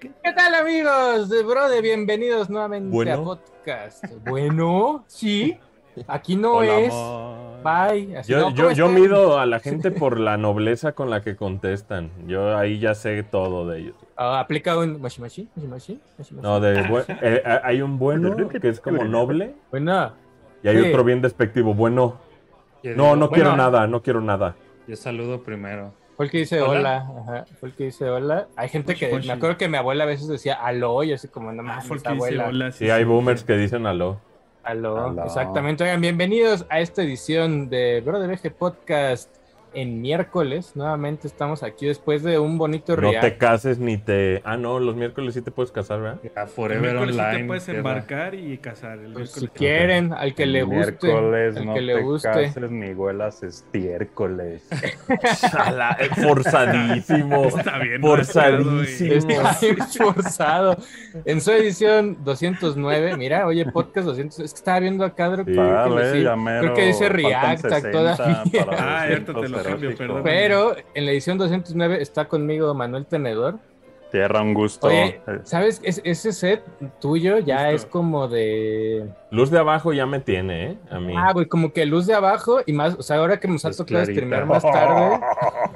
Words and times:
¿Qué 0.00 0.32
tal 0.36 0.54
amigos 0.54 1.28
de 1.28 1.42
Brode? 1.42 1.80
Bienvenidos 1.82 2.48
nuevamente 2.48 2.94
Bueno. 2.94 3.12
a 3.12 3.24
podcast. 3.24 4.04
Bueno, 4.28 5.04
sí, 5.08 5.56
aquí 6.06 6.36
no 6.36 6.54
Hola, 6.58 6.78
es. 6.80 6.92
amor. 6.94 7.62
Bye. 7.64 8.16
Así, 8.16 8.30
Yo, 8.32 8.38
no, 8.38 8.50
yo, 8.50 8.64
¿cómo 8.64 8.76
yo 8.76 8.86
están? 8.86 9.00
mido 9.00 9.38
a 9.40 9.46
la 9.46 9.58
gente 9.58 9.90
por 9.90 10.20
la 10.20 10.36
nobleza 10.36 10.92
con 10.92 11.10
la 11.10 11.22
que 11.22 11.34
contestan. 11.34 12.10
Yo 12.28 12.56
ahí 12.56 12.78
ya 12.78 12.94
sé 12.94 13.24
todo 13.24 13.66
de 13.68 13.80
ellos. 13.80 13.96
Ah, 14.16 14.38
aplica 14.40 14.78
un 14.78 15.00
mashimashi, 15.00 15.48
mashimashi, 15.56 16.00
mashimashi. 16.16 16.46
No, 16.46 16.60
de 16.60 16.78
eh, 16.80 17.04
eh, 17.22 17.42
hay 17.64 17.82
un 17.82 17.98
bueno 17.98 18.36
que 18.48 18.68
es 18.68 18.80
como 18.80 19.02
noble 19.04 19.54
Bueno, 19.72 20.12
y 20.62 20.68
hay 20.68 20.80
Sí. 20.80 20.88
otro 20.90 21.02
bien 21.02 21.20
despectivo. 21.20 21.74
Bueno, 21.74 22.18
Yo 22.84 22.90
no, 22.94 23.02
digo, 23.04 23.16
no 23.16 23.28
bueno. 23.28 23.30
quiero 23.30 23.56
nada, 23.56 23.86
no 23.88 24.00
quiero 24.02 24.20
nada. 24.20 24.54
Yo 24.86 24.94
saludo 24.94 25.42
primero. 25.42 25.92
Fue 26.18 26.24
el 26.24 26.32
que 26.32 26.38
dice 26.38 26.60
Hola. 26.60 27.06
hola. 27.08 27.22
Ajá, 27.22 27.46
fue 27.60 27.68
el 27.68 27.74
que 27.76 27.84
dice 27.84 28.10
hola. 28.10 28.48
Hay 28.56 28.68
gente 28.68 28.96
que, 28.96 29.06
me 29.20 29.30
acuerdo 29.32 29.56
que 29.56 29.68
mi 29.68 29.76
abuela 29.76 30.02
a 30.02 30.06
veces 30.08 30.26
decía 30.26 30.54
aló 30.54 31.04
y 31.04 31.12
así 31.12 31.28
como, 31.28 31.52
no 31.52 31.62
Ah, 31.62 31.64
más, 31.64 31.88
dice 31.88 32.08
abuela. 32.08 32.48
hola. 32.48 32.72
Sí, 32.72 32.90
hay 32.90 33.04
boomers 33.04 33.44
que 33.44 33.52
dicen 33.56 33.86
aló. 33.86 34.20
Aló, 34.64 35.06
Aló. 35.10 35.24
exactamente. 35.24 35.84
Oigan, 35.84 36.00
bienvenidos 36.00 36.66
a 36.70 36.80
esta 36.80 37.02
edición 37.04 37.70
de 37.70 38.02
Brother 38.04 38.32
Eje 38.32 38.50
Podcast 38.50 39.32
en 39.74 40.00
miércoles. 40.00 40.72
Nuevamente 40.74 41.26
estamos 41.26 41.62
aquí 41.62 41.86
después 41.86 42.22
de 42.22 42.38
un 42.38 42.58
bonito 42.58 42.96
No 42.96 43.10
react. 43.10 43.20
te 43.24 43.36
cases 43.38 43.78
ni 43.78 43.96
te... 43.98 44.40
Ah, 44.44 44.56
no, 44.56 44.78
los 44.80 44.96
miércoles 44.96 45.34
sí 45.34 45.42
te 45.42 45.50
puedes 45.50 45.70
casar, 45.72 46.00
¿verdad? 46.00 46.20
Ya 46.34 46.42
El 46.42 46.48
Forever 46.48 46.80
miércoles 46.82 47.14
sí 47.14 47.20
Online. 47.20 47.38
te 47.40 47.44
puedes 47.46 47.68
embarcar 47.68 48.34
y 48.34 48.58
casar. 48.58 48.98
El 48.98 49.12
Pues 49.12 49.30
si 49.32 49.48
quieren, 49.48 50.12
al 50.12 50.34
que 50.34 50.46
le 50.46 50.62
guste, 50.62 50.76
Miércoles, 51.08 51.56
al 51.56 51.66
no 51.66 51.74
que 51.74 51.80
le 51.80 51.94
te 51.94 52.00
guste. 52.02 52.28
cases 52.28 52.70
ni 52.70 52.92
huelas 52.92 53.42
estiércoles. 53.42 54.62
Eh, 54.70 56.08
Forzadísimo. 56.22 57.44
Está 57.58 57.78
bien. 57.78 58.00
Forzadísimo. 58.00 59.14
Está 59.14 59.58
bien 59.60 59.76
forzado. 59.98 60.76
En 61.24 61.40
su 61.40 61.50
edición 61.50 62.18
209, 62.24 63.16
mira, 63.16 63.46
oye, 63.46 63.64
podcast 63.66 64.06
200, 64.06 64.40
es 64.40 64.52
que 64.52 64.58
estaba 64.58 64.80
viendo 64.80 65.04
acá, 65.04 65.30
creo 65.32 65.44
que, 65.44 65.52
sí, 65.52 65.58
creo 66.60 66.74
que 66.74 66.86
dice 66.86 67.08
React 67.08 67.60
60 67.62 67.90
todavía. 67.90 68.42
Ah, 68.78 69.04
ahorita 69.04 69.26
te 69.26 69.32
lo 69.32 69.40
200 69.40 69.57
cambio, 69.62 69.88
erótico. 69.90 69.98
perdón. 70.06 70.22
Pero 70.24 70.76
en 70.94 71.04
la 71.06 71.10
edición 71.12 71.38
209 71.38 72.00
está 72.02 72.26
conmigo 72.28 72.72
Manuel 72.74 73.06
Tenedor. 73.06 73.58
Tierra, 74.10 74.40
un 74.40 74.54
gusto. 74.54 74.86
Oye, 74.86 75.20
Eh, 75.26 75.40
¿sabes? 75.42 75.80
Es- 75.84 76.00
ese 76.02 76.32
set 76.32 76.62
tuyo 76.98 77.40
ya 77.40 77.70
es 77.72 77.84
como 77.84 78.26
de... 78.26 79.06
Luz 79.30 79.50
de 79.50 79.58
abajo 79.58 79.92
ya 79.92 80.06
me 80.06 80.18
tiene, 80.20 80.64
¿eh? 80.70 80.78
A 80.90 80.98
mí. 80.98 81.12
Ah, 81.14 81.30
güey, 81.34 81.44
como 81.44 81.74
que 81.74 81.84
luz 81.84 82.06
de 82.06 82.14
abajo 82.14 82.60
y 82.64 82.72
más, 82.72 82.94
o 82.94 83.02
sea, 83.02 83.18
ahora 83.18 83.38
que 83.38 83.48
nos 83.48 83.66
ha 83.66 83.70
tocado 83.70 84.02
streamear 84.06 84.46
más 84.46 84.62
tarde. 84.62 85.20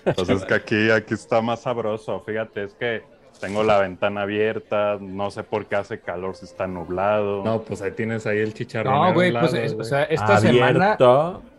Entonces 0.05 0.43
que 0.45 0.53
aquí, 0.53 0.89
aquí 0.91 1.13
está 1.13 1.41
más 1.41 1.61
sabroso. 1.61 2.19
Fíjate, 2.21 2.63
es 2.63 2.73
que 2.73 3.03
tengo 3.39 3.63
la 3.63 3.79
ventana 3.79 4.21
abierta, 4.23 4.97
no 4.99 5.29
sé 5.31 5.43
por 5.43 5.65
qué 5.65 5.75
hace 5.77 5.99
calor 5.99 6.35
si 6.35 6.45
está 6.45 6.67
nublado. 6.67 7.43
No, 7.43 7.61
pues 7.61 7.81
ahí 7.81 7.91
tienes 7.91 8.25
ahí 8.27 8.39
el 8.39 8.53
chicharrón. 8.53 8.93
No, 8.93 9.13
güey, 9.13 9.31
pues, 9.31 9.53
es- 9.53 9.73
o 9.73 9.83
sea, 9.83 10.03
esta 10.03 10.37
semana 10.37 10.97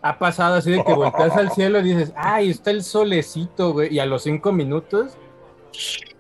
ha 0.03 0.19
pasado 0.19 0.57
así 0.57 0.71
de 0.73 0.83
que 0.85 0.93
volteas 0.93 1.37
al 1.37 1.51
cielo 1.53 1.79
y 1.81 1.83
dices, 1.83 2.13
ay, 2.17 2.51
está 2.51 2.71
el 2.71 2.83
solecito, 2.83 3.73
güey, 3.73 3.93
y 3.95 3.99
a 3.99 4.07
los 4.07 4.23
cinco 4.23 4.53
minutos 4.53 5.17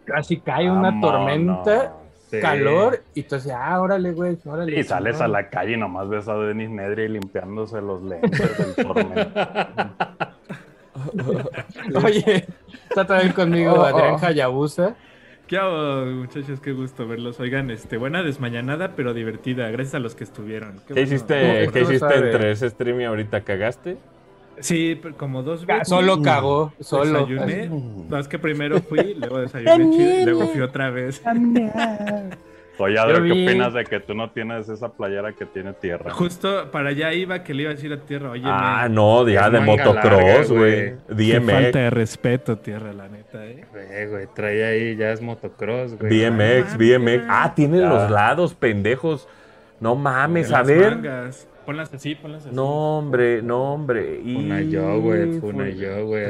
casi 0.05 0.39
cae 0.41 0.71
una 0.71 0.91
Vámonos. 0.91 1.11
tormenta, 1.11 1.95
Sí. 2.31 2.41
calor, 2.41 3.03
y 3.15 3.23
tú 3.23 3.37
dices, 3.37 3.53
ah, 3.57 3.81
órale, 3.81 4.13
güey, 4.13 4.37
órale. 4.45 4.79
Y 4.79 4.85
sales 4.85 5.15
a 5.17 5.19
chingón". 5.25 5.33
la 5.33 5.49
calle 5.49 5.73
y 5.73 5.77
nomás 5.79 6.09
ves 6.11 6.29
a 6.29 6.35
Denis 6.37 6.69
Nedry 6.69 7.09
limpiándose 7.09 7.81
los 7.81 8.03
lentes 8.03 8.59
del 8.59 8.75
tormenta. 8.87 10.35
Oye, 12.05 12.47
está 12.91 13.07
también 13.07 13.33
conmigo 13.33 13.73
Oh, 13.75 13.83
Adrián 13.83 14.17
oh. 14.21 14.27
Hayabusa. 14.27 14.95
¿Qué 15.49 15.57
hago, 15.57 16.05
muchachos? 16.07 16.61
Qué 16.61 16.73
gusto 16.73 17.09
verlos. 17.09 17.41
Oigan, 17.41 17.71
este, 17.71 17.97
buena 17.97 18.23
desmañanada, 18.23 18.95
pero 18.95 19.15
divertida. 19.15 19.71
Gracias 19.71 19.95
a 19.95 19.99
los 19.99 20.15
que 20.15 20.25
estuvieron. 20.25 20.75
Qué 20.87 20.89
¿Qué 20.89 20.93
bueno. 20.95 21.07
hiciste, 21.09 21.61
¿Cómo 21.65 21.73
¿qué 21.73 21.81
hiciste 21.81 22.15
entre 22.17 22.51
ese 22.53 22.71
stream 22.71 23.01
y 23.01 23.05
ahorita? 23.05 23.41
¿Cagaste? 23.41 23.97
Sí, 24.61 24.99
pero 25.01 25.17
como 25.17 25.43
dos 25.43 25.65
Ca- 25.65 25.75
veces. 25.75 25.89
Solo 25.89 26.21
cagó, 26.21 26.73
solo. 26.81 27.21
Desayuné. 27.27 27.69
No, 27.71 28.19
es 28.19 28.29
que 28.29 28.39
primero 28.39 28.81
fui, 28.83 29.15
luego 29.15 29.39
desayuné 29.41 29.97
chido, 29.97 30.21
y 30.21 30.25
luego 30.25 30.47
fui 30.49 30.61
otra 30.61 30.91
vez. 30.91 31.23
Oye, 32.79 32.97
Adrián, 32.99 33.27
Yo 33.27 33.35
¿qué 33.35 33.43
opinas 33.45 33.75
de 33.75 33.85
que 33.85 33.99
tú 34.01 34.15
no 34.15 34.31
tienes 34.31 34.69
esa 34.69 34.89
playera 34.93 35.33
que 35.33 35.45
tiene 35.47 35.73
tierra? 35.73 36.13
Justo 36.13 36.71
para 36.71 36.91
allá 36.91 37.13
iba 37.13 37.43
que 37.43 37.53
le 37.53 37.63
iba 37.63 37.73
a 37.73 37.75
decir 37.75 37.93
a 37.93 37.97
tierra, 37.99 38.31
oye, 38.31 38.43
Ah, 38.47 38.85
me- 38.89 38.95
no, 38.95 39.29
ya 39.29 39.51
de 39.51 39.61
motocross, 39.61 40.51
güey. 40.53 40.95
qué 41.17 41.41
falta 41.41 41.61
DMX, 41.61 41.73
de 41.73 41.91
respeto, 41.91 42.59
tierra, 42.59 42.93
la 42.93 43.09
neta, 43.09 43.45
eh. 43.45 43.65
Güey, 43.73 44.07
güey, 44.07 44.27
trae 44.33 44.65
ahí, 44.65 44.97
ya 44.97 45.11
es 45.11 45.21
motocross, 45.21 45.99
güey. 45.99 46.09
BMX, 46.31 46.75
Ah, 46.75 46.77
BMX. 46.79 47.25
Ah, 47.29 47.53
tiene 47.57 47.81
los 47.81 48.11
lados, 48.11 48.55
pendejos. 48.55 49.27
No 49.81 49.97
mames, 49.97 50.53
a 50.53 50.59
las 50.59 50.69
ver. 50.69 50.91
mangas. 50.97 51.48
Ponlas 51.69 51.93
así, 51.93 52.15
ponlas 52.15 52.47
así. 52.47 52.55
No, 52.57 52.97
hombre, 52.97 53.43
no, 53.43 53.75
hombre. 53.75 54.23
Y- 54.25 54.37
Una 54.37 54.63
yo, 54.63 55.03
güey, 55.03 55.25
una 55.39 55.69
yo, 55.69 56.07
güey. 56.07 56.25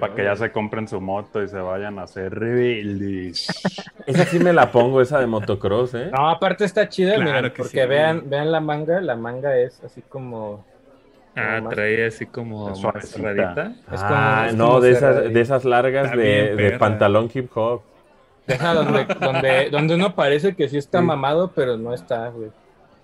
Para 0.00 0.14
que 0.14 0.24
ya 0.24 0.34
se 0.34 0.50
compren 0.50 0.88
su 0.88 0.98
moto 0.98 1.42
y 1.42 1.48
se 1.48 1.58
vayan 1.58 1.98
a 1.98 2.04
hacer 2.04 2.34
rebeldes. 2.34 3.48
Esa 4.06 4.24
sí 4.24 4.38
me 4.38 4.54
la 4.54 4.72
pongo, 4.72 5.02
esa 5.02 5.20
de 5.20 5.26
motocross, 5.26 5.92
¿eh? 5.92 6.10
No, 6.10 6.30
aparte 6.30 6.64
está 6.64 6.88
chida, 6.88 7.16
Claro 7.16 7.30
miren, 7.32 7.50
que 7.52 7.58
porque 7.62 7.82
sí. 7.82 7.86
vean, 7.86 8.22
vean 8.30 8.50
la 8.50 8.60
manga, 8.60 8.98
la 9.02 9.14
manga 9.14 9.54
es 9.58 9.84
así 9.84 10.00
como... 10.00 10.64
Ah, 11.36 11.60
Más- 11.62 11.74
trae 11.74 12.06
así 12.06 12.24
como 12.24 12.74
cerradita. 13.02 13.74
es 13.92 14.00
como- 14.00 14.14
ah, 14.14 14.46
es 14.48 14.54
no, 14.54 14.66
como 14.68 14.80
de 14.80 14.90
esas, 14.92 15.32
de 15.34 15.38
esas 15.42 15.66
largas 15.66 16.12
de, 16.16 16.56
de 16.56 16.78
pantalón 16.78 17.28
hip 17.34 17.50
hop. 17.54 17.82
Deja 18.46 18.72
donde, 18.72 19.04
donde, 19.20 19.68
donde 19.70 19.94
uno 19.96 20.14
parece 20.14 20.56
que 20.56 20.66
sí 20.70 20.78
está 20.78 21.02
mamado, 21.02 21.52
pero 21.54 21.76
no 21.76 21.92
está, 21.92 22.30
güey. 22.30 22.48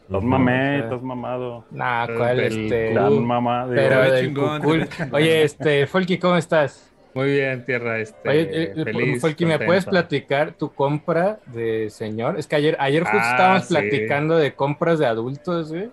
Estás 0.06 0.18
Ujú. 0.18 0.26
mamé, 0.26 0.78
estás 0.80 1.02
mamado. 1.02 1.64
Nah, 1.70 2.06
cuál, 2.06 2.40
este... 2.40 2.92
Tan 2.94 3.24
mamá. 3.24 3.64
digo, 3.64 3.74
Pero 3.76 4.02
del 4.12 4.26
chingón, 4.26 4.60
cucul. 4.60 4.88
Oye, 5.12 5.42
este, 5.44 5.86
Folky, 5.86 6.18
¿cómo 6.18 6.36
estás? 6.36 6.90
Muy 7.14 7.30
bien, 7.30 7.64
tierra, 7.64 7.98
este. 8.00 8.28
Oye, 8.28 8.40
eh, 8.42 8.72
eh, 8.76 8.84
feliz, 8.84 9.20
Folky, 9.20 9.46
¿me 9.46 9.58
puedes 9.58 9.86
platicar 9.86 10.52
tu 10.52 10.74
compra 10.74 11.38
de 11.46 11.88
señor? 11.88 12.38
Es 12.38 12.46
que 12.46 12.56
ayer, 12.56 12.76
ayer 12.80 13.02
justo 13.04 13.18
Ah, 13.18 13.30
estábamos 13.30 13.64
sí. 13.66 13.74
platicando 13.74 14.36
de 14.36 14.52
compras 14.54 14.98
de 14.98 15.06
adultos, 15.06 15.70
güey. 15.72 15.90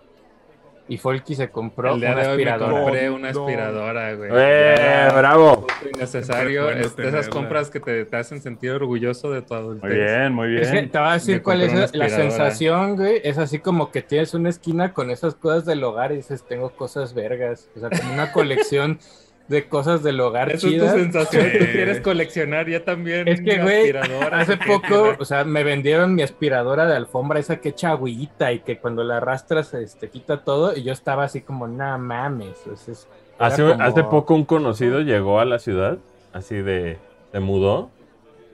Y 0.92 0.98
Folky 0.98 1.36
se 1.36 1.50
compró 1.50 1.94
El 1.94 2.02
día 2.02 2.12
una 2.12 2.22
de 2.22 2.28
hoy 2.32 2.44
me 2.44 2.52
aspiradora. 2.52 2.82
compré 2.84 3.10
una 3.10 3.30
aspiradora, 3.30 4.14
güey. 4.14 4.30
¡Eh, 4.34 5.08
bravo! 5.16 5.66
Innecesario. 5.96 6.70
Es 6.70 6.98
de 6.98 7.08
esas 7.08 7.30
compras 7.30 7.70
que 7.70 7.80
te, 7.80 8.04
te 8.04 8.18
hacen 8.18 8.42
sentir 8.42 8.72
orgulloso 8.72 9.32
de 9.32 9.42
tu 9.42 9.54
adultez. 9.54 9.90
Muy 9.90 9.98
bien, 9.98 10.34
muy 10.34 10.58
Es 10.60 10.68
que 10.68 10.74
bien. 10.74 10.90
te 10.92 11.00
voy 11.00 11.08
a 11.08 11.14
decir 11.14 11.36
Me 11.36 11.42
cuál 11.44 11.62
es 11.62 11.94
la 11.96 12.10
sensación, 12.10 12.98
güey. 12.98 13.22
Es 13.24 13.38
así 13.38 13.60
como 13.60 13.90
que 13.90 14.02
tienes 14.02 14.34
una 14.34 14.50
esquina 14.50 14.94
con 14.94 15.12
esas 15.12 15.34
cosas 15.36 15.66
del 15.66 15.82
hogar 15.82 16.12
y 16.12 16.18
dices, 16.18 16.44
tengo 16.44 16.72
cosas 16.72 17.14
vergas. 17.14 17.70
O 17.74 17.80
sea, 17.80 17.90
como 17.90 18.14
una 18.14 18.34
colección 18.34 19.00
de 19.52 19.68
cosas 19.68 20.02
del 20.02 20.20
hogar 20.20 20.50
Eso 20.52 20.68
es 20.68 20.74
tu 20.74 20.80
chidas. 20.80 20.94
sensación. 20.96 21.46
Tú 21.60 21.66
quieres 21.72 22.02
coleccionar 22.02 22.68
ya 22.68 22.84
también. 22.84 23.28
Es 23.28 23.40
que, 23.42 23.62
güey, 23.62 23.82
aspiradoras, 23.92 24.42
hace 24.42 24.54
¿o 24.54 24.60
qué, 24.60 24.66
poco, 24.66 25.16
o 25.20 25.26
sea, 25.26 25.44
me 25.44 25.64
vendieron 25.64 26.16
mi 26.16 26.24
aspiradora 26.24 26.88
de 26.88 26.96
alfombra, 26.96 27.40
esa 27.40 27.58
que 27.62 27.70
echa 27.70 27.92
agüita 27.92 28.52
y 28.52 28.60
que 28.62 28.80
cuando 28.80 29.04
la 29.04 29.18
arrastras, 29.18 29.74
este, 29.76 30.10
quita 30.10 30.44
todo. 30.44 30.76
Y 30.76 30.82
yo 30.82 30.92
estaba 30.94 31.26
así 31.26 31.42
como, 31.42 31.68
no 31.68 32.00
mames. 32.00 32.58
Entonces, 32.64 33.08
Hace, 33.38 33.62
como- 33.64 33.84
hace 33.84 34.04
poco 34.04 34.34
un 34.34 34.46
conocido 34.46 35.02
llegó 35.02 35.40
a 35.40 35.46
la 35.46 35.60
ciudad, 35.60 35.98
así 36.34 36.56
de, 36.56 36.98
se 37.32 37.40
mudó, 37.40 37.90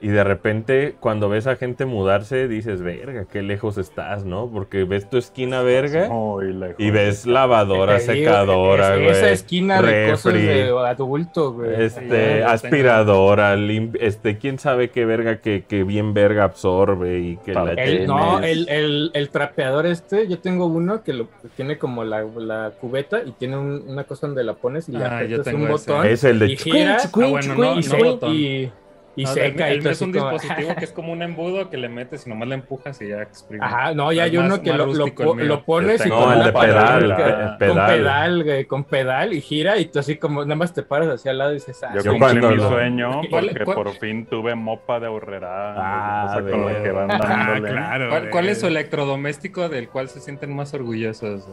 y 0.00 0.08
de 0.08 0.22
repente 0.24 0.94
cuando 1.00 1.28
ves 1.28 1.46
a 1.46 1.56
gente 1.56 1.84
mudarse 1.84 2.46
dices, 2.48 2.82
verga, 2.82 3.24
qué 3.30 3.42
lejos 3.42 3.78
estás, 3.78 4.24
¿no? 4.24 4.48
Porque 4.50 4.84
ves 4.84 5.10
tu 5.10 5.16
esquina 5.16 5.62
verga 5.62 6.08
Muy 6.08 6.52
lejos. 6.52 6.76
y 6.78 6.90
ves 6.90 7.26
lavadora, 7.26 7.98
secadora, 7.98 8.94
es- 8.94 9.00
güey. 9.00 9.10
Esa 9.10 9.30
esquina 9.30 9.82
de 9.82 10.10
cosas 10.10 10.32
refri, 10.32 10.46
de 10.46 10.68
adulto, 10.86 11.52
güey. 11.52 11.82
Este, 11.82 12.44
aspiradora, 12.44 13.56
lim- 13.56 13.96
este, 14.00 14.38
quién 14.38 14.58
sabe 14.58 14.90
qué 14.90 15.04
verga 15.04 15.40
que, 15.40 15.64
que 15.66 15.84
bien 15.84 16.14
verga 16.14 16.44
absorbe 16.44 17.18
y 17.18 17.36
que 17.38 17.54
la 17.54 17.72
El- 17.72 18.06
no, 18.06 18.38
el, 18.40 18.68
el, 18.68 19.10
el 19.14 19.30
trapeador 19.30 19.86
este, 19.86 20.28
yo 20.28 20.38
tengo 20.38 20.66
uno 20.66 21.02
que 21.02 21.12
lo 21.12 21.28
que 21.28 21.48
tiene 21.56 21.78
como 21.78 22.04
la, 22.04 22.22
la 22.36 22.72
cubeta 22.80 23.20
y 23.24 23.32
tiene 23.32 23.56
un- 23.58 23.84
una 23.88 24.04
cosa 24.04 24.26
donde 24.26 24.44
la 24.44 24.54
pones 24.54 24.88
y 24.88 24.92
le 24.92 25.04
Ah, 25.04 25.22
tengo 25.44 25.64
un 25.64 25.70
ese. 25.72 25.90
botón 25.92 26.06
Es 26.06 26.24
el 26.24 26.38
de 26.38 26.46
y 26.52 26.56
gira 26.56 26.98
Ah, 27.02 27.08
bueno, 27.12 27.54
no, 27.54 27.72
y, 27.72 27.76
no 27.76 27.82
se- 27.82 27.96
botón. 28.02 28.34
y, 28.34 28.70
y 29.18 29.24
No, 29.24 29.28
seca 29.30 29.68
el, 29.68 29.80
el 29.80 29.86
es 29.88 30.00
un 30.00 30.12
como- 30.12 30.30
dispositivo 30.30 30.74
que 30.76 30.84
es 30.84 30.92
como 30.92 31.12
un 31.12 31.22
embudo 31.22 31.68
que 31.68 31.76
le 31.76 31.88
metes 31.88 32.24
y 32.26 32.30
nomás 32.30 32.48
le 32.48 32.54
empujas 32.54 33.02
y 33.02 33.08
ya 33.08 33.20
exprime. 33.22 33.64
Ajá, 33.66 33.92
no, 33.92 34.12
ya 34.12 34.22
hay 34.22 34.36
más- 34.36 34.46
uno 34.46 34.62
que 34.62 34.70
más 34.70 34.78
lo, 34.78 34.86
lo, 34.86 35.34
lo 35.34 35.64
pones 35.64 36.06
y 36.06 36.08
con 36.08 36.20
No, 36.38 36.44
de 36.44 36.52
palanca, 36.52 36.60
pedal, 36.60 37.00
palanca, 37.16 37.56
pe- 37.58 37.66
con 37.66 37.74
pedal. 37.76 37.96
pedal, 37.98 38.44
güey, 38.44 38.64
con 38.66 38.84
pedal 38.84 39.32
y 39.32 39.40
gira 39.40 39.76
y 39.78 39.86
tú 39.86 39.98
así 39.98 40.16
como 40.16 40.42
nada 40.44 40.54
más 40.54 40.72
te 40.72 40.82
paras 40.82 41.08
hacia 41.08 41.32
al 41.32 41.38
lado 41.38 41.50
y 41.50 41.54
dices, 41.54 41.82
ah, 41.82 41.90
Yo 41.94 42.00
sí, 42.02 42.08
cumplí 42.08 42.20
cuando 42.20 42.50
mi 42.50 42.56
lo- 42.56 42.68
sueño 42.68 43.10
¿Cuál- 43.30 43.46
porque 43.48 43.64
cuál- 43.64 43.76
por 43.76 43.90
fin 43.98 44.24
tuve 44.26 44.54
mopa 44.54 45.00
de 45.00 45.06
ahorrera. 45.08 45.74
Ah, 45.76 46.40
con 46.48 46.64
la 46.66 46.82
que 46.82 46.90
van 46.92 47.10
Ah, 47.10 47.54
claro. 47.60 48.30
¿Cuál, 48.30 48.48
es 48.48 48.60
su 48.60 48.66
electrodoméstico 48.68 49.68
del 49.68 49.88
cual 49.88 50.08
se 50.08 50.20
sienten 50.20 50.54
más 50.54 50.72
orgullosos? 50.74 51.48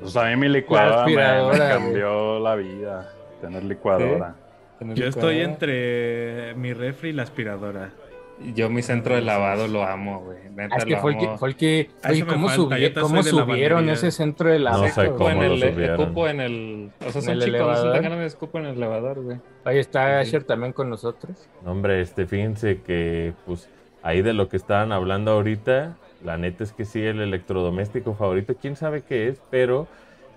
Pues 0.00 0.16
a 0.16 0.24
mí 0.26 0.36
mi 0.36 0.48
licuadora 0.48 1.04
me- 1.06 1.14
me, 1.16 1.22
aspiradora, 1.22 1.68
cambió 1.70 2.38
la 2.40 2.54
vida. 2.56 3.12
Tener 3.40 3.64
licuadora. 3.64 4.34
El 4.90 4.96
Yo 4.96 5.06
estoy 5.06 5.36
licuadora. 5.36 5.52
entre 5.52 6.54
mi 6.56 6.72
refri 6.72 7.10
y 7.10 7.12
la 7.12 7.22
aspiradora. 7.22 7.90
Y 8.44 8.54
Yo 8.54 8.68
mi 8.70 8.82
centro 8.82 9.14
de 9.14 9.20
lavado 9.22 9.68
lo 9.68 9.84
amo, 9.84 10.20
güey. 10.20 10.38
Neta, 10.54 10.74
Ah, 10.74 10.78
es 10.78 10.84
que 10.84 10.94
lo 10.94 11.00
fue 11.00 11.12
el 11.12 11.18
que, 11.18 11.28
fue 11.38 11.48
el 11.50 11.56
que 11.56 11.90
oye, 12.08 12.26
¿cómo, 12.26 12.48
subi- 12.48 12.92
cómo 13.00 13.22
subieron 13.22 13.88
ese 13.88 14.10
centro 14.10 14.50
de 14.50 14.58
la 14.58 14.72
No 14.72 14.88
sé 14.88 15.10
cómo 15.12 15.30
en 15.30 15.38
lo 15.38 15.44
el, 15.54 15.72
subieron. 15.72 16.00
escupo 16.00 16.28
en 16.28 16.40
el... 16.40 16.90
O 17.06 17.10
sea, 17.12 17.20
¿En 17.20 17.24
son 17.24 17.32
el 17.34 17.40
chicos, 17.40 17.50
no 17.60 17.66
elevador? 17.66 17.92
tengan 17.92 18.02
ganas 18.02 18.18
de 18.20 18.26
escupo 18.26 18.58
en 18.58 18.66
el 18.66 18.76
elevador, 18.76 19.22
güey. 19.22 19.36
Ahí 19.64 19.78
está 19.78 20.22
Sí. 20.24 20.28
Asher 20.28 20.44
también 20.44 20.72
con 20.72 20.90
nosotros. 20.90 21.48
No, 21.64 21.70
Hombre, 21.70 22.00
este, 22.00 22.26
fíjense 22.26 22.80
que, 22.82 23.32
pues, 23.46 23.68
ahí 24.02 24.22
de 24.22 24.32
lo 24.32 24.48
que 24.48 24.56
estaban 24.56 24.90
hablando 24.92 25.30
ahorita, 25.30 25.96
la 26.24 26.36
neta 26.36 26.64
es 26.64 26.72
que 26.72 26.84
sí, 26.84 27.00
el 27.02 27.20
electrodoméstico 27.20 28.14
favorito, 28.14 28.56
quién 28.60 28.74
sabe 28.76 29.02
qué 29.02 29.28
es, 29.28 29.40
pero 29.50 29.86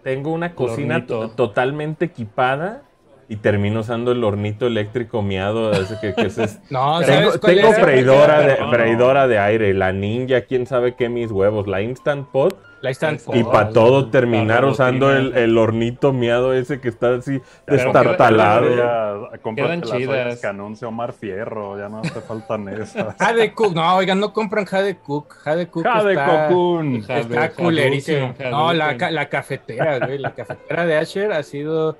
tengo 0.03 0.31
una 0.31 0.53
cocina 0.53 1.05
totalmente 1.07 2.05
equipada 2.05 2.83
y 3.27 3.37
termino 3.37 3.79
usando 3.79 4.11
el 4.11 4.23
hornito 4.23 4.67
eléctrico 4.67 5.21
miado, 5.21 5.71
ese 5.71 5.97
que, 5.99 6.13
que 6.13 6.27
es. 6.27 6.59
No, 6.69 6.99
Tengo, 6.99 7.31
¿sabes 7.31 7.37
cuál 7.39 7.55
tengo 7.55 7.73
freidora, 7.73 8.39
de, 8.41 8.59
No. 8.59 8.69
freidora 8.71 9.27
de 9.27 9.39
aire, 9.39 9.73
la 9.73 9.91
ninja, 9.91 10.41
quién 10.41 10.67
sabe 10.67 10.95
qué 10.95 11.09
mis 11.09 11.31
huevos, 11.31 11.67
la 11.67 11.81
Instant 11.81 12.27
Pot. 12.29 12.55
La 12.81 12.91
Instant 12.91 13.19
Y 13.33 13.43
para 13.43 13.69
todo 13.69 14.11
terminar 14.11 14.63
la 14.63 14.69
usando 14.69 15.11
el, 15.11 15.35
el 15.35 15.57
hornito 15.57 16.13
miado 16.13 16.53
ese 16.53 16.79
que 16.79 16.89
está 16.89 17.15
así 17.15 17.41
destartalado. 17.65 19.29
Quedan 19.55 19.81
las 19.81 20.39
que 20.39 20.47
anuncia 20.47 20.87
Omar 20.87 21.13
Fierro, 21.13 21.79
ya 21.79 21.89
no 21.89 22.01
te 22.03 22.21
faltan 22.21 22.67
esas. 22.69 23.15
Jade 23.17 23.53
Cook, 23.53 23.73
no, 23.73 23.95
oigan, 23.95 24.19
no 24.19 24.33
compran 24.33 24.65
Jade 24.65 24.97
Cook. 24.97 25.33
Jade 25.43 25.67
Cook 25.67 25.83
¡Ja 25.83 26.03
de 26.03 26.13
está, 26.13 26.47
Cocoon! 26.47 27.01
Jade- 27.03 27.19
está 27.21 27.49
culerísimo. 27.51 28.35
No, 28.51 28.71
la, 28.73 28.93
la 28.93 29.29
cafetera, 29.29 30.05
güey. 30.05 30.19
La 30.19 30.35
cafetera 30.35 30.85
de 30.85 30.97
Asher 30.97 31.31
ha 31.31 31.41
sido. 31.43 31.97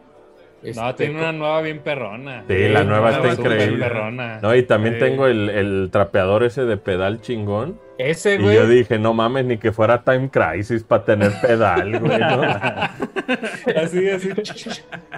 No, 0.73 0.89
este, 0.89 1.05
tiene 1.05 1.19
una 1.19 1.31
nueva 1.31 1.61
bien 1.61 1.79
perrona. 1.79 2.43
Sí, 2.47 2.67
la 2.69 2.83
nueva 2.83 3.11
está 3.11 3.33
increíble. 3.33 3.77
perrona. 3.85 4.39
No, 4.41 4.55
y 4.55 4.63
también 4.63 4.95
Sí. 4.95 4.99
tengo 5.01 5.27
el, 5.27 5.49
el 5.49 5.89
trapeador 5.91 6.43
ese 6.43 6.65
de 6.65 6.77
pedal 6.77 7.21
chingón. 7.21 7.79
Ese, 7.97 8.35
Y 8.35 8.37
güey. 8.39 8.55
yo 8.55 8.67
dije, 8.67 8.99
no 8.99 9.13
mames, 9.13 9.45
ni 9.45 9.57
que 9.57 9.71
fuera 9.71 10.03
Time 10.03 10.29
Crisis 10.29 10.83
para 10.83 11.05
tener 11.05 11.31
pedal, 11.41 11.99
güey. 11.99 12.19
¿no? 12.19 12.41
Así, 13.81 14.09
así. 14.09 14.29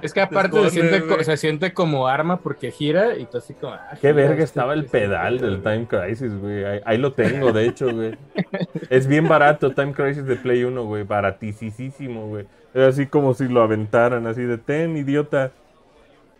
Es 0.01 0.13
que 0.13 0.21
aparte 0.21 0.61
se 0.65 0.69
siente, 0.69 1.01
co- 1.01 1.13
güey. 1.15 1.23
se 1.23 1.37
siente 1.37 1.73
como 1.73 2.07
arma 2.07 2.39
porque 2.39 2.71
gira 2.71 3.17
y 3.17 3.25
tú 3.25 3.37
así 3.39 3.53
como. 3.55 3.73
ah, 3.73 3.97
Qué 3.99 4.13
verga 4.13 4.33
este- 4.33 4.43
estaba 4.43 4.73
el 4.73 4.85
pedal 4.85 5.39
del. 5.39 5.61
Time 5.61 5.87
Crisis, 5.87 6.33
güey. 6.39 6.63
Ahí, 6.63 6.79
ahí 6.85 6.97
lo 6.97 7.13
tengo, 7.13 7.51
de 7.51 7.65
hecho, 7.67 7.91
güey. 7.91 8.15
Es 8.89 9.07
bien 9.07 9.27
barato 9.27 9.71
Time 9.73 9.93
Crisis 9.93 10.25
de 10.25 10.35
Play 10.35 10.63
1, 10.63 10.83
güey. 10.85 11.03
Baratísimo, 11.03 12.27
güey. 12.27 12.45
Era 12.73 12.87
así 12.87 13.07
como 13.07 13.33
si 13.33 13.47
lo 13.47 13.61
aventaran, 13.63 14.27
así 14.27 14.43
de 14.43 14.57
ten, 14.57 14.95
idiota. 14.95 15.51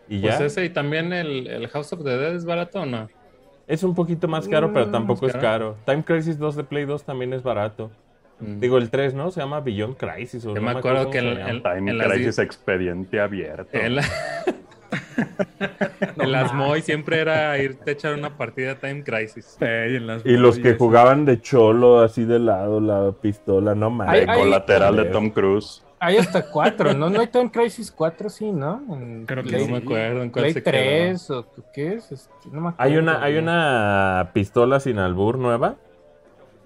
Y 0.08 0.20
ya. 0.20 0.36
Pues 0.38 0.52
ese 0.52 0.64
y 0.64 0.70
también 0.70 1.12
el, 1.12 1.46
el 1.48 1.68
House 1.68 1.92
of 1.92 2.02
the 2.04 2.10
Dead 2.16 2.34
es 2.34 2.44
barato 2.44 2.80
o 2.82 2.86
no? 2.86 3.08
Es 3.68 3.82
un 3.84 3.94
poquito 3.94 4.26
más 4.26 4.48
caro, 4.48 4.72
pero 4.72 4.86
Mm, 4.86 4.92
tampoco 4.92 5.26
es 5.26 5.32
¿caro? 5.34 5.42
caro. 5.42 5.76
Time 5.84 6.02
Crisis 6.02 6.38
2 6.38 6.56
de 6.56 6.64
Play 6.64 6.84
2 6.86 7.04
también 7.04 7.32
es 7.34 7.42
barato. 7.42 7.90
Mm. 8.40 8.60
Digo, 8.60 8.78
el 8.78 8.88
3, 8.90 9.14
¿no? 9.14 9.30
Se 9.30 9.40
llama 9.40 9.60
Beyond 9.60 9.96
Crisis. 9.96 10.44
O 10.46 10.54
Yo 10.54 10.60
no 10.60 10.62
me 10.62 10.70
acuerdo 10.78 11.10
que 11.10 11.18
el- 11.18 11.62
Time 11.62 11.90
en 11.90 11.98
las 11.98 12.08
Crisis 12.08 12.38
expediente 12.38 13.20
abierto. 13.20 13.68
En, 13.78 13.98
en 16.16 16.32
las 16.32 16.54
Moy 16.54 16.80
siempre 16.82 17.20
era 17.20 17.58
irte 17.58 17.90
a 17.90 17.92
echar 17.92 18.14
una 18.14 18.36
partida 18.36 18.76
Time 18.76 19.02
Crisis. 19.04 19.56
Y, 19.60 19.64
en 19.96 20.06
las 20.06 20.24
Y 20.24 20.36
los 20.36 20.58
que 20.58 20.74
jugaban 20.74 21.24
de 21.24 21.40
cholo, 21.40 22.00
así 22.00 22.24
de 22.24 22.38
lado, 22.38 22.80
la 22.80 23.12
pistola, 23.12 23.74
no 23.74 23.90
mames. 23.90 24.26
Colateral 24.26 24.96
de. 24.96 25.04
Tom 25.06 25.30
Cruise. 25.30 25.84
Hay 26.00 26.16
hasta 26.16 26.50
cuatro, 26.50 26.94
¿no? 26.94 27.10
No 27.10 27.20
hay 27.20 27.26
Time 27.26 27.50
Crisis 27.50 27.90
4, 27.90 28.28
sí, 28.30 28.52
¿no? 28.52 28.82
En 28.90 29.26
Creo 29.26 29.42
que 29.42 29.50
Play- 29.50 29.66
No 29.66 29.72
me 29.72 29.78
acuerdo 29.78 30.22
en 30.22 30.30
cuál 30.30 30.42
Play 30.44 30.52
se 30.54 30.62
3 30.62 31.30
o 31.30 31.46
qué 31.72 31.94
es. 31.94 32.12
Este, 32.12 32.30
no 32.52 32.60
me 32.60 32.68
Hay 32.78 32.92
acuerdo, 32.94 33.02
una, 33.02 33.22
hay 33.24 33.36
una 33.38 34.30
pistola 34.32 34.80
sin 34.80 34.98
albur 34.98 35.38
nueva 35.38 35.76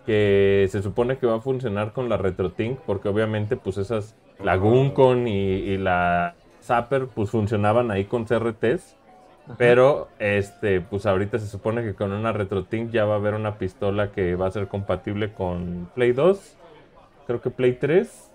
que 0.07 0.67
se 0.71 0.83
supone 0.83 1.17
que 1.19 1.27
va 1.27 1.37
a 1.37 1.41
funcionar 1.41 1.93
con 1.93 2.09
la 2.09 2.17
RetroTink 2.17 2.81
porque 2.81 3.09
obviamente 3.09 3.57
pues 3.57 3.79
esas, 3.79 4.17
la 4.43 4.57
Guncon 4.57 5.29
y, 5.29 5.33
y 5.39 5.79
la 5.79 6.35
Zapper 6.63 7.07
pues 7.07 7.31
funcionaban 7.31 7.91
ahí 7.91 8.05
con 8.05 8.25
CRTs. 8.25 8.97
Pero 9.59 10.09
este, 10.21 10.81
pues 10.81 11.05
ahorita 11.05 11.39
se 11.39 11.49
supone 11.49 11.83
que 11.83 11.95
con 11.95 12.13
una 12.13 12.33
RetroTink 12.33 12.91
ya 12.93 13.05
va 13.05 13.15
a 13.15 13.17
haber 13.17 13.35
una 13.35 13.59
pistola 13.59 14.13
que 14.13 14.37
va 14.37 14.47
a 14.47 14.51
ser 14.53 14.69
compatible 14.69 15.33
con 15.33 15.89
Play 15.97 16.13
2, 16.13 16.57
creo 17.27 17.41
que 17.41 17.51
Play 17.51 17.73
3 17.73 18.32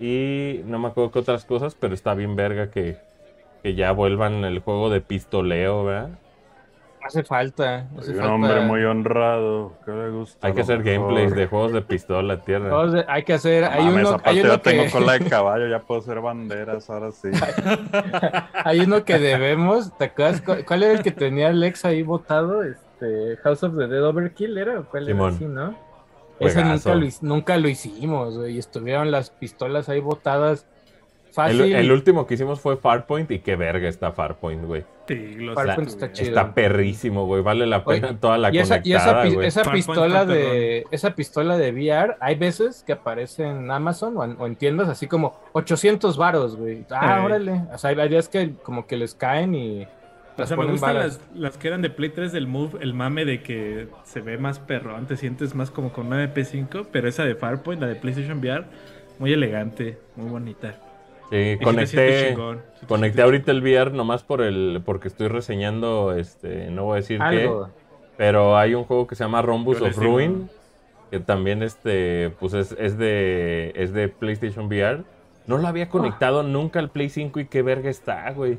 y 0.00 0.62
no 0.66 0.78
me 0.78 0.88
acuerdo 0.88 1.10
qué 1.10 1.18
otras 1.20 1.44
cosas, 1.44 1.74
pero 1.74 1.94
está 1.94 2.14
bien 2.14 2.36
verga 2.36 2.70
que, 2.70 2.96
que 3.62 3.74
ya 3.74 3.92
vuelvan 3.92 4.44
el 4.44 4.60
juego 4.60 4.90
de 4.90 5.00
pistoleo, 5.00 5.84
¿verdad? 5.84 6.10
Hace 7.00 7.22
falta. 7.22 7.86
hace 7.98 8.10
un 8.10 8.16
falta- 8.18 8.34
hombre 8.34 8.60
muy 8.60 8.82
honrado. 8.84 9.72
¿Qué 9.86 9.92
le 9.92 10.10
gusta? 10.10 10.46
Hay 10.46 10.52
que 10.52 10.60
hacer 10.60 10.80
mejor? 10.80 10.92
gameplays 11.08 11.34
de 11.34 11.46
juegos 11.46 11.72
de 11.72 11.80
pistola, 11.80 12.42
tierra. 12.44 12.86
De- 12.86 13.04
hay 13.08 13.22
que 13.22 13.32
hacer. 13.32 13.64
Hay 13.64 13.84
Mames, 13.84 14.08
uno, 14.08 14.20
hay 14.24 14.36
ya 14.36 14.42
uno 14.44 14.60
tengo 14.60 14.84
que, 14.84 14.90
cola 14.90 15.12
de 15.18 15.24
caballo, 15.30 15.68
ya 15.68 15.78
puedo 15.80 16.00
hacer 16.02 16.20
banderas, 16.20 16.90
ahora 16.90 17.10
sí. 17.12 17.28
hay 18.64 18.80
uno 18.80 19.04
que 19.04 19.18
debemos. 19.18 19.96
¿Te 19.96 20.06
acuerdas 20.06 20.42
cu- 20.42 20.64
cuál 20.66 20.82
era 20.82 20.92
el 20.92 21.02
que 21.02 21.12
tenía 21.12 21.48
Alex 21.48 21.84
ahí 21.86 22.02
votado? 22.02 22.62
Este, 22.62 23.36
House 23.42 23.62
of 23.62 23.76
the 23.76 23.86
Dead 23.86 24.04
Overkill 24.04 24.58
era, 24.58 24.80
¿o 24.80 24.84
¿cuál 24.84 25.06
Simón. 25.06 25.28
era 25.28 25.36
así, 25.36 25.44
no? 25.46 25.87
Ese 26.40 26.60
Juegazo. 26.62 26.94
nunca 26.94 27.06
lo, 27.06 27.34
nunca 27.34 27.56
lo 27.58 27.68
hicimos, 27.68 28.36
güey. 28.38 28.54
Y 28.56 28.58
estuvieron 28.58 29.10
las 29.10 29.30
pistolas 29.30 29.88
ahí 29.88 30.00
botadas 30.00 30.66
El, 31.28 31.34
fácil. 31.34 31.74
el 31.74 31.92
último 31.92 32.26
que 32.26 32.34
hicimos 32.34 32.60
fue 32.60 32.76
Farpoint 32.76 33.30
y 33.30 33.38
qué 33.40 33.56
verga 33.56 33.88
está 33.88 34.12
Farpoint, 34.12 34.64
güey. 34.64 34.84
Sí, 35.06 35.34
lo 35.36 35.54
Farpoint 35.54 35.88
está 35.88 36.12
chido. 36.12 36.28
Está 36.28 36.52
perrísimo, 36.54 37.24
güey. 37.26 37.42
Vale 37.42 37.66
la 37.66 37.82
Oye, 37.84 38.00
pena 38.00 38.18
toda 38.20 38.36
la 38.38 38.52
y 38.54 38.58
esa, 38.58 38.80
y 38.84 38.92
esa, 38.92 39.04
conectada, 39.04 39.34
güey. 39.34 39.46
esa 39.46 39.62
pistola 39.72 40.24
de 40.26 40.86
esa 40.90 41.14
pistola 41.14 41.56
de 41.56 41.72
VR 41.72 42.16
hay 42.20 42.34
veces 42.34 42.82
que 42.86 42.92
aparece 42.92 43.44
en 43.44 43.70
Amazon 43.70 44.16
o 44.18 44.24
en, 44.24 44.36
o 44.38 44.46
en 44.46 44.56
tiendas 44.56 44.88
así 44.88 45.06
como 45.06 45.38
800 45.52 46.16
varos, 46.18 46.56
güey. 46.56 46.84
Ah, 46.90 47.20
Eh. 47.20 47.24
órale. 47.24 47.62
O 47.72 47.78
sea, 47.78 47.90
hay 47.90 48.08
días 48.08 48.28
que 48.28 48.52
como 48.62 48.86
que 48.86 48.96
les 48.98 49.14
caen 49.14 49.54
y 49.54 49.86
O 50.38 50.46
sea, 50.46 50.56
me 50.56 50.66
gustan 50.66 50.94
las, 50.94 51.20
las 51.34 51.58
que 51.58 51.68
eran 51.68 51.82
de 51.82 51.90
Play 51.90 52.10
3 52.10 52.32
del 52.32 52.46
Move, 52.46 52.78
el 52.80 52.94
mame 52.94 53.24
de 53.24 53.42
que 53.42 53.88
se 54.04 54.20
ve 54.20 54.38
más 54.38 54.58
perrón, 54.58 55.06
te 55.06 55.16
sientes 55.16 55.54
más 55.54 55.70
como 55.70 55.92
con 55.92 56.06
una 56.06 56.18
de 56.18 56.32
P5, 56.32 56.88
pero 56.92 57.08
esa 57.08 57.24
de 57.24 57.34
Farpoint, 57.34 57.80
la 57.80 57.88
de 57.88 57.96
PlayStation 57.96 58.38
VR, 58.38 58.66
muy 59.18 59.32
elegante, 59.32 59.98
muy 60.16 60.30
bonita. 60.30 60.76
Sí, 61.30 61.58
Y 61.60 61.64
conecté, 61.64 62.28
chingón, 62.28 62.62
conecté 62.86 63.22
ahorita 63.22 63.50
el 63.52 63.60
VR 63.62 63.92
nomás 63.92 64.22
por 64.22 64.40
el, 64.40 64.80
porque 64.84 65.08
estoy 65.08 65.28
reseñando, 65.28 66.14
este, 66.14 66.70
no 66.70 66.84
voy 66.84 66.94
a 66.94 66.96
decir 66.96 67.20
qué, 67.28 67.50
pero 68.16 68.56
hay 68.56 68.74
un 68.74 68.84
juego 68.84 69.06
que 69.06 69.14
se 69.14 69.24
llama 69.24 69.42
les 69.42 69.80
of 69.82 69.98
digo. 69.98 70.12
Ruin, 70.12 70.50
que 71.10 71.20
también, 71.20 71.62
este, 71.62 72.30
pues 72.38 72.54
es, 72.54 72.72
es 72.78 72.98
de, 72.98 73.72
es 73.76 73.92
de 73.92 74.08
PlayStation 74.08 74.66
VR. 74.66 75.04
No 75.46 75.58
lo 75.58 75.66
había 75.66 75.88
conectado 75.88 76.42
nunca 76.42 76.78
al 76.78 76.90
Play 76.90 77.08
5 77.08 77.40
y 77.40 77.46
qué 77.46 77.62
verga 77.62 77.88
está, 77.88 78.30
güey. 78.32 78.58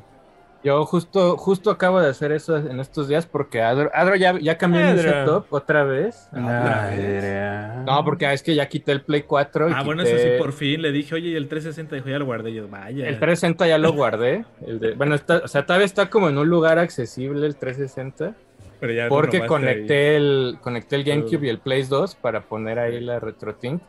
Yo 0.61 0.85
justo, 0.85 1.37
justo 1.37 1.71
acabo 1.71 2.01
de 2.01 2.09
hacer 2.09 2.33
eso 2.33 2.57
en 2.57 2.81
estos 2.81 3.07
días 3.07 3.25
porque 3.25 3.61
Adro, 3.61 3.89
Adro 3.93 4.15
ya, 4.17 4.37
ya 4.39 4.57
cambió 4.57 4.81
mi 4.81 4.97
setup 4.99 5.45
otra 5.53 5.83
vez. 5.85 6.27
Ay, 6.33 7.83
No, 7.85 8.03
porque 8.03 8.31
es 8.33 8.43
que 8.43 8.55
ya 8.55 8.67
quité 8.67 8.91
el 8.91 9.01
Play 9.01 9.21
4 9.23 9.69
y 9.69 9.73
Ah, 9.73 9.83
bueno, 9.83 10.03
eso 10.03 10.17
sí, 10.17 10.29
por 10.37 10.51
fin 10.51 10.81
le 10.81 10.91
dije, 10.91 11.15
oye, 11.15 11.29
y 11.29 11.35
el 11.35 11.47
360 11.47 11.95
dijo, 11.95 12.09
ya 12.09 12.19
lo 12.19 12.25
guardé. 12.25 12.53
Yo, 12.53 12.67
vaya. 12.67 13.07
El 13.07 13.19
360 13.19 13.67
ya 13.67 13.77
lo 13.77 13.93
guardé. 13.93 14.43
El 14.65 14.79
de- 14.79 14.93
bueno, 14.95 15.15
está, 15.15 15.37
o 15.37 15.47
sea, 15.47 15.65
todavía 15.65 15.85
está 15.85 16.09
como 16.09 16.27
en 16.29 16.37
un 16.37 16.49
lugar 16.49 16.77
accesible 16.77 17.45
el 17.47 17.55
360. 17.55 18.35
Pero 18.81 18.93
ya 18.93 19.07
Porque 19.09 19.37
ahí. 19.41 19.47
conecté 19.47 20.15
el, 20.17 20.57
conecté 20.61 20.95
el 20.97 21.03
GameCube 21.03 21.45
y 21.45 21.49
el 21.49 21.59
Play 21.59 21.83
2 21.83 22.15
para 22.15 22.41
poner 22.41 22.79
ahí 22.79 22.99
la 22.99 23.19
RetroTink. 23.19 23.81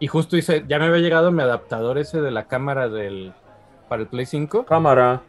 Y 0.00 0.06
justo 0.08 0.36
hice, 0.36 0.64
ya 0.68 0.78
me 0.78 0.86
había 0.86 0.98
llegado 1.00 1.30
mi 1.32 1.42
adaptador 1.42 1.98
ese 1.98 2.20
de 2.20 2.30
la 2.30 2.46
cámara 2.46 2.88
del, 2.88 3.32
para 3.88 4.02
el 4.02 4.08
Play 4.08 4.26
5. 4.26 4.64
Cámara. 4.64 5.22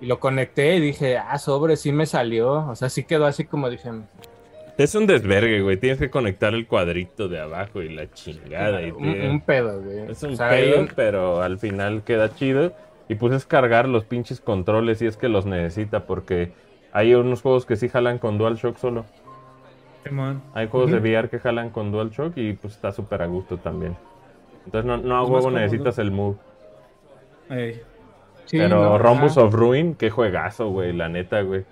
Y 0.00 0.06
lo 0.06 0.18
conecté 0.20 0.76
y 0.76 0.80
dije, 0.80 1.16
ah, 1.18 1.38
sobre, 1.38 1.76
sí 1.76 1.92
me 1.92 2.06
salió. 2.06 2.68
O 2.68 2.74
sea, 2.74 2.88
sí 2.88 3.04
quedó 3.04 3.26
así 3.26 3.44
como 3.44 3.70
dije, 3.70 3.90
Es 4.76 4.94
un 4.94 5.06
desvergue, 5.06 5.62
güey. 5.62 5.76
Tienes 5.76 5.98
que 5.98 6.10
conectar 6.10 6.52
el 6.54 6.66
cuadrito 6.66 7.28
de 7.28 7.40
abajo 7.40 7.80
y 7.80 7.88
la 7.94 8.10
chingada. 8.12 8.82
y 8.82 8.90
un, 8.90 9.08
un 9.08 9.40
pedo, 9.40 9.80
güey. 9.82 10.10
Es 10.10 10.22
un 10.22 10.32
O 10.32 10.36
sea, 10.36 10.48
hay 10.50 10.70
pedo, 10.70 10.80
un- 10.80 10.88
pero 10.94 11.42
al 11.42 11.58
final 11.58 12.02
queda 12.02 12.34
chido. 12.34 12.72
Y 13.08 13.14
pues 13.16 13.32
es 13.34 13.46
cargar 13.46 13.88
los 13.88 14.04
pinches 14.04 14.40
controles 14.40 14.98
si 14.98 15.06
es 15.06 15.16
que 15.16 15.28
los 15.28 15.44
necesita, 15.46 16.06
porque 16.06 16.52
hay 16.92 17.14
unos 17.14 17.42
juegos 17.42 17.66
que 17.66 17.76
sí 17.76 17.88
jalan 17.88 18.18
con 18.18 18.38
DualShock 18.38 18.76
solo. 18.78 19.04
Simón. 20.04 20.42
Hay 20.54 20.68
juegos 20.68 20.90
de 20.90 20.98
VR 20.98 21.28
que 21.28 21.38
jalan 21.38 21.70
con 21.70 21.90
DualShock 21.92 22.36
y 22.36 22.52
pues 22.54 22.74
está 22.74 22.92
súper 22.92 23.22
a 23.22 23.26
gusto 23.26 23.56
también. 23.58 23.96
Entonces 24.66 24.86
no, 24.86 24.96
no 24.96 25.16
a 25.16 25.24
huevo 25.24 25.50
necesitas 25.50 25.98
el 25.98 26.10
move. 26.10 26.36
Ey. 27.50 27.80
Sí, 28.46 28.58
pero 28.58 28.80
no, 28.80 28.98
Rhombus 28.98 29.36
ajá, 29.36 29.46
of 29.46 29.54
Ruin, 29.54 29.94
qué 29.94 30.10
juegazo, 30.10 30.68
güey, 30.70 30.92
la 30.92 31.08
neta, 31.08 31.40
güey. 31.42 31.64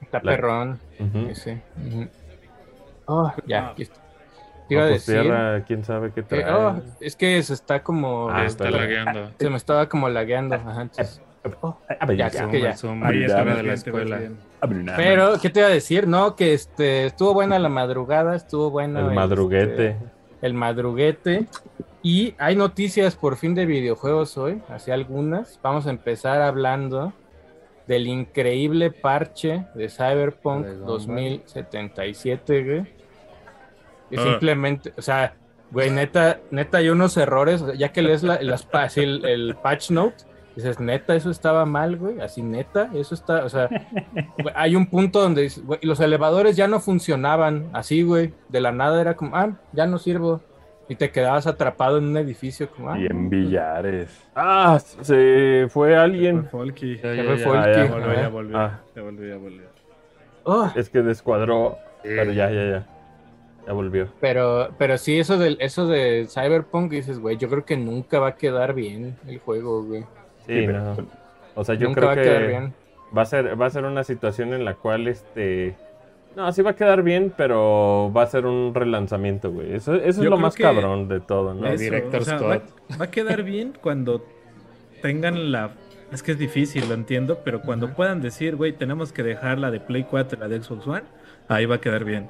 Está 0.00 0.18
la- 0.22 0.32
perrón. 0.32 0.78
Ujú. 0.98 1.28
ese. 1.30 1.62
Ujú. 1.86 2.08
Oh, 3.06 3.32
ya, 3.46 3.66
Ah. 3.66 3.70
aquí 3.72 3.82
está. 3.82 4.00
Te 4.68 4.74
iba 4.74 4.84
a 4.84 4.86
decir. 4.86 5.20
tierra, 5.22 5.64
quién 5.66 5.84
sabe 5.84 6.08
qué 6.08 6.22
que- 6.22 6.22
trae. 6.22 6.52
oh, 6.54 6.80
es 7.00 7.16
que 7.16 7.42
se 7.42 7.52
está 7.54 7.82
como. 7.82 8.30
Ah, 8.30 8.44
está 8.44 8.70
lagueando. 8.70 9.30
Se 9.38 9.50
me 9.50 9.56
estaba 9.56 9.88
como 9.88 10.08
lagueando. 10.08 10.54
Ajá, 10.54 10.82
entonces, 10.82 11.20
Ya, 12.16 12.30
creo 12.30 12.50
que 12.50 12.60
ya. 12.60 12.70
Está, 12.70 12.86
está 13.10 13.44
muy 13.44 13.54
de 13.56 13.62
la 13.64 13.72
escuela. 13.74 14.20
Pero, 14.96 15.40
¿qué 15.42 15.50
te 15.50 15.58
iba 15.60 15.68
a 15.68 15.72
decir? 15.72 16.06
No, 16.06 16.36
que 16.36 16.54
este 16.54 17.06
estuvo 17.06 17.34
buena 17.34 17.58
la 17.58 17.68
madrugada, 17.68 18.36
estuvo 18.36 18.70
bueno. 18.70 19.00
El 19.00 19.04
este, 19.06 19.14
madruguete. 19.16 19.96
El 20.42 20.52
madruguete. 20.54 21.46
Y 22.02 22.34
hay 22.38 22.56
noticias 22.56 23.14
por 23.16 23.36
fin 23.36 23.54
de 23.54 23.64
videojuegos 23.64 24.36
hoy, 24.36 24.60
así 24.68 24.90
algunas. 24.90 25.58
Vamos 25.62 25.86
a 25.86 25.90
empezar 25.90 26.42
hablando 26.42 27.12
del 27.86 28.06
increíble 28.08 28.90
parche 28.90 29.66
de 29.74 29.88
Cyberpunk 29.88 30.64
De 30.66 30.72
Gumball. 30.74 30.86
2077, 30.86 32.64
güey. 32.64 32.80
Y 34.10 34.18
Ah. 34.18 34.22
simplemente, 34.24 34.92
o 34.96 35.02
sea, 35.02 35.34
güey, 35.70 35.90
neta, 35.90 36.40
neta 36.50 36.78
hay 36.78 36.90
unos 36.90 37.16
errores, 37.16 37.64
ya 37.78 37.92
que 37.92 38.02
lees 38.02 38.22
la, 38.22 38.42
las 38.42 38.66
el, 38.96 39.24
el 39.24 39.56
patch 39.62 39.90
note, 39.90 40.24
dices, 40.56 40.80
neta, 40.80 41.14
eso 41.14 41.30
estaba 41.30 41.64
mal, 41.64 41.96
güey, 41.96 42.20
así 42.20 42.42
neta, 42.42 42.90
eso 42.94 43.14
está, 43.14 43.44
o 43.44 43.48
sea, 43.48 43.68
güey, 44.38 44.52
hay 44.54 44.76
un 44.76 44.86
punto 44.86 45.20
donde 45.20 45.42
dices, 45.42 45.64
güey, 45.64 45.80
los 45.82 46.00
elevadores 46.00 46.56
ya 46.56 46.68
no 46.68 46.80
funcionaban 46.80 47.70
así, 47.72 48.02
güey, 48.02 48.32
de 48.48 48.60
la 48.60 48.72
nada 48.72 49.00
era 49.00 49.14
como, 49.16 49.36
ah, 49.36 49.52
ya 49.72 49.86
no 49.86 49.98
sirvo. 49.98 50.40
Y 50.88 50.96
te 50.96 51.10
quedabas 51.10 51.46
atrapado 51.46 51.98
en 51.98 52.04
un 52.04 52.16
edificio, 52.18 52.68
como, 52.68 52.90
ah, 52.90 52.98
Y 52.98 53.06
en 53.06 53.30
billares. 53.30 54.10
Ah, 54.34 54.78
se 54.80 55.66
fue 55.70 55.96
alguien. 55.96 56.42
Fue 56.50 56.60
Folky. 56.60 56.96
Ya, 56.96 57.02
se 57.02 57.16
ya, 57.16 57.22
fue 57.24 57.36
ya. 57.38 57.44
Folky, 57.46 57.70
Ah, 57.70 57.74
ya. 57.74 57.88
Volvió, 57.88 58.14
ya 58.14 58.28
volvió. 58.28 58.58
Ah. 58.58 58.80
Ya 58.94 59.02
volvió, 59.02 59.28
ya 59.28 59.36
volvió. 59.36 59.62
oh, 60.42 60.70
Es 60.74 60.90
que 60.90 61.00
descuadró. 61.02 61.78
Pero 62.02 62.32
ya, 62.32 62.50
ya, 62.50 62.64
ya. 62.68 62.86
Ya 63.66 63.72
volvió. 63.72 64.08
Pero, 64.20 64.70
pero 64.76 64.98
sí, 64.98 65.18
eso 65.18 65.38
del, 65.38 65.56
eso 65.60 65.86
de 65.86 66.26
Cyberpunk, 66.28 66.90
dices, 66.90 67.20
güey, 67.20 67.36
yo 67.38 67.48
creo 67.48 67.64
que 67.64 67.76
nunca 67.76 68.18
va 68.18 68.28
a 68.30 68.34
quedar 68.36 68.74
bien 68.74 69.16
el 69.28 69.38
juego, 69.38 69.84
güey. 69.84 70.04
Sí, 70.46 70.66
no. 70.66 70.96
O 71.54 71.64
sea, 71.64 71.74
yo 71.74 71.88
nunca 71.88 72.00
creo 72.00 72.06
va 72.08 72.12
a 72.12 72.22
quedar 72.22 72.40
que 72.42 72.46
bien. 72.48 72.74
va 73.16 73.22
a 73.22 73.26
ser 73.26 73.60
va 73.60 73.66
a 73.66 73.70
ser 73.70 73.84
una 73.84 74.04
situación 74.04 74.52
en 74.54 74.64
la 74.64 74.74
cual 74.74 75.06
este 75.08 75.74
no, 76.34 76.50
sí 76.52 76.62
va 76.62 76.70
a 76.70 76.76
quedar 76.76 77.02
bien, 77.02 77.32
pero 77.36 78.10
va 78.16 78.22
a 78.22 78.26
ser 78.26 78.46
un 78.46 78.74
relanzamiento, 78.74 79.50
güey. 79.52 79.74
Eso, 79.74 79.94
eso 79.94 80.22
es 80.22 80.28
lo 80.30 80.38
más 80.38 80.54
cabrón 80.54 81.06
de 81.08 81.20
todo, 81.20 81.52
¿no? 81.52 81.66
Es- 81.66 81.74
Eso, 81.74 81.84
Director 81.84 82.20
o 82.22 82.24
sea, 82.24 82.38
Scott. 82.38 82.62
Va, 82.92 82.96
va 83.00 83.04
a 83.04 83.10
quedar 83.10 83.42
bien 83.42 83.74
cuando 83.80 84.24
tengan 85.02 85.52
la. 85.52 85.72
Es 86.10 86.22
que 86.22 86.32
es 86.32 86.38
difícil, 86.38 86.88
lo 86.88 86.94
entiendo, 86.94 87.40
pero 87.44 87.60
cuando 87.62 87.94
puedan 87.94 88.20
decir, 88.20 88.56
güey, 88.56 88.72
tenemos 88.72 89.12
que 89.12 89.22
dejar 89.22 89.58
la 89.58 89.70
de 89.70 89.80
Play 89.80 90.04
4 90.04 90.36
y 90.38 90.40
la 90.40 90.48
de 90.48 90.62
Xbox 90.62 90.86
One, 90.86 91.02
ahí 91.48 91.64
va 91.66 91.76
a 91.76 91.80
quedar 91.80 92.04
bien. 92.04 92.28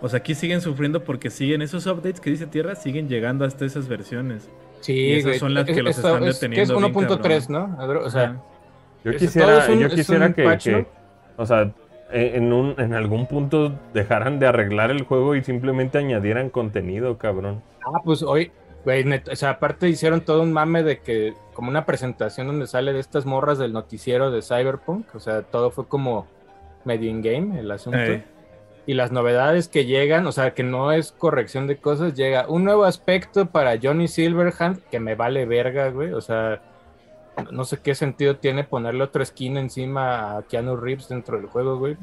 O 0.00 0.08
sea, 0.08 0.18
aquí 0.18 0.34
siguen 0.34 0.60
sufriendo 0.60 1.02
porque 1.04 1.30
siguen 1.30 1.62
esos 1.62 1.86
updates 1.86 2.20
que 2.20 2.30
dice 2.30 2.46
Tierra, 2.46 2.74
siguen 2.76 3.08
llegando 3.08 3.44
hasta 3.44 3.64
esas 3.64 3.88
versiones. 3.88 4.50
Sí, 4.84 4.92
y 4.94 5.12
esas 5.14 5.24
güey. 5.24 5.38
son 5.38 5.54
las 5.54 5.64
que 5.64 5.72
Es- 5.72 5.78
los 5.78 5.96
están 5.96 6.14
es- 6.14 6.18
que 6.20 6.46
deteniendo 6.46 6.74
Es 6.74 6.80
bien 6.80 6.94
1.3, 6.94 7.48
¿no? 7.48 7.76
O 8.04 8.10
sea. 8.10 8.36
Yo 9.02 9.16
quisiera, 9.16 9.58
es 9.64 9.68
un- 9.68 9.78
yo 9.80 9.86
es 9.86 9.94
quisiera 9.94 10.32
que, 10.32 10.44
patch, 10.44 10.64
que- 10.64 10.72
¿no? 10.72 10.86
o 11.36 11.46
sea, 11.46 11.72
en, 12.12 12.52
un, 12.52 12.74
en 12.78 12.94
algún 12.94 13.26
punto 13.26 13.72
dejaran 13.92 14.38
de 14.38 14.46
arreglar 14.46 14.90
el 14.90 15.02
juego 15.04 15.34
y 15.34 15.42
simplemente 15.42 15.98
añadieran 15.98 16.48
contenido, 16.50 17.18
cabrón. 17.18 17.62
ah, 17.86 18.00
pues 18.04 18.22
hoy, 18.22 18.50
güey, 18.84 19.04
o 19.30 19.36
sea, 19.36 19.50
aparte 19.50 19.88
hicieron 19.88 20.20
todo 20.20 20.42
un 20.42 20.52
mame 20.52 20.82
de 20.82 21.00
que, 21.00 21.34
como 21.54 21.70
una 21.70 21.84
presentación 21.86 22.46
donde 22.46 22.66
sale 22.66 22.92
de 22.92 23.00
estas 23.00 23.26
morras 23.26 23.58
del 23.58 23.72
noticiero 23.72 24.30
de 24.30 24.42
Cyberpunk, 24.42 25.14
o 25.14 25.20
sea, 25.20 25.42
todo 25.42 25.70
fue 25.70 25.86
como 25.86 26.26
medio 26.84 27.10
in-game 27.10 27.58
el 27.60 27.70
asunto. 27.70 27.98
Ey. 27.98 28.22
Y 28.86 28.94
las 28.94 29.12
novedades 29.12 29.68
que 29.68 29.86
llegan, 29.86 30.26
o 30.26 30.32
sea, 30.32 30.52
que 30.54 30.62
no 30.62 30.92
es 30.92 31.12
corrección 31.12 31.66
de 31.66 31.78
cosas, 31.78 32.14
llega 32.14 32.46
un 32.48 32.64
nuevo 32.64 32.84
aspecto 32.84 33.46
para 33.46 33.78
Johnny 33.82 34.08
Silverhand 34.08 34.82
que 34.90 35.00
me 35.00 35.14
vale 35.14 35.46
verga, 35.46 35.88
güey, 35.90 36.12
o 36.12 36.20
sea, 36.20 36.60
no 37.50 37.64
sé 37.64 37.78
qué 37.82 37.94
sentido 37.94 38.36
tiene 38.36 38.64
ponerle 38.64 39.02
otro 39.04 39.24
skin 39.24 39.56
encima 39.56 40.36
a 40.36 40.42
Keanu 40.42 40.76
Reeves 40.76 41.08
dentro 41.08 41.36
del 41.38 41.46
juego, 41.46 41.78
güey. 41.78 41.96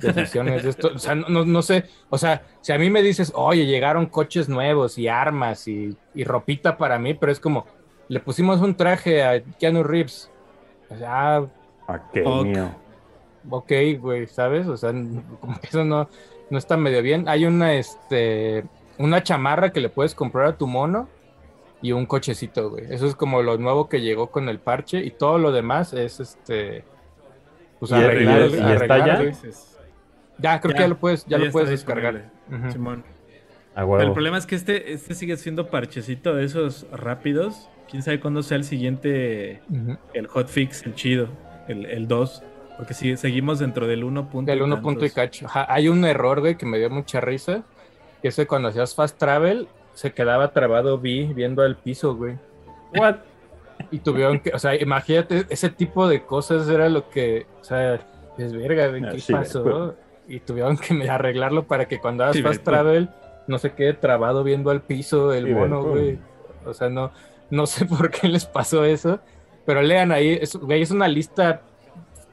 Decisiones 0.00 0.62
de 0.62 0.70
esto, 0.70 0.92
o 0.94 0.98
sea, 0.98 1.16
no, 1.16 1.28
no- 1.28 1.44
no 1.44 1.60
sé, 1.60 1.86
o 2.08 2.16
sea, 2.18 2.42
si 2.60 2.72
a 2.72 2.78
mí 2.78 2.88
me 2.88 3.02
dices, 3.02 3.32
oye, 3.34 3.66
llegaron 3.66 4.06
coches 4.06 4.48
nuevos 4.48 4.96
y 4.96 5.08
armas 5.08 5.66
y, 5.66 5.96
y 6.14 6.22
ropita 6.22 6.76
para 6.78 7.00
mí, 7.00 7.14
pero 7.14 7.32
es 7.32 7.40
como, 7.40 7.66
le 8.06 8.20
pusimos 8.20 8.60
un 8.60 8.76
traje 8.76 9.24
a 9.24 9.42
Keanu 9.58 9.82
Reeves, 9.82 10.30
o 10.88 10.96
sea, 10.96 11.44
Aquenio. 11.88 12.87
Ok, 13.50 13.72
güey, 14.00 14.26
¿sabes? 14.26 14.66
O 14.68 14.76
sea, 14.76 14.90
como 15.40 15.60
que 15.60 15.66
eso 15.68 15.84
no, 15.84 16.08
no 16.50 16.58
está 16.58 16.76
medio 16.76 17.02
bien. 17.02 17.28
Hay 17.28 17.44
una, 17.46 17.74
este, 17.74 18.64
una 18.98 19.22
chamarra 19.22 19.70
que 19.72 19.80
le 19.80 19.88
puedes 19.88 20.14
comprar 20.14 20.46
a 20.46 20.56
tu 20.56 20.66
mono 20.66 21.08
y 21.82 21.92
un 21.92 22.06
cochecito, 22.06 22.70
güey. 22.70 22.84
Eso 22.90 23.06
es 23.06 23.14
como 23.14 23.42
lo 23.42 23.56
nuevo 23.58 23.88
que 23.88 24.00
llegó 24.00 24.30
con 24.30 24.48
el 24.48 24.58
parche 24.58 24.98
y 25.04 25.10
todo 25.10 25.38
lo 25.38 25.52
demás 25.52 25.92
es, 25.92 26.20
este, 26.20 26.84
pues 27.78 27.90
¿Y- 27.92 27.94
arreglar, 27.94 28.40
y- 28.40 28.42
y 28.42 28.46
está 28.56 28.66
arreglar, 28.72 29.06
ya? 29.06 29.14
güey. 29.16 29.28
Dices, 29.28 29.78
Ya, 30.40 30.60
creo 30.60 30.70
Ya, 30.72 30.76
que 30.76 30.82
ya 30.84 30.88
lo 30.88 30.98
puedes, 30.98 31.24
ya 31.26 31.36
ya 31.38 31.44
lo 31.46 31.50
puedes 31.50 31.68
descargar. 31.70 32.30
Simón. 32.70 33.02
A 33.74 33.82
El 33.82 34.12
problema 34.12 34.38
es 34.38 34.46
que 34.46 34.54
este, 34.56 34.92
este 34.92 35.14
sigue 35.14 35.36
siendo 35.36 35.68
parchecito 35.68 36.34
de 36.34 36.44
esos 36.44 36.86
rápidos. 36.92 37.68
Quién 37.90 38.02
sabe 38.02 38.18
cuándo 38.20 38.42
sea 38.42 38.56
el 38.56 38.64
siguiente, 38.64 39.62
Ujú. 39.70 39.96
el 40.14 40.26
hotfix, 40.26 40.84
el 40.84 40.94
chido, 40.94 41.28
el, 41.68 41.86
el 41.86 42.06
2. 42.08 42.42
Porque 42.78 42.94
si 42.94 43.16
seguimos 43.16 43.58
dentro 43.58 43.86
del 43.86 44.04
1. 44.04 44.30
punto 44.30 44.50
Del 44.50 44.62
1 44.62 44.80
punto 44.80 45.04
y 45.04 45.10
cacho. 45.10 45.46
Ajá, 45.46 45.66
hay 45.68 45.88
un 45.88 46.04
error, 46.04 46.40
güey, 46.40 46.56
que 46.56 46.64
me 46.64 46.78
dio 46.78 46.88
mucha 46.88 47.20
risa. 47.20 47.64
Que 48.22 48.28
es 48.28 48.36
que 48.36 48.46
cuando 48.46 48.68
hacías 48.68 48.94
fast 48.94 49.18
travel, 49.18 49.68
se 49.94 50.12
quedaba 50.12 50.52
trabado 50.52 50.98
B 50.98 51.32
viendo 51.34 51.62
al 51.62 51.76
piso, 51.76 52.14
güey. 52.14 52.38
What? 52.96 53.16
Y 53.90 53.98
tuvieron 53.98 54.40
que, 54.40 54.50
o 54.50 54.58
sea, 54.58 54.80
imagínate, 54.80 55.46
ese 55.50 55.70
tipo 55.70 56.08
de 56.08 56.22
cosas 56.22 56.68
era 56.68 56.88
lo 56.88 57.10
que, 57.10 57.46
o 57.60 57.64
sea, 57.64 58.00
es 58.38 58.52
verga, 58.52 58.88
güey, 58.88 59.02
¿qué 59.02 59.08
Así 59.08 59.32
pasó? 59.32 59.90
es, 59.90 60.34
Y 60.36 60.40
tuvieron 60.40 60.76
que 60.76 61.08
arreglarlo 61.08 61.66
para 61.66 61.86
que 61.88 61.98
cuando 61.98 62.24
hagas 62.24 62.36
Sí, 62.36 62.42
fast 62.42 62.62
travel 62.64 63.08
no 63.46 63.58
se 63.58 63.72
quede 63.72 63.94
trabado 63.94 64.44
viendo 64.44 64.70
al 64.70 64.82
piso 64.82 65.32
el 65.32 65.46
Sí, 65.46 65.52
mono, 65.52 65.82
güey, 65.82 66.02
güey. 66.02 66.18
O 66.66 66.74
sea, 66.74 66.88
no, 66.88 67.12
no 67.50 67.66
sé 67.66 67.84
por 67.86 68.10
qué 68.10 68.28
les 68.28 68.46
pasó 68.46 68.84
eso, 68.84 69.20
pero 69.64 69.82
lean 69.82 70.12
ahí, 70.12 70.38
es, 70.40 70.54
güey, 70.56 70.82
es 70.82 70.90
una 70.90 71.08
lista 71.08 71.62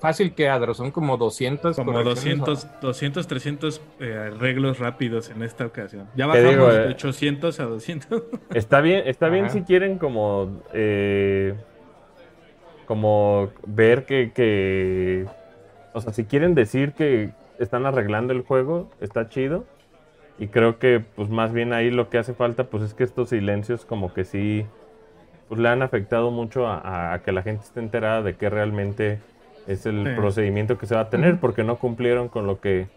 fácil 0.05 0.35
que 0.35 0.47
Adro, 0.47 0.75
son 0.75 0.91
como 0.91 1.17
200 1.17 1.75
Como 1.75 1.91
correcciones. 1.91 2.45
200, 2.45 2.81
200 2.81 3.27
300 3.27 3.81
eh, 3.99 4.31
arreglos 4.35 4.77
rápidos 4.77 5.31
en 5.31 5.41
esta 5.41 5.65
ocasión. 5.65 6.07
Ya 6.15 6.25
¿Qué 6.31 6.43
bajamos 6.43 6.51
digo, 6.51 6.67
de 6.67 6.83
eh? 6.83 6.93
800 6.93 7.59
a 7.59 7.63
200. 7.63 8.23
Está 8.53 8.81
bien, 8.81 9.03
está 9.07 9.29
bien 9.29 9.49
si 9.49 9.63
quieren 9.63 9.97
como 9.97 10.61
eh, 10.73 11.55
como 12.85 13.49
ver 13.65 14.05
que, 14.05 14.31
que 14.31 15.25
o 15.93 16.01
sea, 16.01 16.13
si 16.13 16.25
quieren 16.25 16.53
decir 16.53 16.93
que 16.93 17.31
están 17.57 17.87
arreglando 17.87 18.31
el 18.31 18.43
juego, 18.43 18.91
está 19.01 19.27
chido. 19.29 19.65
Y 20.37 20.47
creo 20.47 20.77
que 20.77 20.99
pues 20.99 21.29
más 21.29 21.51
bien 21.51 21.73
ahí 21.73 21.89
lo 21.89 22.09
que 22.09 22.19
hace 22.19 22.35
falta 22.35 22.65
pues 22.65 22.83
es 22.83 22.93
que 22.93 23.03
estos 23.03 23.29
silencios 23.29 23.85
como 23.85 24.13
que 24.13 24.23
sí 24.23 24.67
pues 25.49 25.59
le 25.59 25.69
han 25.69 25.81
afectado 25.81 26.29
mucho 26.29 26.67
a, 26.67 27.13
a 27.13 27.23
que 27.23 27.31
la 27.31 27.41
gente 27.41 27.63
esté 27.63 27.79
enterada 27.79 28.21
de 28.21 28.35
que 28.35 28.49
realmente 28.49 29.19
es 29.67 29.85
el 29.85 30.03
Sí. 30.05 30.15
procedimiento 30.15 30.77
que 30.77 30.85
se 30.85 30.95
va 30.95 31.01
a 31.01 31.09
tener 31.09 31.39
porque 31.39 31.63
no 31.63 31.77
cumplieron 31.77 32.27
con 32.29 32.45
lo 32.47 32.59
que 32.59 32.87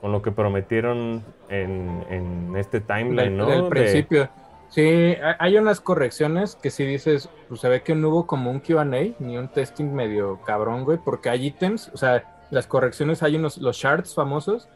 con 0.00 0.12
lo 0.12 0.20
que 0.20 0.30
prometieron 0.32 1.24
en, 1.48 2.04
en 2.10 2.54
este 2.56 2.80
timeline, 2.80 3.36
¿no? 3.38 3.46
del 3.46 3.62
De- 3.64 3.70
principio. 3.70 4.28
Sí, 4.68 4.82
hay- 4.82 5.16
hay 5.38 5.56
unas 5.56 5.80
correcciones 5.80 6.56
que 6.56 6.68
si 6.68 6.84
dices, 6.84 7.30
pues 7.48 7.62
se 7.62 7.70
ve 7.70 7.82
que 7.82 7.94
no 7.94 8.10
hubo 8.10 8.26
como 8.26 8.50
un 8.50 8.60
QA 8.60 8.84
ni 8.84 9.38
un 9.38 9.48
testing 9.48 9.94
medio 9.94 10.40
cabrón, 10.44 10.84
güey, 10.84 10.98
porque 11.02 11.30
hay 11.30 11.46
ítems, 11.46 11.90
o 11.94 11.96
sea, 11.96 12.22
las 12.50 12.66
correcciones 12.66 13.22
hay 13.22 13.36
unos, 13.36 13.56
los 13.56 13.76
shards 13.78 14.14
famosos, 14.14 14.68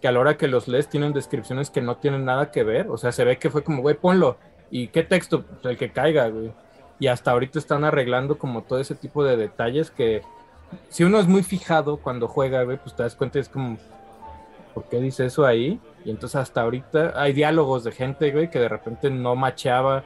que 0.00 0.06
a 0.06 0.12
la 0.12 0.20
hora 0.20 0.36
que 0.36 0.46
los 0.46 0.68
lees 0.68 0.88
tienen 0.88 1.12
descripciones 1.12 1.68
que 1.68 1.80
no 1.80 1.96
tienen 1.96 2.24
nada 2.24 2.52
que 2.52 2.62
ver, 2.62 2.88
o 2.90 2.96
sea, 2.96 3.10
se 3.10 3.24
ve 3.24 3.38
que 3.38 3.50
fue 3.50 3.64
como, 3.64 3.82
güey, 3.82 3.96
ponlo, 3.96 4.36
y 4.70 4.86
qué 4.88 5.02
texto, 5.02 5.42
Pues, 5.44 5.64
el 5.64 5.76
que 5.78 5.90
caiga, 5.90 6.28
güey. 6.28 6.52
Y 7.00 7.08
hasta 7.08 7.32
ahorita 7.32 7.58
están 7.58 7.82
arreglando 7.82 8.38
como 8.38 8.62
todo 8.62 8.78
ese 8.78 8.94
tipo 8.94 9.24
de 9.24 9.36
detalles 9.36 9.90
que 9.90 10.22
si 10.88 11.04
uno 11.04 11.18
es 11.18 11.26
muy 11.26 11.42
fijado 11.42 11.96
cuando 11.98 12.28
juega, 12.28 12.62
güey, 12.64 12.76
pues 12.78 12.94
te 12.94 13.02
das 13.02 13.14
cuenta, 13.14 13.38
es 13.38 13.48
como, 13.48 13.76
¿por 14.74 14.84
qué 14.84 15.00
dice 15.00 15.26
eso 15.26 15.44
ahí? 15.46 15.80
Y 16.04 16.10
entonces 16.10 16.36
hasta 16.36 16.62
ahorita 16.62 17.12
hay 17.20 17.32
diálogos 17.32 17.84
de 17.84 17.92
gente, 17.92 18.30
güey, 18.30 18.50
que 18.50 18.58
de 18.58 18.68
repente 18.68 19.10
no 19.10 19.34
macheaba 19.36 20.04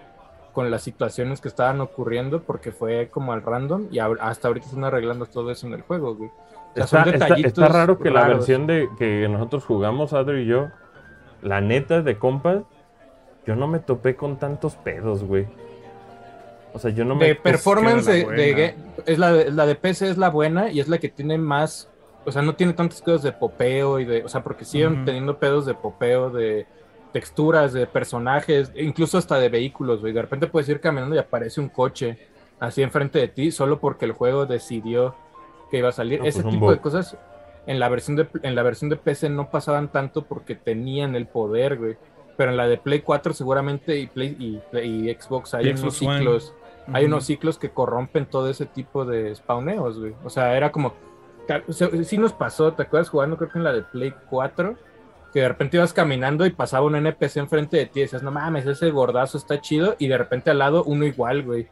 con 0.53 0.71
las 0.71 0.83
situaciones 0.83 1.41
que 1.41 1.49
estaban 1.49 1.81
ocurriendo 1.81 2.43
porque 2.43 2.71
fue 2.73 3.09
como 3.09 3.33
al 3.33 3.43
random 3.43 3.89
y 3.91 3.99
hasta 3.99 4.49
ahorita 4.49 4.67
están 4.67 4.85
arreglando 4.85 5.27
todo 5.27 5.51
eso 5.51 5.67
en 5.67 5.73
el 5.75 5.83
juego, 5.83 6.15
güey. 6.15 6.31
O 6.31 6.75
sea, 6.77 6.87
son 6.87 6.99
Está, 7.01 7.11
está- 7.13 7.25
detallitos 7.27 7.53
está 7.65 7.69
raro 7.69 7.99
que 7.99 8.11
la 8.11 8.27
versión 8.29 8.67
de 8.67 8.89
que 8.99 9.29
nosotros 9.29 9.65
jugamos, 9.65 10.13
Adro 10.13 10.39
y 10.39 10.47
yo, 10.47 10.69
la 11.43 11.61
neta 11.61 12.03
de 12.03 12.19
compas, 12.19 12.63
yo 13.47 13.55
no 13.57 13.67
me 13.67 13.79
topé 13.81 14.17
con 14.17 14.39
tantos 14.39 14.75
pedos, 14.77 15.23
güey. 15.25 15.47
O 16.75 16.79
sea, 16.79 16.91
yo 16.91 17.05
no 17.05 17.15
me... 17.15 17.27
de 17.29 17.35
performance 17.37 18.07
la 18.07 18.13
de, 18.33 18.75
es 19.07 19.19
la, 19.19 19.33
de- 19.33 19.51
la 19.53 19.65
de 19.65 19.75
PC 19.77 20.11
es 20.11 20.19
la 20.19 20.29
buena 20.29 20.71
y 20.71 20.81
es 20.81 20.89
la 20.89 20.99
que 20.99 21.09
tiene 21.09 21.39
más, 21.39 21.89
o 22.27 22.33
sea, 22.33 22.43
no 22.43 22.55
tiene 22.57 22.73
tantas 22.75 23.01
cosas 23.01 23.23
de 23.23 23.33
popeo 23.33 24.01
y 24.01 24.05
de, 24.05 24.25
o 24.25 24.29
sea, 24.29 24.43
porque 24.43 24.65
siguen 24.65 25.05
teniendo 25.05 25.39
pedos 25.39 25.67
de 25.67 25.75
popeo, 25.75 26.31
de 26.31 26.67
texturas, 27.13 27.73
de 27.73 27.87
personajes, 27.87 28.73
e 28.75 28.83
incluso 28.85 29.19
hasta 29.19 29.39
de 29.39 29.49
vehículos, 29.49 30.01
güey. 30.01 30.13
De 30.13 30.21
repente 30.23 30.49
puedes 30.49 30.69
ir 30.69 30.81
caminando 30.81 31.15
y 31.15 31.19
aparece 31.19 31.61
un 31.61 31.69
coche 31.69 32.19
así 32.59 32.83
enfrente 32.83 33.19
de 33.21 33.29
ti, 33.29 33.51
solo 33.53 33.79
porque 33.79 34.05
el 34.05 34.13
juego 34.13 34.47
decidió 34.47 35.15
que 35.71 35.79
iba 35.79 35.91
a 35.91 35.93
salir. 35.93 36.21
No, 36.21 36.27
Ese 36.27 36.43
pues, 36.43 36.53
tipo 36.55 36.71
de 36.73 36.79
cosas 36.79 37.17
en 37.67 37.79
la 37.79 37.89
versión 37.89 38.17
de 38.17 38.27
en 38.43 38.55
la 38.57 38.63
versión 38.65 38.91
de 38.91 38.97
PC 38.97 39.31
no 39.31 39.49
pasaban 39.51 39.89
tanto 39.93 40.25
porque 40.25 40.55
tenían 40.57 41.15
el 41.15 41.27
poder, 41.27 41.79
güey. 41.79 41.97
Pero 42.37 42.51
en 42.51 42.57
la 42.57 42.67
de 42.67 42.79
Play 42.79 43.01
4 43.01 43.33
seguramente 43.33 43.97
y 43.97 44.09
Play 44.09 44.35
y, 44.41 44.61
Play- 44.73 45.09
y 45.09 45.15
Xbox 45.15 45.55
hay 45.55 45.67
Y 45.67 45.71
unos 45.71 45.97
Xbox 45.99 46.03
One. 46.03 46.25
Ciclos, 46.85 46.97
hay 46.97 47.05
unos 47.07 47.25
ciclos 47.25 47.59
que 47.59 47.71
corrompen 47.71 48.27
todo 48.27 48.49
ese 48.49 48.67
tipo 48.67 49.05
de 49.05 49.35
spawneos, 49.35 49.99
güey. 49.99 50.15
O 50.25 50.31
sea, 50.31 50.57
era 50.57 50.73
como 50.73 50.95
o 51.69 51.73
sea, 51.73 51.91
sí 52.05 52.19
nos 52.19 52.33
pasó, 52.33 52.73
¿te 52.73 52.83
acuerdas 52.83 53.11
jugando 53.11 53.37
creo 53.37 53.51
que 53.51 53.59
en 53.59 53.65
la 53.65 53.73
de 53.73 53.83
Play 53.83 54.15
4? 54.31 54.77
Que 55.33 55.41
de 55.41 55.49
repente 55.49 55.77
ibas 55.77 55.93
caminando 55.93 56.47
y 56.47 56.51
pasaba 56.51 56.87
un 56.87 56.97
NPC 56.97 57.37
enfrente 57.39 57.77
de 57.77 57.87
ti 57.87 58.01
y 58.01 58.03
decías, 58.03 58.23
no 58.23 58.31
mames, 58.31 58.67
ese 58.67 58.91
gordazo 58.91 59.37
está 59.37 59.61
chido, 59.61 59.97
y 59.99 60.09
de 60.09 60.17
repente 60.17 60.51
al 60.51 60.59
lado 60.59 60.85
uno 60.85 61.05
igual, 61.05 61.43
güey. 61.43 61.69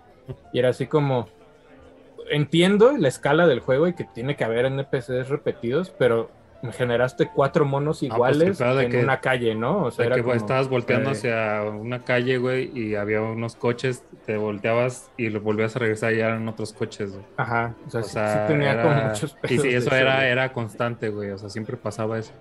Y 0.52 0.58
era 0.58 0.70
así 0.70 0.86
como, 0.86 1.28
entiendo 2.30 2.92
la 2.98 3.08
escala 3.08 3.46
del 3.46 3.60
juego 3.60 3.86
y 3.86 3.94
que 3.94 4.04
tiene 4.04 4.36
que 4.36 4.44
haber 4.44 4.66
NPCs 4.66 5.28
repetidos, 5.28 5.90
pero 5.90 6.30
generaste 6.70 7.28
cuatro 7.34 7.64
monos 7.64 7.98
pues, 8.00 8.12
iguales 8.12 8.60
en 8.60 8.90
que- 8.90 9.02
una 9.02 9.20
calle, 9.20 9.54
¿no? 9.54 9.84
O 9.84 9.90
sea, 9.90 10.06
era 10.06 10.14
que 10.14 10.22
güey, 10.22 10.36
como, 10.38 10.44
estabas 10.46 10.68
volteando 10.68 11.10
eh, 11.10 11.12
hacia 11.12 11.62
una 11.64 12.00
calle, 12.04 12.38
güey, 12.38 12.70
y 12.78 12.94
había 12.94 13.20
unos 13.20 13.56
coches, 13.56 14.04
te 14.26 14.36
volteabas 14.36 15.10
y 15.16 15.28
lo 15.30 15.40
volvías 15.40 15.74
a 15.74 15.80
regresar 15.80 16.12
y 16.14 16.20
eran 16.20 16.46
otros 16.46 16.72
coches, 16.72 17.10
güey. 17.12 17.24
Ajá, 17.36 17.74
o 17.86 17.90
sea, 17.90 18.00
O 18.00 18.04
sí, 18.04 18.10
sea, 18.10 18.46
sí 18.46 18.52
tenía 18.52 18.72
era- 18.72 18.82
como 18.82 18.94
muchos 19.08 19.36
Y 19.42 19.46
pedos 19.48 19.62
sí, 19.62 19.68
eso 19.74 19.94
era, 19.96 20.28
era 20.28 20.52
constante, 20.52 21.08
güey. 21.08 21.30
O 21.30 21.38
sea, 21.38 21.48
siempre 21.48 21.76
pasaba 21.76 22.18
eso. 22.18 22.32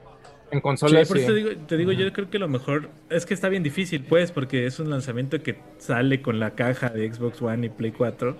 En 0.52 0.58
Sí, 0.60 0.62
consolas 0.62 1.08
por 1.08 1.18
sí. 1.18 1.24
eso 1.24 1.32
te 1.34 1.38
digo, 1.40 1.50
te 1.66 1.78
digo, 1.78 1.92
yo 1.94 2.12
creo 2.12 2.30
que 2.30 2.38
lo 2.38 2.50
mejor 2.50 2.90
es 3.10 3.26
que 3.26 3.34
está 3.34 3.48
bien 3.48 3.64
difícil, 3.64 4.04
pues, 4.04 4.34
porque 4.34 4.66
es 4.66 4.80
un 4.82 4.90
lanzamiento 4.90 5.42
que 5.42 5.58
sale 5.78 6.22
con 6.22 6.40
la 6.42 6.52
caja 6.52 6.90
de 6.90 7.12
Xbox 7.12 7.42
One 7.42 7.68
y 7.68 7.70
Play 7.70 7.94
4 7.94 8.36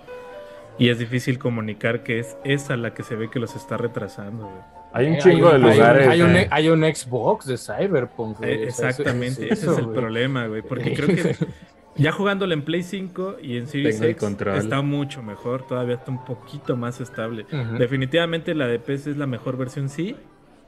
y 0.78 0.90
es 0.90 0.98
difícil 0.98 1.38
comunicar 1.38 2.02
que 2.02 2.18
es 2.18 2.36
esa 2.44 2.76
la 2.76 2.92
que 2.92 3.02
se 3.02 3.16
ve 3.16 3.30
que 3.30 3.38
los 3.38 3.56
está 3.56 3.78
retrasando. 3.78 4.44
güey. 4.44 4.81
Hay 4.94 5.06
un 5.06 5.14
Eh, 5.14 5.18
chingo 5.18 5.48
hay 5.48 5.60
de 5.60 5.66
un- 5.66 5.72
lugares. 5.74 6.08
Hay 6.08 6.22
un, 6.22 6.36
eh, 6.36 6.48
hay 6.50 6.68
un 6.68 6.82
Xbox 6.82 7.46
de 7.46 7.56
Cyberpunk. 7.58 8.38
güey, 8.38 8.50
Eh, 8.50 8.64
eso- 8.68 8.86
Exactamente, 8.86 9.44
ese 9.52 9.66
es 9.70 9.78
el 9.78 9.84
güey. 9.86 9.96
problema, 9.96 10.46
güey, 10.46 10.62
porque 10.62 10.92
creo 10.94 11.08
que 11.08 11.36
ya 11.96 12.12
jugándolo 12.12 12.52
en 12.54 12.62
Play 12.62 12.82
5 12.82 13.36
y 13.42 13.56
en 13.56 13.66
Series 13.68 13.98
Tengo 14.00 14.10
X 14.10 14.56
está 14.64 14.82
mucho 14.82 15.22
mejor, 15.22 15.66
todavía 15.66 15.94
está 15.96 16.10
un 16.10 16.24
poquito 16.24 16.76
más 16.76 17.00
estable. 17.00 17.46
Definitivamente 17.78 18.54
la 18.54 18.66
de 18.66 18.78
PC 18.78 19.10
es 19.10 19.16
la 19.16 19.26
mejor 19.26 19.56
versión, 19.56 19.88
sí. 19.88 20.16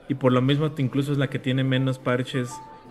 Y 0.08 0.14
por 0.14 0.32
lo 0.32 0.42
mismo 0.42 0.70
incluso 0.76 1.12
es 1.12 1.18
la 1.18 1.28
que 1.28 1.38
tiene 1.38 1.64
menos 1.64 1.98
parches 1.98 2.50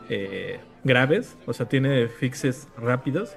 eh, 0.09 0.59
graves. 0.83 1.37
O 1.45 1.53
sea, 1.53 1.67
tiene 1.67 2.07
fixes 2.07 2.67
rápidos. 2.77 3.35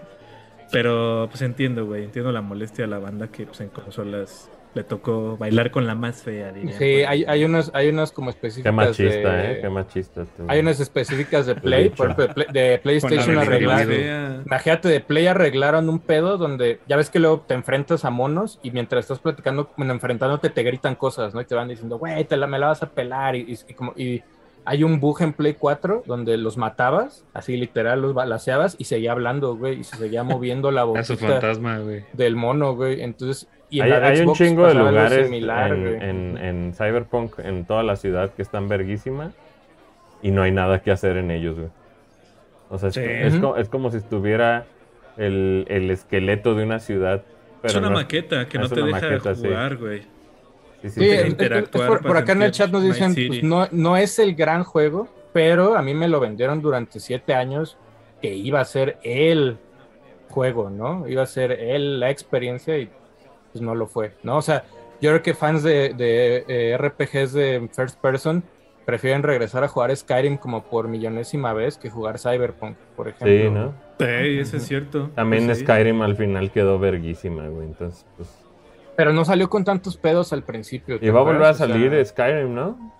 Pero 0.73 1.29
pues 1.31 1.43
entiendo, 1.43 1.87
güey. 1.87 2.03
Entiendo 2.05 2.33
la 2.33 2.41
molestia 2.43 2.85
de 2.85 2.91
la 2.91 2.99
banda 2.99 3.29
que 3.29 3.47
pues, 3.47 3.61
en 3.61 3.69
consolas 3.69 4.51
le 4.77 4.85
tocó 4.85 5.37
bailar 5.37 5.71
con 5.71 5.87
la 5.87 5.95
más 5.95 6.23
fea, 6.23 6.53
diría. 6.53 6.77
Sí, 6.79 7.03
hay, 7.03 7.25
hay 7.27 7.45
unas, 7.45 7.71
hay 7.75 7.89
unas 7.89 8.13
como 8.13 8.27
Qué 8.31 8.37
específicas 8.37 8.73
machista, 8.75 9.33
de, 9.33 9.53
eh. 9.53 9.59
Qué 9.63 9.69
machista. 9.71 10.25
tú. 10.37 10.45
Hay 10.47 10.61
unas 10.61 10.79
específicas 10.79 11.47
de 11.47 11.55
Play, 11.57 11.89
por 11.89 12.11
ejemplo, 12.11 12.27
de, 12.29 12.35
Play- 12.35 12.47
de 12.53 12.79
PlayStation 12.79 13.39
arreglaron. 13.39 14.43
Imagínate, 14.47 14.89
de 14.89 15.01
Play 15.01 15.27
arreglaron 15.27 15.89
un 15.89 15.99
pedo 15.99 16.37
donde 16.39 16.79
ya 16.87 16.97
ves 16.97 17.11
que 17.11 17.19
luego 17.19 17.41
te 17.49 17.55
enfrentas 17.55 18.05
a 18.05 18.11
monos 18.11 18.61
y 18.63 18.71
mientras 18.71 19.05
estás 19.05 19.19
platicando, 19.19 19.71
bueno, 19.77 19.93
enfrentándote, 19.95 20.51
te 20.51 20.63
gritan 20.63 20.95
cosas, 20.95 21.35
¿no? 21.35 21.41
Y 21.41 21.45
te 21.47 21.55
van 21.55 21.69
diciendo, 21.69 21.99
güey, 21.99 22.25
te 22.25 22.37
la, 22.37 22.47
me 22.47 22.59
la 22.59 22.67
vas 22.69 22.83
a 22.83 22.91
pelar. 22.91 23.35
Y, 23.35 23.41
y- 23.41 23.59
y 23.69 23.75
como, 23.75 23.93
y 23.97 24.23
hay 24.67 24.85
un 24.85 25.01
bug 25.01 25.23
en 25.23 25.33
Play 25.33 25.55
4 25.55 26.03
donde 26.07 26.37
los 26.37 26.57
matabas, 26.59 27.25
así 27.33 27.57
literal, 27.57 28.03
los 28.03 28.13
balaseabas 28.15 28.75
y 28.79 28.85
seguía 28.85 29.13
hablando, 29.13 29.57
güey, 29.57 29.81
y 29.81 29.85
se 29.85 29.97
seguía 29.97 30.23
moviendo 30.25 30.71
la 30.71 30.83
güey. 31.85 32.05
del 32.13 32.37
mono, 32.37 32.75
güey. 32.75 33.01
Entonces, 33.01 33.49
y 33.71 33.81
en 33.81 33.87
Hay, 33.87 33.93
hay 33.93 34.21
un 34.21 34.27
Xbox 34.27 34.39
chingo 34.39 34.67
de 34.67 34.75
lugares 34.75 35.27
similar, 35.27 35.73
en, 35.73 35.81
güey. 35.83 35.95
en- 36.11 36.39
en 36.39 36.75
Cyberpunk 36.75 37.39
en 37.39 37.65
toda 37.65 37.83
la 37.83 37.97
ciudad 37.97 38.31
que 38.35 38.43
están 38.43 38.69
verguísima 38.69 39.33
y 40.23 40.31
no 40.33 40.43
hay 40.43 40.51
nada 40.53 40.81
que 40.83 40.91
hacer 40.91 41.17
en 41.17 41.31
ellos, 41.31 41.57
güey. 41.57 41.69
O 42.69 42.79
sea, 42.79 42.89
es, 42.89 42.95
Sí. 42.97 43.01
es 43.05 43.35
Ujú. 43.35 43.43
co- 43.53 43.57
es 43.57 43.69
como 43.69 43.91
si 43.91 43.99
estuviera 43.99 44.67
el, 45.17 45.65
el 45.69 45.91
esqueleto 45.91 46.55
de 46.55 46.65
una 46.65 46.79
ciudad. 46.81 47.23
Pero 47.63 47.73
es 47.73 47.77
una 47.79 47.89
no- 47.91 47.95
maqueta 47.97 48.49
que 48.49 48.59
no 48.59 48.65
es 48.65 48.71
te 48.73 48.83
deja 48.83 48.91
maqueta, 49.01 49.35
sí. 49.35 49.47
jugar, 49.47 49.77
güey. 49.77 50.03
Sí, 50.91 51.01
sí, 51.01 51.11
Sí, 51.11 51.17
sí. 51.19 51.27
interactuar 51.29 51.85
es 51.85 51.89
por, 51.89 52.03
por 52.07 52.17
acá 52.17 52.33
en 52.33 52.43
el 52.43 52.51
chat 52.53 52.71
nos 52.71 52.83
dicen, 52.83 53.15
pues, 53.15 53.43
no, 53.43 53.69
no 53.71 53.97
es 53.97 54.19
el 54.19 54.35
gran 54.35 54.65
juego, 54.65 55.09
pero 55.33 55.77
a 55.77 55.83
mí 55.83 55.95
me 55.95 56.09
lo 56.09 56.21
vendieron 56.21 56.63
durante 56.63 57.01
siete 57.01 57.35
años 57.35 57.77
que 58.21 58.35
iba 58.35 58.61
a 58.61 58.65
ser 58.65 58.99
el 59.03 59.59
juego, 60.31 60.71
¿no? 60.71 61.07
Iba 61.09 61.23
a 61.23 61.27
ser 61.27 61.53
el, 61.53 62.01
la 62.01 62.11
experiencia 62.11 62.79
y 62.79 62.91
pues 63.53 63.63
no 63.63 63.75
lo 63.75 63.87
fue, 63.87 64.13
¿no? 64.23 64.37
O 64.37 64.43
sea, 64.43 64.65
yo 65.01 65.11
creo 65.11 65.23
que 65.23 65.35
fans 65.35 65.63
de, 65.63 65.95
de, 65.95 66.45
eh, 66.49 66.77
RPGs 66.79 67.33
de 67.33 67.69
first 67.73 68.01
person 68.01 68.43
prefieren 68.87 69.23
regresar 69.23 69.65
a 69.65 69.69
jugar 69.69 69.95
Skyrim 69.95 70.37
como 70.39 70.65
por 70.65 70.89
millonésima 70.89 71.53
vez 71.53 71.77
que 71.77 71.91
jugar 71.91 72.19
Cyberpunk, 72.19 72.77
por 72.95 73.09
ejemplo. 73.09 73.29
Sí, 73.29 73.51
¿no? 73.51 73.75
Sí, 73.99 74.39
eso 74.39 74.57
es 74.59 74.63
cierto. 74.67 75.11
También 75.15 75.47
Pues 75.47 75.59
sí. 75.59 75.65
Skyrim 75.65 76.03
al 76.03 76.17
final 76.17 76.51
quedó 76.51 76.79
verguísima, 76.79 77.49
güey. 77.49 77.67
Entonces, 77.67 78.07
pues. 78.17 78.46
Pero 78.97 79.13
no 79.13 79.25
salió 79.25 79.49
con 79.51 79.65
tantos 79.65 79.97
pedos 79.97 80.33
al 80.33 80.43
principio. 80.43 80.99
¿te 80.99 81.07
Y 81.07 81.11
va 81.11 81.21
a 81.21 81.23
volver 81.23 81.43
a 81.43 81.51
acuerdas? 81.51 81.61
O 81.61 81.67
sea, 81.67 81.89
salir 81.91 82.07
Skyrim, 82.07 82.55
¿no? 82.55 82.93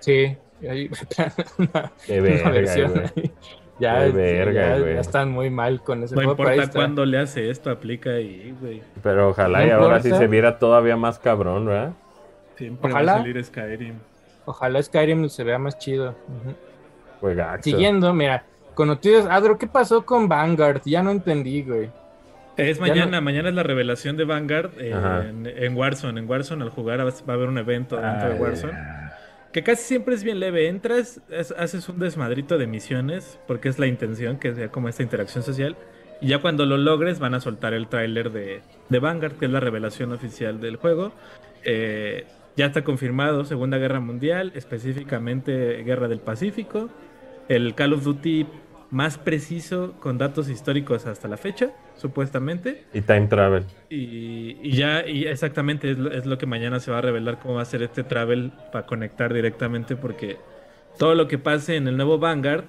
Sí, 0.00 0.36
ahí- 0.68 0.90
una- 1.58 1.92
Qué 2.06 2.20
una 2.20 2.28
verga, 2.30 2.50
versión 2.50 2.90
güey. 2.92 3.04
ahí. 3.16 3.32
Ya, 3.78 4.04
Qué 4.04 4.12
verga, 4.12 4.78
ya- 4.78 5.00
están 5.00 5.30
muy 5.30 5.48
mal 5.48 5.82
con 5.82 6.02
ese 6.02 6.14
No 6.14 6.20
juego, 6.22 6.32
importa 6.32 6.70
cuándo 6.70 7.06
le 7.06 7.18
hace 7.18 7.48
esto, 7.48 7.70
aplica 7.70 8.10
ahí, 8.10 8.54
güey. 8.60 8.82
Pero 9.02 9.30
ojalá 9.30 9.60
No 9.60 9.66
y 9.66 9.70
ahora 9.70 10.00
sí 10.02 10.10
se 10.10 10.26
viera 10.26 10.58
todavía 10.58 10.96
más 10.98 11.18
cabrón, 11.18 11.64
¿verdad? 11.64 11.92
Siempre 12.56 12.90
Ojalá. 12.90 13.12
va 13.12 13.18
a 13.18 13.22
salir 13.22 13.42
Skyrim. 13.42 13.94
Ojalá 14.44 14.82
Skyrim 14.82 15.28
se 15.30 15.44
vea 15.44 15.58
más 15.58 15.78
chido. 15.78 16.14
Siguiendo, 17.60 18.12
mira, 18.14 18.44
con 18.74 18.88
noticias. 18.88 19.26
Adro, 19.30 19.56
¿qué 19.58 19.66
pasó 19.66 20.04
con 20.04 20.28
Vanguard? 20.28 20.82
Ya 20.84 21.02
no 21.02 21.10
entendí, 21.10 21.62
güey. 21.62 21.90
Es 22.56 22.78
mañana, 22.80 23.20
mañana 23.20 23.48
es 23.48 23.54
la 23.54 23.62
revelación 23.62 24.16
de 24.16 24.24
Vanguard 24.24 24.72
eh, 24.78 24.90
en, 25.28 25.46
en 25.46 25.76
Warzone. 25.76 26.20
En 26.20 26.28
Warzone 26.28 26.62
al 26.64 26.70
jugar 26.70 27.00
va 27.00 27.08
a 27.08 27.32
haber 27.36 27.48
un 27.48 27.58
evento 27.58 27.96
dentro 27.96 28.28
de 28.28 28.34
Warzone. 28.40 28.72
Que 29.52 29.62
casi 29.62 29.82
siempre 29.82 30.14
es 30.14 30.22
bien 30.24 30.38
leve. 30.40 30.68
Entras, 30.68 31.20
es- 31.30 31.52
haces 31.52 31.88
un 31.88 31.98
desmadrito 31.98 32.58
de 32.58 32.66
misiones, 32.66 33.38
porque 33.46 33.68
es 33.68 33.78
la 33.78 33.86
intención, 33.86 34.38
que 34.38 34.54
sea 34.54 34.68
como 34.68 34.88
esta 34.88 35.02
interacción 35.02 35.42
social. 35.42 35.76
Y 36.20 36.28
ya 36.28 36.38
cuando 36.38 36.66
lo 36.66 36.76
logres 36.76 37.18
van 37.18 37.34
a 37.34 37.40
soltar 37.40 37.72
el 37.72 37.88
tráiler 37.88 38.30
de, 38.30 38.60
de 38.90 38.98
Vanguard, 38.98 39.32
que 39.38 39.46
es 39.46 39.50
la 39.50 39.60
revelación 39.60 40.12
oficial 40.12 40.60
del 40.60 40.76
juego. 40.76 41.12
Eh, 41.64 42.26
ya 42.56 42.66
está 42.66 42.84
confirmado 42.84 43.44
Segunda 43.44 43.78
Guerra 43.78 44.00
Mundial, 44.00 44.52
específicamente 44.54 45.82
Guerra 45.82 46.08
del 46.08 46.20
Pacífico. 46.20 46.90
El 47.48 47.74
Call 47.74 47.94
of 47.94 48.04
Duty 48.04 48.46
más 48.90 49.18
preciso 49.18 49.94
con 50.00 50.18
datos 50.18 50.48
históricos 50.48 51.06
hasta 51.06 51.28
la 51.28 51.36
fecha, 51.36 51.70
supuestamente. 51.96 52.84
Y 52.92 53.02
Time 53.02 53.28
Travel. 53.28 53.64
Y, 53.88 54.58
y 54.62 54.72
ya, 54.72 55.06
y 55.06 55.26
exactamente 55.26 55.92
es 55.92 55.98
lo, 55.98 56.10
es 56.10 56.26
lo 56.26 56.38
que 56.38 56.46
mañana 56.46 56.80
se 56.80 56.90
va 56.90 56.98
a 56.98 57.02
revelar 57.02 57.38
cómo 57.38 57.54
va 57.54 57.62
a 57.62 57.66
ser 57.66 57.82
este 57.82 58.02
travel 58.02 58.52
para 58.72 58.86
conectar 58.86 59.32
directamente, 59.32 59.96
porque 59.96 60.38
todo 60.98 61.14
lo 61.14 61.28
que 61.28 61.38
pase 61.38 61.76
en 61.76 61.86
el 61.88 61.96
nuevo 61.96 62.18
Vanguard, 62.18 62.64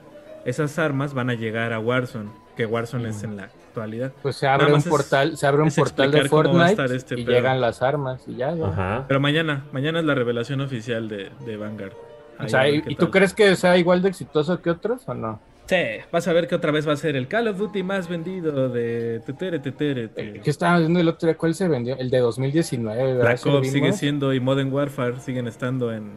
esas 0.46 0.78
armas 0.80 1.14
van 1.14 1.30
a 1.30 1.34
llegar 1.34 1.74
a 1.74 1.80
Warzone, 1.80 2.30
que 2.56 2.66
Warzone 2.66 3.10
es 3.10 3.24
en 3.24 3.38
la 3.38 3.44
actualidad. 3.44 4.12
Pues 4.22 4.36
se 4.36 4.48
abre 4.48 4.72
un 4.72 4.80
es- 4.80 4.88
portal, 4.88 5.38
se 5.38 5.48
abre 5.48 5.64
un 5.64 5.72
portal 5.72 6.12
de 6.12 6.26
Fortnite 6.26 6.96
este 6.96 7.20
y 7.20 7.26
pedo. 7.26 7.36
llegan 7.36 7.62
las 7.62 7.82
armas 7.82 8.24
y 8.28 8.36
ya. 8.36 8.50
Ajá. 8.50 9.06
Pero 9.08 9.20
mañana, 9.20 9.66
mañana 9.72 10.00
es 10.00 10.06
la 10.06 10.14
revelación 10.16 10.62
oficial 10.62 11.08
de, 11.08 11.32
de 11.46 11.58
Vanguard. 11.58 11.94
O 12.40 12.48
sea, 12.50 12.68
¿y, 12.68 12.96
tú 12.96 13.12
crees 13.12 13.34
que 13.34 13.56
sea 13.56 13.78
igual 13.78 14.02
de 14.02 14.10
exitoso 14.10 14.62
que 14.62 14.72
otros 14.72 15.08
o 15.08 15.14
no? 15.14 15.40
Sí, 15.72 16.04
vas 16.12 16.28
a 16.28 16.34
ver 16.34 16.50
que 16.50 16.56
otra 16.56 16.70
vez 16.74 16.86
va 16.86 16.92
a 16.92 16.98
ser 16.98 17.16
el 17.16 17.30
Call 17.30 17.48
of 17.48 17.58
Duty 17.58 17.82
más 17.82 18.10
vendido 18.10 18.68
de 18.68 19.22
tetere, 19.26 19.58
tetere, 19.60 20.10
Eh, 20.18 20.42
¿Qué 20.44 20.50
estaban 20.50 20.80
viendo 20.80 21.00
el 21.00 21.08
otro 21.08 21.28
día? 21.28 21.38
¿Cuál 21.38 21.56
se 21.56 21.70
vendió? 21.70 21.98
El 21.98 22.10
de 22.10 22.18
2019, 22.18 23.02
¿verdad? 23.02 23.22
Black 23.22 23.36
¿Eso 23.36 23.52
lo 23.52 23.60
Ops 23.60 23.72
sigue 23.72 23.94
siendo 23.94 24.34
y 24.34 24.42
Modern 24.42 24.74
Warfare 24.74 25.22
siguen 25.22 25.48
estando 25.48 25.94
en... 25.94 26.12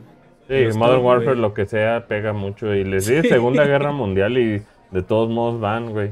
Sí, 0.48 0.76
Modern 0.76 0.98
top, 0.98 1.04
Warfare, 1.04 1.36
lo 1.36 1.54
que 1.54 1.66
sea, 1.66 2.08
pega 2.08 2.32
mucho. 2.32 2.74
Y 2.74 2.82
les 2.82 3.04
Sí. 3.04 3.22
Segunda 3.22 3.64
Guerra 3.64 3.92
Mundial 3.92 4.36
y 4.38 4.60
de 4.90 5.02
todos 5.02 5.30
modos 5.30 5.60
van, 5.60 5.92
güey. 5.92 6.10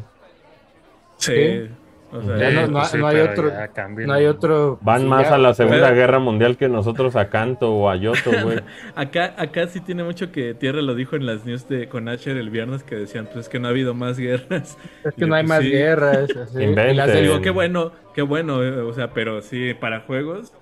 Sí. 1.16 1.34
Sí. 1.34 1.68
O 2.12 2.20
sea, 2.22 2.36
Ya 2.36 2.50
no- 2.50 2.66
no- 2.66 2.72
pues 2.78 2.88
sí, 2.88 2.98
no 2.98 3.06
hay 3.06 3.20
otro- 3.20 3.50
No 4.06 4.12
hay 4.12 4.26
otro. 4.26 4.78
Van 4.82 5.00
sí, 5.00 5.06
más 5.06 5.28
ya- 5.28 5.34
a 5.34 5.38
la 5.38 5.54
Segunda 5.54 5.80
Pero- 5.84 5.94
Guerra 5.96 6.18
Mundial 6.18 6.56
que 6.58 6.68
nosotros 6.68 7.16
a 7.16 7.28
Canto 7.30 7.72
o 7.72 7.88
a 7.88 7.96
Yoto, 7.96 8.30
güey. 8.44 8.60
Acá, 8.94 9.34
acá 9.38 9.66
sí 9.66 9.80
tiene 9.80 10.04
mucho 10.04 10.30
que 10.30 10.52
Tierra 10.54 10.82
lo 10.82 10.94
dijo 10.94 11.16
en 11.16 11.24
las 11.24 11.46
news 11.46 11.66
de 11.68 11.88
con 11.88 12.08
Asher 12.08 12.36
el 12.36 12.50
viernes 12.50 12.82
que 12.82 12.96
decían 12.96 13.28
pues 13.32 13.48
que 13.48 13.58
no 13.58 13.68
ha 13.68 13.70
habido 13.70 13.94
más 13.94 14.18
guerras. 14.18 14.76
Es 15.04 15.14
Y 15.16 15.20
que 15.20 15.26
no 15.26 15.34
hay 15.34 15.42
pues, 15.44 15.48
más 15.48 15.60
sí. 15.62 15.70
guerras. 15.70 16.30
así. 16.36 16.62
Y 16.62 16.74
las 16.94 17.12
digo, 17.14 17.40
qué 17.40 17.50
bueno, 17.50 17.92
qué 18.14 18.22
bueno, 18.22 18.62
eh, 18.62 18.80
o 18.82 18.92
sea, 18.92 19.12
pero 19.14 19.40
sí, 19.42 19.74
para 19.74 20.00
juegos. 20.00 20.52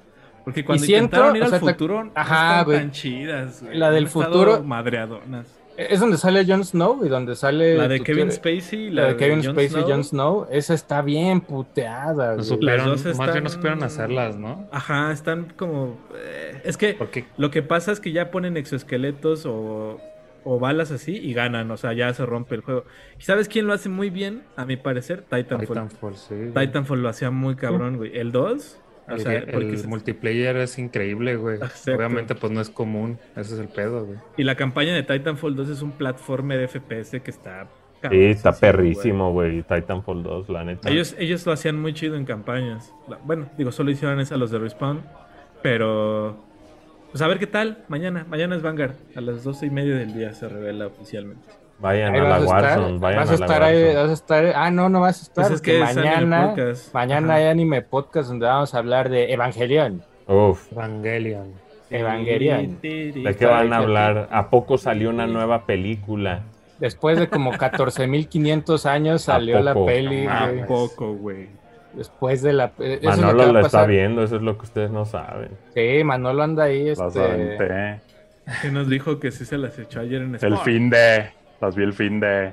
Porque 0.45 0.65
cuando 0.65 0.85
siento, 0.85 1.05
intentaron 1.17 1.37
ir 1.37 1.43
o 1.43 1.47
sea, 1.49 1.55
al 1.57 1.61
futuro, 1.61 2.05
no 2.05 2.13
Ajá, 2.15 2.51
están 2.53 2.65
güey. 2.65 2.79
tan 2.79 2.91
chidas. 2.93 3.63
güey. 3.63 3.77
La 3.77 3.91
del 3.91 4.09
futuro- 4.09 4.63
Madreadonas. 4.63 5.60
Es 5.89 6.01
donde 6.01 6.17
sale 6.19 6.45
Jon 6.47 6.65
Snow 6.65 7.05
y 7.05 7.09
donde 7.09 7.35
sale. 7.37 7.77
La 7.77 7.89
de 7.89 8.01
Kevin 8.01 8.31
Spacey, 8.31 8.91
La 8.91 9.09
de 9.09 9.17
Kevin 9.17 9.43
Jon 9.43 9.53
Spacey 9.55 9.67
y 9.67 9.71
Snow. 9.85 9.89
Jon 9.89 10.05
Snow. 10.05 10.47
Esa 10.51 10.75
está 10.75 11.03
bien 11.03 11.41
puteada. 11.41 12.31
No 12.31 12.35
güey. 12.37 12.45
supieron, 12.47 12.87
dos 12.87 13.05
más 13.17 13.33
bien 13.33 13.45
no 13.45 13.51
supieron 13.51 13.83
hacerlas, 13.83 14.37
¿no? 14.37 14.69
Ajá, 14.73 15.13
están 15.13 15.53
como. 15.57 15.99
eh, 16.17 16.61
es 16.65 16.77
que 16.77 16.97
lo 17.37 17.51
que 17.51 17.63
pasa 17.63 17.93
es 17.93 18.01
que 18.01 18.13
ya 18.13 18.31
ponen 18.31 18.57
exoesqueletos 18.57 19.47
o, 19.47 19.99
o 20.45 20.59
balas 20.59 20.91
así 20.91 21.17
y 21.17 21.33
ganan, 21.35 21.71
o 21.71 21.77
sea, 21.77 21.93
ya 21.93 22.13
se 22.15 22.27
rompe 22.27 22.55
el 22.55 22.61
juego. 22.61 22.85
¿Y 23.19 23.23
sabes 23.23 23.49
quién 23.49 23.67
lo 23.67 23.73
hace 23.73 23.89
muy 23.89 24.11
bien? 24.11 24.43
A 24.57 24.65
mi 24.65 24.77
parecer, 24.77 25.23
Titanfall. 25.23 25.67
Titanfall, 25.67 26.17
sí. 26.17 26.35
Titanfall 26.55 27.03
lo 27.03 27.09
hacía 27.09 27.31
muy 27.31 27.57
cabrón, 27.57 27.97
güey. 27.97 28.17
El 28.19 28.33
2, 28.33 28.81
o 29.11 29.15
El, 29.15 29.21
sea, 29.21 29.33
el 29.35 29.51
porque 29.51 29.77
se- 29.77 29.89
multiplayer 29.89 30.57
es 30.57 30.79
increíble, 30.79 31.37
güey. 31.37 31.57
Exacto. 31.57 31.95
Obviamente, 31.97 32.35
pues 32.35 32.53
no 32.53 32.61
es 32.61 32.71
común. 32.71 33.19
Ese 33.37 33.55
es 33.55 33.61
el 33.61 33.69
pedo, 33.69 34.07
güey. 34.07 34.19
y 34.37 34.45
la 34.45 34.55
campaña 34.55 34.95
de 34.95 35.03
Titanfall 35.03 35.57
2 35.57 35.69
es 35.69 35.83
un 35.83 35.93
platformer 35.93 36.67
FPS 36.69 37.21
que 37.21 37.31
está. 37.31 37.67
Sí, 38.11 38.17
está 38.25 38.53
perrísimo, 38.53 39.31
güey. 39.33 39.63
Titanfall 39.63 40.23
2, 40.23 40.49
la 40.49 40.65
neta. 40.65 40.89
Ellos, 40.89 41.15
ellos 41.19 41.45
lo 41.45 41.53
hacían 41.53 41.79
muy 41.79 41.93
chido 41.93 42.17
en 42.17 42.25
campañas. 42.25 42.95
Bueno, 43.25 43.51
digo, 43.59 43.73
solo 43.73 43.91
hicieron 43.91 44.21
esa 44.21 44.37
los 44.39 44.51
de 44.51 44.59
Respawn, 44.59 45.03
pero. 45.63 46.49
Pues 47.11 47.23
a 47.23 47.27
ver 47.29 47.39
qué 47.41 47.47
tal 47.49 47.85
mañana. 47.89 48.25
Mañana 48.29 48.55
es 48.57 48.63
Vanguard. 48.63 48.95
A 49.17 49.21
las 49.21 49.43
doce 49.45 49.67
y 49.67 49.71
media 49.71 49.97
del 49.97 50.15
día 50.15 50.33
se 50.33 50.49
revela 50.49 50.87
oficialmente. 50.87 51.43
Vayan 51.81 52.15
Ahí 52.15 52.21
a 52.21 52.25
la 52.25 52.37
a 52.37 52.41
Warzone, 52.41 52.99
vayan 52.99 53.21
vas 53.21 53.31
a 53.31 53.35
a 53.35 53.39
la 53.39 53.45
estar 53.47 53.63
ahí, 53.63 53.83
Warzone. 53.83 54.01
vas 54.03 54.11
a 54.11 54.13
estar, 54.13 54.53
ah, 54.55 54.71
no, 54.71 54.89
no 54.89 55.01
vas 55.01 55.19
a 55.19 55.23
estar, 55.23 55.45
Pues 55.47 55.55
es 55.57 55.63
que 55.63 55.79
mañana, 55.81 56.55
mañana 56.93 57.27
Ajá. 57.29 57.43
hay 57.43 57.47
anime 57.49 57.83
podcast 57.83 58.29
donde 58.29 58.47
vamos 58.47 58.75
a 58.75 58.79
hablar 58.79 59.09
de 59.09 59.33
Evangelion. 59.33 60.03
Uf, 60.27 60.71
Evangelion. 60.73 61.53
Evangelion. 61.91 62.79
¿de 62.83 63.37
qué 63.39 63.47
van 63.47 63.73
a 63.73 63.79
hablar? 63.79 64.29
¿A 64.31 64.51
poco 64.51 64.79
salió 64.79 65.11
una 65.11 65.27
nueva 65.27 65.65
película? 65.67 66.43
Después 66.79 67.19
de 67.19 67.29
como 67.29 67.53
14.500 67.53 68.87
años 68.87 69.23
salió 69.25 69.61
la 69.61 69.75
peli, 69.75 70.25
güey. 70.27 70.59
Un 70.61 70.67
poco, 70.67 71.15
güey. 71.15 71.49
Después 71.95 72.41
de 72.43 72.53
la... 72.53 72.71
eh, 72.79 73.01
eso 73.03 73.11
lo 73.11 73.17
Manolo 73.27 73.43
a 73.43 73.47
lo 73.53 73.61
está 73.67 73.85
viendo, 73.87 74.23
eso 74.23 74.37
es 74.37 74.43
lo 74.43 74.57
que 74.57 74.63
ustedes 74.63 74.91
no 74.91 75.05
saben. 75.05 75.51
Sí, 75.75 76.05
Manolo 76.05 76.43
anda 76.45 76.65
ahí, 76.65 76.89
este... 76.91 78.01
Que 78.63 78.71
nos 78.71 78.89
dijo 78.89 79.19
que 79.19 79.31
sí 79.31 79.45
se 79.45 79.59
las 79.59 79.79
echó 79.79 80.01
ayer 80.01 80.23
en 80.23 80.31
El 80.31 80.35
Sport. 80.37 80.63
fin 80.65 80.91
de. 80.91 81.31
Las 81.61 81.75
vi 81.77 81.83
el 81.85 81.93
fin 81.93 82.21
de. 82.21 82.53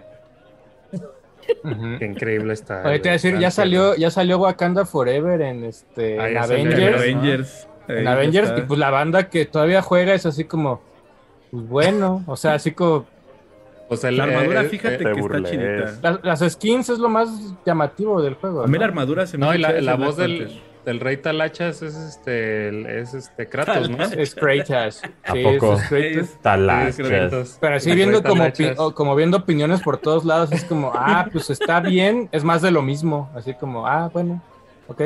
Qué 1.99 2.05
increíble 2.05 2.53
está. 2.53 2.83
Oye, 2.85 2.99
te 2.99 3.03
voy 3.03 3.09
a 3.09 3.13
decir, 3.13 3.37
ya 3.39 3.51
salió, 3.51 3.95
ya 3.95 4.11
salió 4.11 4.37
Wakanda 4.37 4.85
Forever 4.85 5.41
en 5.41 5.63
este 5.63 6.19
Ah, 6.19 6.29
en 6.29 6.37
Avengers. 6.37 6.95
Avengers. 7.01 7.67
En 7.87 8.07
Avengers, 8.07 8.49
está. 8.49 8.59
y 8.61 8.63
pues 8.63 8.79
la 8.79 8.89
banda 8.89 9.29
que 9.29 9.45
todavía 9.45 9.81
juega 9.81 10.13
es 10.13 10.25
así 10.25 10.43
como, 10.43 10.81
pues 11.51 11.67
bueno, 11.69 12.23
o 12.27 12.35
sea, 12.35 12.55
así 12.55 12.71
como 12.73 13.05
O 13.87 13.95
sea, 13.95 14.09
el- 14.09 14.17
La 14.17 14.25
armadura, 14.25 14.61
eh, 14.63 14.65
fíjate 14.65 14.95
eh, 14.95 15.13
que 15.13 15.19
está 15.21 15.43
chidita. 15.43 15.93
las, 16.01 16.41
las 16.41 16.51
skins 16.53 16.89
es 16.89 16.99
lo 16.99 17.07
más 17.07 17.29
llamativo 17.65 18.21
del 18.21 18.33
juego. 18.33 18.63
A 18.63 18.67
mí 18.67 18.73
¿no? 18.73 18.79
la 18.79 18.85
armadura 18.85 19.25
se 19.25 19.37
me 19.37 19.45
No, 19.45 19.55
y 19.55 19.57
la, 19.57 19.95
voz 19.95 20.17
del, 20.17 20.61
Del 20.87 21.01
rey 21.01 21.17
Talachas 21.17 21.81
es 21.81 21.95
este, 21.97 22.69
el- 22.69 22.85
es 22.85 23.13
este 23.13 23.47
Kratos, 23.49 23.89
¿no? 23.89 24.01
Es 24.03 24.33
Kratos. 24.35 25.01
¿A 25.25 25.33
Sí, 25.33 25.43
poco? 25.43 25.73
es 25.73 25.81
Kratos. 25.89 26.29
Sí, 26.29 26.37
Talachas. 26.41 27.57
Pero 27.59 27.75
así 27.75 27.89
El 27.91 27.95
viendo 27.97 28.23
como, 28.23 28.45
como 28.93 29.13
viendo 29.17 29.35
opiniones 29.35 29.81
por 29.81 29.97
todos 29.97 30.23
lados, 30.23 30.49
es 30.53 30.63
como, 30.63 30.93
ah, 30.95 31.27
pues 31.29 31.49
está 31.49 31.81
bien, 31.81 32.29
es 32.31 32.45
más 32.45 32.61
de 32.61 32.71
lo 32.71 32.81
mismo. 32.81 33.29
Así 33.35 33.53
como, 33.53 33.85
ah, 33.85 34.09
bueno, 34.13 34.41
ok. 34.87 35.01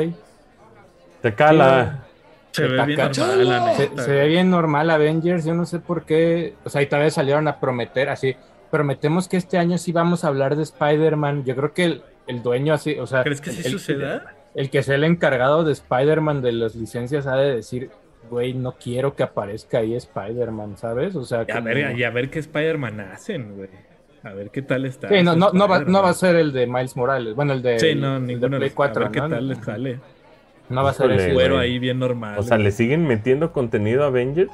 Te 1.20 1.34
cala. 1.34 2.04
Se 2.52 2.62
ve 2.68 2.84
bien 2.86 2.98
normal, 3.00 3.48
la 3.48 3.74
Se, 3.74 3.88
neta. 3.88 4.02
se 4.04 4.10
ve 4.12 4.28
bien 4.28 4.50
normal 4.50 4.90
Avengers, 4.90 5.44
yo 5.44 5.54
no 5.54 5.66
sé 5.66 5.80
por 5.80 6.04
qué, 6.04 6.54
o 6.64 6.70
sea, 6.70 6.80
y 6.82 6.86
tal 6.86 7.00
vez 7.00 7.14
salieron 7.14 7.48
a 7.48 7.58
prometer 7.58 8.08
así, 8.08 8.36
prometemos 8.70 9.26
que 9.26 9.36
este 9.38 9.58
año 9.58 9.78
sí 9.78 9.90
vamos 9.90 10.22
a 10.22 10.28
hablar 10.28 10.54
de 10.54 10.62
Spider-Man, 10.62 11.44
yo 11.44 11.56
creo 11.56 11.72
que 11.72 11.84
el, 11.84 12.02
el 12.28 12.42
dueño 12.42 12.74
así, 12.74 12.98
o 12.98 13.06
sea, 13.06 13.22
¿Crees 13.24 13.40
que 13.40 13.50
sí 13.52 13.62
el, 13.64 13.72
suceda? 13.72 14.34
El 14.54 14.70
que 14.70 14.82
sea 14.82 14.94
el 14.96 15.04
encargado 15.04 15.64
de 15.64 15.72
Spider-Man 15.72 16.42
de 16.42 16.52
las 16.52 16.74
licencias 16.74 17.26
ha 17.26 17.36
de 17.36 17.54
decir, 17.56 17.90
güey, 18.30 18.54
no 18.54 18.72
quiero 18.72 19.14
que 19.14 19.22
aparezca 19.22 19.78
ahí 19.78 19.94
Spider-Man, 19.94 20.76
¿sabes? 20.76 21.16
O 21.16 21.24
sea, 21.24 21.44
Y 21.48 21.50
a 21.50 21.54
como- 21.54 21.64
ver, 21.66 21.98
y 21.98 22.04
a 22.04 22.10
ver 22.10 22.30
qué 22.30 22.38
Spider-Man 22.38 23.00
hacen, 23.00 23.56
güey. 23.56 23.68
A 24.24 24.32
ver 24.34 24.50
qué 24.50 24.62
tal 24.62 24.84
está. 24.84 25.08
Sí, 25.08 25.22
no, 25.22 25.32
ese 25.32 25.40
no, 25.40 25.50
no, 25.52 25.66
va, 25.68 25.76
Spider-Man. 25.78 25.92
no 25.92 26.02
va 26.02 26.08
a 26.10 26.14
ser 26.14 26.36
el 26.36 26.52
de 26.52 26.66
Miles 26.66 26.96
Morales, 26.96 27.34
bueno, 27.34 27.52
el 27.54 27.62
de, 27.62 27.78
Sí, 27.80 27.94
no, 27.96 28.18
el 28.18 28.26
de 28.40 28.48
Play 28.48 28.60
los- 28.60 28.72
4, 28.72 29.02
a 29.02 29.08
ver 29.08 29.12
qué 29.12 29.20
¿no? 29.20 29.28
tal 29.28 29.48
les 29.48 29.58
sale. 29.58 30.00
No 30.68 30.84
va 30.84 30.90
a 30.90 30.94
ser. 30.94 31.32
Güero 31.34 31.56
güey. 31.56 31.70
ahí 31.72 31.78
bien 31.78 31.98
normal. 31.98 32.38
O 32.38 32.42
sea. 32.42 32.56
¿le 32.56 32.70
siguen 32.70 33.06
metiendo 33.06 33.52
contenido 33.52 34.04
a 34.04 34.06
Avengers? 34.06 34.52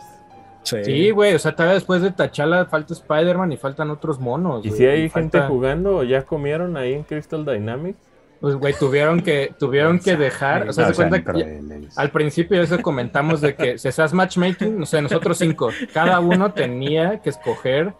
Sí, 0.65 1.11
güey, 1.11 1.35
o 1.35 1.39
sea, 1.39 1.53
todavía 1.53 1.75
después 1.75 2.03
de 2.03 2.11
T'Challa 2.11 2.67
falta 2.67 2.93
Spider-Man 2.93 3.53
y 3.53 3.57
faltan 3.57 3.91
otros 3.91 4.19
monos. 4.19 4.65
¿Y 4.65 4.69
güey, 4.69 4.79
si 4.81 4.87
hay 4.87 5.01
y 5.05 5.09
gente 5.11 5.39
falta- 5.39 5.49
jugando 5.49 5.97
o 5.99 6.03
ya 6.03 6.23
comieron 6.25 6.77
ahí 6.77 6.93
en 6.95 7.05
Crystal 7.05 7.45
Dynamics? 7.45 7.99
Pues, 8.41 8.55
güey, 8.55 8.73
tuvieron 8.79 9.21
que, 9.21 9.53
tuvieron 9.59 9.99
que 9.99 10.17
dejar, 10.17 10.69
o 10.69 10.73
sea, 10.73 10.89
No 10.89 10.95
se 10.95 11.09
cuenta 11.09 11.33
que 11.33 11.39
ya- 11.41 12.01
al 12.01 12.11
principio 12.11 12.63
eso 12.63 12.81
comentamos 12.81 13.41
de 13.41 13.55
que 13.57 13.79
si 13.79 13.89
hacías 13.89 14.15
matchmaking, 14.15 14.79
no 14.79 14.87
sé, 14.87 15.03
nosotros 15.03 15.39
cinco, 15.39 15.71
cada 15.93 16.21
uno 16.21 16.53
tenía 16.53 17.21
que 17.21 17.31
escoger 17.31 17.93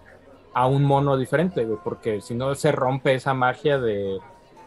a 0.55 0.67
un 0.69 0.85
mono 0.85 1.17
diferente, 1.17 1.65
güey, 1.65 1.79
porque 1.83 2.21
si 2.21 2.35
no 2.35 2.55
se 2.55 2.71
rompe 2.71 3.15
esa 3.15 3.35
magia 3.35 3.79
de, 3.81 4.19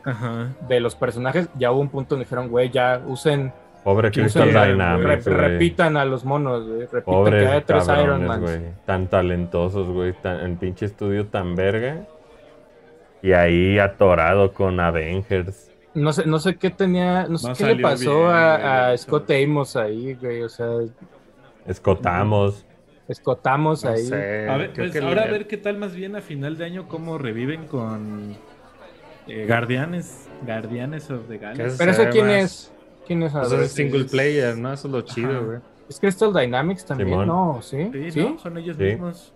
Ajá. 0.04 0.50
de 0.68 0.80
los 0.82 0.96
personajes. 0.96 1.48
Ya 1.58 1.72
hubo 1.72 1.80
un 1.82 1.90
punto 1.90 2.16
donde 2.16 2.26
dijeron, 2.26 2.50
güey, 2.50 2.70
ya 2.70 3.02
usen, 3.06 3.54
Pobre 3.84 4.10
usen- 4.10 4.50
Dynamics, 4.50 5.26
re- 5.26 5.38
repitan 5.50 5.96
a 5.98 6.06
los 6.06 6.24
monos, 6.26 6.68
güey, 6.68 6.86
repitan 6.92 7.26
que 7.26 7.48
haya 7.48 7.66
tres 7.66 7.88
Iron 8.02 8.26
Man. 8.28 8.42
güey. 8.42 8.60
Tan 8.86 9.08
talentosos, 9.08 9.88
güey. 9.90 10.14
Tan, 10.22 10.40
en 10.42 10.58
pinche 10.58 10.86
estudio 10.86 11.28
tan 11.28 11.56
verga. 11.56 12.06
Y 13.24 13.34
ahí 13.34 13.78
atorado 13.80 14.54
con 14.54 14.80
Avengers. 14.80 15.70
No 15.94 16.14
sé, 16.14 16.26
no 16.26 16.40
sé 16.40 16.56
qué 16.56 16.70
tenía, 16.70 17.28
no 17.28 17.38
sé 17.38 17.50
No 17.50 17.54
qué 17.56 17.76
le 17.76 17.82
pasó 17.82 18.20
bien, 18.20 18.32
a, 18.32 18.88
a 18.88 18.94
eso. 18.94 19.04
Scott 19.08 19.30
Amos 19.32 19.76
ahí, 19.76 20.14
güey, 20.16 20.42
o 20.42 20.50
sea, 20.50 20.68
Escotamos. 21.68 22.66
escotamos 23.08 23.84
No 23.84 23.92
ahí. 23.92 24.06
sé, 24.06 24.48
A 24.50 24.58
ver, 24.58 24.72
pues 24.74 24.92
que 24.92 25.00
ahora 25.00 25.24
a 25.24 25.28
ver 25.28 25.48
qué 25.48 25.58
tal 25.58 25.78
más 25.78 25.94
bien 25.96 26.16
a 26.16 26.22
final 26.22 26.58
de 26.58 26.66
año 26.66 26.88
cómo 26.88 27.18
reviven 27.18 27.68
con 27.68 28.36
eh, 29.28 29.46
Guardianes, 29.48 30.28
Guardianes 30.46 31.12
of 31.12 31.28
the 31.28 31.38
¿Qué 31.38 31.46
Galaxy. 31.46 31.76
Pero 31.78 31.92
ese 31.92 32.10
quién 32.10 32.28
más- 32.28 32.36
es? 32.36 32.74
¿Quién 33.06 33.24
es? 33.24 33.36
A 33.36 33.42
Pues 33.42 33.52
es 33.54 33.72
single 33.74 34.06
player, 34.06 34.58
¿no? 34.58 34.74
Eso 34.74 34.88
es 34.88 34.94
lo 34.94 35.02
chido, 35.02 35.30
Ajá. 35.32 35.40
güey. 35.40 35.60
¿Es 35.90 36.00
Crystal 36.00 36.34
Dynamics 36.34 36.86
también? 36.86 37.10
Simón. 37.10 37.28
No, 37.28 37.60
¿sí? 37.62 37.90
Sí, 37.92 38.12
¿Sí? 38.12 38.20
¿no? 38.22 38.40
Son 38.40 38.58
ellos 38.58 38.78
Sí. 38.78 38.84
mismos. 38.84 39.34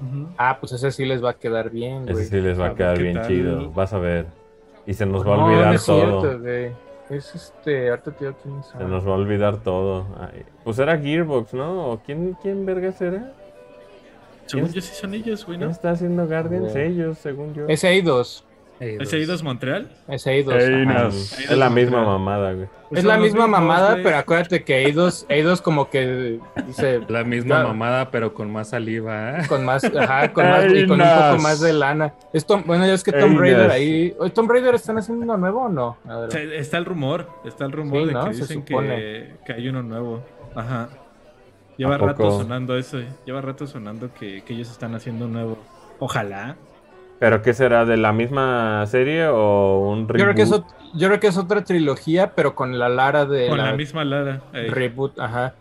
Ujú. 0.00 0.28
Ah, 0.36 0.58
pues 0.60 0.72
ese 0.72 0.90
sí 0.92 1.04
les 1.04 1.24
va 1.24 1.30
a 1.30 1.34
quedar 1.34 1.70
bien, 1.70 2.02
güey. 2.04 2.14
Ese 2.14 2.24
sí 2.26 2.40
les 2.40 2.60
va 2.60 2.66
A 2.68 2.74
quedar 2.74 2.98
bien 2.98 3.14
tal. 3.14 3.26
chido. 3.28 3.70
Vas 3.70 3.92
a 3.92 3.98
ver. 3.98 4.26
Y 4.86 4.94
se 4.94 5.06
nos 5.06 5.26
va 5.26 5.34
a 5.36 5.44
olvidar 5.44 5.66
no 5.68 5.72
es 5.72 5.84
todo. 5.86 6.20
cierto, 6.22 6.40
güey. 6.40 6.70
Es 7.08 7.34
este, 7.34 7.88
ahorita 7.90 8.10
te 8.12 8.24
digo 8.24 8.36
quién 8.42 8.58
es. 8.58 8.66
Se 8.66 8.78
nos 8.84 9.06
va 9.06 9.12
a 9.12 9.16
olvidar 9.16 9.56
todo. 9.58 10.06
Ay, 10.20 10.42
Pues 10.64 10.78
era 10.78 10.98
Gearbox, 10.98 11.54
¿no? 11.54 11.90
¿O 11.92 11.98
quién, 12.04 12.36
quién 12.42 12.66
vergas 12.66 13.00
era? 13.00 13.32
Según 14.46 14.66
¿Quién- 14.68 14.74
yo 14.74 14.80
sí 14.80 14.94
son 14.94 15.14
ellos, 15.14 15.44
güey, 15.44 15.58
¿Quién 15.58 15.68
¿no? 15.68 15.72
está 15.72 15.90
haciendo 15.90 16.26
Guardians? 16.26 16.74
Ellos, 16.76 17.18
según 17.18 17.52
yo. 17.54 17.66
Es 17.68 17.82
Eidos. 17.84 18.44
Ey, 18.78 18.92
¿Es 18.94 18.98
dos. 18.98 19.12
Eidos 19.14 19.42
Montreal? 19.42 19.88
Es 20.06 20.26
Eidos. 20.26 20.54
Mm, 20.54 20.90
Es 21.50 21.56
la 21.56 21.70
misma 21.70 22.04
mamada, 22.04 22.52
güey. 22.52 22.68
Pues 22.90 22.98
Es 23.00 23.04
la 23.04 23.16
misma 23.16 23.46
mismos, 23.46 23.60
mamada, 23.60 23.90
güey. 23.92 24.02
pero 24.04 24.16
acuérdate 24.18 24.62
que 24.64 24.84
Eidos, 24.84 25.24
Eidos 25.28 25.62
como 25.62 25.88
que 25.90 26.38
dice 26.66 27.00
La 27.08 27.24
misma 27.24 27.56
Claro. 27.56 27.68
mamada, 27.68 28.10
pero 28.10 28.34
con 28.34 28.52
más 28.52 28.68
saliva, 28.68 29.38
¿eh? 29.40 29.46
con 29.48 29.64
más, 29.64 29.82
ajá, 29.84 30.32
con 30.32 30.44
más 30.46 30.64
y 30.72 30.86
con 30.86 31.00
un 31.00 31.06
poco 31.08 31.42
más 31.42 31.60
de 31.60 31.72
lana. 31.72 32.12
Es 32.32 32.44
Tom- 32.46 32.64
bueno, 32.66 32.86
ya 32.86 32.92
es 32.92 33.02
que 33.02 33.12
Tom 33.12 33.38
Raider 33.38 33.70
ahí. 33.70 34.14
¿Oye, 34.18 34.30
¿Tom 34.30 34.46
Raider 34.48 34.74
están 34.74 34.98
haciendo 34.98 35.24
uno 35.24 35.36
nuevo 35.36 35.62
o 35.62 35.68
no? 35.68 35.96
Está 36.52 36.76
el 36.78 36.84
rumor, 36.84 37.28
está 37.44 37.64
el 37.64 37.72
rumor 37.72 38.00
Sí, 38.02 38.06
de 38.08 38.12
¿no? 38.12 38.24
que 38.24 38.30
dicen 38.36 38.62
que, 38.62 39.34
que 39.46 39.52
hay 39.54 39.68
uno 39.68 39.82
nuevo. 39.82 40.22
Ajá. 40.54 40.88
Lleva 41.78 41.96
¿A 41.96 41.98
rato 41.98 42.30
sonando 42.30 42.76
eso, 42.78 42.98
lleva 43.26 43.40
rato 43.40 43.66
sonando 43.66 44.10
que, 44.14 44.42
que 44.42 44.54
ellos 44.54 44.70
están 44.70 44.94
haciendo 44.94 45.24
un 45.26 45.32
nuevo. 45.32 45.58
Ojalá. 45.98 46.56
¿Pero 47.18 47.40
qué 47.42 47.54
será? 47.54 47.84
¿De 47.86 47.96
la 47.96 48.12
misma 48.12 48.84
serie 48.86 49.26
o 49.28 49.78
un 49.90 50.06
reboot? 50.08 50.18
Yo 50.18 50.24
creo, 50.24 50.34
que 50.34 50.42
es, 50.42 50.52
ot- 50.52 50.66
yo 50.94 51.08
creo 51.08 51.20
que 51.20 51.26
es 51.28 51.38
otra 51.38 51.64
trilogía, 51.64 52.32
pero 52.34 52.54
con 52.54 52.78
la 52.78 52.88
Lara 52.88 53.24
de 53.24 53.48
Con 53.48 53.58
la, 53.58 53.70
la 53.70 53.76
misma 53.76 54.04
Lara. 54.04 54.42
reboot, 54.52 55.18
ajá. 55.18 55.54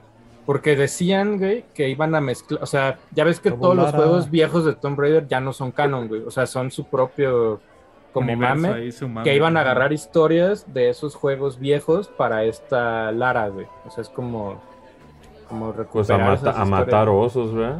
Porque 0.45 0.75
decían, 0.75 1.37
güey, 1.39 1.65
que 1.73 1.89
iban 1.89 2.13
a 2.13 2.21
mezclar, 2.21 2.61
o 2.61 2.65
sea, 2.67 2.99
ya 3.11 3.23
ves 3.23 3.39
que 3.39 3.49
Como 3.51 3.61
todos 3.63 3.75
los 3.77 3.91
juegos 3.93 4.29
viejos 4.29 4.63
de 4.65 4.75
Tomb 4.75 4.99
Raider 4.99 5.27
ya 5.27 5.39
no 5.39 5.53
son 5.53 5.71
canon, 5.71 6.07
güey. 6.07 6.21
O 6.23 6.29
sea, 6.29 6.45
son 6.45 6.69
su 6.71 6.83
propio 6.85 7.61
como 8.13 8.35
mame, 8.35 8.67
ahí, 8.69 8.91
su 8.91 9.07
mame. 9.09 9.23
que 9.23 9.35
iban 9.35 9.57
a 9.57 9.61
agarrar 9.61 9.91
historias 9.91 10.71
de 10.73 10.89
esos 10.89 11.15
juegos 11.15 11.57
viejos 11.59 12.09
para 12.09 12.43
esta 12.43 13.11
Lara, 13.11 13.47
güey. 13.47 13.65
O 13.85 13.89
sea, 13.91 14.01
es 14.03 14.09
como 14.09 14.61
como 15.49 15.71
Pues 15.73 16.09
a, 16.09 16.17
recuperar 16.17 16.19
mata- 16.29 16.49
esas 16.51 16.57
a 16.61 16.65
matar 16.65 17.09
osos, 17.09 17.53
¿verdad? 17.53 17.79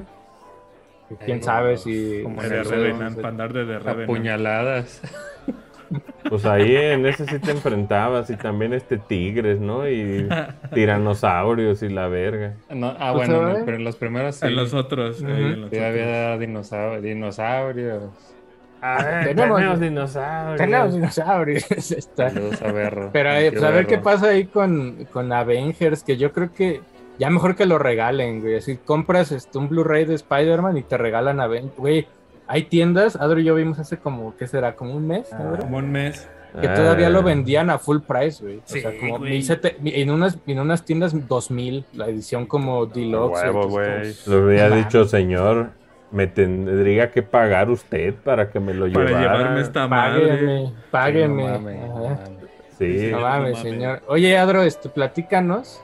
Quién 1.24 1.44
sabe 1.44 1.78
si 1.78 2.22
Como 2.24 2.42
De 2.42 2.48
en 2.48 2.54
el 2.54 2.66
Revenant, 2.66 3.16
para 3.18 3.30
andar 3.30 3.54
de 3.54 3.66
The 3.66 3.80
Revenant. 3.80 4.04
Apuñaladas. 4.04 5.02
Pues 6.28 6.44
ahí 6.48 6.76
en 6.76 7.06
ese 7.06 7.28
sí 7.28 7.38
te 7.38 7.52
enfrentabas 7.52 8.32
y 8.32 8.36
también 8.36 8.74
este 8.74 8.98
tigres, 8.98 9.60
¿no? 9.60 9.88
Y 9.88 10.28
tiranosaurios 10.74 11.84
y 11.84 11.90
la 11.90 12.08
verga. 12.08 12.56
No, 12.72 12.96
ah, 13.00 13.14
Pues, 13.14 13.30
bueno, 13.30 13.54
pero 13.64 13.78
en 13.78 13.84
los 13.84 13.96
primeros 13.96 14.38
sí. 14.38 14.48
En 14.48 14.56
los 14.56 14.74
otros. 14.74 15.22
Ahí 15.24 15.30
en 15.32 15.62
los 15.62 15.70
Sí, 15.70 15.76
otros. 15.78 15.84
había 15.92 16.38
dinosau- 16.38 17.02
dinosaurios. 17.02 18.04
Ah, 18.82 19.22
tenemos- 19.26 19.80
dinosaurios. 19.80 20.58
Tenemos 20.58 20.94
dinosaurios. 20.96 21.72
Está. 21.92 22.32
Saludos 22.32 22.62
a 22.64 22.72
Berro. 22.72 23.10
Pero 23.14 23.30
eh, 23.34 23.52
pues, 23.52 23.64
a 23.64 23.70
ver 23.70 23.86
qué 23.86 24.00
pasa 24.00 24.30
ahí 24.30 24.46
con, 24.46 25.06
con 25.12 25.32
Avengers, 25.32 26.04
que 26.04 26.18
yo 26.18 26.32
creo 26.32 26.52
que 26.52 26.82
ya 27.20 27.30
mejor 27.30 27.56
que 27.56 27.66
lo 27.66 27.78
regalen, 27.80 28.42
güey. 28.42 28.56
Así 28.58 28.78
compras 28.78 29.32
este, 29.32 29.58
un 29.58 29.70
Blu-ray 29.70 30.06
de 30.06 30.16
Spider-Man 30.16 30.78
y 30.78 30.84
te 30.84 30.98
regalan 30.98 31.40
Avengers. 31.40 31.76
Güey, 31.78 32.08
hay 32.48 32.64
tiendas, 32.64 33.16
Adro 33.16 33.40
y 33.40 33.44
yo 33.44 33.56
vimos 33.56 33.80
hace 33.80 33.98
como, 33.98 34.36
¿qué 34.38 34.48
será? 34.48 34.76
Como 34.76 34.94
un 34.96 35.08
mes, 35.08 35.32
Adro? 35.34 35.60
Como 35.60 35.78
un 35.78 35.92
mes. 35.92 36.28
que 36.62 36.68
todavía 36.70 37.10
lo 37.10 37.20
Ah, 37.20 37.24
vendían 37.24 37.70
a 37.70 37.80
full 37.80 38.00
price, 38.08 38.42
güey. 38.44 38.62
Sí, 38.66 38.80
o 38.80 38.82
sea, 38.84 38.98
como 39.00 39.18
güey. 39.20 39.32
1700 39.34 39.94
en 39.94 40.10
unas, 40.12 40.38
en 40.48 40.60
unas 40.60 40.86
tiendas 40.86 41.28
2000, 41.28 41.86
la 41.94 42.08
edición 42.08 42.46
como 42.46 42.86
deluxe. 42.86 43.44
huevo, 43.44 43.68
güey. 43.68 44.14
Lo 44.28 44.38
había 44.44 44.70
dicho, 44.70 45.06
señor. 45.06 45.72
Me 46.12 46.28
tendría 46.28 47.12
que 47.12 47.24
pagar 47.24 47.70
usted 47.70 48.14
para 48.14 48.50
que 48.50 48.60
me 48.62 48.74
lo 48.74 48.90
Para 48.94 49.06
llevara. 49.10 49.22
llevarme 49.22 49.62
esta 49.62 49.88
madre. 49.88 50.72
Págueme, 50.92 51.44
págueme. 51.44 51.74
Sí, 51.74 51.88
no. 51.90 52.45
Sí. 52.78 53.10
No 53.12 53.18
no 53.18 53.22
mames, 53.24 53.60
señor. 53.60 54.02
Oye, 54.08 54.38
Adro, 54.38 54.62
este, 54.64 54.90
platícanos. 54.90 55.82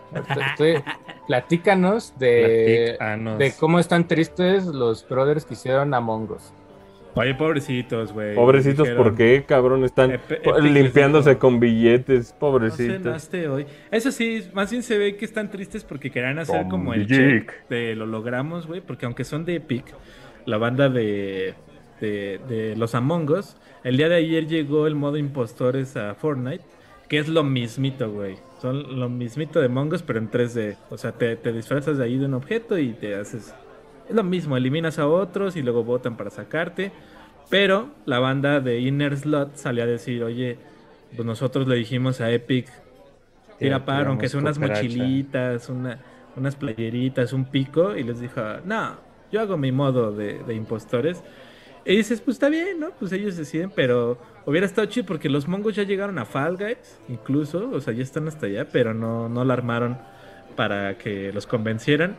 Estoy- 0.50 0.84
platícanos 1.28 2.14
de, 2.20 2.96
Platícanos. 2.98 3.40
de 3.40 3.54
cómo 3.60 3.80
están 3.80 4.08
tristes 4.08 4.66
los 4.66 5.08
brothers 5.08 5.46
que 5.46 5.54
hicieron 5.54 5.94
Among 5.94 6.32
Us. 6.32 6.52
Oye, 7.14 7.34
pobrecitos, 7.36 8.14
güey. 8.14 8.36
Pobrecitos, 8.36 8.88
Dijeron, 8.88 9.04
¿por 9.04 9.16
qué, 9.18 9.44
cabrón? 9.46 9.84
Están 9.84 10.18
limpiándose 10.62 11.38
con 11.38 11.60
billetes, 11.60 12.32
No 12.34 12.40
pobrecitos. 12.40 12.98
cenaste 13.04 13.48
hoy. 13.50 13.66
Eso 13.92 14.12
sí, 14.12 14.48
más 14.54 14.72
bien 14.72 14.82
se 14.82 14.98
ve 14.98 15.18
que 15.18 15.26
están 15.26 15.50
tristes 15.52 15.84
porque 15.84 16.10
querían 16.10 16.40
hacer 16.40 16.62
Con 16.62 16.70
como 16.70 16.94
el 16.94 17.08
check 17.08 17.52
de 17.70 17.96
los 17.96 18.08
hologramos, 18.08 18.66
güey. 18.68 18.80
Porque 18.82 19.06
aunque 19.06 19.26
son 19.26 19.44
de 19.44 19.56
Epic, 19.56 19.86
la 20.46 20.58
banda 20.58 20.88
de, 20.90 21.54
de, 22.00 22.40
de 22.48 22.76
los 22.78 22.96
Among 22.96 23.30
Us, 23.32 23.58
el 23.84 23.98
día 23.98 24.08
de 24.08 24.16
ayer 24.16 24.48
llegó 24.48 24.88
el 24.88 24.96
modo 24.96 25.18
impostores 25.18 25.98
a 25.98 26.16
Fortnite, 26.16 26.64
que 27.12 27.20
es 27.20 27.28
lo 27.28 27.44
mismito, 27.44 28.10
güey. 28.10 28.38
Son 28.62 28.98
lo 28.98 29.10
mismito 29.10 29.60
de 29.60 29.66
Among 29.66 29.92
Us, 29.92 30.02
pero 30.02 30.18
en 30.18 30.32
3D. 30.32 30.78
O 30.90 30.98
sea, 30.98 31.12
te, 31.12 31.36
te 31.36 31.52
disfrazas 31.52 31.98
de 31.98 32.06
ahí 32.06 32.18
de 32.18 32.26
un 32.26 32.36
objeto 32.36 32.78
y 32.78 32.94
te 32.94 33.16
haces... 33.16 33.54
Es 34.08 34.16
lo 34.16 34.24
mismo, 34.24 34.56
eliminas 34.56 34.98
a 34.98 35.10
otros 35.10 35.58
y 35.58 35.62
luego 35.62 35.84
votan 35.84 36.16
para 36.16 36.30
sacarte. 36.30 36.94
Pero 37.50 37.90
la 38.06 38.20
banda 38.20 38.62
de 38.62 38.80
Inner 38.80 39.18
Slot 39.18 39.58
salió 39.58 39.84
a 39.84 39.88
decir, 39.88 40.24
oye, 40.24 40.58
pues 41.14 41.26
nosotros 41.26 41.68
le 41.68 41.76
dijimos 41.76 42.22
a 42.22 42.32
Epic, 42.32 42.70
tira 43.60 43.84
paro, 43.84 44.12
aunque 44.12 44.30
sea 44.30 44.40
unas 44.40 44.58
cooperacha. 44.58 44.84
mochilitas, 44.84 45.68
una, 45.68 46.00
unas 46.38 46.56
playeritas, 46.56 47.34
un 47.34 47.44
pico, 47.44 47.94
y 47.98 48.04
les 48.04 48.22
dijo, 48.22 48.40
no, 48.64 48.96
yo 49.34 49.42
hago 49.42 49.58
mi 49.58 49.74
modo 49.74 50.14
de, 50.14 50.42
de 50.46 50.56
impostores. 50.56 51.22
Y 51.86 51.96
dices, 51.98 52.22
pues 52.22 52.36
está 52.36 52.50
bien, 52.50 52.80
¿no? 52.80 52.92
Pues 52.92 53.12
ellos 53.12 53.36
deciden, 53.38 53.72
pero 53.76 54.18
hubiera 54.46 54.66
estado 54.68 54.86
chido 54.88 55.06
porque 55.08 55.30
los 55.30 55.48
mongos 55.48 55.76
ya 55.76 55.84
llegaron 55.84 56.20
a 56.20 56.26
Fall 56.26 56.58
Guys, 56.58 57.00
incluso, 57.10 57.70
o 57.72 57.82
sea, 57.82 57.94
ya 57.94 58.04
están 58.04 58.28
hasta 58.28 58.46
allá, 58.46 58.68
pero 58.72 58.94
no, 58.94 59.28
no 59.30 59.44
la 59.44 59.54
armaron 59.54 59.98
para 60.56 60.98
que 60.98 61.32
los 61.34 61.48
convencieran. 61.48 62.16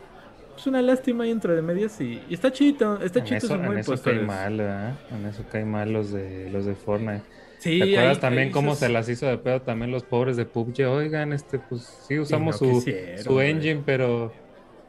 Es 0.57 0.67
una 0.67 0.83
lástima 0.83 1.25
ahí 1.25 1.31
entre 1.31 1.55
de 1.55 1.63
medias 1.63 2.01
y, 2.01 2.21
y 2.29 2.35
está 2.35 2.51
chido, 2.53 3.01
está 3.03 3.23
chido 3.25 3.39
eso, 3.39 3.55
en 3.55 3.79
eso 3.79 4.03
cae 4.03 4.21
mal, 4.21 4.57
¿verdad? 4.59 4.95
En 5.11 5.27
eso 5.27 5.45
cae 5.51 5.65
mal 5.65 5.93
los 5.93 6.13
de 6.13 6.51
los 6.51 6.67
de 6.67 6.75
Fortnite. 6.75 7.23
Sí, 7.59 7.79
¿Te 7.79 7.85
acuerdas 7.93 8.17
ahí- 8.17 8.21
también 8.21 8.47
ahí 8.49 8.51
cómo 8.53 8.69
esos- 8.73 8.81
se 8.81 8.89
las 8.89 9.09
hizo 9.09 9.27
de 9.27 9.39
pedo 9.39 9.63
también 9.63 9.93
los 9.93 10.03
pobres 10.03 10.37
de 10.37 10.45
PUBG? 10.45 10.85
Oigan, 10.89 11.33
este, 11.33 11.59
pues 11.61 11.83
sí 12.07 12.19
usamos 12.19 12.61
no 12.61 12.69
su, 12.69 12.75
quisieron, 12.85 13.25
su 13.25 13.33
güey. 13.35 13.51
engine, 13.51 13.83
pero, 13.87 14.33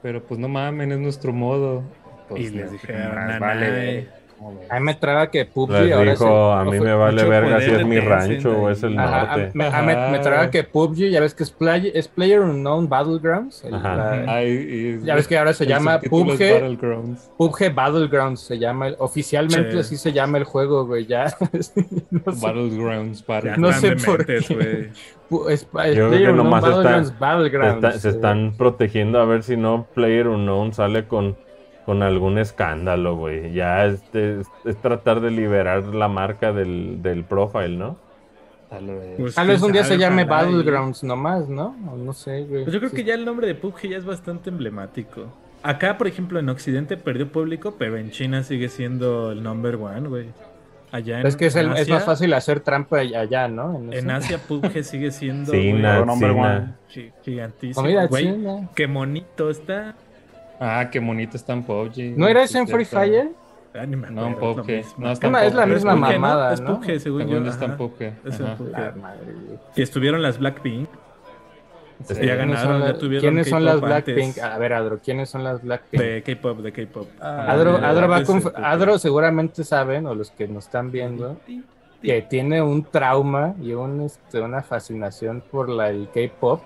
pero 0.01 0.23
pues 0.23 0.39
no 0.39 0.47
mamen, 0.49 0.91
es 0.91 0.99
nuestro 0.99 1.31
modo. 1.31 1.83
Pues, 2.27 2.41
Y 2.41 2.49
les 2.49 2.71
dijeron, 2.71 3.13
más 3.15 3.27
"Nanay". 3.27 3.39
vale. 3.39 4.07
A 4.69 4.79
mí 4.79 4.85
me 4.85 4.93
traga 4.95 5.31
que 5.31 5.45
PUBG 5.45 5.71
Les 5.83 5.91
ahora 5.93 6.11
dijo, 6.11 6.25
sí- 6.25 6.59
a 6.59 6.71
mí 6.71 6.79
me 6.79 6.93
vale 6.93 7.23
verga 7.23 7.61
si 7.61 7.71
es 7.71 7.85
mi 7.85 7.99
rancho 7.99 8.51
o 8.61 8.69
es 8.69 8.83
el 8.83 8.97
Ajá, 8.99 9.21
a, 9.33 9.37
norte. 9.37 9.51
me, 9.53 9.65
a- 9.67 9.81
me- 9.81 10.11
me 10.11 10.19
traga 10.19 10.49
que 10.51 10.63
PUBG, 10.63 11.09
ya 11.11 11.21
ves 11.21 11.33
que 11.33 11.43
es, 11.43 11.51
play- 11.51 11.91
es 11.95 12.07
Player 12.09 12.41
Unknown 12.41 12.89
Battlegrounds. 12.89 13.63
el- 13.63 13.71
la- 13.71 14.25
Ay, 14.27 14.99
ya 15.03 15.15
ves 15.15 15.27
que 15.27 15.37
ahora 15.37 15.53
se 15.53 15.65
llama 15.65 15.99
PUBG, 16.01 16.53
Battlegrounds. 16.61 17.29
PUBG 17.37 17.73
Battlegrounds, 17.73 18.41
se 18.41 18.59
llama, 18.59 18.87
el- 18.89 18.95
oficialmente 18.99 19.71
Sí. 19.71 19.77
así 19.79 19.97
se 19.97 20.11
llama 20.11 20.37
el 20.39 20.43
juego, 20.43 20.85
güey, 20.85 21.05
ya. 21.05 21.25
no 22.11 22.31
sé, 22.33 22.45
Battlegrounds, 22.45 23.25
Battlegrounds. 23.25 23.59
No 23.59 23.71
sé 23.73 23.95
por 24.05 24.25
qué. 24.25 24.39
güey. 24.53 24.89
pu- 25.29 25.49
es, 25.49 25.61
es 25.61 25.65
Yo 25.65 25.69
creo 25.73 26.09
Player 26.09 26.23
que 26.25 26.29
Unknown 26.31 26.35
nomás 26.37 26.63
está- 26.63 26.75
Battlegrounds, 26.75 27.07
Se, 27.09 27.15
Battlegrounds, 27.19 27.75
está- 27.85 27.99
se 27.99 28.09
están 28.09 28.53
protegiendo 28.57 29.19
a 29.19 29.25
ver 29.25 29.41
si 29.43 29.55
no 29.57 29.87
Player 29.93 30.27
Unknown 30.27 30.73
sale 30.73 31.07
con, 31.07 31.37
con 31.85 32.01
algún 32.03 32.37
escándalo, 32.37 33.15
güey. 33.15 33.51
Ya 33.53 33.85
este, 33.85 34.39
es, 34.41 34.47
es 34.65 34.77
tratar 34.77 35.19
de 35.21 35.31
liberar 35.31 35.83
la 35.93 36.07
marca 36.07 36.51
del, 36.53 37.01
del 37.01 37.23
profile, 37.23 37.75
¿no? 37.77 37.97
Tal 38.69 38.87
vez. 38.87 39.15
Pues, 39.19 39.35
Tal 39.35 39.47
vez 39.47 39.57
quién 39.59 39.67
un 39.67 39.73
día 39.73 39.83
se 39.83 39.97
llame 39.97 40.23
ojalá 40.23 40.43
y- 40.43 40.45
Battlegrounds 40.55 41.03
nomás, 41.03 41.47
¿no? 41.49 41.75
O 41.91 41.95
no 41.97 42.13
sé, 42.13 42.43
güey. 42.45 42.63
Pues 42.63 42.73
yo 42.73 42.79
creo 42.79 42.89
Sí. 42.89 42.95
que 42.97 43.03
ya 43.03 43.13
el 43.13 43.23
nombre 43.25 43.45
de 43.47 43.55
PUBG 43.55 43.89
ya 43.89 43.97
es 43.97 44.05
bastante 44.05 44.49
emblemático. 44.49 45.25
Acá, 45.61 45.97
por 45.97 46.07
ejemplo, 46.07 46.39
en 46.39 46.49
Occidente 46.49 46.97
perdió 46.97 47.31
público, 47.31 47.75
pero 47.77 47.97
en 47.97 48.11
China 48.11 48.43
sigue 48.43 48.69
siendo 48.69 49.31
el 49.31 49.43
number 49.43 49.75
one, 49.75 50.09
güey. 50.09 50.25
Allá 50.91 51.21
en, 51.21 51.25
Es 51.27 51.35
que 51.35 51.45
es, 51.47 51.55
el- 51.55 51.67
en 51.67 51.73
es 51.73 51.81
Asia, 51.83 51.95
más 51.95 52.05
fácil 52.05 52.33
hacer 52.33 52.59
trampa 52.59 52.97
allá, 52.99 53.47
¿no? 53.47 53.79
En. 53.91 54.11
Asia 54.11 54.37
PUBG 54.39 54.83
sigue 54.83 55.11
siendo 55.11 55.51
China, 55.51 55.95
güey, 56.01 56.05
number 56.07 56.31
China. 56.31 56.75
gi- 56.89 57.11
gigantísimo. 57.23 57.81
Comida 57.81 58.05
güey. 58.07 58.23
china. 58.25 58.69
Qué 58.75 58.87
bonito 58.87 59.49
está. 59.49 59.95
Ah, 60.65 60.89
qué 60.89 60.99
bonito 60.99 61.35
está 61.35 61.53
en 61.53 61.63
PUBG. 61.63 62.17
¿No 62.17 62.27
era 62.27 62.43
ese 62.43 62.57
en 62.59 62.67
Free. 62.67 62.85
Fire? 62.85 63.31
Ah, 63.75 63.85
ni 63.85 63.95
me 63.95 64.09
No, 64.11 64.27
acuerdo, 64.27 64.63
PUBG. 64.63 64.69
es. 64.69 64.97
No, 64.97 65.11
está 65.11 65.27
en 65.27 65.35
es 65.35 65.53
la 65.53 65.65
misma 65.65 65.95
mamada, 65.95 66.53
Es 66.53 66.61
¿no? 66.61 66.79
PUBG, 66.79 66.99
según 66.99 67.21
Según 67.23 67.43
yo. 67.43 67.49
está 67.49 67.65
en. 67.65 67.77
PUBG. 67.77 68.01
Es 68.25 68.39
en. 68.39 68.55
PUBG. 68.55 68.93
Y 69.75 69.81
estuvieron 69.81 70.21
las 70.21 70.37
Blackpink. 70.39 70.87
Sí. 72.05 72.15
Ya 72.15 72.19
¿Quiénes 72.35 72.37
ganaron, 72.37 72.57
son, 72.63 72.81
ya 72.81 72.87
la- 72.93 72.97
tuvieron 72.99 73.21
¿quiénes 73.21 73.49
son 73.49 73.65
las 73.65 73.79
Blackpink? 73.81 74.37
A 74.39 74.57
ver, 74.57 74.73
Adro, 74.73 74.99
¿quiénes 75.03 75.29
son 75.29 75.43
las 75.43 75.61
Blackpink? 75.63 76.01
De 76.01 76.23
K-pop, 76.23 76.59
de 76.59 76.71
K-pop. 76.73 77.07
Ah, 77.21 77.45
Adro, 77.49 77.79
ya, 77.79 77.89
Adro, 77.89 78.07
va. 78.09 78.21
Adro 78.71 78.97
seguramente 78.99 79.63
saben, 79.63 80.05
o 80.07 80.15
los 80.15 80.31
que 80.31 80.47
nos 80.47 80.65
están 80.65 80.91
viendo, 80.91 81.37
que 82.01 82.21
tiene 82.23 82.61
un 82.61 82.83
trauma 82.83 83.53
y 83.61 83.73
un, 83.73 84.01
este, 84.01 84.41
una 84.41 84.61
fascinación 84.63 85.43
por 85.49 85.69
la, 85.69 85.89
el 85.89 86.09
K-pop. 86.13 86.61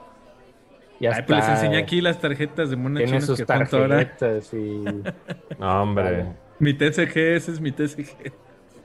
Ay, 1.05 1.23
pues 1.27 1.39
les 1.39 1.49
enseñé 1.49 1.77
aquí 1.77 2.01
las 2.01 2.19
tarjetas 2.19 2.69
de 2.69 2.75
monos 2.75 3.03
tiene 3.03 3.21
sus 3.21 3.37
que 3.37 3.45
tarjetas 3.45 4.53
y 4.53 4.83
No, 5.59 5.83
hombre. 5.83 6.25
Mi 6.59 6.73
TCG, 6.73 7.17
ese 7.17 7.51
es 7.51 7.61
mi 7.61 7.71
TCG. 7.71 8.33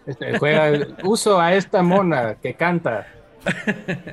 este, 0.07 0.39
juega, 0.39 0.87
uso 1.05 1.41
a 1.41 1.55
esta 1.55 1.83
mona 1.83 2.35
que 2.35 2.55
canta. 2.55 3.07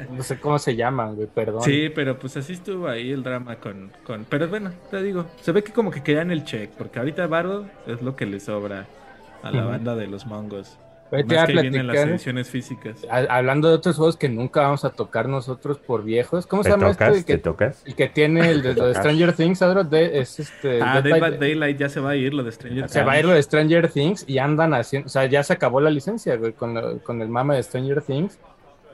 No 0.10 0.24
sé 0.24 0.40
cómo 0.40 0.58
se 0.58 0.76
llaman, 0.76 1.16
güey, 1.16 1.28
perdón. 1.28 1.62
Sí, 1.62 1.92
pero 1.94 2.18
pues 2.18 2.36
así 2.38 2.54
estuvo 2.54 2.88
ahí 2.88 3.12
el 3.12 3.22
drama 3.22 3.58
con, 3.58 3.92
con... 4.04 4.26
Pero 4.26 4.48
bueno, 4.48 4.72
te 4.90 5.04
digo, 5.04 5.26
se 5.42 5.52
ve 5.52 5.64
que 5.64 5.72
como 5.72 5.92
que 5.92 6.02
querían 6.02 6.32
el 6.32 6.46
check, 6.46 6.72
porque 6.72 7.00
ahorita 7.00 7.28
Bardo 7.28 7.68
es 7.86 8.02
lo 8.02 8.16
que 8.16 8.26
le 8.26 8.40
sobra 8.40 8.88
a 9.44 9.52
la 9.52 9.66
banda 9.66 9.96
de 9.96 10.08
los 10.08 10.26
mongos. 10.26 10.80
Güey, 11.12 11.24
te 11.24 11.36
Más 11.36 11.44
a 11.44 11.48
que 11.48 11.54
vienen 11.54 11.88
las 11.88 11.94
platicar, 11.96 12.10
ediciones 12.10 12.50
físicas. 12.50 13.06
a- 13.10 13.36
hablando 13.38 13.68
de 13.70 13.74
otros 13.76 13.96
juegos 13.96 14.16
que 14.16 14.30
nunca 14.30 14.62
vamos 14.62 14.86
a 14.86 14.92
tocar 14.92 15.28
nosotros 15.28 15.80
por 15.80 16.04
viejos. 16.04 16.46
¿Cómo 16.46 16.62
se 16.64 16.70
¿Te 16.70 16.76
llama 16.78 16.92
tocas? 16.92 17.16
este? 17.18 17.24
¿Te 17.34 17.34
Que, 17.34 17.44
tocas? 17.44 17.84
el 17.86 17.96
que 17.96 18.08
tiene 18.10 18.50
el 18.52 18.62
de, 18.62 18.76
lo 18.76 18.86
de 18.88 18.94
Stranger 18.94 19.34
Things, 19.34 19.62
Adro, 19.64 19.84
de, 19.84 20.20
es 20.20 20.40
este... 20.40 20.82
Ah, 20.84 21.02
Dead 21.02 21.20
by 21.20 21.38
Daylight 21.40 21.78
ya 21.80 21.90
se 21.90 22.00
va 22.00 22.12
a 22.12 22.16
ir, 22.16 22.34
lo 22.34 22.44
de 22.44 22.52
Stranger 22.52 22.88
Se 22.90 23.02
va 23.04 23.14
a 23.14 23.20
ir 23.20 23.26
lo 23.26 23.32
de 23.34 23.42
Stranger 23.42 23.90
Things 23.90 24.24
y 24.28 24.38
andan 24.38 24.74
haciendo, 24.76 25.08
o 25.08 25.10
sea, 25.10 25.26
ya 25.26 25.42
se 25.44 25.54
acabó 25.54 25.82
la 25.82 25.90
licencia, 25.90 26.36
güey, 26.36 26.54
con, 26.54 26.76
lo- 26.76 27.00
con 27.00 27.22
el 27.24 27.30
mame 27.30 27.56
de 27.56 27.64
Stranger 27.64 28.02
Things. 28.04 28.38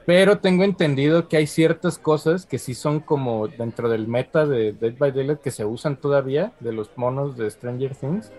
Pero 0.06 0.38
tengo 0.38 0.62
entendido 0.62 1.26
que 1.28 1.36
hay 1.36 1.48
ciertas 1.48 1.98
cosas 1.98 2.46
que 2.46 2.58
sí 2.58 2.74
son 2.74 3.00
como 3.00 3.48
dentro 3.48 3.88
del 3.88 4.06
meta 4.06 4.46
de 4.46 4.72
Dead 4.72 4.94
by 4.96 5.10
Daylight 5.12 5.40
que 5.40 5.50
se 5.50 5.64
usan 5.64 5.96
todavía 5.96 6.52
de 6.60 6.72
los 6.72 6.90
monos 6.96 7.36
de 7.36 7.50
Stranger 7.50 7.94
Things. 7.94 8.30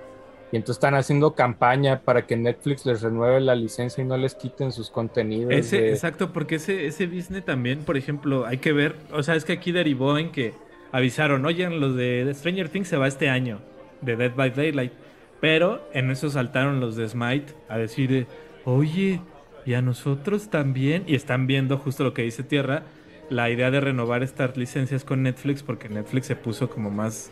Y 0.52 0.56
entonces 0.56 0.78
están 0.78 0.96
haciendo 0.96 1.36
campaña 1.36 2.02
para 2.02 2.26
que 2.26 2.38
Netflix 2.38 2.86
les 2.86 3.02
renueve 3.02 3.42
la 3.42 3.54
licencia 3.56 4.02
y 4.02 4.08
no 4.08 4.16
les 4.16 4.34
quiten 4.34 4.72
sus 4.72 4.90
contenidos. 4.90 5.52
Ese, 5.52 5.82
de- 5.82 5.90
exacto, 5.92 6.32
porque 6.32 6.56
ese, 6.56 6.88
ese 6.88 7.06
business 7.06 7.44
también, 7.44 7.80
por 7.80 7.98
ejemplo, 7.98 8.46
hay 8.46 8.60
que 8.60 8.72
ver, 8.72 8.96
o 9.12 9.24
sea, 9.24 9.36
es 9.36 9.44
que 9.44 9.54
aquí 9.54 9.72
derivó 9.74 10.18
en 10.18 10.32
que 10.32 10.54
avisaron, 10.94 11.46
oigan, 11.46 11.82
los 11.82 11.96
de 11.96 12.32
Stranger 12.34 12.70
Things 12.70 12.88
se 12.88 12.96
va 12.96 13.08
este 13.08 13.30
año, 13.30 13.60
de 14.02 14.16
Dead 14.16 14.34
by 14.36 14.52
Daylight, 14.52 14.94
pero 15.42 15.88
en 15.94 16.10
eso 16.12 16.30
saltaron 16.30 16.80
los 16.80 16.96
de 16.96 17.10
Smite 17.10 17.54
a 17.68 17.78
decir, 17.78 18.26
oye, 18.64 19.22
y 19.66 19.74
a 19.74 19.82
nosotros 19.82 20.50
también, 20.50 21.04
y 21.08 21.16
están 21.16 21.46
viendo 21.46 21.78
justo 21.78 22.06
lo 22.06 22.14
que 22.14 22.22
dice 22.22 22.44
Tierra, 22.44 22.84
la 23.30 23.50
idea 23.50 23.70
de 23.70 23.82
renovar 23.82 24.24
estas 24.24 24.56
licencias 24.56 25.04
con 25.04 25.24
Netflix, 25.24 25.62
porque 25.62 25.90
Netflix 25.90 26.28
se 26.28 26.38
puso 26.38 26.70
como 26.70 26.90
más, 26.90 27.32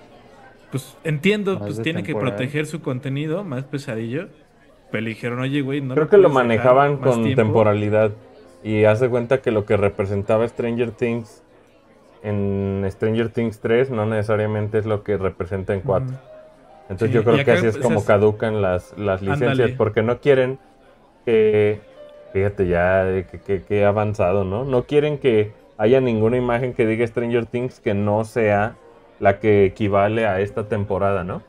pues 0.76 0.98
entiendo, 1.06 1.54
Más 1.54 1.62
pues 1.64 1.82
tiene 1.82 2.04
que 2.04 2.14
proteger 2.14 2.66
su 2.66 2.82
contenido, 2.82 3.46
más 3.46 3.64
pesadillo, 3.64 4.28
pero 4.92 5.06
dijeron, 5.06 5.40
oye, 5.40 5.62
güey, 5.62 5.80
no 5.80 5.96
Creo 5.96 6.10
que 6.10 6.18
lo 6.18 6.28
manejaban 6.30 6.98
con 6.98 7.24
tiempo". 7.24 7.42
temporalidad. 7.44 8.12
Y 8.62 8.84
hace 8.84 9.08
cuenta 9.08 9.42
que 9.42 9.52
lo 9.52 9.66
que 9.66 9.78
representaba 9.78 10.46
Stranger 10.46 10.92
Things 10.92 11.44
en 12.24 12.86
Stranger 12.90 13.30
Things 13.30 13.60
3 13.62 13.90
no 13.90 14.06
necesariamente 14.06 14.78
es 14.80 14.86
lo 14.86 15.02
que 15.04 15.16
representa 15.16 15.74
en 15.74 15.80
4. 15.80 16.10
Ujú. 16.10 16.18
Entonces 16.90 17.08
Sí, 17.10 17.14
yo 17.14 17.24
creo 17.24 17.46
que 17.46 17.52
así 17.52 17.68
es 17.68 17.76
pues, 17.76 17.84
como 17.84 18.00
es- 18.00 18.06
caducan 18.06 18.62
las, 18.62 18.98
las 18.98 19.22
licencias 19.22 19.72
porque 19.78 20.02
no 20.04 20.20
quieren 20.20 20.60
que, 21.24 21.80
fíjate 22.34 22.68
ya, 22.68 23.06
que, 23.32 23.40
que, 23.40 23.62
que 23.64 23.86
avanzado, 23.86 24.44
¿no? 24.44 24.66
No 24.66 24.84
quieren 24.84 25.20
que 25.20 25.54
haya 25.78 26.02
ninguna 26.02 26.36
imagen 26.36 26.74
que 26.74 26.86
diga 26.86 27.08
Stranger 27.08 27.46
Things 27.46 27.80
que 27.80 27.94
no 27.94 28.26
sea 28.26 28.76
la 29.20 29.40
que 29.40 29.66
equivale 29.66 30.26
a 30.26 30.40
esta 30.40 30.68
temporada, 30.68 31.24
¿no? 31.24 31.42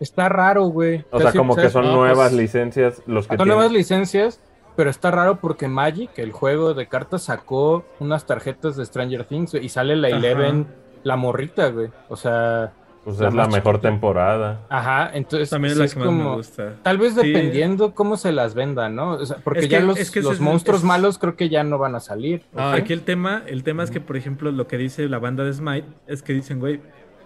Está 0.00 0.28
raro, 0.28 0.64
güey. 0.64 1.04
O 1.10 1.20
sea, 1.20 1.32
como 1.32 1.56
que 1.56 1.70
son 1.70 1.86
No, 1.86 1.96
nuevas 1.96 2.30
pues, 2.30 2.40
licencias 2.40 3.02
los 3.06 3.26
que 3.26 3.36
Son 3.36 3.48
nuevas 3.48 3.72
licencias, 3.72 4.40
pero 4.76 4.90
está 4.90 5.10
raro 5.10 5.36
porque 5.40 5.68
Magic, 5.68 6.10
el 6.18 6.32
juego 6.32 6.74
de 6.74 6.86
cartas, 6.86 7.22
sacó 7.22 7.84
unas 7.98 8.26
tarjetas 8.26 8.76
de 8.76 8.84
Stranger 8.84 9.24
Things 9.24 9.52
güey, 9.52 9.64
y 9.64 9.68
sale 9.68 9.96
la. 9.96 10.08
Eleven, 10.08 10.66
la 11.02 11.16
morrita, 11.16 11.68
güey. 11.68 11.88
O 12.08 12.16
sea, 12.16 12.72
Pues 13.06 13.20
la 13.20 13.28
es 13.28 13.34
la 13.34 13.46
mejor 13.46 13.76
chiquita. 13.76 13.88
temporada. 13.88 14.66
ajá, 14.68 15.10
entonces 15.14 15.48
También 15.48 15.72
es 15.72 15.78
la 15.78 15.84
es 15.84 15.94
que 15.94 16.00
más 16.00 16.12
me 16.12 16.34
gusta. 16.34 16.74
Tal 16.82 16.98
vez 16.98 17.14
Sí. 17.14 17.26
dependiendo 17.28 17.94
cómo 17.94 18.16
se 18.16 18.32
las 18.32 18.54
venda, 18.54 18.88
¿no? 18.88 19.12
O 19.12 19.24
sea, 19.24 19.36
porque 19.44 19.60
Es 19.60 19.68
ya 19.68 19.78
que- 19.78 19.84
los, 19.86 19.96
es 19.98 20.10
que 20.10 20.18
ese 20.18 20.28
los 20.28 20.34
es- 20.36 20.40
monstruos 20.42 20.80
es- 20.80 20.84
malos 20.84 21.18
creo 21.18 21.36
que 21.36 21.48
ya 21.48 21.62
no 21.62 21.78
van 21.78 21.94
a 21.94 22.00
salir. 22.00 22.42
Ah. 22.56 22.72
Aquí 22.74 22.92
el 22.92 23.02
tema, 23.02 23.42
el 23.46 23.62
tema 23.62 23.84
es 23.84 23.90
que, 23.92 24.00
por 24.00 24.16
ejemplo, 24.16 24.50
lo 24.50 24.66
que 24.66 24.76
dice 24.76 25.08
la 25.08 25.18
banda 25.20 25.44
de 25.44 25.52
Smite 25.52 25.86
es 26.08 26.22
que 26.22 26.32
dicen, 26.32 26.58
güey, 26.58 26.80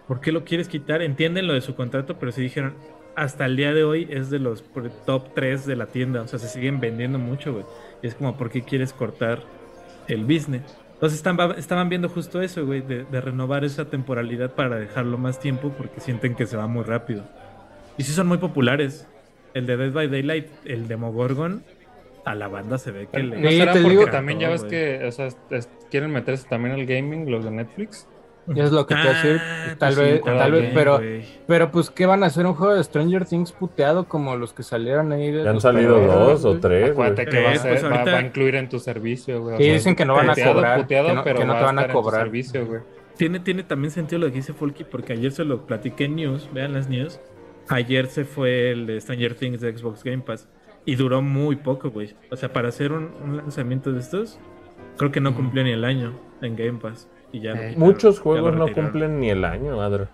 ¿por 0.07 0.21
qué 0.21 0.33
lo 0.33 0.45
quieres 0.45 0.69
quitar? 0.69 1.01
Entienden 1.03 1.47
lo 1.47 1.55
de 1.55 1.63
su 1.63 1.75
contrato, 1.75 2.17
pero 2.19 2.31
sí 2.31 2.43
dijeron, 2.43 2.75
hasta 3.17 3.47
el 3.47 3.57
día 3.57 3.73
de 3.73 3.83
hoy 3.85 4.07
es 4.11 4.29
de 4.31 4.39
los 4.39 4.63
top 5.07 5.29
3 5.35 5.67
de 5.67 5.77
la 5.77 5.87
tienda. 5.87 6.21
O 6.23 6.27
sea, 6.29 6.39
se 6.39 6.49
siguen 6.49 6.79
vendiendo 6.81 7.19
mucho, 7.19 7.53
güey. 7.53 7.65
Y 8.03 8.07
es 8.07 8.15
como, 8.15 8.37
¿por 8.37 8.51
qué 8.51 8.63
quieres 8.63 8.93
cortar 8.93 9.41
el 10.09 10.25
business? 10.25 10.63
Entonces 11.01 11.17
están, 11.17 11.39
estaban 11.57 11.89
viendo 11.89 12.11
justo 12.11 12.43
eso, 12.43 12.67
güey, 12.67 12.83
de, 12.83 13.05
de 13.05 13.21
renovar 13.23 13.65
esa 13.65 13.87
temporalidad 13.87 14.51
para 14.55 14.77
dejarlo 14.79 15.17
más 15.17 15.41
tiempo 15.41 15.71
porque 15.71 15.99
sienten 15.99 16.35
que 16.35 16.45
se 16.45 16.59
va 16.59 16.67
muy 16.67 16.85
rápido. 16.85 17.25
Y 17.97 18.03
sí 18.03 18.13
son 18.13 18.27
muy 18.27 18.37
populares. 18.37 19.07
El 19.55 19.65
de 19.65 19.79
Dead 19.79 19.93
by 19.93 20.09
Daylight, 20.09 20.47
el 20.67 20.89
Demogorgon, 20.89 21.63
a 22.27 22.35
la 22.35 22.49
banda 22.49 22.77
se 22.77 22.91
ve 22.91 23.09
que 23.11 23.19
le... 23.23 23.41
¿No 23.41 23.49
será 23.51 23.73
te 23.73 23.81
porque 23.81 23.97
digo- 23.97 24.11
también 24.11 24.41
ya 24.41 24.51
ves 24.51 24.63
que 24.65 25.03
o 25.07 25.11
sea, 25.11 25.29
es- 25.51 25.69
quieren 25.91 26.11
meterse 26.13 26.47
también 26.49 26.75
al 26.75 26.85
gaming 26.85 27.31
los 27.31 27.45
de 27.47 27.51
Netflix? 27.51 28.07
Es 28.55 28.73
lo 28.73 28.87
que 28.87 28.95
te 28.97 29.09
decir, 29.09 29.41
Ah, 29.41 29.75
tal 29.79 29.95
pues 29.95 29.95
sí, 29.95 30.01
vez, 30.13 30.23
tal 30.25 30.53
vez, 30.53 30.71
pero, 30.75 31.01
pero 31.47 31.71
pues, 31.71 31.89
¿qué 31.91 32.05
van 32.07 32.23
a 32.23 32.27
hacer? 32.27 32.47
¿Un 32.47 32.55
juego 32.55 32.75
de 32.75 32.83
Stranger 32.83 33.25
Things 33.25 33.53
puteado 33.53 34.09
como 34.09 34.35
los 34.37 34.53
que 34.53 34.63
salieron 34.63 35.13
ahí? 35.13 35.31
de 35.31 35.45
Ya 35.45 35.51
han 35.51 35.61
salido 35.61 36.01
dos 36.01 36.45
o 36.45 36.59
tres. 36.59 36.91
Acuérdate 36.91 37.25
güey. 37.27 37.37
que 37.37 37.43
va 37.45 37.51
a, 37.51 37.55
Eh, 37.55 37.59
ser- 37.59 37.71
pues 37.73 37.85
va- 37.85 37.89
ahorita- 37.97 38.13
va 38.13 38.19
a 38.19 38.23
incluir 38.23 38.55
en 38.57 38.69
tu 38.69 38.79
servicio, 38.81 39.41
güey. 39.43 39.57
Sí, 39.59 39.65
sea, 39.65 39.73
dicen 39.75 39.95
que 39.97 40.05
no 40.05 40.15
van 40.15 40.27
a 40.31 40.33
puteado, 40.33 40.55
cobrar, 40.55 40.81
puteado, 40.81 41.09
que 41.09 41.15
no- 41.15 41.25
pero 41.25 41.39
que 41.39 41.45
no 41.45 41.53
va 41.53 41.59
te 41.61 41.65
van 41.65 41.79
a 41.79 41.81
estar 41.83 41.91
en 41.91 41.97
tu 41.97 42.03
cobrar. 42.03 42.23
servicio, 42.25 42.67
güey. 42.67 42.81
Tiene, 43.17 43.41
tiene 43.41 43.63
también 43.63 43.91
sentido 43.91 44.19
lo 44.21 44.27
que 44.27 44.33
dice 44.33 44.53
Folky, 44.53 44.85
porque 44.85 45.13
ayer 45.13 45.31
se 45.31 45.45
lo 45.45 45.67
platiqué 45.67 46.05
en 46.07 46.17
news, 46.17 46.49
vean 46.53 46.73
las 46.73 46.89
news. 46.89 47.21
Ayer 47.69 48.07
se 48.07 48.25
fue 48.25 48.71
el 48.73 48.87
de 48.87 49.01
Stranger 49.01 49.35
Things 49.35 49.61
de 49.61 49.77
Xbox 49.77 50.03
Game 50.03 50.23
Pass 50.27 50.49
y 50.85 50.97
duró 50.97 51.23
muy 51.23 51.57
poco, 51.57 51.91
güey. 51.91 52.15
O 52.31 52.37
sea, 52.37 52.53
para 52.53 52.69
hacer 52.69 52.91
un, 52.93 53.11
un 53.23 53.37
lanzamiento 53.37 53.93
de 53.93 54.01
estos, 54.01 54.41
creo 54.97 55.13
que 55.13 55.21
no 55.21 55.35
cumplió 55.37 55.63
ni 55.63 55.71
el 55.71 55.85
año 55.85 56.15
en 56.43 56.57
Game 56.57 56.79
Pass. 56.81 57.09
Y 57.33 57.41
ya 57.41 57.55
lo 57.55 57.63
Eh, 57.63 57.75
Muchos 57.77 58.17
ya 58.17 58.23
juegos 58.23 58.55
no 58.57 58.73
cumplen 58.73 59.21
ni 59.21 59.31
el 59.31 59.45
año, 59.45 59.81
Adro. 59.81 60.09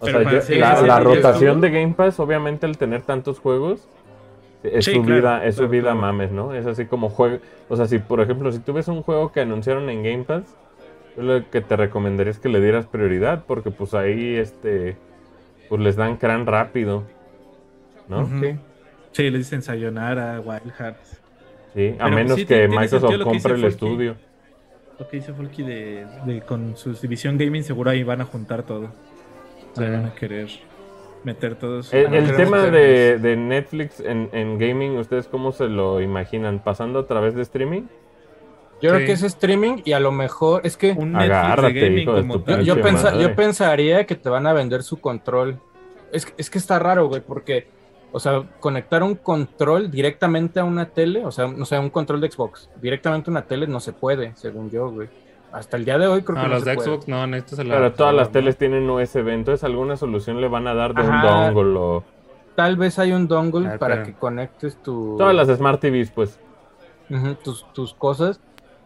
O 0.00 0.04
Pero 0.06 0.18
sea, 0.18 0.24
para 0.24 0.32
yo- 0.32 0.38
hacer 0.38 0.58
la, 0.86 1.00
rotación 1.00 1.60
de 1.60 1.70
Game 1.70 1.94
Pass, 1.94 2.20
obviamente, 2.20 2.66
al 2.66 2.78
tener 2.78 3.02
tantos 3.02 3.40
juegos, 3.40 3.88
es 4.62 4.84
Sí, 4.84 4.94
su 4.94 5.02
claro, 5.02 5.20
vida, 5.20 5.44
es 5.44 5.56
su 5.56 5.68
vida 5.68 5.82
claro. 5.92 5.98
mames, 6.00 6.30
¿no? 6.32 6.54
Es 6.54 6.66
así 6.66 6.84
como 6.86 7.08
juego. 7.10 7.38
O 7.68 7.76
sea, 7.76 7.86
si 7.86 7.98
por 7.98 8.20
ejemplo, 8.20 8.50
si 8.52 8.58
tú 8.60 8.72
ves 8.72 8.88
un 8.88 9.02
juego 9.02 9.32
que 9.32 9.40
anunciaron 9.40 9.88
en 9.90 10.02
Game 10.02 10.24
Pass, 10.24 10.56
yo 11.16 11.22
lo 11.22 11.50
que 11.50 11.60
te 11.60 11.76
recomendaría 11.76 12.30
es 12.30 12.38
que 12.38 12.48
le 12.48 12.60
dieras 12.60 12.86
prioridad, 12.86 13.44
porque 13.46 13.70
pues 13.70 13.94
ahí 13.94 14.36
este 14.36 14.96
pues 15.68 15.80
les 15.80 15.96
dan 15.96 16.16
crán 16.16 16.46
rápido. 16.46 17.04
¿no? 18.08 18.22
Ujú. 18.22 18.40
Sí. 18.40 18.56
Sí, 19.12 19.30
le 19.30 19.38
dicen 19.38 19.62
Sayonara, 19.62 20.40
Wild 20.40 20.72
Hearts. 20.78 21.20
Sí, 21.74 21.94
a 21.98 22.04
Pero 22.04 22.16
menos 22.16 22.36
sí, 22.38 22.46
que 22.46 22.68
Microsoft 22.68 23.10
que 23.10 23.22
compre 23.22 23.54
el 23.54 23.64
estudio. 23.64 24.16
Lo 24.98 25.08
que 25.08 25.18
dice 25.18 25.32
Folky 25.32 25.62
de, 25.62 26.06
de- 26.26 26.40
con 26.42 26.76
su 26.76 26.92
división 26.94 27.38
gaming, 27.38 27.62
seguro 27.62 27.90
ahí 27.90 28.02
van 28.02 28.20
a 28.20 28.24
juntar 28.24 28.64
todo. 28.64 28.88
Sí. 29.74 29.82
Ahí 29.84 29.90
van 29.90 30.06
a 30.06 30.14
querer 30.14 30.48
meter 31.24 31.54
todos. 31.54 31.92
El, 31.94 32.12
el 32.14 32.34
tema 32.36 32.62
de, 32.66 33.18
de 33.18 33.36
Netflix 33.36 34.00
en, 34.00 34.28
en 34.32 34.58
gaming, 34.58 34.96
¿ustedes 34.98 35.28
cómo 35.28 35.52
se 35.52 35.68
lo 35.68 36.00
imaginan? 36.00 36.58
¿Pasando 36.60 36.98
a 37.00 37.06
través 37.06 37.34
de 37.34 37.42
streaming? 37.42 37.82
Yo 38.80 38.90
Sí. 38.90 38.94
creo 38.96 39.06
que 39.06 39.12
es 39.12 39.22
streaming 39.22 39.82
y 39.84 39.92
a 39.92 40.00
lo 40.00 40.12
mejor 40.12 40.62
es 40.64 40.76
que 40.76 40.92
un 40.92 41.12
Netflix 41.12 41.32
Agárrate, 41.34 41.72
de 41.74 41.80
gaming 41.80 41.98
hijo 42.02 42.12
de 42.14 42.20
como 42.22 42.40
tu 42.40 42.50
yo, 42.52 42.60
yo 42.60 42.80
pensa- 42.80 43.16
yo 43.18 43.34
pensaría 43.34 44.04
que 44.06 44.14
te 44.14 44.28
van 44.28 44.46
a 44.46 44.52
vender 44.52 44.82
su 44.84 45.00
control. 45.00 45.60
Es, 46.12 46.32
es 46.38 46.48
que 46.50 46.58
está 46.58 46.78
raro, 46.78 47.08
güey, 47.08 47.20
porque, 47.20 47.66
o 48.12 48.20
sea, 48.20 48.42
conectar 48.60 49.02
un 49.02 49.14
control 49.14 49.90
directamente 49.90 50.60
a 50.60 50.64
una 50.64 50.86
tele, 50.86 51.24
o 51.24 51.30
sea, 51.30 51.46
no 51.48 51.64
sé, 51.64 51.78
un 51.78 51.90
control 51.90 52.20
de 52.20 52.30
Xbox, 52.30 52.70
directamente 52.80 53.30
a 53.30 53.32
una 53.32 53.42
tele 53.42 53.66
no 53.66 53.80
se 53.80 53.92
puede, 53.92 54.32
según 54.36 54.70
yo, 54.70 54.90
güey. 54.90 55.08
Hasta 55.52 55.76
el 55.78 55.84
día 55.86 55.96
de 55.98 56.06
hoy 56.06 56.22
creo 56.22 56.36
que 56.36 56.42
No, 56.42 56.48
no 56.48 56.54
los 56.54 56.64
se 56.64 56.70
de 56.70 56.76
puede. 56.76 56.88
Xbox 56.90 57.08
no, 57.08 57.26
necesitas 57.26 57.58
el 57.60 57.68
Pero 57.70 57.92
todas 57.92 58.14
las 58.14 58.28
¿no? 58.28 58.32
teles 58.32 58.56
tienen 58.58 58.88
USB, 58.88 59.28
entonces 59.28 59.64
alguna 59.64 59.96
solución 59.96 60.40
le 60.40 60.48
van 60.48 60.66
a 60.66 60.74
dar 60.74 60.94
de 60.94 61.02
un 61.02 61.20
dongle 61.22 61.78
o... 61.78 62.04
Tal 62.54 62.76
vez 62.76 62.98
hay 62.98 63.12
un 63.12 63.28
dongle 63.28 63.68
Ah, 63.68 63.78
para 63.78 63.94
pero- 63.96 64.06
que 64.06 64.12
conectes 64.14 64.76
tu... 64.82 65.14
Todas 65.16 65.34
las 65.34 65.48
Smart 65.56 65.80
TVs, 65.80 66.10
pues. 66.10 66.38
Tus, 67.42 67.64
tus 67.72 67.94
cosas. 67.94 68.40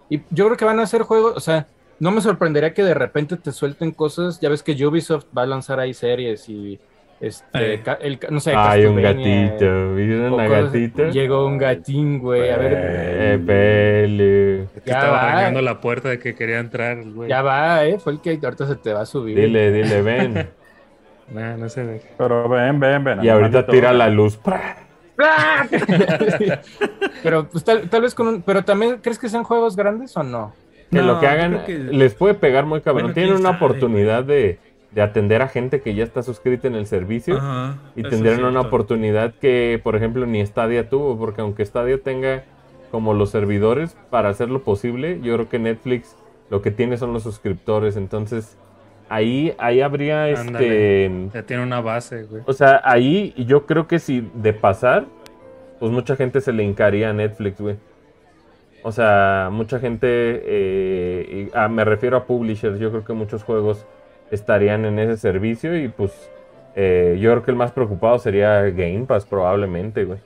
Y 0.09 0.21
yo 0.31 0.45
creo 0.47 0.57
que 0.57 0.65
van 0.65 0.79
a 0.79 0.83
hacer 0.83 1.03
juegos, 1.03 1.35
o 1.37 1.41
sea, 1.41 1.67
no 1.99 2.11
me 2.11 2.21
sorprendería 2.21 2.75
que 2.75 2.85
de 2.85 2.95
repente 2.95 3.37
te 3.37 3.51
suelten 3.51 3.91
cosas. 3.93 4.39
Ya 4.41 4.49
ves 4.49 4.63
que 4.63 4.73
Ubisoft 4.87 5.25
va 5.37 5.43
a 5.43 5.47
lanzar 5.47 5.81
ahí 5.81 5.95
series 5.95 6.49
y 6.49 6.79
este, 7.23 7.75
Eh. 7.75 7.83
el, 8.01 8.19
no 8.31 8.41
sé, 8.41 8.53
Hay 8.55 8.85
un 8.85 9.01
gatito, 9.01 9.95
¿vieron 9.95 10.31
cosas- 10.33 10.65
gatita? 10.73 11.09
Llegó 11.11 11.47
un 11.47 11.57
gatín, 11.57 12.19
güey. 12.19 12.51
A 12.51 12.57
ver, 12.59 12.73
Eh, 12.77 13.39
pele. 13.47 14.67
Que 14.85 14.91
Ya 14.91 14.99
estaba 14.99 15.13
va. 15.13 15.33
arañando 15.33 15.63
la 15.63 15.81
puerta 15.81 16.09
de 16.11 16.19
que 16.19 16.35
quería 16.35 16.59
entrar, 16.59 17.03
güey. 17.05 17.31
ya 17.31 17.41
va, 17.43 17.85
eh. 17.87 17.99
Fue 17.99 18.13
el 18.15 18.21
que 18.21 18.39
ahorita 18.43 18.67
se 18.67 18.75
te 18.77 18.93
va 18.93 19.03
a 19.03 19.07
subir. 19.07 19.37
Dile, 19.39 19.71
dile, 19.73 20.03
ven. 20.03 20.35
Nah, 21.33 21.57
no 21.57 21.69
se 21.71 21.83
ve. 21.83 22.03
Pero 22.19 22.47
ven, 22.49 22.79
ven, 22.79 23.03
ven. 23.05 23.25
y 23.25 23.29
ahorita 23.31 23.65
tira 23.67 23.93
la 23.95 24.11
luz. 24.11 24.39
pero 27.23 27.49
pues 27.49 27.65
tal, 27.65 27.89
tal 27.89 28.03
vez 28.03 28.15
con 28.15 28.27
un. 28.29 28.43
Pero 28.43 28.65
también, 28.65 28.99
¿crees 29.03 29.19
que 29.19 29.29
sean 29.29 29.45
juegos 29.45 29.77
grandes 29.77 30.17
o 30.17 30.23
no? 30.23 30.55
Que 30.91 30.99
No, 30.99 31.05
lo 31.05 31.21
que 31.21 31.27
hagan 31.27 31.65
que- 31.65 31.79
les 31.79 32.15
puede 32.15 32.35
pegar 32.35 32.67
muy 32.67 32.81
cabrón. 32.83 33.05
Bueno, 33.05 33.15
Tienen 33.15 33.33
una 33.35 33.53
sabe, 33.53 33.57
oportunidad 33.57 34.25
de, 34.25 34.59
de 34.95 35.03
atender 35.03 35.41
a 35.43 35.49
gente 35.49 35.81
que 35.81 35.95
ya 35.95 36.05
está 36.05 36.23
suscrita 36.23 36.69
en 36.69 36.75
el 36.75 36.87
servicio. 36.87 37.37
Ajá, 37.39 37.77
Y 37.97 38.03
tendrían 38.03 38.45
una 38.45 38.61
oportunidad 38.61 39.33
que, 39.35 39.81
por 39.83 39.97
ejemplo, 39.97 40.27
ni 40.27 40.45
Stadia 40.45 40.89
tuvo, 40.89 41.19
porque 41.19 41.41
aunque 41.41 41.65
Stadia 41.65 41.99
tenga 42.03 42.45
como 42.91 43.15
los 43.15 43.31
servidores 43.31 43.97
para 44.11 44.29
hacerlo 44.29 44.63
posible, 44.65 45.19
yo 45.23 45.35
creo 45.35 45.49
que 45.49 45.59
Netflix 45.59 46.15
lo 46.51 46.61
que 46.61 46.71
tiene 46.71 46.99
son 46.99 47.15
los 47.15 47.23
suscriptores, 47.23 47.97
entonces 47.97 48.59
ahí, 49.09 49.55
ahí 49.57 49.81
habría 49.81 50.29
este... 50.29 51.07
Ándale. 51.07 51.29
Ya 51.33 51.43
tiene 51.45 51.63
una 51.63 51.81
base, 51.81 52.25
güey. 52.25 52.43
O 52.47 52.53
sea, 52.53 52.83
ahí 52.85 53.33
yo 53.47 53.65
creo 53.65 53.87
que 53.89 53.99
si 53.99 54.29
de 54.35 54.53
pasar, 54.53 55.07
pues 55.81 55.91
mucha 55.91 56.17
gente 56.17 56.43
se 56.43 56.53
le 56.53 56.65
hincaría 56.65 57.09
a 57.09 57.13
Netflix, 57.15 57.61
güey. 57.61 57.77
O 58.83 58.93
sea, 58.93 59.49
mucha 59.51 59.79
gente, 59.79 60.07
eh, 60.11 61.49
y- 61.49 61.57
ah, 61.57 61.69
me 61.69 61.85
refiero 61.85 62.17
a 62.19 62.27
publishers, 62.27 62.79
yo 62.79 62.91
creo 62.91 63.05
que 63.05 63.13
muchos 63.15 63.43
juegos 63.43 63.87
estarían 64.33 64.85
en 64.85 64.99
ese 64.99 65.17
servicio 65.17 65.77
y 65.77 65.87
pues 65.89 66.13
eh, 66.75 67.17
yo 67.21 67.31
creo 67.31 67.43
que 67.45 67.51
el 67.53 67.57
más 67.57 67.71
preocupado 67.71 68.19
sería 68.19 68.63
Game 68.63 69.05
Pass 69.07 69.25
probablemente, 69.27 70.05
güey. 70.05 70.19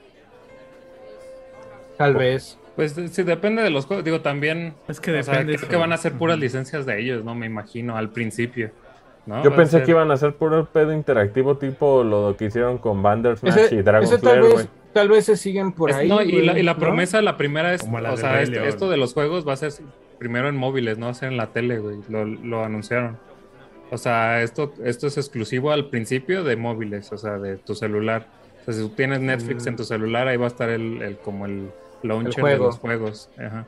Tal 1.97 2.15
vez. 2.15 2.57
Pues 2.75 2.93
sí, 3.11 3.23
depende 3.23 3.63
de 3.63 3.69
los 3.71 3.85
juegos. 3.85 4.05
Digo, 4.05 4.21
también. 4.21 4.75
Es 4.87 4.99
que 4.99 5.17
o 5.17 5.23
sea, 5.23 5.33
depende. 5.33 5.57
creo 5.57 5.69
que 5.69 5.75
van 5.77 5.91
a 5.93 5.97
ser 5.97 6.13
puras 6.13 6.37
licencias 6.37 6.85
de 6.85 6.99
ellos, 6.99 7.23
¿no? 7.23 7.33
Me 7.33 7.47
imagino, 7.47 7.97
al 7.97 8.09
principio. 8.09 8.69
¿no? 9.25 9.43
Yo 9.43 9.49
Va 9.49 9.57
pensé 9.57 9.77
ser- 9.77 9.83
que 9.85 9.91
iban 9.91 10.09
a 10.11 10.13
hacer 10.13 10.35
puro 10.35 10.65
pedo 10.65 10.93
interactivo 10.93 11.57
tipo 11.57 12.03
lo 12.03 12.35
que 12.37 12.45
hicieron 12.45 12.77
con 12.77 13.01
Bandersnatch 13.03 13.57
Ese, 13.57 13.75
y 13.75 13.81
Dragon 13.81 14.07
tal 14.09 14.19
Slayer, 14.19 14.41
güey. 14.41 14.55
vez, 14.55 14.69
tal 14.93 15.09
vez 15.09 15.25
se 15.25 15.35
siguen 15.35 15.73
por 15.73 15.89
Es- 15.89 15.95
ahí. 15.97 16.07
no, 16.07 16.21
y 16.21 16.43
la, 16.43 16.57
y 16.57 16.63
la 16.63 16.73
¿no? 16.75 16.79
promesa, 16.79 17.21
la 17.21 17.35
primera 17.35 17.73
es, 17.73 17.81
Como 17.81 17.99
la 17.99 18.13
o 18.13 18.17
sea, 18.17 18.41
este- 18.41 18.65
esto 18.69 18.89
de 18.89 18.95
los 18.95 19.13
juegos 19.13 19.45
va 19.45 19.51
a 19.53 19.57
ser 19.57 19.73
primero 20.17 20.47
en 20.47 20.55
móviles, 20.55 20.97
no 20.97 21.07
va 21.07 21.11
a 21.11 21.15
ser 21.15 21.29
en 21.31 21.37
la 21.37 21.47
tele, 21.47 21.79
güey. 21.79 21.97
Lo, 22.09 22.23
lo 22.23 22.63
anunciaron. 22.63 23.17
O 23.91 23.97
sea, 23.97 24.41
esto, 24.41 24.73
esto 24.83 25.07
es 25.07 25.17
exclusivo 25.17 25.71
al 25.71 25.89
principio 25.89 26.43
de 26.43 26.55
móviles, 26.57 27.11
o 27.13 27.17
sea, 27.17 27.37
de 27.37 27.57
tu 27.57 27.73
celular. 27.75 28.27
O 28.61 28.65
sea, 28.65 28.73
si 28.73 28.81
tú 28.81 28.89
tienes 28.89 29.21
Netflix 29.21 29.65
Mm. 29.65 29.69
en 29.69 29.75
tu 29.77 29.83
celular, 29.85 30.27
ahí 30.27 30.37
va 30.37 30.45
a 30.45 30.49
estar 30.49 30.69
el, 30.69 31.01
el- 31.01 31.17
como 31.17 31.45
el 31.45 31.69
launcher 32.03 32.35
de 32.35 32.41
juego. 32.41 32.65
los 32.65 32.79
juegos. 32.79 33.29
Ajá. 33.37 33.65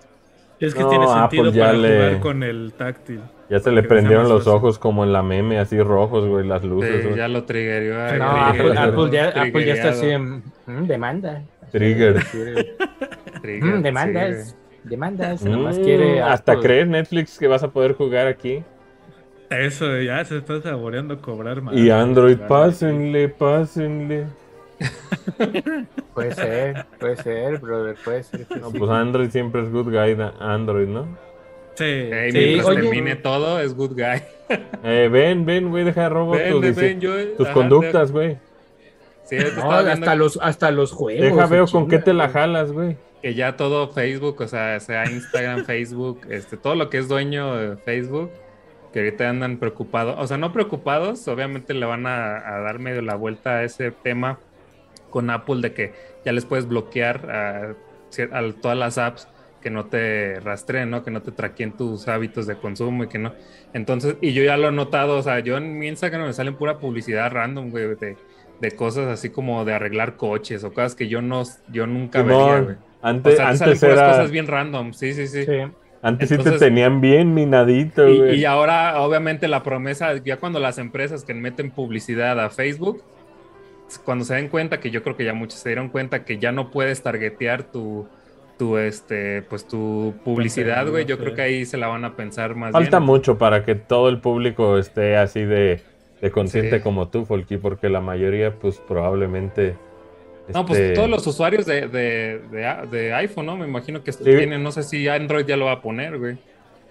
Es 0.59 0.73
que 0.75 0.81
No, 0.81 0.89
tiene 0.89 1.05
Apple 1.07 1.37
sentido 1.37 1.51
ya 1.53 1.65
para 1.67 1.77
le- 1.77 1.95
jugar 1.95 2.19
con 2.19 2.43
el 2.43 2.73
táctil. 2.77 3.21
Ya 3.49 3.59
se 3.61 3.71
le 3.71 3.81
prendieron 3.81 4.27
los 4.27 4.45
ojos 4.45 4.77
como 4.77 5.05
en 5.05 5.13
la 5.13 5.23
meme, 5.23 5.57
así 5.57 5.81
rojos, 5.81 6.25
güey, 6.27 6.45
las 6.45 6.63
luces, 6.65 7.03
Sí, 7.05 7.15
ya 7.15 7.27
lo 7.29 7.45
triggerió. 7.45 7.95
No, 8.17 8.25
Apple, 8.29 8.77
Apple 8.77 9.09
ya, 9.09 9.29
Apple 9.29 9.65
ya 9.65 9.73
está 9.73 9.89
así 9.89 10.07
en 10.09 10.43
mm, 10.67 10.85
demanda. 10.85 11.41
Trigger. 11.71 12.15
trigger, 13.41 13.63
Mm, 13.73 13.77
sí, 13.77 13.81
demandas. 13.83 14.55
Demandas, 14.83 15.43
nomás 15.43 15.77
Mm, 15.79 15.83
quiere. 15.83 16.21
hasta 16.21 16.59
crees 16.59 16.87
Netflix 16.87 17.37
que 17.39 17.47
vas 17.47 17.63
a 17.63 17.69
poder 17.71 17.93
jugar 17.93 18.27
aquí. 18.27 18.63
Eso, 19.67 19.99
ya 19.99 20.23
se 20.25 20.37
está 20.37 20.61
saboreando 20.61 21.21
cobrar 21.21 21.61
más. 21.61 21.75
Y 21.75 21.89
Android, 21.89 22.37
pásenle, 22.47 23.29
pásenle. 23.29 24.25
Puede 26.13 26.33
ser, 26.35 26.85
puede 26.99 27.15
ser, 27.17 27.59
brother, 27.59 27.95
puede 28.03 28.23
ser. 28.23 28.45
No, 28.59 28.71
pues 28.71 28.89
Android 28.89 29.29
siempre 29.29 29.61
es 29.61 29.71
good 29.71 29.85
guy, 29.89 30.17
Android, 30.39 30.87
¿no? 30.87 31.05
Sí. 31.75 31.83
Ey, 31.85 32.31
Sí, 32.31 32.37
mientras 32.37 32.67
oye. 32.67 32.81
termine 32.81 33.15
todo, 33.15 33.59
es 33.59 33.73
good 33.73 33.91
guy. 33.93 34.21
Eh, 34.83 35.09
ven, 35.11 35.45
ven, 35.45 35.69
güey, 35.69 35.83
deja 35.83 36.03
de 36.03 36.09
robo 36.09 36.31
Ven, 36.31 36.51
tus, 36.51 36.61
ven, 36.61 36.69
dice- 36.73 36.81
ven, 36.87 36.99
yo- 37.01 37.27
tus 37.37 37.45
ajá, 37.45 37.53
conductas, 37.53 38.11
güey. 38.11 38.37
Sí, 39.25 39.37
No, 39.55 39.71
hasta 39.71 40.15
los, 40.15 40.39
hasta 40.41 40.71
los 40.71 40.91
juegos. 40.91 41.21
Deja 41.23 41.45
veo 41.45 41.67
con 41.67 41.87
qué 41.87 41.99
te 41.99 42.13
la 42.13 42.29
jalas, 42.29 42.71
güey. 42.71 42.97
que 43.21 43.35
ya 43.35 43.55
todo 43.57 43.89
Facebook, 43.89 44.41
o 44.41 44.47
sea, 44.47 44.79
sea 44.79 45.05
Instagram, 45.09 45.65
Facebook, 45.65 46.21
este, 46.31 46.57
todo 46.57 46.73
lo 46.73 46.89
que 46.89 46.97
es 46.97 47.07
dueño 47.07 47.55
de 47.55 47.77
Facebook, 47.77 48.31
que 48.91 48.99
ahorita 48.99 49.29
andan 49.29 49.57
preocupados, 49.57 50.15
o 50.17 50.27
sea, 50.27 50.37
no 50.37 50.51
preocupados, 50.51 51.27
obviamente 51.27 51.73
le 51.73 51.85
van 51.85 52.07
a, 52.07 52.37
a 52.37 52.59
dar 52.61 52.79
medio 52.79 53.01
la 53.01 53.15
vuelta 53.15 53.57
a 53.57 53.63
ese 53.63 53.91
tema 53.91 54.39
con 55.09 55.29
Apple 55.29 55.61
de 55.61 55.73
que 55.73 55.93
ya 56.25 56.31
les 56.31 56.45
puedes 56.45 56.67
bloquear 56.67 57.29
a, 57.31 57.75
a 58.31 58.51
todas 58.61 58.77
las 58.77 58.97
apps 58.97 59.27
que 59.61 59.69
no 59.69 59.87
te 59.87 60.39
rastreen, 60.39 60.89
¿no? 60.89 61.03
Que 61.03 61.11
no 61.11 61.21
te 61.21 61.31
traqueen 61.31 61.75
tus 61.75 62.07
hábitos 62.07 62.47
de 62.47 62.57
consumo 62.57 63.03
y 63.03 63.07
que 63.09 63.19
no. 63.19 63.33
Entonces, 63.73 64.15
y 64.21 64.33
yo 64.33 64.43
ya 64.43 64.57
lo 64.57 64.69
he 64.69 64.71
notado, 64.71 65.17
o 65.17 65.21
sea, 65.21 65.39
yo 65.39 65.57
en 65.57 65.77
mi 65.77 65.87
Instagram 65.87 66.27
me 66.27 66.33
salen 66.33 66.55
pura 66.55 66.79
publicidad 66.79 67.31
random, 67.31 67.69
güey, 67.69 67.95
de, 67.95 68.17
de 68.59 68.75
cosas 68.75 69.07
así 69.07 69.29
como 69.29 69.65
de 69.65 69.73
arreglar 69.73 70.15
coches 70.15 70.63
o 70.63 70.73
cosas 70.73 70.95
que 70.95 71.07
yo 71.09 71.21
no, 71.21 71.43
yo 71.67 71.87
nunca 71.87 72.23
vería, 72.23 72.61
Simón, 72.61 72.63
güey. 72.63 72.77
O 72.77 72.81
antes, 73.01 73.35
sea, 73.35 73.49
te 73.49 73.55
salen 73.55 73.77
antes 73.77 73.79
puras 73.79 74.01
era. 74.01 74.07
cosas 74.07 74.31
bien 74.31 74.47
random, 74.47 74.93
sí, 74.93 75.13
sí, 75.13 75.27
sí. 75.27 75.45
Sí. 75.45 75.51
Antes 76.01 76.29
sí 76.29 76.37
te 76.37 76.51
tenían 76.53 77.01
bien 77.01 77.33
minadito, 77.33 78.07
Y, 78.07 78.17
güey. 78.17 78.39
y 78.39 78.45
ahora, 78.45 79.01
obviamente, 79.01 79.47
la 79.47 79.63
promesa, 79.63 80.15
ya 80.23 80.37
cuando 80.37 80.59
las 80.59 80.77
empresas 80.77 81.25
que 81.25 81.33
meten 81.33 81.71
publicidad 81.71 82.39
a 82.39 82.49
Facebook, 82.49 83.03
cuando 84.05 84.23
se 84.23 84.35
den 84.35 84.47
cuenta, 84.49 84.79
que 84.79 84.91
yo 84.91 85.03
creo 85.03 85.17
que 85.17 85.25
ya 85.25 85.33
muchos 85.33 85.59
se 85.59 85.69
dieron 85.69 85.89
cuenta 85.89 86.23
que 86.23 86.37
ya 86.37 86.51
no 86.51 86.71
puedes 86.71 87.01
targetear 87.01 87.63
tu, 87.63 88.07
tu 88.57 88.77
este, 88.77 89.41
pues 89.41 89.67
tu 89.67 90.13
publicidad, 90.23 90.87
güey, 90.89 91.05
yo 91.05 91.15
sí. 91.17 91.21
creo 91.23 91.35
que 91.35 91.41
ahí 91.41 91.65
se 91.65 91.77
la 91.77 91.87
van 91.87 92.05
a 92.05 92.15
pensar 92.15 92.55
más 92.55 92.71
Falta 92.71 92.99
bien. 92.99 93.05
mucho 93.07 93.37
para 93.37 93.65
que 93.65 93.75
todo 93.75 94.09
el 94.09 94.19
público 94.19 94.77
esté 94.77 95.17
así 95.17 95.43
de, 95.43 95.81
de 96.21 96.31
consciente 96.31 96.77
Sí. 96.77 96.83
como 96.83 97.07
tú, 97.09 97.25
Folky, 97.25 97.57
porque 97.57 97.89
la 97.89 97.99
mayoría, 98.01 98.53
pues 98.55 98.77
probablemente. 98.87 99.75
No, 100.53 100.65
pues 100.65 100.79
este, 100.79 100.93
todos 100.95 101.09
los 101.09 101.25
usuarios 101.27 101.65
de, 101.65 101.87
de, 101.87 102.39
de- 102.51 102.87
de 102.91 103.13
iPhone, 103.13 103.45
¿no? 103.45 103.57
Me 103.57 103.67
imagino 103.67 104.03
que 104.03 104.11
Sí. 104.11 104.23
tienen, 104.23 104.63
no 104.63 104.71
sé 104.71 104.83
si 104.83 105.07
Android 105.07 105.45
ya 105.45 105.57
lo 105.57 105.65
va 105.65 105.73
a 105.73 105.81
poner, 105.81 106.17
güey. 106.17 106.37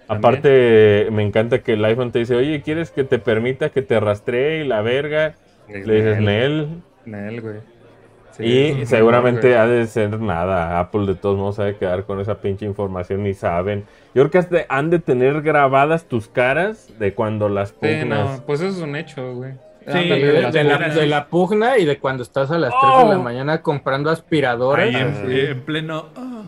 Aparte, 0.07 1.07
me 1.11 1.23
encanta 1.23 1.59
que 1.59 1.73
el 1.73 1.85
iPhone 1.85 2.11
te 2.11 2.19
dice, 2.19 2.35
oye, 2.35 2.61
¿quieres 2.61 2.89
que 2.91 3.03
te 3.03 3.19
permita 3.19 3.69
que 3.69 3.81
te 3.81 3.99
rastree 3.99 4.63
y 4.63 4.67
la 4.67 4.81
verga? 4.81 5.35
Le 5.67 5.81
dices, 5.95 6.19
Nel. 6.19 6.67
Nel, 7.05 7.41
güey. 7.41 7.55
Sí, 8.31 8.77
y 8.81 8.85
seguramente 8.85 9.57
ha 9.57 9.67
de 9.67 9.85
ser 9.85 10.19
nada. 10.19 10.79
Apple 10.79 11.05
de 11.05 11.15
todos 11.15 11.37
modos 11.37 11.59
ha 11.59 11.65
de 11.65 11.75
quedar 11.75 12.05
con 12.05 12.19
esa 12.21 12.39
pinche 12.41 12.65
información 12.65 13.27
y 13.27 13.33
saben. 13.33 13.83
Yo 14.15 14.23
creo 14.23 14.31
que 14.31 14.37
hasta 14.37 14.65
han 14.69 14.89
de 14.89 14.99
tener 14.99 15.41
grabadas 15.41 16.05
tus 16.05 16.27
caras 16.27 16.89
de 16.99 17.13
cuando 17.13 17.49
las 17.49 17.73
güey. 17.77 18.01
Sí, 18.01 18.07
no, 18.07 18.41
pues 18.47 18.61
eso 18.61 18.69
es 18.77 18.81
un 18.81 18.95
hecho, 18.95 19.35
güey. 19.35 19.51
Sí, 19.91 19.97
Ándale, 19.97 20.25
De, 20.25 20.51
de 20.51 20.63
la, 20.63 20.77
de 20.89 21.05
la 21.07 21.25
pugna 21.27 21.77
y 21.77 21.85
de 21.85 21.97
cuando 21.99 22.23
estás 22.23 22.51
a 22.51 22.57
las 22.57 22.71
3 22.79 22.81
de 23.03 23.09
la 23.13 23.19
Oh. 23.19 23.23
mañana 23.23 23.61
comprando 23.61 24.09
aspiradoras. 24.09 24.87
Ahí 24.87 24.95
en, 24.95 25.15
sí. 25.15 25.39
en 25.51 25.61
pleno. 25.61 26.07
ah, 26.15 26.43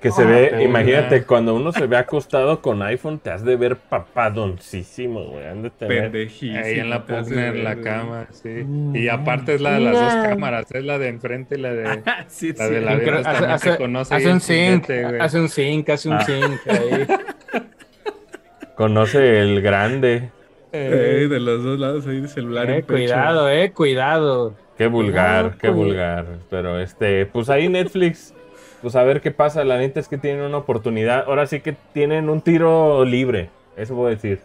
Que 0.00 0.10
se 0.10 0.22
Ah, 0.22 0.26
ve, 0.26 0.46
pugna. 0.48 0.62
imagínate, 0.64 1.24
cuando 1.24 1.54
uno 1.54 1.72
se 1.72 1.86
ve 1.86 1.96
acostado 1.96 2.60
con 2.60 2.82
iPhone, 2.82 3.18
te 3.18 3.30
has 3.30 3.42
de 3.42 3.56
ver 3.56 3.76
papadoncísimo, 3.76 5.24
güey. 5.24 5.46
Han 5.46 5.62
de 5.62 5.70
tener. 5.70 6.02
pendejísimo. 6.10 6.58
Ahí 6.62 6.78
en 6.78 6.90
la 6.90 7.04
pugna, 7.06 7.46
en 7.48 7.64
la 7.64 7.76
cama, 7.76 8.26
sí. 8.30 8.66
Y 8.92 9.08
aparte 9.08 9.54
es 9.54 9.60
la 9.62 9.72
de 9.72 9.80
las 9.80 9.94
dos 9.94 10.14
cámaras, 10.26 10.70
es 10.72 10.84
la 10.84 10.98
de 10.98 11.08
enfrente 11.08 11.56
y 11.56 11.60
la 11.62 11.72
de... 11.72 12.02
sí, 12.28 12.52
La 12.52 12.66
sí. 12.68 12.74
de 12.74 12.80
la 12.82 12.98
Creo- 12.98 13.14
verga 13.22 13.30
hace, 13.30 13.46
hace- 13.70 13.76
conoce 13.78 14.14
hace 14.14 14.30
un 14.30 14.40
siguiente, 14.40 15.02
güey. 15.04 15.20
hace 15.20 15.40
un 15.40 15.48
sync, 15.48 15.88
hace 15.88 16.08
un 16.10 16.14
Ah. 16.16 16.20
sync 16.20 16.60
ahí. 16.68 17.06
Conoce 18.74 19.40
el 19.40 19.62
grande. 19.62 20.30
Eh, 20.76 21.28
de 21.28 21.40
los 21.40 21.62
dos 21.62 21.78
lados 21.78 22.06
ahí 22.06 22.20
de 22.20 22.28
celular 22.28 22.68
Eh, 22.68 22.76
en 22.78 22.84
pecho. 22.84 22.94
cuidado, 22.94 23.48
eh, 23.48 23.72
cuidado. 23.72 24.54
Qué 24.76 24.86
vulgar, 24.88 25.42
Cuidado, 25.42 25.58
qué 25.60 25.68
vulgar. 25.70 26.26
Pero 26.50 26.80
este, 26.80 27.26
pues 27.26 27.48
ahí 27.48 27.68
Netflix, 27.68 28.34
pues 28.82 28.96
a 28.96 29.04
ver 29.04 29.20
qué 29.20 29.30
pasa. 29.30 29.62
La 29.64 29.78
neta 29.78 30.00
es 30.00 30.08
que 30.08 30.18
tienen 30.18 30.42
una 30.44 30.58
oportunidad. 30.58 31.24
Ahora 31.28 31.46
sí 31.46 31.60
que 31.60 31.76
tienen 31.92 32.28
un 32.28 32.40
tiro 32.40 33.04
libre. 33.04 33.50
Eso 33.76 33.94
voy 33.94 34.08
a 34.08 34.10
decir. 34.16 34.40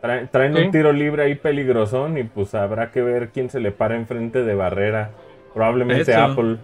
Traen, 0.00 0.28
traen 0.28 0.54
Sí. 0.54 0.62
un 0.62 0.70
tiro 0.70 0.92
libre 0.92 1.24
ahí 1.24 1.34
peligrosón 1.34 2.18
y 2.18 2.22
pues 2.24 2.54
habrá 2.54 2.92
que 2.92 3.02
ver 3.02 3.30
quién 3.30 3.50
se 3.50 3.58
le 3.60 3.72
para 3.72 3.96
enfrente 3.96 4.44
de 4.44 4.54
barrera. 4.54 5.10
Probablemente 5.54 6.02
Eso. 6.12 6.22
Apple. 6.22 6.56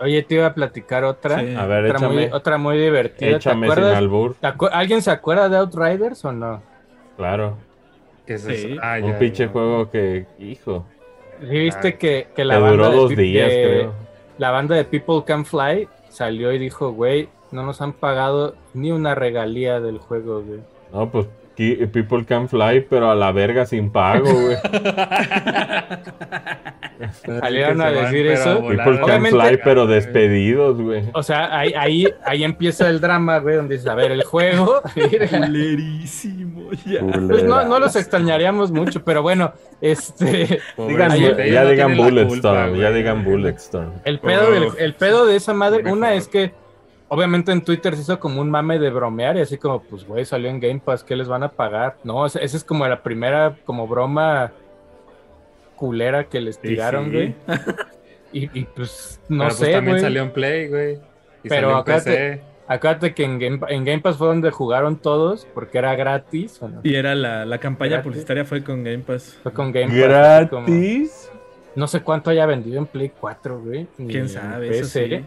Oye, 0.00 0.22
te 0.22 0.36
iba 0.36 0.46
a 0.46 0.54
platicar 0.54 1.04
otra. 1.04 1.40
Sí. 1.40 1.54
A 1.54 1.66
ver, 1.66 1.84
Otra 1.86 2.08
muy, 2.08 2.18
échame, 2.22 2.34
otra 2.36 2.58
muy 2.58 2.78
divertida. 2.78 3.30
¿Te 3.30 3.36
échame 3.36 3.70
sin 3.70 3.84
albur. 3.84 4.34
¿Te 4.40 4.46
acu- 4.48 4.70
¿Alguien 4.72 5.02
se 5.02 5.10
acuerda 5.10 5.48
de 5.48 5.56
Outriders 5.56 6.24
o 6.24 6.32
no? 6.32 6.62
Claro. 7.16 7.56
¿Qué 8.26 8.34
es 8.34 8.42
Sí. 8.42 8.52
eso? 8.52 8.80
Ah, 8.82 8.98
Un 9.02 9.12
ya, 9.12 9.18
pinche 9.18 9.44
ya. 9.46 9.48
juego 9.52 9.90
que, 9.90 10.26
hijo, 10.38 10.86
Sí, 11.40 11.46
viste 11.58 11.88
Ah, 11.88 11.98
que, 11.98 12.26
que 12.34 12.44
la 12.44 12.58
banda 12.58 12.70
duró 12.76 12.90
de 12.90 12.96
dos 12.96 13.08
Pi- 13.14 13.16
días, 13.22 13.48
de- 13.50 13.62
creo. 13.64 13.92
La 14.38 14.50
banda 14.50 14.76
de 14.76 14.84
People 14.84 15.22
Can 15.26 15.44
Fly 15.44 15.88
salió 16.08 16.52
y 16.52 16.58
dijo, 16.58 16.92
güey, 16.92 17.28
no 17.50 17.64
nos 17.64 17.80
han 17.82 17.92
pagado 17.92 18.54
ni 18.72 18.92
una 18.92 19.14
regalía 19.14 19.80
del 19.80 19.98
juego, 19.98 20.42
güey. 20.42 20.60
No, 20.92 21.10
pues 21.10 21.26
People 21.56 22.24
Can 22.26 22.48
Fly, 22.48 22.86
pero 22.90 23.10
a 23.10 23.14
la 23.14 23.30
verga 23.32 23.64
sin 23.66 23.90
pago, 23.90 24.30
güey. 24.32 24.56
Salieron 27.40 27.80
a 27.82 27.90
decir 27.90 28.26
eso. 28.26 28.60
People 28.66 28.84
Can 28.98 29.02
Obviamente- 29.04 29.38
Fly, 29.38 29.60
pero 29.64 29.86
despedidos, 29.86 30.80
güey. 30.80 31.04
O 31.12 31.22
sea, 31.22 31.56
ahí, 31.58 31.72
ahí, 31.76 32.06
ahí 32.24 32.44
empieza 32.44 32.88
el 32.88 33.00
drama, 33.00 33.38
güey, 33.38 33.56
donde 33.56 33.74
dices, 33.76 33.90
a 33.90 33.94
ver, 33.94 34.12
el 34.12 34.24
juego. 34.24 34.80
Culerísimo, 34.94 36.70
ya. 36.86 37.00
pues 37.28 37.44
no, 37.44 37.64
no 37.64 37.78
los 37.78 37.96
extrañaríamos 37.96 38.70
mucho, 38.70 39.02
pero 39.04 39.22
bueno, 39.22 39.52
este. 39.80 40.60
Digan, 40.76 41.12
ellos 41.12 41.36
ya 41.36 41.64
no 41.64 41.70
digan 41.70 41.96
Bulletstorm, 41.96 42.74
ya 42.76 42.90
digan 42.90 43.24
Bulletstorm. 43.24 43.92
El 44.04 44.20
pedo, 44.20 44.50
del- 44.50 44.68
el 44.78 44.94
pedo 44.94 45.26
de 45.26 45.36
esa 45.36 45.54
madre, 45.54 45.90
una 45.90 46.14
es 46.14 46.28
que 46.28 46.52
obviamente 47.08 47.52
en 47.52 47.62
Twitter 47.62 47.94
se 47.94 48.02
hizo 48.02 48.18
como 48.20 48.40
un 48.40 48.50
mame 48.50 48.78
de 48.78 48.90
bromear 48.90 49.36
y 49.36 49.40
así 49.40 49.58
como, 49.58 49.82
pues 49.82 50.04
güey, 50.06 50.24
salió 50.24 50.50
en 50.50 50.60
Game 50.60 50.80
Pass, 50.84 51.04
¿qué 51.04 51.16
les 51.16 51.28
van 51.28 51.42
a 51.42 51.50
pagar? 51.50 51.96
No, 52.04 52.26
esa 52.26 52.40
esa 52.40 52.56
es 52.56 52.64
como 52.64 52.86
la 52.86 53.02
primera 53.02 53.56
como 53.64 53.86
broma 53.86 54.52
culera 55.76 56.24
que 56.24 56.40
les 56.40 56.58
tiraron, 56.58 57.06
sí. 57.06 57.10
güey. 57.12 57.34
Y, 58.32 58.50
y, 58.52 58.64
pues 58.64 59.20
no 59.28 59.44
Pero, 59.44 59.48
pues, 59.48 59.56
sé, 59.58 59.72
también 59.72 59.94
güey. 59.94 60.02
salió 60.02 60.22
en 60.22 60.30
Play, 60.32 60.68
güey. 60.68 60.98
Y 61.44 61.48
Pero 61.48 61.76
acá. 61.76 62.02
Acuérdate 62.66 63.14
que 63.14 63.24
en 63.24 63.38
Game, 63.38 63.60
en 63.68 63.84
Game 63.84 64.00
Pass 64.00 64.16
fue 64.16 64.26
donde 64.26 64.50
jugaron 64.50 64.96
todos 64.96 65.46
porque 65.54 65.78
era 65.78 65.94
gratis. 65.94 66.60
¿o 66.62 66.68
no? 66.68 66.80
Y 66.82 66.94
era 66.94 67.14
la, 67.14 67.44
la 67.44 67.58
campaña 67.58 67.92
Gratis. 67.92 68.04
publicitaria 68.08 68.44
fue 68.44 68.64
con 68.64 68.82
Game 68.82 69.00
Pass. 69.00 69.38
Fue 69.42 69.52
con 69.52 69.70
Game 69.70 69.86
Pass. 69.88 69.96
¿Gratis? 69.96 71.30
no 71.76 71.86
sé 71.86 72.00
cuánto 72.00 72.30
haya 72.30 72.46
vendido 72.46 72.78
en 72.78 72.86
Play 72.86 73.12
4, 73.20 73.60
güey. 73.60 73.86
¿Quién 73.96 74.28
sabe? 74.28 74.68
PC, 74.68 74.80
Eso 74.80 74.88
sí. 75.18 75.24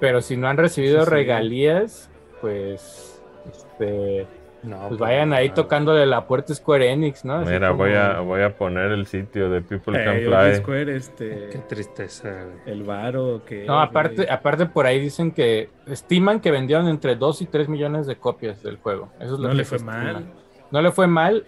Pero 0.00 0.20
si 0.22 0.36
no 0.36 0.48
han 0.48 0.56
recibido 0.56 1.04
sí. 1.04 1.10
regalías, 1.10 2.10
pues, 2.40 3.22
este, 3.52 4.26
No, 4.62 4.88
pues 4.88 4.98
vayan 5.00 5.32
ahí 5.32 5.48
no. 5.48 5.54
tocándole 5.54 6.04
la 6.06 6.26
puerta 6.26 6.54
Square 6.54 6.90
Enix, 6.92 7.24
¿no? 7.24 7.34
Así 7.36 7.50
Mira, 7.52 7.68
como- 7.68 7.78
voy 7.84 7.92
a, 7.94 8.20
voy 8.20 8.42
a 8.42 8.56
poner 8.56 8.92
el 8.92 9.06
sitio 9.06 9.48
de 9.50 9.60
People 9.62 10.02
Can 10.04 10.16
Eh, 10.16 10.26
Oye, 10.28 10.50
Fly. 10.52 10.56
Square, 10.56 10.84
Qué 10.86 10.96
este. 10.96 11.36
tristeza, 11.68 12.30
güey. 12.44 12.58
El 12.74 12.82
varo 12.82 13.42
que. 13.46 13.64
No, 13.66 13.80
aparte, 13.80 14.30
aparte 14.30 14.66
por 14.66 14.86
ahí 14.86 15.00
dicen 15.00 15.32
que 15.32 15.68
estiman 15.86 16.40
que 16.40 16.50
vendieron 16.50 16.88
entre 16.88 17.16
2 17.16 17.42
y 17.42 17.46
3 17.46 17.68
millones 17.68 18.06
de 18.06 18.16
copias 18.16 18.62
del 18.62 18.76
juego. 18.78 19.10
Eso 19.20 19.34
es 19.34 19.40
lo 19.40 19.48
No 19.48 19.48
que 19.50 19.54
le 19.56 19.64
se 19.64 19.68
fue 19.68 19.76
estima. 19.78 19.92
mal. 20.12 20.26
No 20.70 20.82
le 20.82 20.90
fue 20.92 21.06
mal, 21.06 21.46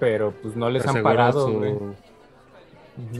pero 0.00 0.32
pues 0.42 0.56
no 0.56 0.68
les 0.70 0.82
Pero 0.84 0.96
han 0.98 1.02
pagado, 1.02 1.46
su- 1.46 1.54
güey. 1.58 1.74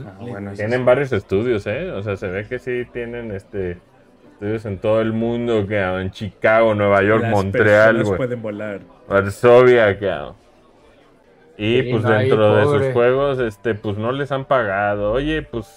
Ah, 0.05 0.17
bueno, 0.21 0.51
eso 0.51 0.57
Tienen 0.59 0.85
varios 0.85 1.11
estudios, 1.11 1.67
¿eh? 1.67 1.91
O 1.91 2.01
sea, 2.01 2.15
se 2.15 2.27
ve 2.27 2.47
que 2.47 2.59
sí 2.59 2.85
tienen 2.93 3.31
este 3.31 3.77
estudios 4.35 4.65
en 4.65 4.77
todo 4.79 5.01
el 5.01 5.13
mundo, 5.13 5.65
que 5.67 5.79
en 5.81 6.11
Chicago, 6.11 6.75
Nueva 6.75 7.01
York, 7.03 7.23
Las 7.23 7.31
Montreal, 7.31 7.85
personas 7.95 8.07
güey. 8.07 8.17
pueden 8.17 8.41
volar. 8.41 8.79
Varsovia, 9.07 9.97
cabrón. 9.99 10.35
Y 11.57 11.81
Sí, 11.83 11.87
pues 11.91 12.03
no, 12.03 12.09
ahí, 12.09 12.27
dentro 12.27 12.55
de 12.55 12.63
sus 12.85 12.93
juegos, 12.93 13.39
este, 13.39 13.75
pues 13.75 13.97
no 13.97 14.11
les 14.11 14.31
han 14.31 14.43
pagado. 14.45 15.13
Oye, 15.13 15.41
pues, 15.41 15.73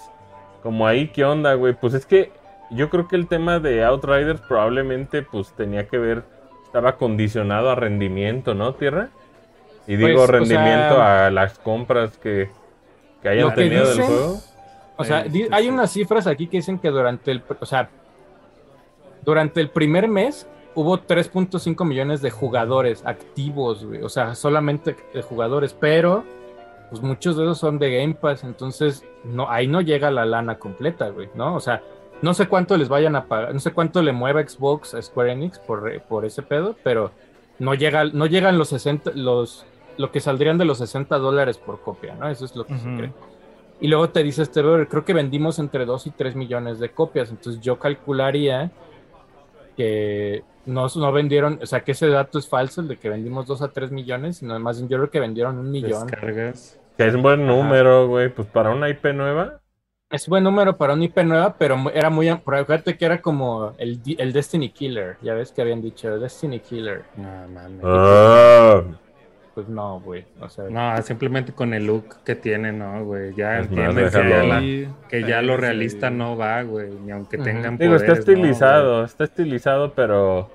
como 0.61 0.85
ahí, 0.85 1.07
¿qué 1.07 1.23
onda, 1.23 1.53
güey? 1.53 1.73
Pues 1.73 1.93
es 1.93 2.05
que 2.05 2.31
yo 2.69 2.89
creo 2.89 3.07
que 3.07 3.15
el 3.15 3.27
tema 3.27 3.59
de 3.59 3.83
Outriders 3.85 4.41
probablemente, 4.41 5.21
pues, 5.21 5.53
tenía 5.53 5.87
que 5.87 5.97
ver, 5.97 6.23
estaba 6.65 6.97
condicionado 6.97 7.69
a 7.69 7.75
rendimiento, 7.75 8.53
¿no, 8.53 8.73
Tierra? 8.73 9.09
Y 9.87 9.95
digo 9.95 10.17
Pues, 10.17 10.29
o 10.29 10.31
rendimiento 10.33 10.95
sea, 10.95 11.27
a 11.27 11.31
las 11.31 11.57
compras 11.59 12.17
que, 12.17 12.49
que 13.23 13.29
hayan 13.29 13.45
lo 13.45 13.49
que 13.55 13.61
tenido 13.63 13.87
del 13.87 13.97
dicen- 13.97 14.05
juego. 14.05 14.37
O 14.97 15.03
sea, 15.05 15.23
Sí, 15.23 15.29
di- 15.29 15.43
sí, 15.43 15.49
hay 15.49 15.63
sí. 15.63 15.69
unas 15.69 15.91
cifras 15.91 16.27
aquí 16.27 16.47
que 16.47 16.57
dicen 16.57 16.77
que 16.77 16.89
durante 16.89 17.31
el, 17.31 17.41
o 17.57 17.65
sea, 17.65 17.89
durante 19.23 19.61
el 19.61 19.69
primer 19.69 20.07
mes 20.07 20.47
hubo 20.75 20.99
3.5 20.99 21.85
millones 21.85 22.21
de 22.21 22.31
jugadores 22.31 23.03
activos, 23.05 23.85
güey. 23.85 24.01
O 24.01 24.09
sea, 24.09 24.35
solamente 24.35 24.95
de 25.13 25.21
jugadores, 25.21 25.73
pero 25.73 26.23
pues 26.89 27.01
muchos 27.01 27.37
de 27.37 27.43
esos 27.43 27.59
son 27.59 27.77
de 27.77 27.97
Game 27.97 28.15
Pass, 28.15 28.43
entonces 28.43 29.03
no, 29.23 29.49
ahí 29.49 29.67
no 29.67 29.81
llega 29.81 30.09
la 30.09 30.25
lana 30.25 30.57
completa, 30.57 31.09
güey, 31.09 31.29
¿no? 31.35 31.55
O 31.55 31.59
sea, 31.59 31.83
no 32.21 32.33
sé 32.33 32.47
cuánto 32.47 32.77
les 32.77 32.89
vayan 32.89 33.15
a 33.15 33.25
pagar, 33.25 33.53
no 33.53 33.59
sé 33.59 33.71
cuánto 33.71 34.01
le 34.01 34.11
mueva 34.11 34.41
Xbox 34.41 34.93
a 34.93 35.01
Square 35.01 35.33
Enix 35.33 35.59
por, 35.59 36.01
por 36.03 36.25
ese 36.25 36.41
pedo, 36.41 36.75
pero 36.83 37.11
no 37.59 37.75
llega, 37.75 38.05
no 38.05 38.25
llegan 38.25 38.57
los 38.57 38.69
60, 38.69 39.11
los, 39.15 39.65
lo 39.97 40.11
que 40.11 40.19
saldrían 40.19 40.57
de 40.57 40.65
los 40.65 40.79
60 40.79 41.17
dólares 41.19 41.57
por 41.57 41.79
copia, 41.81 42.15
¿no? 42.15 42.27
Eso 42.29 42.45
es 42.45 42.55
lo 42.55 42.65
que 42.65 42.77
se 42.77 42.87
Ujú. 42.87 42.97
cree. 42.97 43.13
Y 43.81 43.87
luego 43.87 44.09
te 44.09 44.23
dice 44.23 44.41
este 44.41 44.61
creo 44.61 45.05
que 45.05 45.13
vendimos 45.13 45.59
entre 45.59 45.85
2 45.85 46.07
y 46.07 46.11
3 46.11 46.35
millones 46.35 46.79
de 46.79 46.89
copias, 46.89 47.29
entonces 47.29 47.61
yo 47.61 47.77
calcularía 47.79 48.71
que 49.79 50.43
no, 50.65 50.87
no 50.93 51.11
vendieron, 51.13 51.57
o 51.63 51.65
sea, 51.65 51.85
que 51.85 51.93
ese 51.93 52.09
dato 52.09 52.37
es 52.37 52.49
falso, 52.49 52.81
el 52.81 52.89
de 52.89 52.97
que 52.97 53.07
vendimos 53.07 53.47
2 53.47 53.61
a 53.61 53.69
3 53.69 53.91
millones, 53.91 54.35
sino 54.35 54.59
más 54.59 54.77
bien 54.77 54.89
yo 54.89 54.97
creo 54.97 55.09
que 55.09 55.21
vendieron 55.21 55.57
un 55.57 55.71
millón. 55.71 56.05
Descargas. 56.05 56.77
Que 56.97 57.07
es 57.07 57.15
buen 57.15 57.47
número, 57.47 58.09
güey. 58.09 58.27
Pues 58.27 58.45
para 58.49 58.71
una 58.71 58.89
IP 58.89 59.13
nueva. 59.13 59.61
Es 60.09 60.27
buen 60.27 60.43
número 60.43 60.75
para 60.75 60.95
un 60.95 61.03
IP 61.03 61.19
nueva, 61.19 61.55
pero 61.57 61.77
era 61.93 62.09
muy... 62.09 62.27
Pero 62.45 62.65
fíjate 62.65 62.97
que 62.97 63.05
era 63.05 63.21
como 63.21 63.73
el, 63.77 64.01
el 64.17 64.33
Destiny 64.33 64.69
Killer, 64.71 65.15
ya 65.21 65.33
ves 65.33 65.53
que 65.53 65.61
habían 65.61 65.81
dicho 65.81 66.19
Destiny 66.19 66.59
Killer. 66.59 67.05
No, 67.15 67.47
mames. 67.47 67.81
Ah, 67.85 68.83
Pues 69.59 69.67
no, 69.75 69.99
güey, 69.99 70.23
o 70.39 70.47
sea... 70.47 70.65
No, 70.69 71.01
simplemente 71.01 71.51
con 71.51 71.73
el 71.73 71.85
look 71.85 72.23
que 72.23 72.33
tiene, 72.35 72.71
no, 72.71 73.03
güey. 73.03 73.35
Ya 73.35 73.59
Es 73.59 73.69
más, 73.69 73.79
entienden 73.89 74.05
que 74.09 74.29
ya, 74.29 74.43
la- 74.43 75.07
que 75.09 75.23
ya 75.23 75.41
lo 75.41 75.55
sí. 75.55 75.61
realista 75.61 76.09
no 76.09 76.37
va, 76.37 76.61
güey. 76.63 76.89
Ni 77.05 77.11
aunque 77.11 77.37
tengan 77.37 77.77
Digo, 77.77 77.95
está 77.95 78.13
poderes, 78.13 78.27
no, 78.27 78.33
güey. 78.35 78.49
estilizado, 78.49 79.03
está 79.03 79.23
estilizado, 79.25 79.93
pero. 79.93 80.49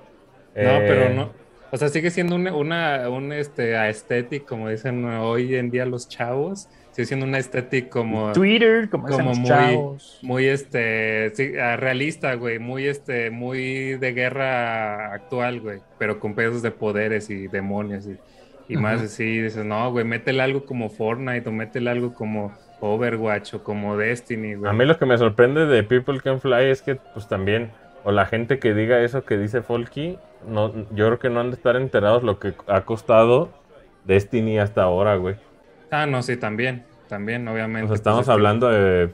No, 0.55 0.61
eh, 0.61 0.85
pero 0.87 1.13
no. 1.13 1.29
O 1.71 1.77
sea, 1.77 1.89
sigue 1.89 2.09
siendo 2.09 2.35
una, 2.35 2.55
una 2.55 3.09
un 3.09 3.31
este 3.31 3.75
aesthetic, 3.77 4.45
como 4.45 4.69
dicen 4.69 5.05
hoy 5.05 5.53
en 5.55 5.69
día 5.69 5.85
los 5.85 6.07
chavos. 6.09 6.67
Sigue 6.91 7.05
siendo 7.07 7.25
una 7.25 7.37
aesthetic 7.37 7.89
como 7.89 8.31
Twitter, 8.31 8.89
como, 8.89 9.03
como 9.07 9.17
dicen 9.17 9.27
los 9.29 9.37
muy- 9.39 9.47
chavos. 9.49 10.19
muy 10.23 10.45
este 10.47 11.29
sí, 11.35 11.51
ah, 11.61 11.75
realista, 11.75 12.33
güey, 12.35 12.57
muy 12.57 12.87
este 12.87 13.29
muy 13.29 13.95
de 13.97 14.13
guerra 14.13 15.13
actual, 15.13 15.59
güey, 15.59 15.79
pero 15.99 16.19
con 16.21 16.33
pedos 16.33 16.61
de 16.61 16.71
poderes 16.71 17.29
y 17.29 17.47
demonios 17.49 18.07
y, 18.07 18.15
y 18.67 18.77
más 18.77 19.01
así, 19.01 19.39
dices, 19.41 19.65
no, 19.65 19.91
güey, 19.91 20.05
métele 20.05 20.41
algo 20.41 20.65
como 20.65 20.89
Fortnite 20.89 21.47
o 21.47 21.51
métele 21.51 21.89
algo 21.89 22.13
como 22.13 22.53
Overwatch 22.81 23.53
o 23.55 23.63
como 23.63 23.97
Destiny, 23.97 24.55
güey. 24.55 24.69
A 24.69 24.73
mí 24.73 24.85
lo 24.85 24.97
que 24.97 25.05
me 25.05 25.17
sorprende 25.17 25.65
de 25.65 25.83
People 25.83 26.19
Can 26.21 26.39
Fly 26.41 26.65
es 26.65 26.81
que, 26.81 26.95
pues 26.95 27.27
también, 27.27 27.71
o 28.03 28.11
la 28.11 28.25
gente 28.25 28.59
que 28.59 28.73
diga 28.73 28.99
eso 29.01 29.23
que 29.25 29.37
dice 29.37 29.61
Folky, 29.61 30.17
no, 30.47 30.73
yo 30.91 31.07
creo 31.07 31.19
que 31.19 31.29
no 31.29 31.39
han 31.39 31.49
de 31.51 31.55
estar 31.57 31.75
enterados 31.75 32.23
lo 32.23 32.39
que 32.39 32.53
ha 32.67 32.81
costado 32.81 33.49
Destiny 34.03 34.59
hasta 34.59 34.83
ahora, 34.83 35.15
güey. 35.15 35.35
Ah, 35.91 36.05
no, 36.05 36.21
sí, 36.21 36.37
también, 36.37 36.83
también, 37.07 37.47
obviamente. 37.47 37.85
O 37.85 37.87
sea, 37.89 37.95
estamos 37.95 38.19
Pues 38.19 38.27
es 38.27 38.27
que- 38.27 38.33
hablando 38.33 38.69
de. 38.69 39.09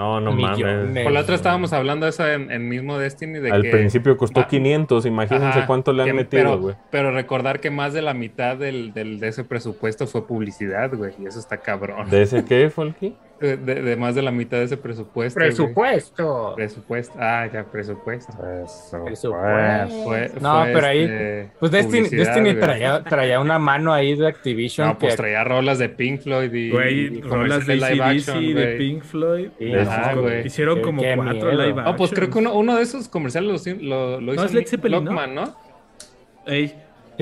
No, 0.00 0.18
no 0.18 0.32
mames. 0.32 1.04
Por 1.04 1.12
la 1.12 1.20
otra 1.20 1.34
estábamos 1.34 1.74
hablando 1.74 2.06
de 2.06 2.10
eso 2.10 2.26
en, 2.26 2.50
en 2.50 2.66
mismo 2.70 2.96
Destiny 2.98 3.38
de 3.38 3.50
Al 3.50 3.62
que 3.62 3.70
principio 3.70 4.16
costó 4.16 4.40
va- 4.40 4.48
500, 4.48 5.04
imagínense 5.04 5.58
Ajá, 5.58 5.66
cuánto 5.66 5.92
le 5.92 6.02
han 6.04 6.08
que- 6.08 6.14
metido, 6.14 6.42
pero, 6.42 6.58
güey. 6.58 6.74
pero 6.90 7.10
recordar 7.12 7.60
que 7.60 7.70
más 7.70 7.92
de 7.92 8.00
la 8.00 8.14
mitad 8.14 8.56
del, 8.56 8.94
del- 8.94 9.20
de 9.20 9.28
ese 9.28 9.44
presupuesto 9.44 10.06
fue 10.06 10.26
publicidad, 10.26 10.90
güey, 10.96 11.12
y 11.18 11.26
eso 11.26 11.38
está 11.38 11.58
cabrón. 11.58 12.08
¿De 12.08 12.22
ese 12.22 12.46
qué, 12.46 12.70
Folky? 12.70 13.14
De, 13.40 13.56
de- 13.56 13.82
de 13.82 13.96
más 13.96 14.14
de 14.14 14.20
la 14.20 14.30
mitad 14.30 14.58
de 14.58 14.64
ese 14.64 14.76
presupuesto. 14.76 15.38
güey. 15.40 15.48
Presupuesto. 15.48 16.52
Presupuesto. 16.56 17.14
Ah, 17.18 17.48
ya, 17.52 17.64
presupuesto. 17.64 18.32
Presupuesto. 18.38 19.32
Fue, 20.04 20.30
No, 20.40 20.62
fue, 20.62 20.72
pero 20.74 20.86
ahí- 20.86 21.02
este, 21.04 21.50
Pues 21.58 21.72
Destiny, 21.72 22.08
Destiny 22.08 22.54
traía, 22.54 23.02
traía 23.02 23.40
una 23.40 23.58
mano 23.58 23.92
ahí 23.94 24.14
de 24.14 24.26
Activision 24.28 24.88
No, 24.88 24.98
pues 24.98 25.12
que 25.14 25.16
traía 25.16 25.42
rolas 25.44 25.78
de 25.78 25.88
Pink 25.88 26.20
Floyd 26.20 26.52
y, 26.52 26.70
Güey, 26.70 26.98
y 27.18 27.20
rolas 27.22 27.66
de 27.66 27.76
live 27.76 28.02
action, 28.02 28.40
de 28.46 28.52
güey. 28.52 28.78
Pink 28.78 29.02
Floyd. 29.04 29.48
Sí, 29.58 29.72
Ajá, 29.74 30.10
Como- 30.10 30.22
güey. 30.22 30.46
Hicieron 30.46 30.74
Qué- 30.76 30.82
como 30.82 31.02
qué 31.02 31.12
cuatro 31.16 31.32
miedo. 31.34 31.52
live 31.52 31.82
No, 31.82 31.96
pues 31.96 32.10
action. 32.12 32.16
creo 32.16 32.30
que 32.30 32.38
uno, 32.40 32.54
uno 32.58 32.76
de 32.76 32.82
esos 32.82 33.08
comerciales 33.08 33.66
lo, 33.66 33.74
lo, 33.82 34.20
lo 34.20 34.32
hizo 34.34 34.42
No, 34.42 34.46
es 34.48 34.54
Led 34.54 34.66
Zeppelin, 34.66 35.04
¿no? 35.04 35.10
Lockman, 35.12 35.34
¿no? 35.34 35.56
Ey, 36.46 36.74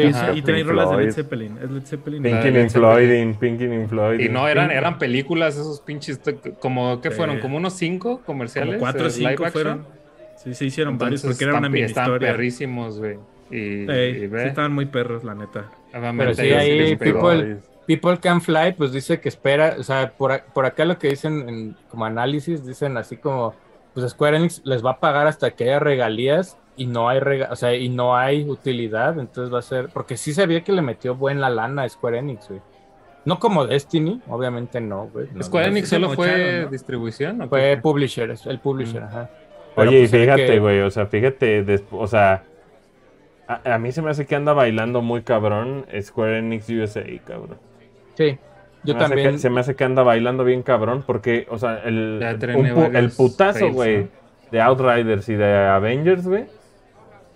Y- 0.05 0.09
Ajá. 0.09 0.33
y 0.35 0.43
trae 0.43 0.63
rolas 0.63 0.91
de 0.91 0.97
Led. 1.05 1.13
Zeppelin. 1.13 1.59
Es 1.63 1.71
Led 1.71 1.83
Zeppelin. 1.85 2.23
Pink- 2.23 2.43
Pinkin' 2.43 2.61
in 2.63 2.71
Floyding, 2.71 3.35
Pinkin' 3.35 3.73
in 3.73 3.89
Floyding. 3.89 4.27
Y 4.27 4.29
no, 4.29 4.47
eran, 4.49 4.71
eran 4.71 4.99
películas 4.99 5.55
esos 5.57 5.81
pinches, 5.81 6.21
como, 6.61 7.01
¿qué 7.01 7.11
Sí. 7.11 7.17
fueron? 7.17 7.41
Como 7.41 7.57
unos 7.57 7.73
cinco 7.75 8.23
comerciales. 8.25 8.75
Como 8.75 8.81
cuatro 8.81 9.07
o 9.07 9.11
cinco 9.11 9.47
fueron. 9.51 9.87
Sí, 10.37 10.55
se 10.55 10.67
hicieron 10.67 10.99
varios 10.99 11.23
porque 11.23 11.45
era 11.45 11.59
una 11.59 11.69
mini 11.69 11.87
historia. 11.87 12.31
perrísimos, 12.31 12.99
güey. 12.99 13.17
Y, 13.51 13.87
sí 13.87 14.27
ve, 14.27 14.47
estaban 14.47 14.73
muy 14.73 14.87
perros, 14.87 15.25
la 15.25 15.35
neta. 15.35 15.71
Pero 15.91 16.35
sí, 16.35 16.51
ahí 16.53 16.97
people- 16.97 17.59
People 17.87 18.19
Can 18.21 18.43
Fly, 18.43 18.75
pues 18.77 18.93
dice 18.93 19.19
que 19.19 19.31
espera, 19.31 19.77
o 19.79 19.83
sea, 19.83 20.13
por, 20.19 20.43
por 20.53 20.67
acá 20.67 20.85
lo 20.85 20.99
que 20.99 21.09
dicen 21.09 21.49
en, 21.49 21.77
como 21.89 22.05
análisis, 22.05 22.67
dicen 22.67 22.99
así 22.99 23.17
como, 23.17 23.55
pues 23.95 24.11
Square 24.11 24.37
Enix 24.37 24.61
les 24.67 24.85
va 24.85 24.91
a 24.91 25.01
pagar 25.01 25.27
hasta 25.27 25.53
que 25.53 25.65
haya 25.65 25.79
regalías 25.81 26.59
y 26.79 26.87
no 26.87 27.09
hay 27.09 27.19
rega 27.21 27.49
o 27.51 27.57
sea, 27.57 27.75
y 27.75 27.89
no 27.89 28.17
hay 28.17 28.49
utilidad, 28.49 29.19
entonces 29.19 29.53
va 29.53 29.59
a 29.59 29.63
ser, 29.63 29.89
porque 29.93 30.17
sí 30.17 30.33
se 30.33 30.47
veía 30.47 30.63
que 30.63 30.73
le 30.73 30.81
metió 30.81 31.15
buena 31.15 31.51
lana 31.51 31.83
a 31.83 31.89
Square 31.89 32.19
Enix, 32.19 32.49
güey. 32.49 32.61
No 33.25 33.39
como 33.39 33.67
Destiny, 33.67 34.23
obviamente 34.29 34.81
no, 34.81 35.09
güey. 35.13 35.29
no, 35.35 35.43
Square. 35.43 35.67
Enix 35.67 35.89
solo 35.89 36.11
fue 36.11 36.67
distribución. 36.71 37.43
¿o 37.43 37.49
Fue 37.49 37.77
publisher, 37.83 38.31
es 38.31 38.47
el 38.47 38.61
publisher, 38.61 39.03
ajá. 39.03 39.29
Pero, 39.77 39.91
Oye, 39.91 39.99
y 39.99 40.09
pues, 40.09 40.23
fíjate, 40.23 40.47
que- 40.47 40.59
güey, 40.61 40.81
o 40.81 40.91
sea, 40.91 41.07
fíjate, 41.07 41.85
o 41.91 42.07
sea, 42.07 42.45
a, 43.47 43.75
a 43.75 43.79
mí 43.79 43.93
se 43.93 44.01
me 44.01 44.11
hace 44.11 44.25
que 44.25 44.35
anda 44.35 44.53
bailando 44.53 45.03
muy 45.03 45.23
cabrón 45.23 45.85
Square 46.01 46.39
Enix 46.39 46.71
USA, 46.71 47.05
cabrón. 47.25 47.59
Sí, 48.15 48.39
yo 48.85 48.95
me 48.95 49.01
también. 49.01 49.33
que- 49.33 49.39
se 49.39 49.51
me 49.51 49.61
hace 49.61 49.75
que 49.75 49.85
anda 49.85 50.03
bailando 50.03 50.45
bien 50.45 50.63
cabrón 50.63 51.03
porque, 51.07 51.47
o 51.51 51.59
sea, 51.59 51.83
el, 51.85 52.21
un 52.57 52.97
el 52.97 53.11
putazo, 53.11 53.73
güey, 53.73 54.05
¿no? 54.05 54.09
de 54.53 54.61
Outriders 54.61 55.29
y 55.29 55.35
de 55.35 55.55
Avengers, 55.55 56.27
güey. 56.27 56.47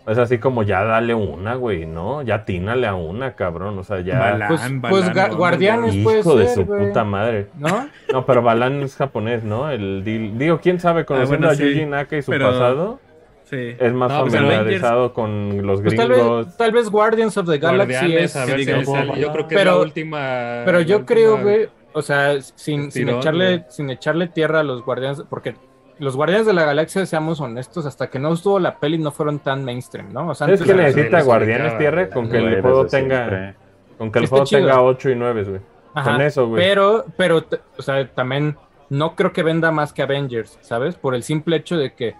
Es 0.06 0.18
así 0.18 0.38
como 0.38 0.64
ya 0.64 0.82
dale 0.82 1.14
una, 1.14 1.54
güey, 1.54 1.86
¿no? 1.86 2.22
Ya 2.22 2.44
tínale 2.44 2.88
a 2.88 2.94
una, 2.94 3.34
cabrón. 3.34 3.78
O 3.78 3.84
sea, 3.84 4.00
ya. 4.00 4.18
Balan, 4.18 4.48
Pues- 4.48 4.60
pues, 4.90 5.04
Ga- 5.12 5.22
¿dónde, 5.22 5.36
Guardianes, 5.36 5.92
güey? 5.92 6.02
puede 6.04 6.18
Hijo 6.20 6.36
de 6.36 6.46
ser, 6.46 6.54
su 6.54 6.64
güey. 6.64 6.86
puta 6.88 7.04
madre. 7.04 7.46
¿No? 7.56 7.88
No, 8.12 8.26
pero 8.26 8.42
Balan 8.42 8.82
es 8.82 8.96
japonés, 8.96 9.44
¿no? 9.44 9.70
El 9.70 10.02
di- 10.04 10.30
digo, 10.36 10.58
quién 10.60 10.80
sabe, 10.80 11.04
conociendo 11.04 11.46
bueno, 11.46 11.52
a 11.52 11.54
sí, 11.54 11.62
Yuji 11.72 11.86
Naka 11.86 12.16
y 12.16 12.22
su 12.22 12.30
pero- 12.32 12.50
pasado, 12.50 13.00
Sí. 13.44 13.76
es 13.78 13.92
más 13.92 14.10
No, 14.10 14.20
pues, 14.22 14.34
familiarizado 14.34 15.12
con 15.12 15.64
los 15.66 15.80
Pues 15.82 15.94
tal 15.94 16.08
gringos. 16.08 16.46
vez, 16.46 16.56
tal 16.56 16.72
vez 16.72 16.88
Guardians 16.90 17.36
of 17.36 17.46
the 17.48 17.58
Galaxy 17.58 17.92
Guardianes, 17.94 18.24
es, 18.24 18.36
a 18.36 18.44
ver 18.46 18.58
si 18.58 18.64
digamos, 18.64 18.88
le 18.88 18.92
sale. 19.06 19.20
Yo 19.20 19.32
creo 19.32 19.46
que 19.46 19.54
es 19.54 19.60
pero- 19.60 19.70
la 19.72 19.78
última. 19.82 20.18
Pero 20.64 20.80
yo 20.80 20.96
última- 20.98 21.06
creo, 21.06 21.38
güey, 21.42 21.68
o 21.92 22.02
sea, 22.02 22.40
sin, 22.40 22.90
sin 22.90 23.08
echarle, 23.08 23.58
güey. 23.58 23.64
sin 23.68 23.90
echarle 23.90 24.26
tierra 24.26 24.60
a 24.60 24.62
los 24.64 24.82
guardianes, 24.84 25.22
porque 25.30 25.54
los 26.02 26.16
guardianes 26.16 26.46
de 26.46 26.52
la 26.52 26.64
galaxia, 26.64 27.06
seamos 27.06 27.40
honestos, 27.40 27.86
hasta 27.86 28.10
que 28.10 28.18
no 28.18 28.32
estuvo 28.32 28.58
la 28.58 28.78
peli 28.78 28.98
no 28.98 29.12
fueron 29.12 29.38
tan 29.38 29.64
mainstream, 29.64 30.12
¿no? 30.12 30.28
O 30.30 30.34
sea, 30.34 30.46
¿Sabes 30.46 30.60
antes 30.60 30.74
qué 30.74 30.80
era- 30.80 30.88
necesita 30.88 31.22
Guardianes 31.22 31.78
Tierra? 31.78 32.10
Con 32.10 32.28
que 32.28 32.38
el 32.38 32.60
juego 32.60 32.86
tenga. 32.86 33.54
Con 33.98 34.10
que 34.10 34.18
el 34.18 34.26
juego 34.26 34.44
tenga 34.44 34.82
8 34.82 35.10
y 35.10 35.14
9, 35.14 35.44
güey. 35.44 35.60
Ajá, 35.94 36.12
Con 36.12 36.20
eso, 36.22 36.48
güey. 36.48 36.60
Pero, 36.62 37.04
pero, 37.16 37.44
o 37.78 37.82
sea, 37.82 38.06
también 38.08 38.56
no 38.90 39.14
creo 39.14 39.32
que 39.32 39.42
venda 39.44 39.70
más 39.70 39.92
que 39.92 40.02
Avengers, 40.02 40.58
¿sabes? 40.60 40.96
Por 40.96 41.14
el 41.14 41.22
simple 41.22 41.56
hecho 41.56 41.76
de 41.76 41.92
que 41.92 42.14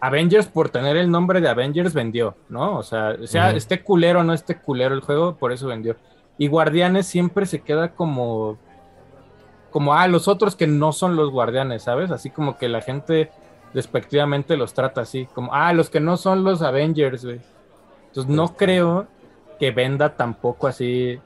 Avengers, 0.00 0.46
por 0.46 0.68
tener 0.68 0.96
el 0.96 1.10
nombre 1.10 1.40
de 1.40 1.48
Avengers, 1.48 1.92
vendió, 1.92 2.36
¿no? 2.48 2.76
O 2.78 2.82
sea, 2.82 3.16
sea 3.24 3.50
esté 3.50 3.82
culero 3.82 4.20
o 4.20 4.22
no 4.22 4.32
esté 4.34 4.56
culero 4.58 4.94
el 4.94 5.00
juego, 5.00 5.36
por 5.36 5.50
eso 5.52 5.66
vendió. 5.66 5.96
Y 6.38 6.46
Guardianes 6.48 7.06
siempre 7.06 7.46
se 7.46 7.62
queda 7.62 7.88
como, 7.94 8.58
como, 9.74 9.94
ah, 9.94 10.06
los 10.06 10.28
otros 10.28 10.54
que 10.54 10.68
no 10.68 10.92
son 10.92 11.16
los 11.16 11.32
Guardianes, 11.32 11.82
¿sabes? 11.82 12.12
Así 12.12 12.30
como 12.30 12.56
que 12.56 12.68
la 12.68 12.80
gente 12.80 13.32
despectivamente 13.72 14.56
los 14.56 14.72
trata 14.72 15.00
así, 15.00 15.26
como, 15.34 15.52
ah, 15.52 15.72
los 15.72 15.90
que 15.90 15.98
no 15.98 16.16
son 16.16 16.44
los 16.44 16.62
Avengers, 16.62 17.24
güey. 17.24 17.40
Entonces 18.06 18.32
no 18.32 18.54
creo 18.54 19.08
que 19.58 19.72
venda 19.72 20.14
tampoco 20.14 20.68
así, 20.68 21.18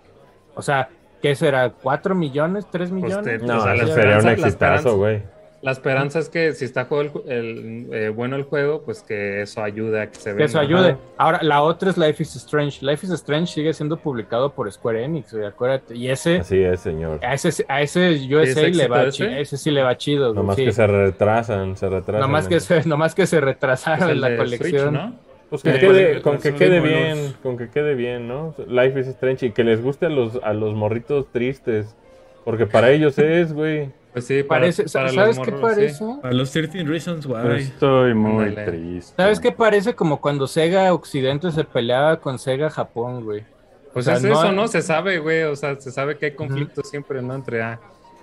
o 0.55 0.63
sea, 0.63 0.89
¿qué 1.21 1.35
será? 1.35 1.75
¿4 1.75 2.15
millones? 2.15 2.65
¿3 2.65 2.71
Pues, 2.71 2.91
millones? 2.91 3.43
No, 3.43 3.59
o 3.59 3.61
sea, 3.61 3.75
la 3.75 3.83
eso 3.85 3.95
sería 3.95 4.19
un 4.19 4.29
exitazo, 4.29 4.97
güey. 4.97 5.23
La 5.61 5.73
esperanza 5.73 6.21
es 6.21 6.29
que 6.29 6.53
si 6.53 6.65
está 6.65 6.85
juego 6.85 7.25
el, 7.27 7.33
el, 7.33 7.89
eh, 7.93 8.09
bueno 8.11 8.37
el 8.37 8.45
juego, 8.45 8.83
pues 8.83 9.03
que 9.03 9.43
eso 9.43 9.61
ayude 9.61 10.01
a 10.03 10.07
que 10.09 10.15
se 10.15 10.31
vea. 10.31 10.39
Que 10.39 10.45
eso 10.45 10.61
ayude. 10.61 10.97
Ahora, 11.17 11.41
la 11.43 11.63
otra 11.63 11.91
es 11.91 11.99
Life 11.99 12.23
is 12.23 12.37
Strange. 12.37 12.79
Life 12.87 13.05
is 13.05 13.13
Strange 13.13 13.53
sigue 13.53 13.73
siendo 13.75 13.97
publicado 13.97 14.53
por 14.53 14.71
Square 14.71 15.03
Enix, 15.05 15.33
güey, 15.35 15.45
acuérdate. 15.47 15.97
Y 15.97 16.11
ese, 16.11 16.39
Así 16.39 16.61
es, 16.63 16.79
señor. 16.79 17.19
a 17.25 17.35
ese, 17.35 17.65
a 17.69 17.83
ese 17.83 18.11
USA 18.33 18.67
¿Es 18.69 18.77
le 18.77 18.87
va 18.87 19.03
ese? 19.03 19.41
ese 19.41 19.57
sí 19.57 19.73
le 19.73 19.83
va 19.83 19.97
chido, 19.97 20.33
Nomás 20.33 20.55
sí. 20.55 20.65
que 20.65 20.71
se 20.73 20.87
retrasan, 20.87 21.77
se 21.77 21.89
retrasan. 21.89 22.21
Nomás 22.21 22.47
que 22.47 22.61
se, 22.61 22.85
nomás 22.89 23.15
que 23.17 23.27
se 23.27 23.41
retrasaron 23.41 24.11
en 24.11 24.21
la 24.21 24.37
colección. 24.37 24.95
¿no? 24.95 25.15
Pues 25.51 25.63
que 25.65 25.73
Sí, 25.73 25.79
quede- 25.81 26.11
pues, 26.13 26.23
con 26.23 26.39
que 26.39 26.55
quede 26.55 26.79
bien, 26.81 27.23
los- 27.23 27.33
con 27.43 27.57
que 27.57 27.69
quede 27.69 27.95
bien, 27.97 28.29
¿no? 28.29 28.55
Life 28.69 29.01
is 29.01 29.09
Strange 29.09 29.47
y 29.47 29.51
que 29.51 29.65
les 29.65 29.83
guste 29.83 30.07
a 30.07 30.11
los, 30.11 30.39
a 30.45 30.53
los 30.53 30.75
morritos 30.75 31.27
tristes. 31.33 31.97
Porque 32.45 32.67
para 32.67 32.91
ellos 32.91 33.19
es, 33.19 33.53
güey. 33.53 33.91
Pues 34.13 34.27
sí, 34.27 34.43
para, 34.43 34.63
Parece, 34.63 34.85
para 34.85 35.05
los 35.07 35.15
¿Sabes 35.15 35.39
qué 35.39 35.51
morros, 35.53 35.75
sí. 35.75 35.77
parece? 35.77 36.05
A 36.23 36.33
los 36.33 36.51
13 36.51 36.83
Reasons 36.85 37.27
Why. 37.27 37.59
Estoy 37.59 38.15
muy 38.15 38.55
triste. 38.55 39.15
¿Sabes 39.17 39.39
qué 39.39 39.53
parece? 39.53 39.95
Como 39.95 40.21
cuando 40.21 40.47
Sega 40.47 40.93
Occidente 40.93 41.51
se 41.53 41.63
peleaba 41.65 42.19
con 42.19 42.39
Sega 42.39 42.71
Japón, 42.71 43.25
güey. 43.25 43.45
Pues 43.93 44.07
O 44.07 44.11
sea, 44.11 44.17
es 44.17 44.23
no- 44.25 44.33
eso, 44.33 44.53
¿no? 44.53 44.67
Se 44.69 44.83
sabe, 44.83 45.19
güey. 45.19 45.43
O 45.45 45.55
sea, 45.57 45.79
se 45.79 45.91
sabe 45.91 46.17
que 46.17 46.27
hay 46.27 46.33
conflictos 46.33 46.89
siempre, 46.89 47.21
¿no? 47.23 47.35
Entre, 47.35 47.63
ah, 47.63 47.79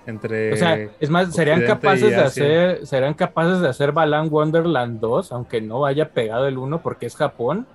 entre. 0.06 0.52
O 0.52 0.56
sea, 0.56 0.76
es 1.00 1.08
más, 1.08 1.32
serían 1.34 1.58
Occidente 1.60 1.66
capaces 1.82 2.10
de 2.10 2.16
hacer, 2.16 2.86
serían 2.86 3.14
capaces 3.14 3.60
de 3.60 3.68
hacer 3.68 3.92
Balan 3.92 4.28
Wonderland 4.30 5.00
2, 5.00 5.32
aunque 5.32 5.60
no 5.60 5.86
haya 5.86 6.10
pegado 6.10 6.46
el 6.48 6.58
1 6.58 6.82
porque 6.82 7.06
es 7.06 7.16
Japón, 7.16 7.66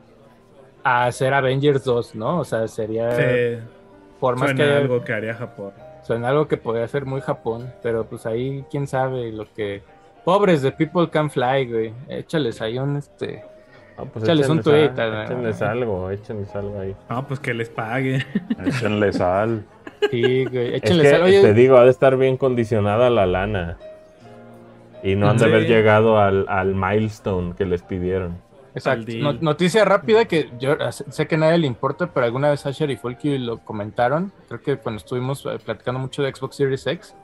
a 0.84 1.06
hacer 1.06 1.34
Avengers 1.34 1.84
2, 1.86 2.16
¿no? 2.16 2.40
O 2.40 2.46
sea, 2.46 2.68
sería 2.68 3.12
Sí, 3.16 3.64
por 4.20 4.36
más 4.36 4.50
suena 4.50 4.64
que 4.66 4.72
algo 4.78 5.04
que 5.04 5.14
haría 5.14 5.34
Japón. 5.34 5.72
Suena 6.12 6.28
algo 6.30 6.48
que 6.48 6.58
podría 6.58 6.88
ser 6.90 7.06
muy 7.06 7.22
Japón, 7.22 7.72
pero 7.82 8.06
pues 8.06 8.26
ahí 8.26 8.66
quién 8.70 8.86
sabe 8.86 9.32
lo 9.32 9.46
que 9.54 9.82
pobres 10.26 10.62
de 10.62 10.72
People 10.74 11.10
Can 11.10 11.30
Fly, 11.30 11.72
güey. 11.72 11.94
Échales 12.10 12.62
ahí 12.62 12.78
un 12.78 12.98
este 12.98 13.44
Ah, 13.98 14.04
pues 14.12 14.24
Échales 14.26 14.50
un 14.50 14.60
échenles 14.60 14.90
tuit, 14.90 15.00
a- 15.00 15.24
Échenles 15.26 15.62
algo, 15.62 16.10
échenles 16.10 16.56
algo 16.56 16.80
ahí. 16.80 16.96
Ah, 17.08 17.24
pues 17.28 17.40
que 17.40 17.54
les 17.54 17.70
pague. 17.70 18.26
Échenle 18.66 19.14
sal. 19.14 19.64
sí, 20.10 20.46
güey, 20.46 20.76
Es 20.76 20.84
échales 20.84 21.14
que. 21.14 21.22
Oye, 21.22 21.42
te 21.42 21.54
digo, 21.54 21.78
ha 21.78 21.84
de 21.86 21.92
estar 21.92 22.18
bien 22.18 22.36
condicionada 22.36 23.10
la 23.10 23.26
lana. 23.26 23.78
Y 25.04 25.16
no 25.16 25.30
han 25.30 25.38
de 25.38 25.46
haber 25.46 25.66
llegado 25.68 26.20
al, 26.20 26.46
al 26.50 26.76
milestone 26.76 27.54
que 27.56 27.66
les 27.66 27.82
pidieron. 27.84 28.38
Exacto. 28.74 29.12
No- 29.18 29.34
noticia 29.34 29.84
rápida 29.86 30.26
que 30.26 30.50
yo 30.60 30.76
sé 30.92 31.28
que 31.28 31.36
a 31.36 31.38
nadie 31.38 31.58
le 31.58 31.68
importa, 31.68 32.08
pero 32.14 32.26
alguna 32.26 32.50
vez 32.50 32.66
Asher 32.66 32.90
y 32.90 32.96
Folky 32.98 33.38
lo 33.38 33.58
comentaron. 33.60 34.32
Creo 34.48 34.62
que 34.62 34.78
cuando 34.78 34.98
estuvimos 34.98 35.46
eh, 35.46 35.58
platicando 35.64 36.00
mucho 36.00 36.24
de 36.24 36.34
Xbox 36.34 36.56
Series 36.56 36.88
X. 36.88 37.16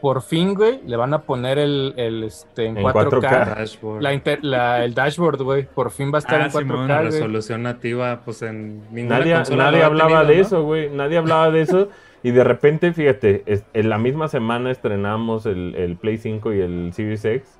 Por 0.00 0.20
fin, 0.22 0.54
güey, 0.54 0.80
le 0.86 0.94
van 0.96 1.14
a 1.14 1.22
poner 1.22 1.58
el, 1.58 1.94
el 1.96 2.22
este, 2.24 2.66
en 2.66 2.76
En 2.76 2.84
4K. 2.84 3.10
4K. 3.10 3.54
Dashboard. 3.56 4.02
La 4.02 4.12
inter- 4.12 4.44
la- 4.44 4.84
el 4.84 4.94
dashboard, 4.94 5.42
güey. 5.42 5.66
Por 5.66 5.90
fin 5.90 6.12
va 6.12 6.16
a 6.16 6.18
estar 6.18 6.40
Ah, 6.42 6.44
en 6.44 6.50
Simón, 6.52 6.86
4K, 6.86 6.88
La 6.88 6.96
güey. 7.00 7.10
resolución 7.12 7.62
nativa, 7.62 8.20
pues 8.24 8.42
en 8.42 8.82
ninguna 8.92 9.18
Nadie, 9.20 9.34
nadie 9.56 9.82
hablaba 9.82 10.20
tenido, 10.20 10.26
de 10.28 10.36
¿no? 10.36 10.42
eso, 10.42 10.62
güey. 10.64 10.90
Nadie 10.90 11.16
hablaba 11.16 11.50
de 11.50 11.62
eso. 11.62 11.88
Y 12.22 12.30
de 12.30 12.44
repente, 12.44 12.92
fíjate, 12.92 13.42
es- 13.46 13.64
en 13.72 13.88
la 13.88 13.96
misma 13.98 14.28
semana 14.28 14.70
estrenamos 14.70 15.46
el, 15.46 15.74
el 15.76 15.96
Play 15.96 16.18
5 16.18 16.52
y 16.52 16.60
el 16.60 16.92
Series 16.92 17.24
X. 17.24 17.55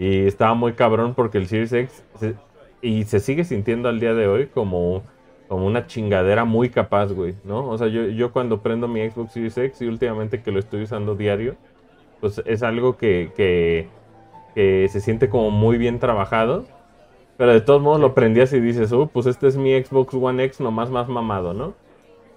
Y 0.00 0.26
estaba 0.26 0.54
muy 0.54 0.74
cabrón 0.74 1.14
porque 1.14 1.38
el 1.38 1.48
Series 1.48 1.72
X 1.74 2.04
se- 2.18 2.36
y 2.82 3.04
se 3.04 3.20
sigue 3.20 3.44
sintiendo 3.44 3.88
al 3.90 4.00
día 4.00 4.14
de 4.14 4.28
hoy 4.28 4.48
como, 4.48 5.04
como 5.48 5.66
una 5.66 5.86
chingadera 5.86 6.44
muy 6.46 6.70
capaz, 6.70 7.12
güey, 7.12 7.36
¿no? 7.44 7.68
O 7.68 7.78
sea, 7.78 7.88
yo, 7.88 8.06
yo 8.08 8.32
cuando 8.32 8.62
prendo 8.62 8.88
mi 8.88 9.08
Xbox 9.08 9.32
Series 9.34 9.58
X 9.58 9.82
y 9.82 9.86
últimamente 9.88 10.42
que 10.42 10.52
lo 10.52 10.58
estoy 10.60 10.84
usando 10.84 11.16
diario, 11.16 11.56
pues 12.20 12.42
es 12.46 12.62
algo 12.64 12.96
que, 12.98 13.32
que, 13.36 13.88
que 14.54 14.88
se 14.90 15.00
siente 15.00 15.28
como 15.30 15.50
muy 15.50 15.78
bien 15.78 15.98
trabajado. 16.00 16.66
Pero 17.38 17.52
de 17.52 17.60
todos 17.62 17.82
modos 17.82 18.00
lo 18.00 18.14
prendías 18.14 18.52
y 18.54 18.60
dices, 18.60 18.92
oh, 18.92 19.08
pues 19.08 19.26
este 19.26 19.48
es 19.48 19.56
mi 19.58 19.72
Xbox 19.82 20.14
One 20.14 20.44
X 20.44 20.60
nomás 20.60 20.90
más 20.90 21.08
mamado, 21.08 21.54
¿no? 21.54 21.74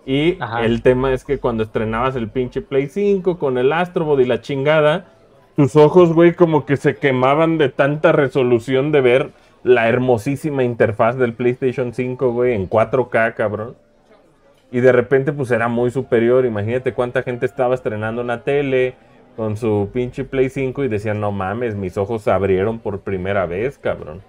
Y 0.06 0.42
Ajá. 0.42 0.66
el 0.66 0.82
tema 0.82 1.14
es 1.14 1.26
que 1.26 1.40
cuando 1.40 1.64
estrenabas 1.64 2.16
el 2.18 2.30
pinche 2.30 2.62
Play 2.62 2.88
5 2.90 3.40
con 3.40 3.58
el 3.58 3.74
Astrobot 3.74 4.20
y 4.22 4.26
la 4.26 4.42
chingada, 4.42 5.13
tus 5.56 5.76
ojos, 5.76 6.14
güey, 6.14 6.34
como 6.34 6.66
que 6.66 6.78
se 6.78 6.96
quemaban 6.96 7.58
de 7.58 7.70
tanta 7.70 8.12
resolución 8.12 8.92
de 8.92 9.02
ver 9.02 9.30
la 9.64 9.88
hermosísima 9.88 10.64
interfaz 10.64 11.18
del 11.18 11.34
PlayStation 11.34 11.94
5, 11.94 12.32
güey, 12.32 12.54
en 12.54 12.70
4K, 12.70 13.34
cabrón. 13.36 13.76
Y 14.72 14.80
de 14.80 14.92
repente, 14.92 15.32
pues 15.32 15.52
era 15.52 15.68
muy 15.68 15.92
superior. 15.92 16.46
Imagínate 16.46 16.94
cuánta 16.94 17.22
gente 17.22 17.46
estaba 17.46 17.76
estrenando 17.76 18.22
una 18.22 18.42
tele 18.44 18.96
con 19.38 19.56
su 19.56 19.90
pinche 19.94 20.24
Play 20.24 20.50
5 20.50 20.84
y 20.84 20.88
decían, 20.88 21.20
no 21.20 21.32
mames, 21.32 21.76
mis 21.76 21.98
ojos 21.98 22.24
se 22.24 22.32
abrieron 22.32 22.80
por 22.80 23.02
primera 23.02 23.46
vez, 23.46 23.78
cabrón. 23.78 24.22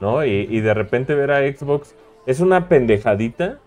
¿No? 0.00 0.24
Y, 0.24 0.46
y 0.50 0.60
de 0.60 0.74
repente 0.74 1.14
ver 1.14 1.30
a 1.30 1.40
Xbox 1.40 1.94
es 2.26 2.40
una 2.40 2.68
pendejadita, 2.68 3.58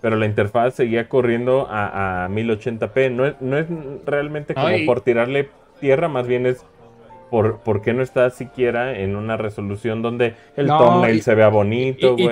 pero 0.00 0.16
la 0.16 0.26
interfaz 0.26 0.74
seguía 0.74 1.08
corriendo 1.08 1.68
a, 1.70 2.24
a 2.24 2.28
1080p. 2.28 3.12
No 3.12 3.24
es, 3.24 3.40
no 3.40 3.56
es 3.56 3.66
realmente 4.04 4.54
como 4.54 4.66
Ay. 4.66 4.84
por 4.84 5.00
tirarle 5.00 5.48
tierra, 5.84 6.08
más 6.08 6.26
bien 6.26 6.46
es 6.46 6.64
por, 7.30 7.58
por 7.58 7.82
qué 7.82 7.92
no 7.92 8.02
está 8.02 8.30
siquiera 8.30 8.98
en 8.98 9.16
una 9.16 9.36
resolución 9.36 10.00
donde 10.00 10.34
el 10.56 10.66
No, 10.66 10.78
thumbnail 10.78 11.16
y- 11.16 11.20
se 11.20 11.34
vea 11.34 11.48
bonito, 11.48 12.14
y 12.16 12.22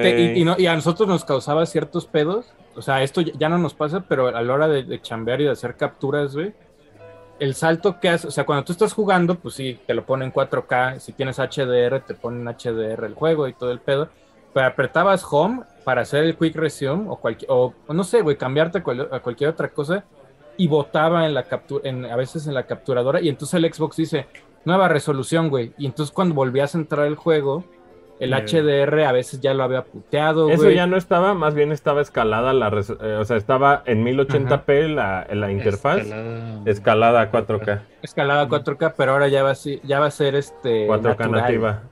y- 0.41 0.45
no- 0.45 0.55
y 0.59 0.67
a 0.67 0.75
nosotros 0.75 1.07
nos 1.07 1.25
causaba 1.27 1.67
ciertos 1.67 2.07
pedos. 2.07 2.55
O 2.77 2.81
sea, 2.81 3.03
esto 3.03 3.21
ya 3.21 3.51
no 3.51 3.59
nos 3.59 3.75
pasa, 3.75 4.05
pero 4.09 4.29
a 4.29 4.41
la 4.43 4.55
hora 4.55 4.69
de, 4.69 4.85
de 4.85 5.03
chambear 5.03 5.43
y 5.43 5.45
de 5.45 5.51
hacer 5.51 5.77
capturas, 5.77 6.35
güey. 6.35 6.55
El 7.41 7.55
salto 7.55 8.01
que 8.01 8.09
hace, 8.09 8.29
o 8.29 8.31
sea, 8.31 8.45
cuando 8.47 8.65
tú 8.65 8.73
estás 8.73 8.95
jugando, 8.95 9.35
pues 9.35 9.55
sí, 9.55 9.79
te 9.87 9.93
lo 9.93 10.07
pone 10.07 10.25
en 10.25 10.33
4K. 10.33 10.99
Si 10.99 11.13
tienes 11.13 11.39
HDR, 11.39 12.01
te 12.01 12.15
ponen 12.15 12.47
HDR 12.49 13.05
el 13.05 13.15
juego 13.15 13.49
y 13.49 13.53
todo 13.53 13.71
el 13.73 13.81
pedo. 13.81 14.09
Pero 14.55 14.67
apretabas 14.67 15.25
Home 15.31 15.63
para 15.85 16.03
hacer 16.03 16.25
el 16.25 16.37
Quick 16.37 16.55
Resume 16.57 17.05
o, 17.09 17.17
cualquier, 17.17 17.51
o, 17.51 17.75
no 17.89 18.05
sé, 18.05 18.23
güey, 18.23 18.37
cambiarte 18.37 18.79
a 18.79 19.21
cualquier 19.21 19.51
otra 19.51 19.69
cosa. 19.69 20.05
Y 20.57 20.69
botaba 20.69 21.27
en 21.27 21.35
la 21.35 21.45
captura, 21.45 21.89
en, 21.89 22.05
a 22.05 22.17
veces 22.17 22.47
en 22.47 22.55
la 22.55 22.65
capturadora. 22.65 23.21
Y 23.21 23.29
entonces 23.29 23.55
el 23.63 23.73
Xbox 23.73 23.97
dice, 23.97 24.27
nueva 24.65 24.89
resolución, 24.89 25.49
güey. 25.49 25.73
Y 25.79 25.87
entonces 25.87 26.13
cuando 26.15 26.35
volvías 26.35 26.75
a 26.75 26.79
entrar 26.79 27.07
el 27.07 27.17
juego, 27.17 27.65
el 28.21 28.33
Eh. 28.35 28.37
HDR 28.47 29.05
a 29.05 29.13
veces 29.13 29.41
ya 29.41 29.53
lo 29.55 29.65
había 29.65 29.83
puteado, 29.85 30.49
Eso 30.51 30.63
güey. 30.65 30.77
ya 30.77 30.87
no 30.87 30.97
estaba, 30.97 31.35
más 31.35 31.55
bien 31.55 31.73
estaba 31.73 32.01
escalada 32.03 32.53
la 32.53 32.69
eh, 32.69 33.17
o 33.19 33.25
sea, 33.25 33.37
estaba 33.37 33.83
en 33.87 34.05
1080p 34.05 34.89
la, 34.95 35.27
la 35.33 35.51
interfaz, 35.51 35.99
Escalada. 36.03 36.61
escalada 36.67 37.21
a 37.23 37.33
4K, 37.33 37.81
Escalada 38.03 38.43
a 38.43 38.49
4K, 38.49 38.95
pero 38.97 39.13
ahora 39.13 39.27
ya 39.29 39.43
va 39.43 39.51
a 39.51 39.55
ser, 39.57 39.81
ya 39.83 39.99
va 39.99 40.07
a 40.07 40.11
ser 40.13 40.37
este 40.37 40.87
4K 40.87 41.03
natural. 41.03 41.31
nativa. 41.33 41.83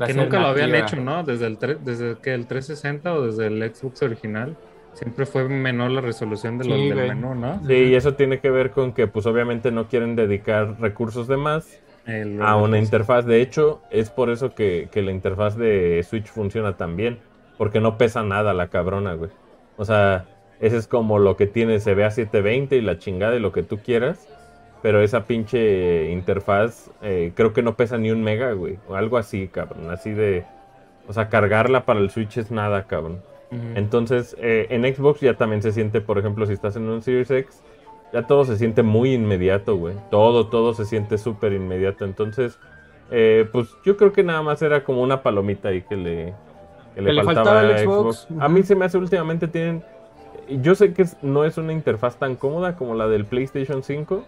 Va 0.00 0.06
Que 0.06 0.14
nunca 0.14 0.38
lo 0.38 0.48
habían 0.48 0.74
hecho, 0.74 0.96
¿no? 0.96 1.24
Desde 1.24 1.46
el, 1.46 1.58
desde 1.82 2.16
que 2.18 2.34
el 2.34 2.46
360 2.46 3.14
o 3.14 3.26
desde 3.26 3.46
el 3.46 3.74
Xbox 3.74 4.02
original. 4.02 4.56
Siempre 4.96 5.26
fue 5.26 5.48
menor 5.48 5.90
la 5.90 6.00
resolución 6.00 6.58
de 6.58 6.64
los 6.64 6.78
Sí, 6.78 6.88
del 6.88 6.94
güey. 6.94 7.08
menú, 7.08 7.34
¿no? 7.34 7.60
Sí, 7.66 7.74
y 7.74 7.94
eso 7.94 8.14
tiene 8.14 8.40
que 8.40 8.50
ver 8.50 8.70
con 8.70 8.92
que 8.92 9.06
pues 9.06 9.26
obviamente 9.26 9.70
no 9.70 9.88
quieren 9.88 10.16
dedicar 10.16 10.80
recursos 10.80 11.28
de 11.28 11.36
más 11.36 11.80
El- 12.06 12.40
a 12.42 12.56
una 12.56 12.78
interfaz. 12.78 13.26
De 13.26 13.40
hecho, 13.42 13.82
es 13.90 14.10
por 14.10 14.30
eso 14.30 14.54
que, 14.54 14.88
que 14.90 15.02
la 15.02 15.12
interfaz 15.12 15.56
de 15.56 16.02
Switch 16.08 16.26
funciona 16.28 16.76
tan 16.76 16.96
bien, 16.96 17.18
porque 17.58 17.80
no 17.80 17.98
pesa 17.98 18.22
nada 18.22 18.54
la 18.54 18.68
cabrona, 18.68 19.14
güey. 19.14 19.30
O 19.76 19.84
sea, 19.84 20.24
ese 20.60 20.78
es 20.78 20.86
como 20.86 21.18
lo 21.18 21.36
que 21.36 21.46
tiene, 21.46 21.78
se 21.80 21.94
ve 21.94 22.04
a 22.04 22.10
720 22.10 22.76
y 22.76 22.80
la 22.80 22.98
chingada 22.98 23.36
y 23.36 23.40
lo 23.40 23.52
que 23.52 23.62
tú 23.62 23.78
quieras. 23.78 24.26
Pero 24.82 25.02
esa 25.02 25.24
pinche 25.24 26.10
interfaz 26.12 26.90
eh, 27.02 27.32
creo 27.34 27.52
que 27.52 27.62
no 27.62 27.76
pesa 27.76 27.98
ni 27.98 28.10
un 28.10 28.22
mega, 28.22 28.52
güey. 28.52 28.78
O 28.88 28.94
algo 28.94 29.18
así, 29.18 29.48
cabrón. 29.48 29.90
Así 29.90 30.12
de... 30.12 30.44
O 31.08 31.12
sea, 31.12 31.28
cargarla 31.28 31.84
para 31.84 32.00
el 32.00 32.10
Switch 32.10 32.36
es 32.38 32.50
nada, 32.50 32.84
cabrón. 32.84 33.20
Entonces, 33.74 34.36
eh, 34.40 34.66
en 34.70 34.82
Xbox 34.82 35.20
ya 35.20 35.34
también 35.34 35.62
se 35.62 35.72
siente, 35.72 36.00
por 36.00 36.18
ejemplo, 36.18 36.46
si 36.46 36.52
estás 36.52 36.76
en 36.76 36.88
un 36.88 37.02
Series 37.02 37.30
X, 37.30 37.62
ya 38.12 38.26
todo 38.26 38.44
se 38.44 38.56
siente 38.56 38.82
muy 38.82 39.12
inmediato, 39.12 39.76
güey. 39.76 39.94
Todo, 40.10 40.48
todo 40.48 40.74
se 40.74 40.84
siente 40.84 41.18
súper 41.18 41.52
inmediato. 41.52 42.04
Entonces, 42.04 42.58
eh, 43.10 43.48
pues 43.52 43.68
yo 43.84 43.96
creo 43.96 44.12
que 44.12 44.22
nada 44.22 44.42
más 44.42 44.62
era 44.62 44.84
como 44.84 45.02
una 45.02 45.22
palomita 45.22 45.68
ahí 45.68 45.82
que 45.82 45.96
le, 45.96 46.34
que 46.94 47.02
le 47.02 47.08
Que 47.08 47.12
le 47.12 47.24
faltaba, 47.24 47.46
faltaba 47.46 47.60
al 47.60 47.74
a 47.74 47.78
Xbox. 47.78 48.16
Xbox. 48.28 48.42
A 48.42 48.48
mí 48.48 48.62
se 48.62 48.74
me 48.74 48.84
hace 48.84 48.98
últimamente 48.98 49.48
tienen... 49.48 49.84
Yo 50.62 50.74
sé 50.74 50.92
que 50.92 51.04
no 51.22 51.44
es 51.44 51.58
una 51.58 51.72
interfaz 51.72 52.16
tan 52.16 52.36
cómoda 52.36 52.76
como 52.76 52.94
la 52.94 53.08
del 53.08 53.24
PlayStation 53.24 53.82
5, 53.82 54.24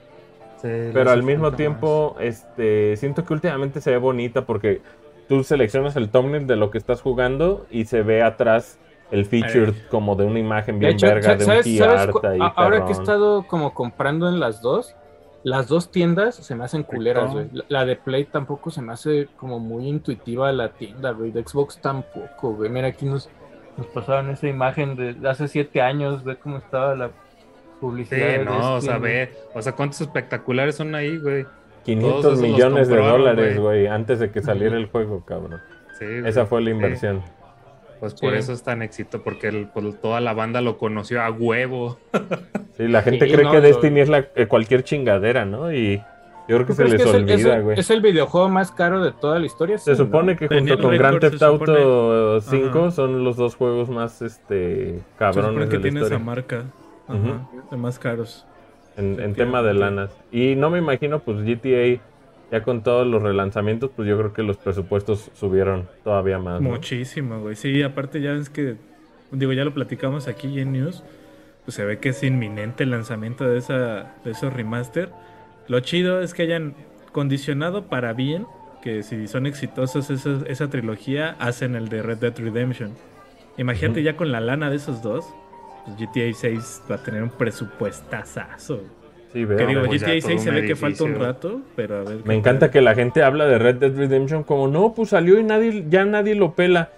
Sí, 0.60 0.66
le 0.66 0.90
pero 0.92 1.10
al 1.10 1.22
mismo 1.22 1.52
tiempo, 1.52 2.16
este, 2.18 2.96
siento 2.96 3.24
que 3.24 3.32
últimamente 3.32 3.80
se 3.80 3.92
ve 3.92 3.98
bonita 3.98 4.44
porque 4.44 4.80
tú 5.28 5.44
seleccionas 5.44 5.94
el 5.94 6.08
thumbnail 6.08 6.46
de 6.46 6.56
lo 6.56 6.70
que 6.70 6.78
estás 6.78 7.00
jugando 7.00 7.66
y 7.70 7.84
se 7.84 8.02
ve 8.02 8.22
atrás 8.22 8.78
el 9.10 9.24
feature 9.26 9.72
como 9.90 10.14
de 10.16 10.24
una 10.26 10.38
imagen 10.38 10.78
De 10.78 10.86
bien 10.86 10.92
hecho, 10.96 11.06
verga, 11.06 11.28
de 11.36 11.44
un 11.44 11.46
¿sabes, 11.50 11.64
key 11.64 11.78
sabes 11.78 12.00
art 12.00 12.24
ahí, 12.24 12.38
a- 12.40 12.46
ahora 12.46 12.84
que 12.84 12.92
he 12.92 12.94
estado 12.94 13.46
como 13.46 13.72
comprando 13.74 14.28
en 14.28 14.38
las 14.40 14.60
dos, 14.62 14.94
las 15.44 15.68
dos 15.68 15.90
tiendas 15.90 16.34
se 16.34 16.54
me 16.54 16.64
hacen 16.64 16.82
culeras, 16.82 17.32
güey. 17.32 17.46
La, 17.52 17.64
la 17.68 17.84
de 17.86 17.96
Play 17.96 18.24
tampoco 18.24 18.70
se 18.70 18.82
me 18.82 18.92
hace 18.92 19.28
como 19.36 19.58
muy 19.60 19.86
intuitiva 19.88 20.50
la 20.52 20.70
tienda, 20.70 21.12
güey. 21.12 21.30
De 21.30 21.42
Xbox 21.42 21.80
tampoco, 21.80 22.54
güey. 22.54 22.68
Mira, 22.70 22.88
aquí 22.88 23.06
nos, 23.06 23.30
nos 23.76 23.86
pasaron 23.86 24.30
esa 24.30 24.48
imagen 24.48 24.96
de 24.96 25.16
hace 25.28 25.46
siete 25.48 25.80
años, 25.80 26.24
ve 26.24 26.36
cómo 26.36 26.58
estaba 26.58 26.94
la 26.96 27.10
publicidad. 27.80 28.16
Sí, 28.18 28.38
de 28.38 28.44
no, 28.44 28.74
o 28.74 28.80
sea, 28.80 28.98
ve, 28.98 29.32
o 29.54 29.62
sea, 29.62 29.72
cuántos 29.72 30.00
espectaculares 30.00 30.74
son 30.74 30.94
ahí, 30.94 31.16
güey. 31.18 31.46
500 31.84 32.10
todos 32.10 32.24
esos 32.34 32.40
los 32.42 32.50
millones 32.50 32.88
de 32.88 32.96
dólares, 32.96 33.58
güey. 33.60 33.86
antes 33.86 34.18
de 34.18 34.30
que 34.30 34.42
saliera 34.42 34.76
el 34.76 34.86
juego, 34.86 35.24
cabrón. 35.24 35.60
Sí. 35.98 36.04
Esa 36.26 36.44
fue 36.46 36.60
la 36.60 36.70
Sí. 36.70 37.06
Pues 38.00 38.14
por 38.14 38.32
Sí. 38.32 38.38
eso 38.38 38.52
es 38.52 38.62
tan 38.62 38.82
éxito, 38.82 39.22
porque 39.22 39.48
el- 39.48 39.66
pues, 39.66 40.00
toda 40.00 40.20
la 40.20 40.32
banda 40.34 40.60
lo 40.60 40.78
conoció 40.78 41.20
a 41.22 41.30
huevo. 41.30 41.98
Sí, 42.76 42.86
la 42.86 43.02
gente 43.02 43.26
Sí, 43.26 43.32
cree 43.32 43.44
no, 43.44 43.50
que 43.50 43.60
Destiny 43.60 43.98
es 44.00 44.08
la, 44.08 44.28
eh, 44.36 44.46
cualquier 44.46 44.84
chingadera, 44.84 45.44
¿no? 45.44 45.72
Y 45.72 45.96
yo 46.48 46.56
creo 46.56 46.60
que 46.60 46.66
¿Tú 46.66 46.74
se 46.74 46.84
les 46.84 47.02
que 47.02 47.08
olvida, 47.08 47.58
güey. 47.58 47.76
Es 47.76 47.90
el 47.90 48.00
videojuego 48.00 48.48
más 48.48 48.70
caro 48.70 49.02
de 49.02 49.10
toda 49.10 49.40
la 49.40 49.46
historia. 49.46 49.78
Se 49.78 49.96
Sí, 49.96 50.00
¿no? 50.00 50.06
supone 50.06 50.36
que 50.36 50.46
junto 50.46 50.78
con 50.78 50.96
Grand 50.96 51.18
Theft 51.18 51.38
se 51.38 51.44
Auto 51.44 52.40
supone. 52.40 52.40
5 52.62 52.78
Ajá. 52.78 52.90
son 52.92 53.24
los 53.24 53.36
dos 53.36 53.56
juegos 53.56 53.88
más 53.88 54.22
este 54.22 54.94
Se 54.98 55.02
cabrones 55.18 55.48
supone 55.50 55.64
que 55.66 55.70
de 55.72 55.76
la 55.78 55.82
tiene 55.82 55.98
esa 56.00 56.06
historia. 56.06 56.24
marca. 56.24 56.64
Ajá, 57.08 57.48
De 57.68 57.76
más 57.76 57.98
caros. 57.98 58.46
en, 58.96 59.18
en 59.20 59.34
tema 59.34 59.60
de 59.62 59.74
lanas. 59.74 60.16
Y 60.30 60.54
no 60.54 60.70
me 60.70 60.78
imagino, 60.78 61.18
pues 61.18 61.38
GTA, 61.44 62.00
ya 62.50 62.62
con 62.62 62.82
todos 62.82 63.06
los 63.06 63.22
relanzamientos, 63.22 63.90
pues 63.94 64.08
yo 64.08 64.16
creo 64.18 64.32
que 64.32 64.42
los 64.42 64.56
presupuestos 64.56 65.30
subieron 65.34 65.88
todavía 66.02 66.38
más. 66.38 66.60
¿no? 66.60 66.70
Muchísimo, 66.70 67.40
güey. 67.40 67.56
Sí, 67.56 67.82
aparte 67.82 68.20
ya 68.20 68.32
es 68.32 68.48
que, 68.48 68.76
digo, 69.30 69.52
ya 69.52 69.64
lo 69.64 69.74
platicamos 69.74 70.28
aquí 70.28 70.58
en 70.60 70.72
News, 70.72 71.02
pues 71.64 71.74
se 71.74 71.84
ve 71.84 71.98
que 71.98 72.10
es 72.10 72.22
inminente 72.22 72.84
el 72.84 72.90
lanzamiento 72.90 73.44
de, 73.44 73.58
esa, 73.58 74.14
de 74.24 74.30
esos 74.30 74.52
remaster. 74.52 75.10
Lo 75.66 75.80
chido 75.80 76.22
es 76.22 76.32
que 76.32 76.42
hayan 76.42 76.74
condicionado 77.12 77.86
para 77.86 78.14
bien 78.14 78.46
que 78.82 79.02
si 79.02 79.26
son 79.26 79.46
exitosos 79.46 80.08
esa, 80.08 80.40
esa 80.46 80.70
trilogía, 80.70 81.36
hacen 81.38 81.74
el 81.74 81.88
de 81.88 82.02
Red 82.02 82.18
Dead 82.18 82.38
Redemption. 82.38 82.94
Imagínate 83.58 84.02
ya 84.02 84.16
con 84.16 84.30
la 84.30 84.40
lana 84.40 84.70
de 84.70 84.76
esos 84.76 85.02
dos, 85.02 85.26
pues 85.84 85.98
GTA 85.98 86.32
6 86.32 86.84
va 86.90 86.94
a 86.94 87.02
tener 87.02 87.22
un 87.22 87.30
presupuestazazo. 87.30 88.80
Sí, 89.32 89.40
Que 89.40 89.44
veo. 89.46 89.66
digo, 89.66 89.82
pues 89.86 90.00
GTA 90.02 90.12
todo 90.20 90.28
6 90.28 90.42
se 90.42 90.50
ve 90.50 90.66
que 90.66 90.74
falta 90.76 91.04
un 91.04 91.14
rato, 91.16 91.60
pero 91.76 91.98
a 91.98 92.02
ver. 92.04 92.18
Me 92.24 92.34
encanta 92.34 92.70
que 92.70 92.80
la 92.80 92.94
gente 92.94 93.22
habla 93.22 93.46
de 93.46 93.58
Red 93.58 93.76
Dead 93.76 93.94
Redemption 93.96 94.42
como, 94.42 94.68
no, 94.68 94.94
pues 94.94 95.10
salió 95.10 95.38
y 95.38 95.44
nadie, 95.44 95.84
ya 95.88 96.04
nadie 96.04 96.34
lo 96.34 96.52
pela. 96.54 96.90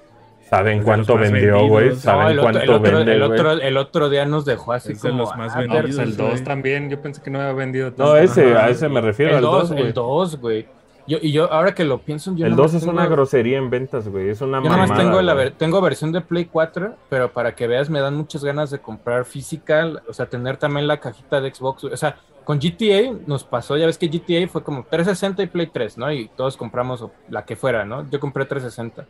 ¿Saben 0.48 0.74
Es 0.74 0.78
de 0.80 0.84
cuánto 0.84 1.16
vendió, 1.16 1.40
vendidos. 1.54 1.68
güey? 1.68 1.88
No, 1.90 1.94
¿Saben 1.96 2.22
No, 2.24 2.30
el 2.30 2.38
otro, 2.38 2.42
cuánto 2.42 2.60
el, 2.62 2.70
otro, 2.70 2.96
vende, 2.98 3.12
el, 3.14 3.22
otro, 3.22 3.52
el 3.52 3.76
otro 3.76 4.08
día 4.10 4.26
nos 4.26 4.44
dejó 4.44 4.72
así 4.72 4.92
Es 4.92 5.02
de 5.02 5.10
como. 5.10 5.22
los 5.22 5.36
más 5.36 5.54
ah, 5.54 5.60
No, 5.62 5.66
pues 5.68 5.82
vendidos, 5.82 6.04
el 6.08 6.16
2 6.16 6.30
güey. 6.30 6.44
también, 6.44 6.90
yo 6.90 7.00
pensé 7.00 7.22
que 7.22 7.30
no 7.30 7.40
había 7.40 7.52
vendido 7.52 7.90
No, 7.90 7.96
tanto. 7.96 8.16
ese, 8.16 8.52
Ajá. 8.54 8.66
a 8.66 8.70
ese 8.70 8.88
me 8.88 9.00
refiero, 9.00 9.30
El 9.32 9.36
al 9.38 9.42
2, 9.42 9.52
2, 9.68 9.72
güey. 9.72 9.82
el 9.86 9.92
2, 9.92 10.36
güey. 10.40 10.66
Yo, 11.06 11.18
y 11.20 11.32
yo, 11.32 11.50
ahora 11.52 11.74
que 11.74 11.84
lo 11.84 11.98
pienso, 11.98 12.34
yo 12.36 12.46
El 12.46 12.52
nomás 12.56 12.72
2 12.72 12.82
es 12.82 12.88
una 12.88 13.06
grosería 13.06 13.58
en 13.58 13.70
ventas, 13.70 14.08
güey. 14.08 14.28
Es 14.28 14.40
una 14.40 14.62
Yo 14.62 14.68
nomás 14.70 14.94
tengo, 14.96 15.20
la 15.22 15.32
güey. 15.32 15.46
ver- 15.46 15.54
tengo 15.56 15.80
versión 15.80 16.12
de 16.12 16.20
Play 16.20 16.44
4, 16.44 16.94
pero 17.08 17.32
para 17.32 17.54
que 17.54 17.66
veas, 17.66 17.90
me 17.90 18.00
dan 18.00 18.16
muchas 18.16 18.44
ganas 18.44 18.70
de 18.70 18.78
comprar 18.78 19.24
física, 19.24 19.90
o 20.08 20.12
sea, 20.12 20.26
tener 20.26 20.56
también 20.56 20.86
la 20.86 20.98
cajita 21.00 21.40
de 21.40 21.52
Xbox. 21.52 21.84
O 21.84 21.96
sea, 21.96 22.16
con 22.44 22.58
GTA 22.58 23.12
nos 23.26 23.44
pasó, 23.44 23.76
ya 23.76 23.86
ves 23.86 23.98
que 23.98 24.08
GTA 24.08 24.46
fue 24.48 24.62
como 24.62 24.84
360 24.84 25.42
y 25.42 25.46
Play 25.46 25.66
3, 25.68 25.98
¿no? 25.98 26.12
Y 26.12 26.28
todos 26.36 26.56
compramos 26.56 27.04
la 27.28 27.44
que 27.44 27.56
fuera, 27.56 27.84
¿no? 27.84 28.08
Yo 28.10 28.20
compré 28.20 28.44
360. 28.44 29.04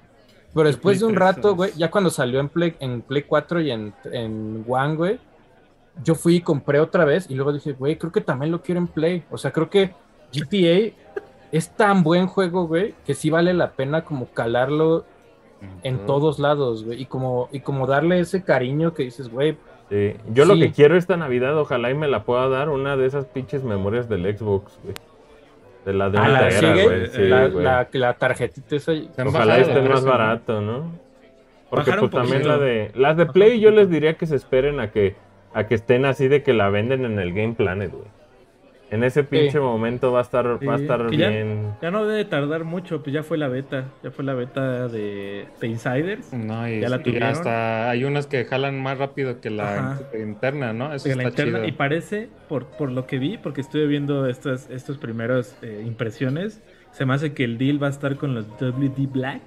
Pero 0.54 0.66
después 0.66 0.98
de 1.00 1.06
un 1.06 1.12
3, 1.14 1.20
rato, 1.20 1.54
güey, 1.54 1.72
ya 1.76 1.90
cuando 1.90 2.10
salió 2.10 2.40
en 2.40 2.48
Play, 2.48 2.74
en 2.80 3.02
Play 3.02 3.22
4 3.22 3.60
y 3.60 3.70
en, 3.70 3.92
en 4.12 4.64
One, 4.66 4.96
güey, 4.96 5.18
yo 6.02 6.14
fui 6.14 6.36
y 6.36 6.40
compré 6.40 6.80
otra 6.80 7.04
vez 7.04 7.26
y 7.30 7.34
luego 7.34 7.52
dije, 7.52 7.72
güey, 7.72 7.96
creo 7.98 8.10
que 8.10 8.20
también 8.20 8.50
lo 8.50 8.60
quiero 8.62 8.80
en 8.80 8.86
Play. 8.88 9.22
O 9.30 9.38
sea, 9.38 9.52
creo 9.52 9.68
que 9.70 9.92
GTA 10.32 10.94
es 11.52 11.70
tan 11.70 12.02
buen 12.02 12.26
juego, 12.26 12.66
güey, 12.66 12.94
que 13.04 13.14
sí 13.14 13.30
vale 13.30 13.54
la 13.54 13.72
pena 13.72 14.04
como 14.04 14.26
calarlo 14.26 15.04
en 15.82 16.06
todos 16.06 16.38
lados, 16.38 16.84
güey, 16.84 17.02
y 17.02 17.06
como, 17.06 17.48
y 17.52 17.60
como 17.60 17.86
darle 17.86 18.20
ese 18.20 18.42
cariño 18.42 18.94
que 18.94 19.02
dices, 19.02 19.28
güey, 19.28 19.56
Sí. 19.90 20.14
Yo 20.32 20.44
lo 20.44 20.54
que 20.54 20.70
quiero 20.70 20.96
esta 20.96 21.16
Navidad, 21.16 21.58
ojalá 21.58 21.90
y 21.90 21.94
me 21.94 22.06
la 22.06 22.22
pueda 22.22 22.48
dar 22.48 22.68
una 22.68 22.96
de 22.96 23.06
esas 23.06 23.26
pinches 23.26 23.64
memorias 23.64 24.08
del 24.08 24.22
Xbox, 24.22 24.78
güey. 24.84 24.94
De 25.84 25.92
la 25.92 26.10
de 26.10 26.18
ah, 26.18 26.22
una 26.22 26.42
la 26.42 26.50
sigue, 26.52 26.84
güey. 26.84 27.06
Sí, 27.08 27.22
la, 27.22 27.48
güey. 27.48 27.64
la, 27.64 27.88
la 27.92 28.14
tarjetita 28.14 28.76
esa. 28.76 28.92
Ojalá 29.26 29.58
esté 29.58 29.82
más 29.82 30.04
barato, 30.04 30.60
¿no? 30.60 30.92
Porque 31.70 31.92
pues 31.92 32.10
también 32.12 32.46
la 32.46 32.58
de 32.58 32.92
las 32.94 33.16
de 33.16 33.26
Play 33.26 33.58
yo 33.58 33.72
les 33.72 33.90
diría 33.90 34.14
que 34.14 34.26
se 34.26 34.36
esperen 34.36 34.78
a 34.78 34.92
que 34.92 35.16
a 35.54 35.66
que 35.66 35.74
estén 35.74 36.04
así 36.04 36.28
de 36.28 36.44
que 36.44 36.52
la 36.52 36.68
venden 36.68 37.04
en 37.04 37.18
el 37.18 37.32
Game 37.32 37.54
Planet, 37.54 37.90
güey. 37.90 38.06
En 38.90 39.04
ese 39.04 39.22
pinche 39.22 39.60
momento 39.60 40.10
va 40.10 40.18
a 40.18 40.22
estar 40.22 40.46
va 40.68 40.74
a 40.74 40.76
estar 40.76 41.10
ya- 41.12 41.28
bien. 41.28 41.74
Ya 41.80 41.90
no 41.92 42.04
debe 42.06 42.24
tardar 42.24 42.64
mucho, 42.64 43.02
pues 43.02 43.14
ya 43.14 43.22
fue 43.22 43.38
la 43.38 43.46
beta. 43.46 43.84
Ya 44.02 44.10
fue 44.10 44.24
la 44.24 44.34
beta 44.34 44.88
de, 44.88 45.46
de 45.60 45.66
Insiders. 45.68 46.32
No, 46.32 46.68
y, 46.68 46.80
¿Ya 46.80 46.88
la 46.88 46.96
y 46.96 47.02
tuvieron? 47.04 47.28
hasta 47.28 47.88
hay 47.88 48.02
unas 48.04 48.26
que 48.26 48.44
jalan 48.44 48.82
más 48.82 48.98
rápido 48.98 49.40
que 49.40 49.50
la 49.50 49.92
Ajá. 49.92 50.02
interna, 50.18 50.72
¿no? 50.72 50.92
Eso 50.92 51.08
de 51.08 51.14
la 51.14 51.22
está 51.22 51.42
interna, 51.42 51.58
chido. 51.60 51.68
y 51.68 51.72
parece, 51.72 52.28
por, 52.48 52.66
por 52.66 52.90
lo 52.90 53.06
que 53.06 53.18
vi, 53.20 53.38
porque 53.38 53.60
estuve 53.60 53.86
viendo 53.86 54.26
estas 54.26 54.68
estos 54.70 54.98
primeros 54.98 55.54
eh, 55.62 55.84
impresiones, 55.86 56.60
se 56.90 57.06
me 57.06 57.14
hace 57.14 57.32
que 57.32 57.44
el 57.44 57.58
deal 57.58 57.80
va 57.80 57.86
a 57.86 57.90
estar 57.90 58.16
con 58.16 58.34
los 58.34 58.46
WD 58.58 59.06
Black, 59.12 59.42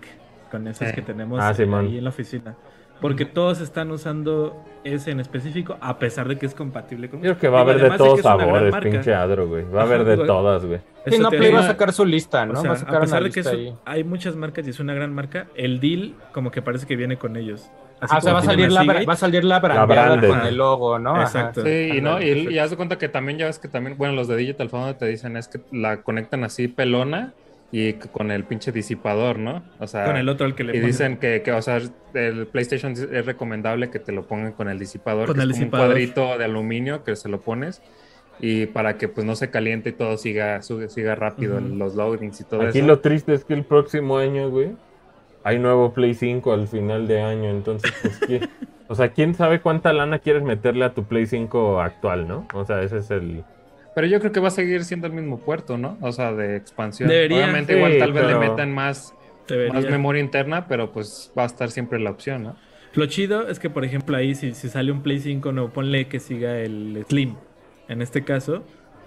con 0.52 0.68
esos 0.70 0.90
que 0.94 1.02
tenemos 1.02 1.42
Ah, 1.42 1.50
ahí 1.58 1.98
en 1.98 2.04
la 2.06 2.10
oficina. 2.12 2.56
Porque 3.04 3.26
todos 3.26 3.60
están 3.60 3.92
usando 3.92 4.64
ese 4.86 5.12
en 5.12 5.20
específico, 5.20 5.76
a 5.82 6.00
pesar 6.00 6.26
de 6.26 6.38
que 6.38 6.46
es 6.46 6.56
compatible 6.56 7.10
con 7.10 7.20
Yo 7.20 7.32
creo 7.32 7.38
que 7.38 7.48
va 7.50 7.60
a 7.60 7.62
haber 7.64 7.82
de 7.82 7.98
todos 7.98 8.22
sabores, 8.22 8.74
pinche 8.78 9.14
adro, 9.14 9.46
güey. 9.50 9.66
Va 9.70 9.82
a 9.82 9.84
haber 9.84 10.06
de 10.06 10.16
todas, 10.26 10.66
güey. 10.66 10.80
Sí, 11.08 11.20
no, 11.20 11.30
Play 11.30 11.52
va 11.52 11.60
a 11.60 11.68
sacar 11.68 11.92
su 11.92 12.06
lista, 12.06 12.46
¿no? 12.46 12.54
o 12.54 12.62
sea, 12.62 12.70
va 12.70 12.76
a 12.78 12.80
sacar 12.80 12.96
a 12.96 13.00
pesar 13.02 13.22
una 13.24 13.30
de 13.30 13.42
que 13.42 13.74
hay 13.84 14.06
muchas 14.06 14.38
marcas 14.38 14.66
y 14.68 14.70
es 14.70 14.80
una 14.80 14.94
gran 14.94 15.14
marca, 15.14 15.48
el 15.56 15.82
deal 15.82 16.14
como 16.32 16.50
que 16.50 16.62
parece 16.62 16.88
que 16.88 16.96
viene 16.96 17.18
con 17.18 17.36
ellos. 17.36 17.70
Así 18.00 18.16
Ah, 18.16 18.20
o 18.20 18.22
sea, 18.22 18.34
va 18.34 18.40
a 18.40 18.44
salir 18.44 18.72
la, 18.72 18.84
Seagate, 18.84 19.06
va 19.06 19.14
a 19.14 19.18
salir 19.18 19.44
la 19.44 19.60
brandeada 19.60 20.06
branded. 20.16 20.30
con 20.30 20.42
el 20.48 20.56
logo, 20.56 20.98
¿no? 20.98 21.12
Ajá. 21.12 21.24
Exacto. 21.24 21.64
Sí, 21.64 21.92
y 21.96 22.00
no, 22.00 22.22
y, 22.22 22.54
y 22.54 22.58
haz 22.58 22.70
de 22.70 22.78
cuenta 22.78 22.98
que 22.98 23.10
también 23.10 23.38
ya 23.38 23.48
ves 23.48 23.60
que 23.60 23.68
también, 23.68 23.98
bueno, 23.98 24.14
los 24.14 24.30
de 24.30 24.38
Digital 24.38 24.70
Foundry 24.70 24.94
te 24.94 25.08
dicen 25.08 25.36
es 25.36 25.50
que 25.50 25.60
la 25.74 26.04
conectan 26.04 26.46
así 26.46 26.70
pelona 26.70 27.34
y 27.76 27.94
con 27.94 28.30
el 28.30 28.44
pinche 28.44 28.72
disipador, 28.72 29.40
¿no? 29.40 29.64
O 29.80 29.88
sea, 29.88 30.06
con 30.06 30.16
el 30.16 30.30
otro 30.30 30.46
al 30.46 30.54
que 30.54 30.64
le 30.64 30.74
y 30.74 30.76
ponen. 30.76 30.88
dicen 30.88 31.18
que, 31.18 31.42
que, 31.42 31.52
o 31.52 31.62
sea, 31.64 31.82
el 32.14 32.46
PlayStation 32.48 32.92
es 32.94 33.26
recomendable 33.26 33.90
que 33.90 33.98
te 33.98 34.12
lo 34.12 34.28
pongan 34.28 34.52
con 34.54 34.70
el 34.70 34.78
disipador, 34.78 35.26
Con 35.28 35.38
que 35.38 35.42
el 35.42 35.50
es 35.50 35.56
como 35.56 35.66
disipador. 35.66 35.88
un 35.88 35.92
cuadrito 35.94 36.38
de 36.38 36.46
aluminio 36.46 37.04
que 37.04 37.16
se 37.16 37.30
lo 37.30 37.42
pones 37.42 37.82
y 38.40 38.68
para 38.68 38.98
que 39.00 39.08
pues 39.08 39.26
no 39.26 39.36
se 39.36 39.50
caliente 39.50 39.90
y 39.90 39.94
todo 39.94 40.18
siga 40.18 40.62
siga 40.62 41.16
rápido 41.16 41.58
Ujú. 41.58 41.76
los 41.76 41.96
loadings 41.96 42.42
y 42.42 42.44
todo 42.44 42.62
Aquí 42.62 42.78
eso. 42.80 42.88
lo 42.88 43.00
triste 43.00 43.34
es 43.34 43.44
que 43.44 43.56
el 43.56 43.64
próximo 43.64 44.18
año, 44.20 44.50
güey, 44.52 44.76
hay 45.44 45.58
nuevo 45.58 45.94
Play 45.94 46.14
5 46.14 46.54
al 46.54 46.68
final 46.68 47.08
de 47.08 47.22
año, 47.22 47.50
entonces 47.50 47.92
pues 48.04 48.20
¿quién- 48.20 48.50
o 48.88 48.94
sea, 48.96 49.10
quién 49.14 49.34
sabe 49.34 49.62
cuánta 49.62 49.92
lana 49.94 50.20
quieres 50.20 50.44
meterle 50.44 50.86
a 50.86 50.94
tu 50.94 51.06
Play 51.06 51.26
5 51.26 51.82
actual, 51.82 52.28
¿no? 52.28 52.48
O 52.54 52.66
sea, 52.66 52.84
ese 52.84 53.00
es 53.00 53.10
el 53.10 53.44
Pero 53.96 54.08
yo 54.08 54.20
creo 54.20 54.32
que 54.32 54.40
va 54.40 54.48
a 54.48 54.52
seguir 54.52 54.84
siendo 54.86 55.08
el 55.08 55.14
mismo 55.14 55.40
puerto, 55.40 55.78
¿no? 55.78 55.98
O 56.02 56.12
sea, 56.12 56.34
de 56.34 56.56
expansión. 56.56 57.10
Debería. 57.10 57.38
Obviamente 57.44 57.74
Sí, 57.74 57.78
igual 57.78 57.98
tal 58.00 58.14
vez 58.14 58.26
le 58.28 58.36
metan 58.36 58.72
más, 58.74 59.14
Debería. 59.48 59.74
más 59.74 59.86
memoria 59.86 60.22
interna, 60.22 60.68
pero 60.68 60.92
pues 60.92 61.32
va 61.38 61.44
a 61.44 61.46
estar 61.46 61.70
siempre 61.70 62.00
la 62.00 62.10
opción, 62.12 62.44
¿no? 62.44 62.56
Lo 62.96 63.06
chido 63.08 63.48
es 63.50 63.60
que, 63.60 63.70
por 63.70 63.86
ejemplo, 63.86 64.16
ahí 64.16 64.36
si, 64.36 64.54
si 64.54 64.70
sale 64.70 64.92
un 64.92 65.02
Play 65.02 65.20
5, 65.20 65.52
no, 65.52 65.74
ponle 65.74 66.08
que 66.08 66.20
siga 66.20 66.58
el 66.60 67.04
Slim. 67.10 67.36
En 67.88 68.02
este 68.02 68.24
caso, 68.24 68.64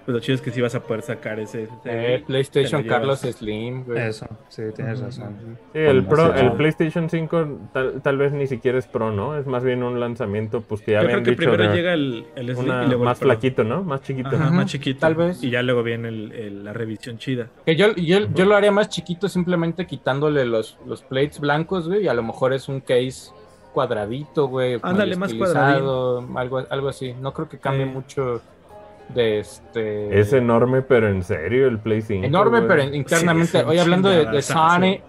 pues 0.07 0.15
lo 0.15 0.21
chido 0.21 0.37
es 0.37 0.41
que 0.41 0.51
sí 0.51 0.61
vas 0.63 0.75
a 0.75 0.81
poder 0.83 1.03
sacar 1.03 1.39
ese. 1.41 1.65
ese- 1.65 1.73
Eh, 1.85 2.25
PlayStation. 2.27 2.83
Carlos 2.85 3.19
Slim, 3.21 3.85
güey. 3.85 3.99
Eso, 4.09 4.27
sí, 4.49 4.63
tienes 4.75 5.01
razón. 5.01 5.37
Sí, 5.73 5.79
el, 5.79 6.05
Pro, 6.07 6.33
el. 6.35 6.53
PlayStation 6.53 7.11
5 7.11 7.59
tal, 7.75 8.01
tal 8.01 8.17
vez 8.17 8.33
ni 8.33 8.47
siquiera 8.47 8.79
es 8.79 8.87
Pro, 8.87 9.11
¿no? 9.13 9.37
Es 9.37 9.47
más 9.47 9.63
bien 9.65 9.83
un 9.83 10.01
lanzamiento, 10.01 10.61
pues 10.63 10.81
que 10.81 10.93
ya 10.93 11.03
Yo 11.03 11.09
creo 11.09 11.23
que 11.23 11.31
dicho 11.33 11.39
primero 11.51 11.75
llega 11.75 11.93
el, 11.93 12.25
el 12.37 12.47
Slim 12.55 12.59
una 12.71 12.85
y 12.85 12.87
luego 12.87 13.03
el 13.03 13.09
más 13.09 13.19
Pro. 13.19 13.29
flaquito, 13.29 13.65
¿no? 13.65 13.83
Más 13.83 14.01
chiquito. 14.03 14.29
Ajá, 14.29 14.51
más 14.51 14.67
chiquito. 14.67 15.01
tal 15.01 15.15
vez. 15.17 15.43
Y 15.43 15.51
ya 15.51 15.63
luego 15.63 15.83
viene 15.83 16.09
el- 16.09 16.33
el- 16.33 16.65
la 16.65 16.73
revisión 16.73 17.19
chida. 17.19 17.49
Que 17.67 17.77
yo, 17.77 17.95
yo, 17.97 18.21
yo 18.33 18.45
lo 18.47 18.55
haría 18.57 18.71
más 18.73 18.89
chiquito 18.89 19.29
simplemente 19.29 19.87
quitándole 19.87 20.45
los, 20.47 20.79
los 20.87 21.03
plates 21.03 21.41
blancos, 21.41 21.89
güey, 21.89 22.05
y 22.05 22.09
a 22.09 22.15
lo 22.15 22.23
mejor 22.23 22.53
es 22.53 22.69
un 22.69 22.81
case 22.81 23.33
cuadradito, 23.73 24.49
güey. 24.49 24.79
Ándale, 24.83 25.17
más 25.17 25.31
estilizado, 25.31 26.27
algo, 26.37 26.63
algo 26.71 26.89
así. 26.89 27.13
No 27.21 27.33
creo 27.35 27.49
que 27.49 27.59
cambie 27.59 27.85
mucho 27.87 28.41
de 29.15 29.39
este... 29.41 30.19
Es 30.19 30.33
enorme, 30.33 30.83
pero 30.83 31.09
en 31.09 31.23
serio, 31.23 31.69
el 31.69 31.79
Play 31.79 32.03
5. 32.03 32.27
enorme, 32.27 32.59
güey. 32.61 32.69
pero 32.69 32.83
internamente. 32.95 33.59
Sí, 33.61 33.65
Hoy 33.67 33.79
hablando 33.79 34.09
de, 34.09 34.27
de. 34.27 34.43
Sony, 34.43 35.01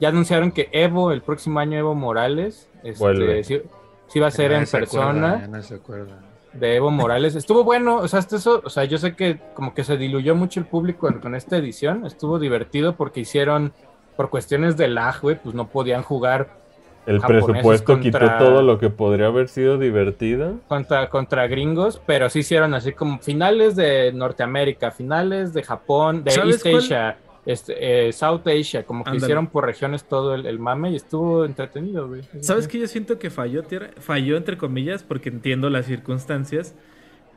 ya 0.00 0.08
anunciaron 0.08 0.50
que 0.52 0.68
Evo, 0.72 1.12
el 1.12 1.22
próximo 1.22 1.60
año 1.60 1.78
Evo 1.78 1.94
Morales, 1.94 2.68
este, 2.82 3.44
sí, 3.44 3.62
sí 4.08 4.20
va 4.20 4.26
a 4.28 4.30
ser 4.30 4.52
en 4.52 4.66
se 4.66 4.78
persona. 4.78 5.40
ya 5.42 5.48
no 5.48 5.62
se 5.62 5.74
acuerda. 5.76 6.18
de 6.52 6.76
Evo 6.76 6.90
Morales. 6.90 7.34
Estuvo 7.36 7.64
bueno, 7.64 7.96
o 7.98 8.08
sea, 8.08 8.18
hasta 8.18 8.36
eso, 8.36 8.60
o 8.64 8.70
sea, 8.70 8.84
yo 8.84 8.98
sé 8.98 9.14
que 9.14 9.38
como 9.54 9.72
que 9.74 9.84
se 9.84 9.96
diluyó 9.96 10.34
mucho 10.34 10.60
el 10.60 10.66
público 10.66 11.08
en- 11.08 11.20
con 11.20 11.34
esta 11.34 11.56
edición. 11.56 12.04
Estuvo 12.06 12.38
divertido 12.38 12.96
porque 12.96 13.20
hicieron, 13.20 13.72
por 14.16 14.30
cuestiones 14.30 14.76
de 14.76 14.88
lag, 14.88 15.20
güey, 15.20 15.40
pues 15.40 15.54
no 15.54 15.68
podían 15.68 16.02
jugar 16.02 16.63
El 17.06 17.20
presupuesto 17.20 18.00
quitó 18.00 18.18
todo 18.38 18.62
lo 18.62 18.78
que 18.78 18.88
podría 18.90 19.26
haber 19.26 19.48
sido 19.48 19.78
divertido. 19.78 20.60
contra, 20.68 21.10
contra 21.10 21.46
gringos, 21.46 22.00
pero 22.06 22.30
sí 22.30 22.38
hicieron 22.40 22.72
así 22.74 22.92
como 22.92 23.18
finales 23.18 23.76
de 23.76 24.12
Norteamérica, 24.12 24.90
finales 24.90 25.52
de 25.52 25.62
Japón, 25.62 26.24
de 26.24 26.30
¿Sabes 26.30 26.54
East 26.56 26.62
cuál? 26.64 26.76
Asia, 26.76 27.16
este, 27.46 28.08
eh, 28.08 28.12
South 28.12 28.40
Asia, 28.46 28.84
como 28.84 29.04
que 29.04 29.16
hicieron 29.16 29.48
por 29.48 29.66
regiones 29.66 30.04
todo 30.04 30.34
el, 30.34 30.46
el 30.46 30.58
mame 30.58 30.92
y 30.92 30.96
estuvo 30.96 31.44
entretenido, 31.44 32.08
güey. 32.08 32.22
¿Sabes 32.40 32.66
qué? 32.68 32.78
Yo 32.78 32.86
siento 32.86 33.18
que 33.18 33.28
falló, 33.28 33.62
tierra? 33.64 33.90
Falló 34.00 34.36
entre 34.38 34.56
comillas 34.56 35.02
porque 35.02 35.28
entiendo 35.28 35.68
las 35.68 35.84
circunstancias. 35.84 36.74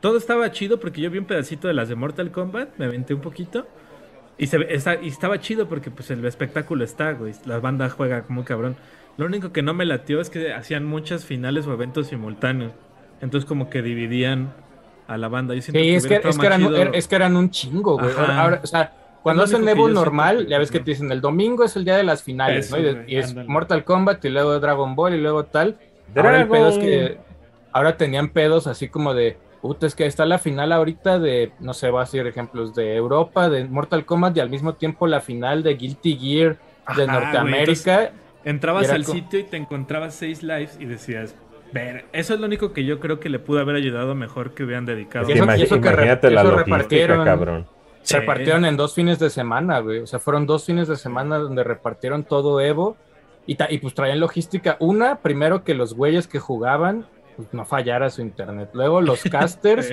Todo 0.00 0.16
estaba 0.16 0.50
chido 0.52 0.80
porque 0.80 1.00
yo 1.02 1.10
vi 1.10 1.18
un 1.18 1.26
pedacito 1.26 1.68
de 1.68 1.74
las 1.74 1.88
de 1.90 1.94
Mortal 1.96 2.30
Kombat, 2.30 2.70
me 2.78 2.86
aventé 2.86 3.12
un 3.12 3.20
poquito. 3.20 3.66
Y, 4.38 4.46
se, 4.46 4.72
está- 4.72 5.02
y 5.02 5.08
estaba 5.08 5.40
chido 5.40 5.68
porque 5.68 5.90
pues 5.90 6.10
el 6.12 6.24
espectáculo 6.24 6.84
está, 6.84 7.12
güey. 7.12 7.34
La 7.44 7.58
banda 7.58 7.90
juega 7.90 8.24
muy 8.28 8.44
cabrón. 8.44 8.76
Lo 9.18 9.26
único 9.26 9.52
que 9.52 9.62
no 9.62 9.74
me 9.74 9.84
latió 9.84 10.20
es 10.20 10.30
que 10.30 10.54
hacían 10.54 10.86
muchas 10.86 11.24
finales 11.26 11.66
o 11.66 11.72
eventos 11.74 12.06
simultáneos. 12.06 12.72
Entonces 13.20 13.46
como 13.46 13.68
que 13.68 13.82
dividían 13.82 14.52
a 15.08 15.18
la 15.18 15.28
banda. 15.28 15.54
Yo 15.54 15.60
Sí, 15.62 15.70
es 15.74 16.06
que, 16.06 16.20
es, 16.24 16.38
que 16.38 16.46
eran, 16.46 16.62
más 16.62 16.70
chido- 16.70 16.90
es 16.94 17.08
que 17.08 17.16
eran 17.16 17.36
un 17.36 17.50
chingo, 17.50 17.98
güey. 17.98 18.10
Ahora, 18.16 18.40
ahora, 18.42 18.60
o 18.62 18.66
sea, 18.66 18.92
cuando 19.22 19.42
hacen 19.42 19.68
Evo 19.68 19.88
normal, 19.88 20.44
que- 20.44 20.50
ya 20.50 20.58
ves 20.58 20.70
que 20.70 20.78
te 20.80 20.92
dicen 20.92 21.10
el 21.10 21.20
domingo 21.20 21.64
es 21.64 21.74
el 21.76 21.84
día 21.84 21.96
de 21.96 22.04
las 22.04 22.22
finales, 22.22 22.66
Eso, 22.66 22.78
¿no? 22.78 23.02
Y, 23.08 23.16
es. 23.16 23.34
Mortal 23.34 23.84
Kombat 23.84 24.24
y 24.24 24.28
luego 24.28 24.58
Dragon 24.60 24.94
Ball 24.94 25.14
y 25.14 25.20
luego 25.20 25.44
tal. 25.44 25.76
Ahora 26.14 26.40
el 26.40 26.48
pedo 26.48 26.68
es 26.68 26.78
que 26.78 27.18
ahora 27.72 27.96
tenían 27.96 28.28
pedos 28.28 28.66
así 28.66 28.88
como 28.88 29.14
de, 29.14 29.36
Puta, 29.60 29.86
es 29.88 29.96
que 29.96 30.06
está 30.06 30.24
la 30.24 30.38
final 30.38 30.70
ahorita 30.70 31.18
de, 31.18 31.50
no 31.58 31.74
sé, 31.74 31.90
voy 31.90 31.98
a 31.98 32.04
decir 32.04 32.24
ejemplos 32.26 32.76
de 32.76 32.94
Europa, 32.94 33.48
de 33.48 33.64
Mortal 33.64 34.04
Kombat 34.06 34.36
y 34.36 34.40
al 34.40 34.50
mismo 34.50 34.74
tiempo 34.74 35.08
la 35.08 35.20
final 35.20 35.64
de 35.64 35.74
Guilty 35.74 36.16
Gear 36.16 36.56
de 36.96 37.02
Ajá, 37.02 37.12
Norteamérica. 37.20 37.96
güey, 37.96 38.08
Entrabas 38.44 38.90
al 38.90 39.04
sitio 39.04 39.38
y 39.40 39.44
te 39.44 39.56
encontrabas 39.56 40.14
seis 40.14 40.42
lives 40.42 40.76
y 40.80 40.84
decías, 40.86 41.34
ver, 41.72 42.06
eso 42.12 42.34
es 42.34 42.40
lo 42.40 42.46
único 42.46 42.72
que 42.72 42.84
yo 42.84 42.98
creo 43.00 43.20
que 43.20 43.28
le 43.28 43.38
pudo 43.38 43.60
haber 43.60 43.76
ayudado 43.76 44.14
mejor 44.14 44.52
que 44.54 44.64
hubieran 44.64 44.86
dedicado. 44.86 45.28
Eso- 45.28 45.44
eso 45.52 45.80
que 45.80 45.88
re- 45.90 45.94
imagínate 46.04 46.30
la 46.30 46.40
eso 46.42 46.50
logística, 46.52 46.76
repartieron. 46.76 47.24
cabrón. 47.24 47.66
Se 48.02 48.14
Sí. 48.14 48.20
repartieron 48.20 48.64
en 48.64 48.76
dos 48.76 48.94
fines 48.94 49.18
de 49.18 49.28
semana, 49.28 49.80
güey. 49.80 49.98
O 50.00 50.06
sea, 50.06 50.18
fueron 50.18 50.46
dos 50.46 50.64
fines 50.64 50.88
de 50.88 50.96
semana 50.96 51.36
donde 51.38 51.62
repartieron 51.64 52.24
todo 52.24 52.60
Evo. 52.60 52.96
Y, 53.44 53.56
ta- 53.56 53.66
y 53.70 53.78
pues 53.78 53.92
traían 53.94 54.20
logística. 54.20 54.76
Una, 54.78 55.16
primero 55.16 55.64
que 55.64 55.74
los 55.74 55.94
güeyes 55.94 56.26
que 56.26 56.38
jugaban 56.38 57.06
pues, 57.36 57.48
no 57.52 57.64
fallara 57.64 58.08
su 58.10 58.20
internet. 58.22 58.70
Luego 58.72 59.00
los 59.00 59.22
casters. 59.30 59.92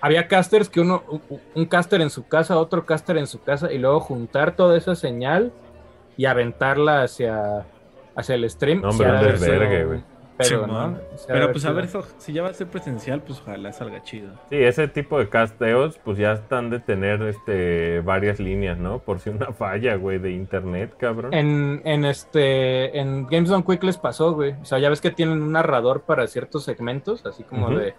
había 0.00 0.28
casters 0.28 0.68
que 0.68 0.80
uno, 0.80 1.02
un, 1.08 1.40
un 1.54 1.66
caster 1.66 2.00
en 2.00 2.10
su 2.10 2.26
casa, 2.26 2.58
otro 2.58 2.84
caster 2.86 3.16
en 3.16 3.26
su 3.26 3.42
casa. 3.42 3.72
Y 3.72 3.78
luego 3.78 4.00
juntar 4.00 4.56
toda 4.56 4.76
esa 4.76 4.94
señal 4.94 5.52
y 6.16 6.24
aventarla 6.26 7.02
hacia, 7.02 7.66
hacia 8.14 8.34
el 8.34 8.48
stream. 8.50 8.80
No, 8.82 8.90
hombre, 8.90 9.10
un 9.10 9.20
desvergue, 9.20 9.84
güey. 9.84 10.16
Simón. 10.40 10.92
¿no? 10.92 10.98
Pero 11.26 11.50
pues 11.52 11.64
a 11.64 11.72
ver, 11.72 11.88
si 12.18 12.32
ya 12.32 12.42
va 12.42 12.50
a 12.50 12.52
ser 12.52 12.66
presencial, 12.66 13.22
pues 13.22 13.40
ojalá 13.40 13.72
salga 13.72 14.02
chido. 14.02 14.32
Sí, 14.50 14.56
ese 14.56 14.88
tipo 14.88 15.18
de 15.18 15.28
casteos, 15.28 15.98
pues 16.04 16.18
ya 16.18 16.32
están 16.32 16.70
de 16.70 16.80
tener 16.80 17.22
este 17.22 18.00
varias 18.00 18.38
líneas, 18.38 18.78
¿no? 18.78 18.98
Por 18.98 19.20
si 19.20 19.30
una 19.30 19.52
falla, 19.52 19.96
güey, 19.96 20.18
de 20.18 20.32
internet, 20.32 20.94
cabrón. 20.98 21.32
En, 21.32 21.80
en 21.84 22.04
este 22.04 22.98
en 22.98 23.26
Games 23.26 23.48
Done 23.48 23.64
Quick 23.64 23.82
les 23.84 23.96
pasó, 23.96 24.34
güey. 24.34 24.52
O 24.60 24.64
sea, 24.64 24.78
ya 24.78 24.90
ves 24.90 25.00
que 25.00 25.10
tienen 25.10 25.40
un 25.40 25.52
narrador 25.52 26.02
para 26.02 26.26
ciertos 26.26 26.64
segmentos, 26.64 27.24
así 27.24 27.42
como 27.42 27.70
de. 27.70 27.94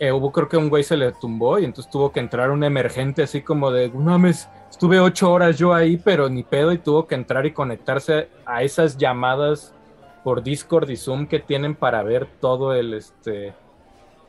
Eh, 0.00 0.12
hubo 0.12 0.32
creo 0.32 0.48
que 0.48 0.56
un 0.56 0.68
güey 0.70 0.82
se 0.82 0.96
le 0.96 1.12
tumbó 1.12 1.58
y 1.60 1.64
entonces 1.66 1.90
tuvo 1.92 2.10
que 2.12 2.20
entrar 2.20 2.50
un 2.50 2.64
emergente 2.64 3.22
así 3.22 3.42
como 3.42 3.70
de, 3.70 3.90
no 3.90 4.00
mames, 4.00 4.48
estuve 4.70 4.98
ocho 4.98 5.30
horas 5.32 5.58
yo 5.58 5.72
ahí, 5.74 5.96
pero 5.98 6.28
ni 6.28 6.42
pedo 6.42 6.72
y 6.72 6.78
tuvo 6.78 7.06
que 7.06 7.14
entrar 7.14 7.46
y 7.46 7.52
conectarse 7.52 8.28
a 8.46 8.62
esas 8.64 8.96
llamadas 8.96 9.74
por 10.24 10.42
Discord 10.42 10.90
y 10.90 10.96
Zoom 10.96 11.26
que 11.28 11.38
tienen 11.38 11.76
para 11.76 12.02
ver 12.02 12.26
todo 12.40 12.74
el 12.74 12.94
este 12.94 13.54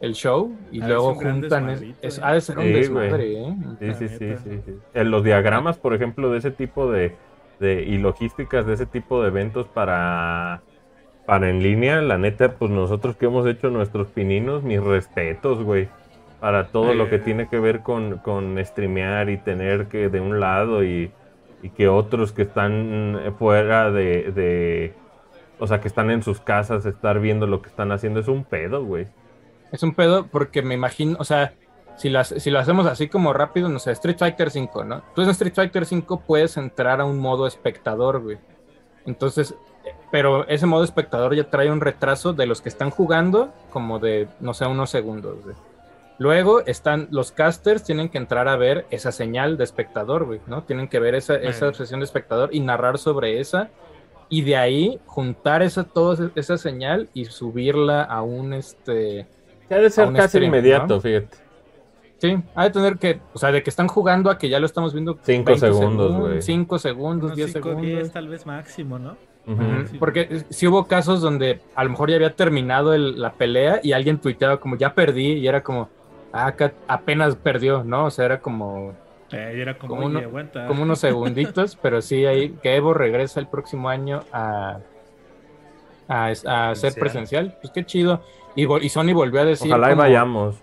el 0.02 0.14
show 0.14 0.58
y 0.72 0.80
de 0.82 0.88
luego 0.88 1.14
juntan 1.14 1.70
es, 1.70 1.82
es- 2.02 2.18
eh. 2.18 2.22
ha 2.24 2.34
de 2.34 2.42
ser 2.42 2.58
un 2.58 2.66
Sí, 2.66 2.72
desmadre, 2.74 3.34
¿eh? 3.34 3.56
Sí, 3.80 3.94
sí, 3.94 4.08
sí, 4.10 4.36
sí, 4.44 4.50
sí. 4.66 4.74
En 4.94 5.12
los 5.12 5.24
diagramas, 5.24 5.78
por 5.78 5.94
ejemplo, 5.94 6.32
de 6.32 6.40
ese 6.40 6.52
tipo 6.52 6.92
de, 6.92 7.16
de- 7.60 7.84
y 7.84 7.98
logísticas 8.00 8.66
de 8.66 8.74
ese 8.74 8.86
tipo 8.88 9.22
de 9.22 9.28
eventos 9.30 9.68
para, 9.68 10.64
para 11.26 11.50
en 11.50 11.62
línea, 11.64 12.02
la 12.02 12.18
neta, 12.18 12.54
pues 12.54 12.72
nosotros 12.72 13.16
que 13.16 13.26
hemos 13.28 13.46
hecho 13.48 13.70
nuestros 13.70 14.08
pininos, 14.08 14.64
mis 14.64 14.82
respetos, 14.82 15.64
güey. 15.64 15.88
Para 16.40 16.68
todo 16.70 16.96
lo 16.96 17.08
que 17.10 17.18
Eh. 17.18 17.20
tiene 17.20 17.48
que 17.48 17.60
ver 17.60 17.82
con, 17.82 18.18
con 18.18 18.58
streamear 18.66 19.30
y 19.30 19.38
tener 19.38 19.88
que 19.88 20.10
de 20.10 20.20
un 20.20 20.40
lado 20.40 20.84
y, 20.84 21.12
y 21.62 21.70
que 21.70 21.88
otros 21.88 22.32
que 22.32 22.42
están 22.42 23.20
fuera 23.38 23.92
de, 23.92 24.32
de, 24.32 24.94
o 25.60 25.68
sea, 25.68 25.80
que 25.80 25.88
están 25.88 26.10
en 26.10 26.24
sus 26.24 26.42
casas, 26.42 26.86
estar 26.88 27.20
viendo 27.20 27.46
lo 27.46 27.62
que 27.62 27.70
están 27.70 27.92
haciendo, 27.92 28.20
es 28.20 28.28
un 28.28 28.44
pedo, 28.44 28.84
güey. 28.84 29.06
Es 29.72 29.84
un 29.84 29.94
pedo 29.94 30.26
porque 30.28 30.64
me 30.64 30.74
imagino, 30.74 31.16
o 31.20 31.24
sea, 31.24 31.54
si, 31.96 32.10
las, 32.10 32.30
si 32.30 32.50
lo 32.50 32.58
hacemos 32.58 32.88
así 32.88 33.08
como 33.08 33.34
rápido, 33.34 33.70
no 33.70 33.78
sé, 33.78 33.92
Street 33.92 34.18
Fighter 34.18 34.50
5, 34.50 34.84
¿no? 34.84 35.04
Tú 35.14 35.22
en 35.22 35.30
Street 35.30 35.54
Fighter 35.54 35.86
5 35.86 36.24
puedes 36.26 36.58
entrar 36.58 37.00
a 37.00 37.06
un 37.06 37.20
modo 37.20 37.46
espectador, 37.46 38.20
güey. 38.22 38.40
Entonces, 39.06 39.52
eh, 39.52 39.56
pero 40.12 40.48
ese 40.48 40.66
modo 40.66 40.84
espectador 40.84 41.36
ya 41.36 41.50
trae 41.50 41.72
un 41.72 41.82
retraso 41.82 42.34
de 42.34 42.46
los 42.46 42.62
que 42.62 42.70
están 42.70 42.90
jugando, 42.90 43.54
como 43.72 44.00
de, 44.00 44.28
no 44.40 44.54
sé, 44.54 44.66
unos 44.66 44.90
segundos, 44.90 45.44
güey. 45.44 45.56
Luego 46.18 46.60
están 46.68 47.08
los 47.10 47.32
casters, 47.32 47.84
tienen 47.84 48.10
que 48.10 48.20
entrar 48.20 48.48
a 48.48 48.56
ver 48.56 48.86
esa 48.92 49.12
señal 49.12 49.58
de 49.58 49.64
espectador, 49.64 50.26
güey, 50.26 50.40
¿no? 50.46 50.62
Tienen 50.64 50.88
que 50.88 51.00
ver 51.00 51.16
esa, 51.16 51.36
esa 51.36 51.74
sesión 51.74 52.00
de 52.00 52.06
espectador 52.06 52.54
y 52.54 52.60
narrar 52.60 53.00
sobre 53.00 53.40
esa. 53.40 53.70
Y 54.30 54.44
de 54.44 54.56
ahí 54.56 55.00
juntar 55.08 55.64
esa, 55.64 55.84
toda 55.84 56.30
esa 56.36 56.60
señal 56.60 57.10
y 57.16 57.26
subirla 57.26 58.04
a 58.04 58.22
un 58.22 58.54
este. 58.54 59.26
Ya 59.68 59.80
de 59.80 59.90
ser 59.90 60.14
casi 60.14 60.28
stream, 60.28 60.50
inmediato, 60.54 60.96
¿no? 60.96 61.02
fíjate. 61.02 61.38
Sí, 62.20 62.38
ha 62.54 62.66
de 62.66 62.70
tener 62.70 62.98
que, 63.00 63.20
o 63.34 63.40
sea, 63.40 63.52
de 63.52 63.64
que 63.64 63.72
están 63.72 63.88
jugando 63.88 64.30
a 64.30 64.38
que 64.38 64.48
ya 64.48 64.60
lo 64.60 64.68
estamos 64.68 64.94
viendo. 64.94 65.18
Cinco 65.24 65.54
20 65.54 65.60
segundos, 65.60 66.16
güey. 66.20 66.42
5 66.44 66.78
segundos, 66.78 67.26
Unos 67.26 67.36
10 67.36 67.52
cinco, 67.52 67.70
segundos. 67.70 67.92
10 67.92 68.12
tal 68.12 68.28
vez 68.28 68.46
máximo, 68.46 69.00
¿no? 69.00 69.18
Sí. 69.46 69.98
Porque 69.98 70.44
si 70.50 70.68
hubo 70.68 70.86
casos 70.88 71.20
donde 71.22 71.60
a 71.76 71.84
lo 71.84 71.90
mejor 71.90 72.10
ya 72.10 72.16
había 72.16 72.34
terminado 72.36 72.94
el- 72.94 73.20
la 73.20 73.34
pelea 73.34 73.80
y 73.84 73.92
alguien 73.92 74.20
tuiteaba 74.20 74.58
como 74.58 74.78
ya 74.78 74.94
perdí 74.94 75.34
y 75.34 75.48
era 75.48 75.62
como, 75.62 75.90
ah, 76.32 76.46
acá 76.48 76.72
apenas 76.88 77.36
perdió, 77.36 77.84
¿no? 77.84 78.06
O 78.06 78.12
sea, 78.12 78.26
era 78.26 78.40
como, 78.40 78.94
Eh, 79.32 79.54
era 79.62 79.78
como, 79.78 79.96
Como 79.96 80.08
oye, 80.08 80.18
uno- 80.18 80.28
aguanta. 80.28 80.68
como 80.68 80.84
unos 80.84 81.00
segunditos, 81.00 81.78
pero 81.82 82.02
sí 82.02 82.26
ahí 82.26 82.50
que 82.62 82.76
Evo 82.76 82.94
regresa 82.94 83.40
el 83.40 83.48
próximo 83.48 83.88
año 83.90 84.22
a, 84.32 84.80
a, 86.08 86.28
a 86.46 86.76
ser 86.76 86.94
Presencial. 86.94 87.56
Pues 87.62 87.72
qué 87.74 87.86
chido. 87.86 88.22
Y, 88.56 88.66
Sony 88.90 89.14
volvió 89.14 89.42
a 89.42 89.46
decir. 89.46 89.72
Ojalá 89.72 89.92
y 89.94 89.96
vayamos. 89.96 90.56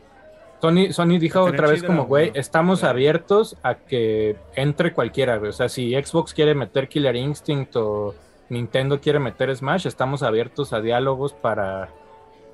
Sony, 0.60 0.92
Sony 0.92 1.18
dijo 1.18 1.40
otra 1.40 1.68
vez 1.68 1.76
chido, 1.80 1.86
como, 1.86 2.04
güey, 2.06 2.30
estamos 2.34 2.84
abiertos 2.84 3.56
a 3.62 3.74
que 3.76 4.36
entre 4.54 4.92
cualquiera, 4.92 5.36
güey. 5.38 5.50
O 5.50 5.52
sea, 5.52 5.68
si 5.68 5.94
Xbox 5.94 6.34
quiere 6.34 6.54
meter 6.54 6.88
Killer 6.88 7.16
Instinct 7.16 7.74
o 7.76 8.14
Nintendo 8.48 9.00
quiere 9.00 9.18
meter 9.18 9.54
Smash, 9.54 9.86
estamos 9.86 10.22
abiertos 10.22 10.72
a 10.72 10.80
diálogos 10.80 11.32
para 11.34 11.88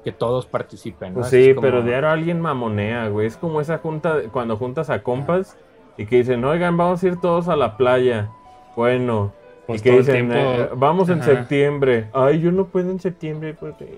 que 0.02 0.12
todos 0.12 0.46
participen. 0.46 1.14
¿no? 1.14 1.20
Pues 1.20 1.30
sí, 1.30 1.54
como- 1.54 1.62
pero 1.62 1.82
diario 1.82 2.10
alguien 2.10 2.40
mamonea, 2.40 3.08
güey. 3.08 3.26
Es 3.26 3.36
como 3.36 3.60
esa 3.60 3.78
junta, 3.78 4.16
cuando 4.32 4.56
juntas 4.56 4.90
a 4.90 5.02
compas 5.02 5.56
y 5.96 6.06
que 6.06 6.16
dicen, 6.16 6.44
oigan, 6.44 6.76
vamos 6.76 7.02
a 7.02 7.06
ir 7.06 7.20
todos 7.20 7.48
a 7.48 7.56
la 7.56 7.76
playa. 7.76 8.28
Bueno. 8.76 9.32
Pues 9.66 9.80
y 9.80 9.84
que 9.84 9.90
todo 9.90 10.00
el 10.00 10.04
dicen, 10.06 10.28
tiempo- 10.30 10.50
"Eh, 10.62 10.68
vamos 10.76 11.08
en 11.08 11.22
septiembre. 11.22 12.08
Ay, 12.12 12.38
yo 12.40 12.52
no 12.52 12.66
puedo 12.66 12.90
en 12.90 13.00
septiembre 13.00 13.54
porque... 13.58 13.96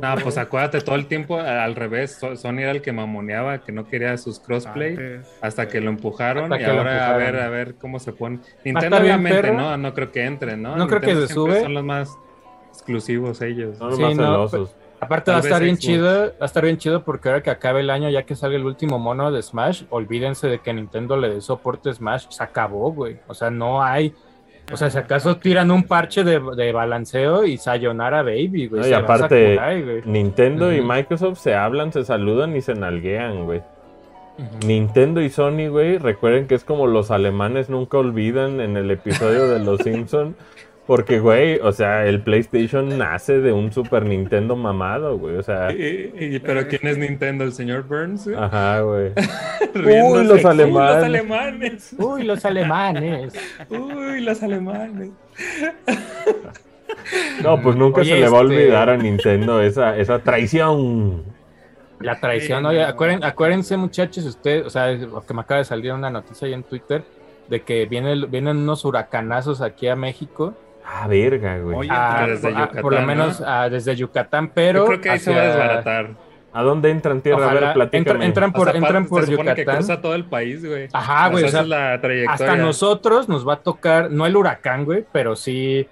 No, 0.00 0.14
pues 0.22 0.38
acuérdate, 0.38 0.80
todo 0.80 0.94
el 0.94 1.06
tiempo 1.06 1.38
al 1.40 1.74
revés. 1.74 2.16
So- 2.20 2.36
Sony 2.36 2.58
era 2.60 2.70
el 2.70 2.82
que 2.82 2.92
mamoneaba, 2.92 3.58
que 3.58 3.72
no 3.72 3.88
quería 3.88 4.16
sus 4.16 4.38
crossplay. 4.38 4.90
Antes, 4.90 5.38
Hasta 5.40 5.66
que 5.66 5.80
lo 5.80 5.90
empujaron 5.90 6.44
Hasta 6.52 6.60
y 6.60 6.64
ahora 6.64 7.14
a 7.14 7.16
ver, 7.16 7.36
a 7.40 7.48
ver 7.48 7.74
cómo 7.74 7.98
se 7.98 8.12
pone. 8.12 8.38
Nintendo 8.64 8.96
obviamente, 8.98 9.42
perro. 9.42 9.54
¿no? 9.54 9.76
No 9.76 9.92
creo 9.92 10.12
que 10.12 10.24
entre, 10.24 10.56
¿no? 10.56 10.76
No 10.76 10.86
creo 10.86 11.00
que 11.00 11.14
se 11.16 11.28
sube. 11.34 11.62
Son 11.62 11.74
los 11.74 11.82
más 11.84 12.16
exclusivos 12.72 13.40
ellos. 13.42 13.76
Son 13.78 13.88
los 13.88 13.96
Sí, 13.96 14.02
más 14.04 14.16
no. 14.16 14.48
Aparte 15.00 15.30
va 15.30 15.36
a 15.36 15.40
estar 15.40 15.62
bien 15.62 15.76
Xbox. 15.76 15.86
chido, 15.86 16.08
va 16.08 16.32
a 16.40 16.44
estar 16.44 16.64
bien 16.64 16.76
chido 16.76 17.04
porque 17.04 17.28
ahora 17.28 17.40
que 17.42 17.50
acabe 17.50 17.80
el 17.80 17.90
año, 17.90 18.10
ya 18.10 18.24
que 18.24 18.34
salga 18.34 18.56
el 18.56 18.64
último 18.64 18.98
mono 18.98 19.30
de 19.30 19.40
Smash, 19.42 19.84
olvídense 19.90 20.48
de 20.48 20.58
que 20.58 20.72
Nintendo 20.72 21.16
le 21.16 21.28
dé 21.28 21.40
soporte 21.40 21.90
a 21.90 21.94
Smash, 21.94 22.26
se 22.30 22.42
acabó, 22.42 22.90
güey. 22.92 23.18
O 23.28 23.34
sea, 23.34 23.48
no 23.50 23.82
hay. 23.82 24.12
O 24.70 24.76
sea, 24.76 24.90
si 24.90 24.98
acaso 24.98 25.36
tiran 25.38 25.70
un 25.70 25.84
parche 25.84 26.24
de, 26.24 26.40
de 26.56 26.72
balanceo 26.72 27.44
y 27.44 27.56
Sayonara 27.56 28.22
Baby, 28.22 28.66
güey. 28.66 28.82
No, 28.82 28.88
y 28.88 28.92
aparte, 28.92 29.54
Sakurai, 29.54 29.82
güey. 29.82 30.02
Nintendo 30.04 30.72
y. 30.72 30.82
Microsoft 30.82 31.38
se 31.38 31.54
hablan, 31.54 31.92
se 31.92 32.04
saludan 32.04 32.54
y 32.56 32.60
se 32.60 32.74
nalguean, 32.74 33.44
güey. 33.44 33.62
Nintendo 34.64 35.20
y 35.20 35.30
Sony, 35.30 35.68
güey, 35.68 35.98
recuerden 35.98 36.46
que 36.46 36.54
es 36.54 36.62
como 36.62 36.86
los 36.86 37.10
alemanes 37.10 37.68
nunca 37.68 37.98
olvidan 37.98 38.60
en 38.60 38.76
el 38.76 38.88
episodio 38.90 39.48
de 39.48 39.58
Los 39.58 39.80
Simpson, 39.80 40.36
porque, 40.88 41.20
güey, 41.20 41.60
o 41.60 41.70
sea, 41.70 42.06
el 42.06 42.22
PlayStation 42.22 42.96
nace 42.96 43.40
de 43.40 43.52
un 43.52 43.70
Super 43.70 44.04
Nintendo 44.06 44.56
mamado, 44.56 45.18
güey, 45.18 45.36
o 45.36 45.42
sea, 45.42 45.70
Y- 45.70 46.12
y- 46.18 46.38
pero 46.38 46.66
¿quién 46.66 46.80
es 46.86 46.96
Nintendo? 46.96 47.44
¿El 47.44 47.52
señor 47.52 47.82
Burns? 47.86 48.24
güey? 48.24 48.36
ajá, 48.40 48.80
güey. 48.80 49.12
Riéndose. 49.74 50.24
los 50.24 50.44
Uy, 50.44 50.50
alemanes. 50.50 50.94
los 50.96 51.04
alemanes. 51.04 51.94
Uy, 51.98 52.22
los 52.24 52.44
alemanes. 52.46 53.34
Uy, 53.68 54.20
los 54.22 54.42
alemanes. 54.42 55.10
No, 57.42 57.60
pues 57.62 57.76
nunca 57.76 58.00
Oye, 58.00 58.14
se 58.14 58.20
le 58.20 58.28
va 58.28 58.38
a 58.38 58.42
este- 58.42 58.54
olvidar 58.54 58.88
a 58.90 58.96
Nintendo 58.96 59.60
esa, 59.60 59.96
esa 59.96 60.18
traición. 60.20 61.22
La 62.00 62.18
traición, 62.18 62.64
oye, 62.64 62.82
acuérdense, 62.82 63.26
acuérdense 63.26 63.76
muchachos, 63.76 64.24
ustedes, 64.24 64.64
o 64.64 64.70
sea, 64.70 64.88
lo 64.92 65.20
que 65.20 65.34
me 65.34 65.40
acaba 65.42 65.58
de 65.58 65.64
salir 65.64 65.92
una 65.92 66.10
noticia 66.10 66.46
ahí 66.46 66.54
en 66.54 66.62
Twitter 66.62 67.02
de 67.48 67.60
que 67.62 67.86
viene, 67.86 68.26
vienen 68.26 68.56
unos 68.58 68.84
huracanazos 68.84 69.60
aquí 69.60 69.88
a 69.88 69.96
México. 69.96 70.54
Ah, 70.90 71.06
verga, 71.06 71.58
güey. 71.58 71.76
Oye, 71.76 71.90
a- 71.92 72.26
desde 72.26 72.48
a- 72.48 72.68
por 72.80 72.94
lo 72.94 73.02
menos 73.02 73.40
¿no? 73.40 73.46
a- 73.46 73.68
desde 73.68 73.94
Yucatán, 73.94 74.50
pero 74.54 74.80
Yo 74.80 74.86
creo 74.86 75.00
que 75.02 75.10
ahí 75.10 75.18
se 75.18 75.34
va 75.34 75.42
a 75.42 75.46
desbaratar. 75.46 76.10
¿A 76.50 76.62
dónde 76.62 76.90
entran 76.90 77.20
tierra? 77.20 77.50
a 77.50 77.54
ver, 77.54 77.72
platícame. 77.74 77.98
entra- 77.98 78.24
entran 78.26 78.52
por, 78.52 78.68
O 78.68 78.70
sea, 78.72 78.78
entran 78.80 79.06
por 79.06 79.20
se 79.24 79.30
que 79.30 79.36
Yucatán. 79.36 79.76
cruza 79.76 80.00
todo 80.00 80.14
el 80.14 80.24
país, 80.24 80.64
güey. 80.64 80.88
Ajá, 80.92 81.28
güey, 81.28 81.44
O 81.44 81.48
sea, 81.48 81.50
sea, 81.50 81.60
esa 81.60 81.62
es 81.62 81.68
la 81.68 82.00
trayectoria. 82.00 82.32
hasta 82.32 82.56
nosotros 82.56 83.28
nos 83.28 83.46
va 83.46 83.54
a 83.54 83.56
tocar, 83.60 84.10
no 84.10 84.24
el 84.26 84.34
huracán, 84.34 84.86
güey, 84.86 85.04
pero 85.12 85.36
sí, 85.36 85.86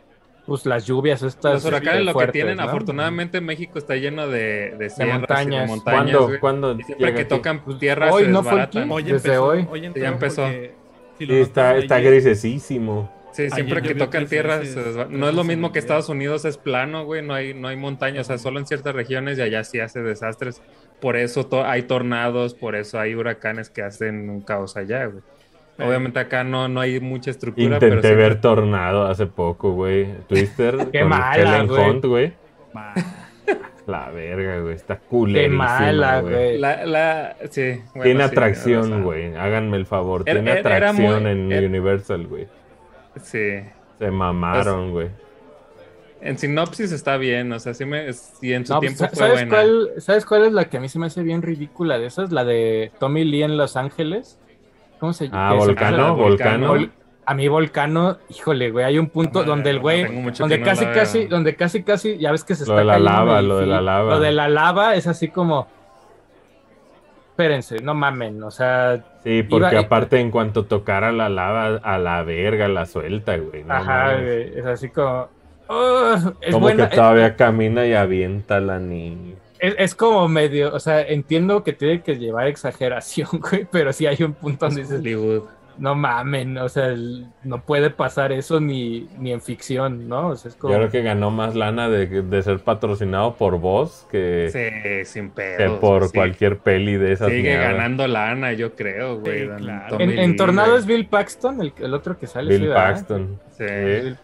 pues 0.47 0.64
las 0.64 0.86
lluvias 0.86 1.22
estas. 1.22 1.53
Los 1.55 1.64
huracanes 1.66 2.05
lo 2.07 2.12
fuertes, 2.12 2.32
que 2.32 2.38
tienen, 2.38 2.57
¿no? 2.57 2.62
afortunadamente 2.62 3.40
México 3.42 3.78
está 3.78 3.97
lleno 3.97 4.28
de, 4.28 4.74
de, 4.78 4.88
sierras 4.90 5.14
y 5.16 5.18
montañas. 5.18 5.68
montañas, 5.68 6.01
¿Cuándo? 6.05 6.26
güey. 6.26 6.38
¿Cuándo 6.40 6.72
Y 6.72 6.82
siempre 6.84 7.07
llega 7.07 7.16
que 7.16 7.22
aquí? 7.22 7.28
tocan 7.28 7.78
tierra 7.78 8.12
Hoy 8.12 8.24
se 8.24 8.30
no 8.30 8.42
fue 8.42 8.61
aquí. 8.62 8.78
Hoy 8.88 9.03
Desde 9.03 9.16
empezó, 9.34 9.44
hoy. 9.44 9.68
Ya 9.94 10.09
empezó. 10.09 10.47
si 11.18 11.32
está, 11.40 11.76
está 11.76 12.01
grisesísimo. 12.01 13.14
Sí, 13.37 13.51
siempre 13.51 13.82
que 13.82 13.95
tocan 13.95 14.22
tres 14.22 14.30
tierra, 14.30 14.57
veces, 14.59 14.74
se 14.74 14.80
desva- 14.80 15.07
tres 15.07 15.18
no 15.18 15.28
es 15.28 15.34
lo 15.34 15.45
mismo 15.45 15.68
mi 15.68 15.72
que. 15.74 15.78
Estados 15.78 16.09
Unidos, 16.09 16.45
es 16.45 16.57
plano, 16.59 17.05
güey, 17.05 17.22
no 17.22 17.34
hay, 17.34 17.53
no 17.55 17.68
hay 17.68 17.76
montañas, 17.76 18.26
o 18.26 18.28
sea, 18.28 18.39
solo 18.39 18.59
en 18.59 18.66
ciertas 18.66 18.95
regiones 18.95 19.39
y 19.39 19.43
allá 19.43 19.62
sí 19.64 19.78
hace 19.80 20.01
desastres. 20.03 20.62
Por 21.01 21.16
eso 21.16 21.45
to- 21.47 21.64
hay 21.64 21.82
tornados, 21.82 22.55
por 22.55 22.74
eso 22.74 22.99
hay 22.99 23.14
huracanes 23.14 23.68
que 23.70 23.82
hacen 23.82 24.30
un 24.30 24.41
caos 24.41 24.76
allá, 24.76 25.07
güey. 25.07 25.22
Obviamente 25.78 26.18
acá 26.18 26.43
no, 26.43 26.68
no 26.68 26.80
hay 26.80 26.99
mucha 27.01 27.30
estructura, 27.30 27.78
pero 27.78 27.97
Intenté 27.97 28.09
siempre- 28.09 28.28
ver 28.30 28.41
Tornado 28.41 29.07
hace 29.07 29.26
poco, 29.26 29.72
güey. 29.72 30.07
Twister 30.26 30.74
Qué 30.93 31.01
con 31.01 31.09
mala, 31.11 31.37
Helen 31.37 31.66
güey. 31.66 31.91
Hunt, 31.91 32.05
güey. 32.07 32.32
La 33.87 34.11
verga, 34.11 34.61
güey. 34.61 34.74
Está 34.74 34.97
Qué 34.97 35.07
culerísima, 35.07 35.64
mala, 35.64 36.20
güey. 36.20 36.34
güey. 36.34 36.59
La, 36.59 36.87
la, 36.87 37.37
sí, 37.51 37.80
bueno, 37.95 38.03
Tiene 38.03 38.24
sí, 38.24 38.30
atracción, 38.30 39.03
güey. 39.05 39.34
Háganme 39.37 39.76
el 39.76 39.87
favor. 39.87 40.24
Tiene 40.24 40.41
era- 40.51 40.61
era 40.61 40.76
atracción 40.91 41.22
muy- 41.22 41.32
en 41.32 41.53
era- 41.53 41.66
Universal, 41.66 42.26
güey. 42.26 42.49
Sí. 43.23 43.61
Se 43.99 44.11
mamaron, 44.11 44.93
güey. 44.93 45.09
En 46.21 46.39
sinopsis 46.39 46.93
está 46.93 47.19
bien, 47.19 47.53
o 47.53 47.61
sea, 47.61 47.75
sí 47.75 47.85
me, 47.85 48.07
y 48.41 48.53
en 48.53 48.67
su 48.67 48.73
No, 48.73 48.81
pues, 48.81 48.97
tiempo 48.97 49.14
fue 49.14 49.17
¿sabes, 49.17 49.33
buena. 49.35 49.51
cuál, 49.51 49.91
¿Sabes 49.99 50.25
cuál 50.25 50.45
es 50.47 50.53
la 50.53 50.64
que 50.64 50.79
a 50.79 50.81
mí 50.81 50.89
se 50.89 50.99
me 50.99 51.07
hace 51.07 51.23
bien 51.23 51.43
ridícula 51.43 51.99
de 51.99 52.07
esas? 52.07 52.33
La 52.33 52.45
de 52.45 52.91
Tommy 52.99 53.25
Lee 53.25 53.43
en 53.43 53.57
Los 53.57 53.77
Ángeles. 53.77 54.39
¿Cómo 54.99 55.12
se 55.12 55.29
Ah, 55.33 55.53
Volcano, 55.57 56.07
Ah, 56.07 56.11
Volcano. 56.12 56.69
Volcano. 56.69 56.93
A 57.29 57.35
mí 57.35 57.49
Volcano, 57.49 58.19
híjole, 58.31 58.71
güey, 58.71 58.85
hay 58.85 58.99
un 58.99 59.09
punto 59.09 59.41
No, 59.41 59.47
donde 59.47 59.71
el 59.71 59.77
no, 59.77 59.83
güey, 59.83 60.07
tengo 60.07 60.21
mucho 60.21 60.45
donde 60.45 60.59
no 60.59 60.64
casi 60.64 60.87
casi, 60.87 61.25
donde 61.27 61.57
casi 61.57 61.83
casi, 61.83 62.19
ya 62.19 62.31
ves 62.31 62.45
que 62.45 62.55
se 62.55 62.64
Lo 62.64 62.73
está 62.75 62.79
de 62.79 62.85
la 62.85 62.93
cayendo 62.95 63.12
lava, 63.12 63.43
lo 63.43 63.59
de 63.59 63.67
la 63.67 63.81
lava. 63.81 64.11
Lo 64.14 64.21
de 64.21 64.33
la 64.33 64.49
lava 64.49 64.95
es 64.95 65.07
así 65.09 65.29
como, 65.29 65.67
espérense, 67.37 67.80
no 67.80 67.93
mamen, 67.95 68.43
o 68.43 68.51
sea, 68.51 69.05
Sí, 69.22 69.43
porque 69.43 69.72
Iba- 69.72 69.80
aparte 69.82 70.18
en 70.20 70.30
cuanto 70.30 70.64
tocara 70.64 71.12
la 71.12 71.28
lava, 71.28 71.76
a 71.82 71.99
la 71.99 72.22
verga 72.22 72.66
la 72.68 72.87
suelta, 72.87 73.37
güey. 73.37 73.62
No 73.64 73.74
ajá, 73.74 74.05
mames. 74.12 74.22
güey, 74.24 74.59
es 74.59 74.64
así 74.66 74.89
como, 74.89 75.28
Como 75.66 76.61
buena, 76.61 76.89
que 76.89 76.97
todavía 76.97 77.37
camina 77.37 77.87
y 77.87 77.93
avienta 77.93 78.61
la 78.61 78.78
niña. 78.78 79.34
es, 79.59 79.74
es 79.78 79.95
como 79.95 80.28
medio, 80.28 80.72
o 80.74 80.80
sea, 80.80 81.03
entiendo 81.03 81.62
que 81.64 81.72
tiene 81.72 82.03
que 82.03 82.16
llevar 82.16 82.47
exageración, 82.47 83.28
güey, 83.51 83.66
pero 83.70 83.93
sí 83.93 84.07
hay 84.07 84.22
un 84.22 84.32
punto 84.32 84.66
donde 84.66 84.82
dices, 84.82 85.01
Hollywood. 85.01 85.43
No 85.79 85.95
mamen, 85.95 86.57
o 86.59 86.68
sea, 86.68 86.87
el- 86.87 87.27
no 87.45 87.62
puede 87.62 87.91
pasar 87.91 88.33
eso 88.33 88.61
ni, 88.61 89.09
ni 89.18 89.33
en 89.33 89.41
ficción, 89.41 90.09
¿no? 90.09 90.29
O 90.29 90.37
sea, 90.37 90.49
es 90.51 90.57
como... 90.57 90.72
Yo 90.72 90.79
creo 90.79 90.91
que 90.91 91.03
ganó 91.03 91.31
más 91.31 91.55
lana 91.55 91.89
de, 91.89 92.07
de 92.22 92.43
ser 92.43 92.61
patrocinado 92.61 93.35
por 93.37 93.59
vos 93.59 94.07
que, 94.11 94.49
Sí, 94.53 95.05
sin 95.11 95.31
pedos. 95.31 95.59
que 95.59 95.81
por 95.81 96.07
sí. 96.09 96.12
cualquier 96.14 96.59
peli 96.59 96.97
de 96.97 97.12
esas. 97.12 97.29
Sigue 97.31 97.57
ganando 97.57 98.07
lana, 98.09 98.53
yo 98.55 98.74
creo, 98.74 99.20
güey. 99.20 99.43
Sí, 99.47 99.49
claro. 99.59 100.01
En, 100.01 100.37
Tornado 100.37 100.77
es 100.77 100.87
Bill 100.87 101.07
Paxton, 101.07 101.61
el, 101.61 101.72
el 101.79 101.95
otro 101.95 102.18
que 102.18 102.27
sale. 102.27 102.57
Bill. 102.59 102.70
Paxton. 102.72 103.41
Sí. 103.53 103.64
Bill- 103.64 104.16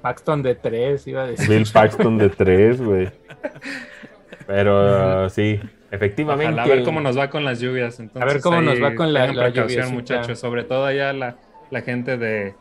Paxton 0.00 0.42
de 0.42 0.54
tres, 0.54 1.06
iba 1.06 1.22
a 1.22 1.26
decir. 1.28 1.48
Bill 1.48 1.66
Paxton 1.72 2.18
de 2.18 2.28
tres, 2.28 2.80
güey. 2.80 3.08
Pero 4.46 5.24
uh, 5.24 5.30
sí, 5.30 5.60
efectivamente. 5.94 6.52
Ojalá 6.52 6.62
a 6.62 6.66
ver 6.66 6.84
cómo 6.84 7.00
nos 7.00 7.18
va 7.18 7.30
con 7.30 7.44
las 7.44 7.60
lluvias. 7.60 7.98
Entonces, 8.00 8.22
A 8.22 8.32
ver 8.32 8.42
cómo 8.42 8.58
ahí 8.58 8.64
nos 8.66 8.82
va 8.82 8.94
con 8.94 9.12
la- 9.12 9.26
la 9.32 9.48
lluviecita. 9.50 9.88
muchachos. 9.88 10.38
Sobre 10.38 10.64
todo 10.64 10.84
allá 10.86 11.12
la, 11.12 11.36
la 11.70 11.80
gente 11.82 12.16
de, 12.18 12.54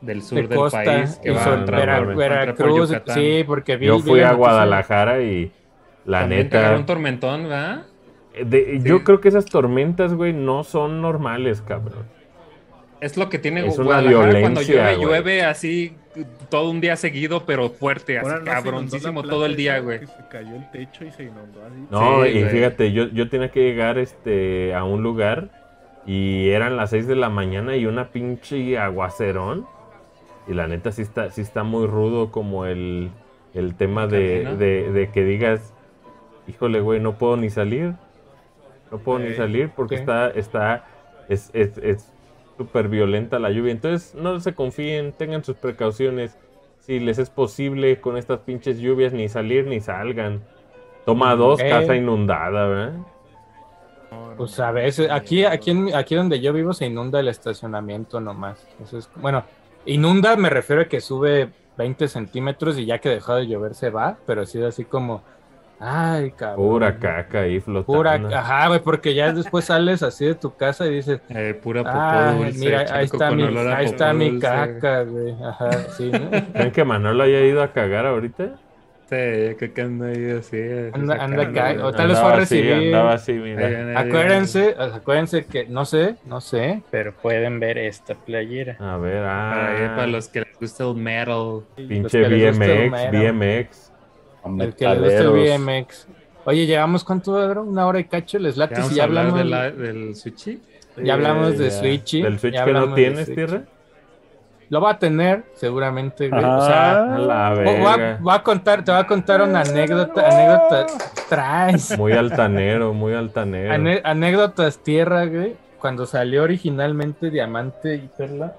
del 0.00 0.22
sur 0.22 0.36
de 0.42 0.48
del 0.48 0.56
costa 0.58 0.82
país 0.84 1.20
que 1.22 1.30
va 1.30 1.44
sur- 1.44 1.52
a 1.52 1.56
entrar 1.60 1.80
Vera- 1.80 1.98
por- 2.04 2.16
Veracruz, 2.16 2.56
por 2.58 2.86
Yucatán. 2.88 3.14
sí, 3.14 3.44
porque 3.46 3.76
vi, 3.76 3.86
Yo 3.86 3.98
fui 4.00 4.20
a. 4.20 4.32
Guadalajara 4.32 5.20
y 5.22 5.50
la 6.04 6.20
También 6.20 6.42
neta. 6.44 6.74
un 6.76 6.86
tormentón, 6.86 7.42
¿verdad? 7.44 7.86
de- 8.44 8.80
Yo 8.84 9.02
creo 9.04 9.20
que 9.20 9.28
esas 9.28 9.44
tormentas, 9.46 10.14
güey, 10.14 10.32
no 10.32 10.62
son 10.64 11.02
normales, 11.02 11.60
cabrón. 11.62 12.04
Es 13.00 13.16
lo 13.16 13.28
que 13.28 13.38
tiene 13.38 13.66
Es 13.66 13.78
Guadalajara 13.78 14.40
cuando 14.40 14.62
llueve, 14.62 14.96
llueve 14.98 15.42
así 15.44 15.96
todo 16.50 16.70
un 16.70 16.80
día 16.80 16.96
seguido, 16.96 17.46
pero 17.46 17.70
fuerte, 17.70 18.18
así 18.18 18.28
no 18.28 18.44
cabroncísimo 18.44 19.22
todo 19.22 19.46
el 19.46 19.56
día, 19.56 19.78
güey. 19.80 20.00
que 20.00 20.06
Se 20.06 20.26
cayó 20.28 20.56
el 20.56 20.70
techo 20.70 21.04
y 21.04 21.10
se 21.12 21.24
inundó 21.24 21.64
así. 21.64 21.86
No, 21.90 22.24
Sí, 22.24 22.30
y 22.30 22.40
güey. 22.40 22.52
fíjate, 22.52 22.92
yo, 22.92 23.08
yo 23.08 23.28
tenía 23.28 23.50
que 23.50 23.60
llegar 23.62 23.98
este, 23.98 24.74
a 24.74 24.84
un 24.84 25.02
lugar 25.02 25.50
y 26.06 26.48
eran 26.50 26.76
las 26.76 26.90
6 26.90 27.06
de 27.06 27.16
la 27.16 27.28
mañana 27.28 27.76
y 27.76 27.86
una 27.86 28.08
pinche 28.10 28.78
aguacerón. 28.78 29.66
Y 30.48 30.54
la 30.54 30.66
neta 30.66 30.90
sí 30.92 31.02
está, 31.02 31.30
sí 31.30 31.42
está 31.42 31.62
muy 31.62 31.86
rudo 31.86 32.32
como 32.32 32.64
el, 32.66 33.10
el 33.54 33.74
tema 33.74 34.06
de, 34.06 34.56
de, 34.56 34.90
de 34.90 35.10
que 35.10 35.22
digas, 35.24 35.74
híjole, 36.48 36.80
güey, 36.80 37.00
no 37.00 37.18
puedo 37.18 37.36
ni 37.36 37.50
salir. 37.50 37.94
No 38.90 38.98
puedo 38.98 39.18
ni 39.18 39.34
salir 39.34 39.70
porque 39.76 39.96
está, 39.96 40.30
está, 40.30 40.86
es, 41.28 41.50
es, 41.52 41.76
es 41.78 42.10
súper 42.58 42.88
violenta 42.88 43.38
la 43.38 43.50
lluvia. 43.50 43.72
Entonces, 43.72 44.14
no 44.14 44.38
se 44.40 44.52
confíen, 44.52 45.12
tengan 45.12 45.44
sus 45.44 45.56
precauciones. 45.56 46.36
Si 46.80 47.00
les 47.00 47.18
es 47.18 47.30
posible 47.30 48.00
con 48.00 48.16
estas 48.18 48.40
pinches 48.40 48.78
lluvias, 48.78 49.12
ni 49.12 49.28
salir 49.28 49.66
ni 49.66 49.80
salgan. 49.80 50.42
Toma 51.06 51.34
dos, 51.36 51.60
Eh. 51.60 51.68
casa 51.70 51.96
inundada, 51.96 52.66
¿verdad? 52.66 52.92
Pues 54.36 54.58
a 54.60 54.70
veces, 54.72 55.10
aquí, 55.10 55.44
aquí, 55.44 55.92
aquí 55.94 56.14
donde 56.14 56.40
yo 56.40 56.52
vivo 56.52 56.72
se 56.72 56.86
inunda 56.86 57.20
el 57.20 57.28
estacionamiento 57.28 58.20
nomás. 58.20 58.66
Eso 58.82 58.98
es, 58.98 59.10
bueno, 59.16 59.44
inunda 59.84 60.36
me 60.36 60.48
refiero 60.48 60.82
a 60.82 60.84
que 60.86 61.00
sube 61.00 61.50
20 61.76 62.08
centímetros 62.08 62.78
y 62.78 62.86
ya 62.86 62.98
que 62.98 63.08
dejó 63.08 63.34
de 63.34 63.46
llover 63.46 63.74
se 63.74 63.90
va, 63.90 64.16
pero 64.26 64.46
sí 64.46 64.58
es 64.58 64.64
así 64.64 64.84
como, 64.84 65.22
ay, 65.80 66.30
cabrón. 66.32 66.56
Pura 66.68 66.98
caca 66.98 67.40
ahí 67.40 67.60
flotando. 67.60 67.86
Pura, 67.86 68.38
ajá, 68.38 68.68
güey, 68.68 68.80
porque 68.80 69.14
ya 69.14 69.32
después 69.32 69.64
sales 69.66 70.02
así 70.02 70.26
de 70.26 70.34
tu 70.34 70.54
casa 70.56 70.86
y 70.86 70.94
dices, 70.94 71.20
Eh, 71.28 71.54
pura 71.62 71.82
popó 71.82 71.96
ah, 71.98 72.34
dulce. 72.36 72.58
mira, 72.58 72.84
ahí 72.90 73.04
está 73.04 73.30
mi, 73.30 73.42
ahí 73.44 73.84
está 73.86 74.12
mi 74.12 74.38
caca, 74.38 75.02
güey, 75.04 75.34
ajá, 75.42 75.70
sí, 75.96 76.10
¿no? 76.10 76.30
¿Creen 76.52 76.72
que 76.72 76.84
Manolo 76.84 77.22
haya 77.24 77.40
ido 77.40 77.62
a 77.62 77.72
cagar 77.72 78.06
ahorita? 78.06 78.56
Sí, 79.10 79.16
creo 79.56 79.72
que 79.72 79.80
anda 79.80 80.08
ahí 80.08 80.30
así. 80.32 80.60
así 80.60 80.90
Anda- 80.92 81.14
anda 81.24 81.44
güey. 81.46 81.78
o 81.78 81.92
tal 81.92 82.08
vez 82.08 82.18
fue 82.18 82.28
a 82.28 82.32
Andaba 82.32 82.42
así, 82.42 82.62
recibir- 82.62 82.86
andaba 82.86 83.12
así, 83.14 83.32
mira. 83.32 84.00
Acuérdense, 84.00 84.74
acuérdense 84.78 85.46
que, 85.46 85.64
no 85.66 85.86
sé, 85.86 86.16
no 86.26 86.42
sé, 86.42 86.82
pero 86.90 87.14
pueden 87.14 87.58
ver 87.58 87.78
esta 87.78 88.14
playera. 88.14 88.76
A 88.78 88.98
ver, 88.98 89.12
viene. 89.12 89.26
Ahí 89.26 89.82
ah, 89.88 89.92
para 89.96 90.06
los 90.08 90.28
que 90.28 90.40
les 90.40 90.58
gusta 90.60 90.84
el 90.84 90.94
metal. 90.96 91.62
pinche 91.88 92.22
el 92.22 92.50
BMX, 92.52 92.58
mero. 92.58 93.32
BMX. 93.32 93.87
El 94.60 94.74
que 94.74 94.88
le 94.88 94.98
gusta 94.98 95.18
el. 95.20 95.58
BMX. 95.58 96.08
Oye, 96.44 96.66
¿llevamos 96.66 97.04
cuánto, 97.04 97.32
bro? 97.48 97.62
Una 97.64 97.86
hora 97.86 98.00
y 98.00 98.04
cacho, 98.04 98.38
les 98.38 98.56
late 98.56 98.76
¿Ya 98.76 98.82
si 98.84 98.94
ya 98.94 99.04
hablamos, 99.04 99.34
de 99.38 99.44
la- 99.44 99.70
del 99.70 100.14
sushi? 100.16 100.60
ya 100.96 101.14
hablamos 101.14 101.58
de 101.58 101.64
ya. 101.70 101.78
Switchy. 101.78 102.22
¿Del 102.22 102.38
Switch 102.38 102.64
que 102.64 102.72
no 102.72 102.86
de 102.88 102.94
tienes, 102.94 103.34
tierra? 103.34 103.62
Lo 104.70 104.80
va 104.82 104.90
a 104.92 104.98
tener, 104.98 105.44
seguramente, 105.54 106.28
güey. 106.28 106.44
O 106.44 106.46
Ah. 106.46 106.66
sea, 106.66 107.14
A 107.14 107.18
la 107.18 107.54
voy 108.20 108.32
a, 108.34 108.42
contar, 108.42 108.84
te 108.84 108.90
voy 108.92 109.00
a 109.00 109.06
contar 109.06 109.40
una 109.42 109.60
anécdota, 109.60 110.26
anécdota, 110.28 110.86
traes. 111.28 111.96
Muy 111.98 112.12
altanero, 112.12 112.92
muy 112.92 113.14
altanero. 113.14 113.72
Ane- 113.72 114.00
anécdotas 114.04 114.78
tierra, 114.78 115.24
güey. 115.26 115.54
Cuando 115.80 116.04
salió 116.06 116.42
originalmente 116.42 117.30
Diamante 117.30 117.94
y 117.94 118.08
Perla. 118.16 118.54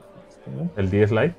¿no? 0.48 0.70
El 0.78 0.90
10 0.90 1.12
Lite. 1.12 1.36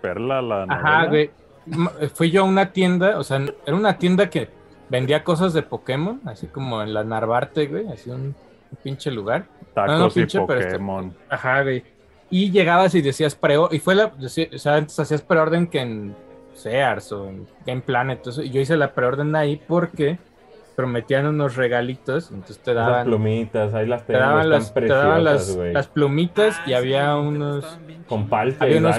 Perla 0.00 0.40
la 0.40 0.62
Ajá, 0.64 0.76
novela. 0.76 1.06
güey. 1.08 1.30
M- 1.66 1.90
Fui 2.14 2.30
yo 2.30 2.42
a 2.42 2.44
una 2.44 2.72
tienda, 2.72 3.18
o 3.18 3.22
sea, 3.24 3.40
era 3.66 3.76
una 3.76 3.98
tienda 3.98 4.28
que 4.30 4.48
vendía 4.88 5.24
cosas 5.24 5.52
de 5.52 5.62
Pokémon, 5.62 6.20
así 6.26 6.46
como 6.48 6.82
en 6.82 6.92
la 6.94 7.04
Narvarte, 7.04 7.66
güey, 7.66 7.88
así 7.88 8.10
un, 8.10 8.20
un 8.70 8.78
pinche 8.82 9.10
lugar. 9.10 9.46
Tacos 9.74 9.98
no, 9.98 10.06
y 10.08 10.10
pinche, 10.10 10.40
pero 10.46 10.60
este- 10.60 10.72
Pokémon. 10.72 11.14
Ajá, 11.28 11.62
güey. 11.62 11.84
Y 12.30 12.50
llegabas 12.50 12.94
y 12.94 13.02
decías 13.02 13.34
pre 13.34 13.56
y 13.70 13.78
fue 13.78 13.94
la, 13.94 14.08
decía- 14.18 14.48
o 14.54 14.58
sea, 14.58 14.76
antes 14.76 14.98
hacías 14.98 15.22
preorden 15.22 15.66
que 15.66 15.80
en 15.80 16.14
Sears 16.54 17.12
o 17.12 17.28
en 17.28 17.46
Game 17.66 17.82
Planet, 17.82 18.26
eso, 18.26 18.42
y 18.42 18.50
yo 18.50 18.60
hice 18.60 18.76
la 18.76 18.92
preorden 18.92 19.34
ahí 19.36 19.60
porque 19.68 20.18
prometían 20.76 21.26
unos 21.26 21.56
regalitos, 21.56 22.30
entonces 22.30 22.58
te 22.58 22.72
daban, 22.72 23.04
plumitas, 23.06 23.74
ahí 23.74 23.86
las 23.86 24.06
te 24.06 24.14
daban, 24.14 24.38
están 24.38 24.50
las, 24.50 24.74
te 24.74 24.86
daban 24.88 25.24
las, 25.24 25.56
las 25.56 25.86
plumitas 25.88 26.58
y 26.66 26.72
Ah, 26.72 26.78
había 26.78 27.12
sí, 27.14 27.20
unos, 27.20 27.78
Con 28.08 28.28
palta 28.28 28.66
y 28.68 28.76
unos- 28.78 28.96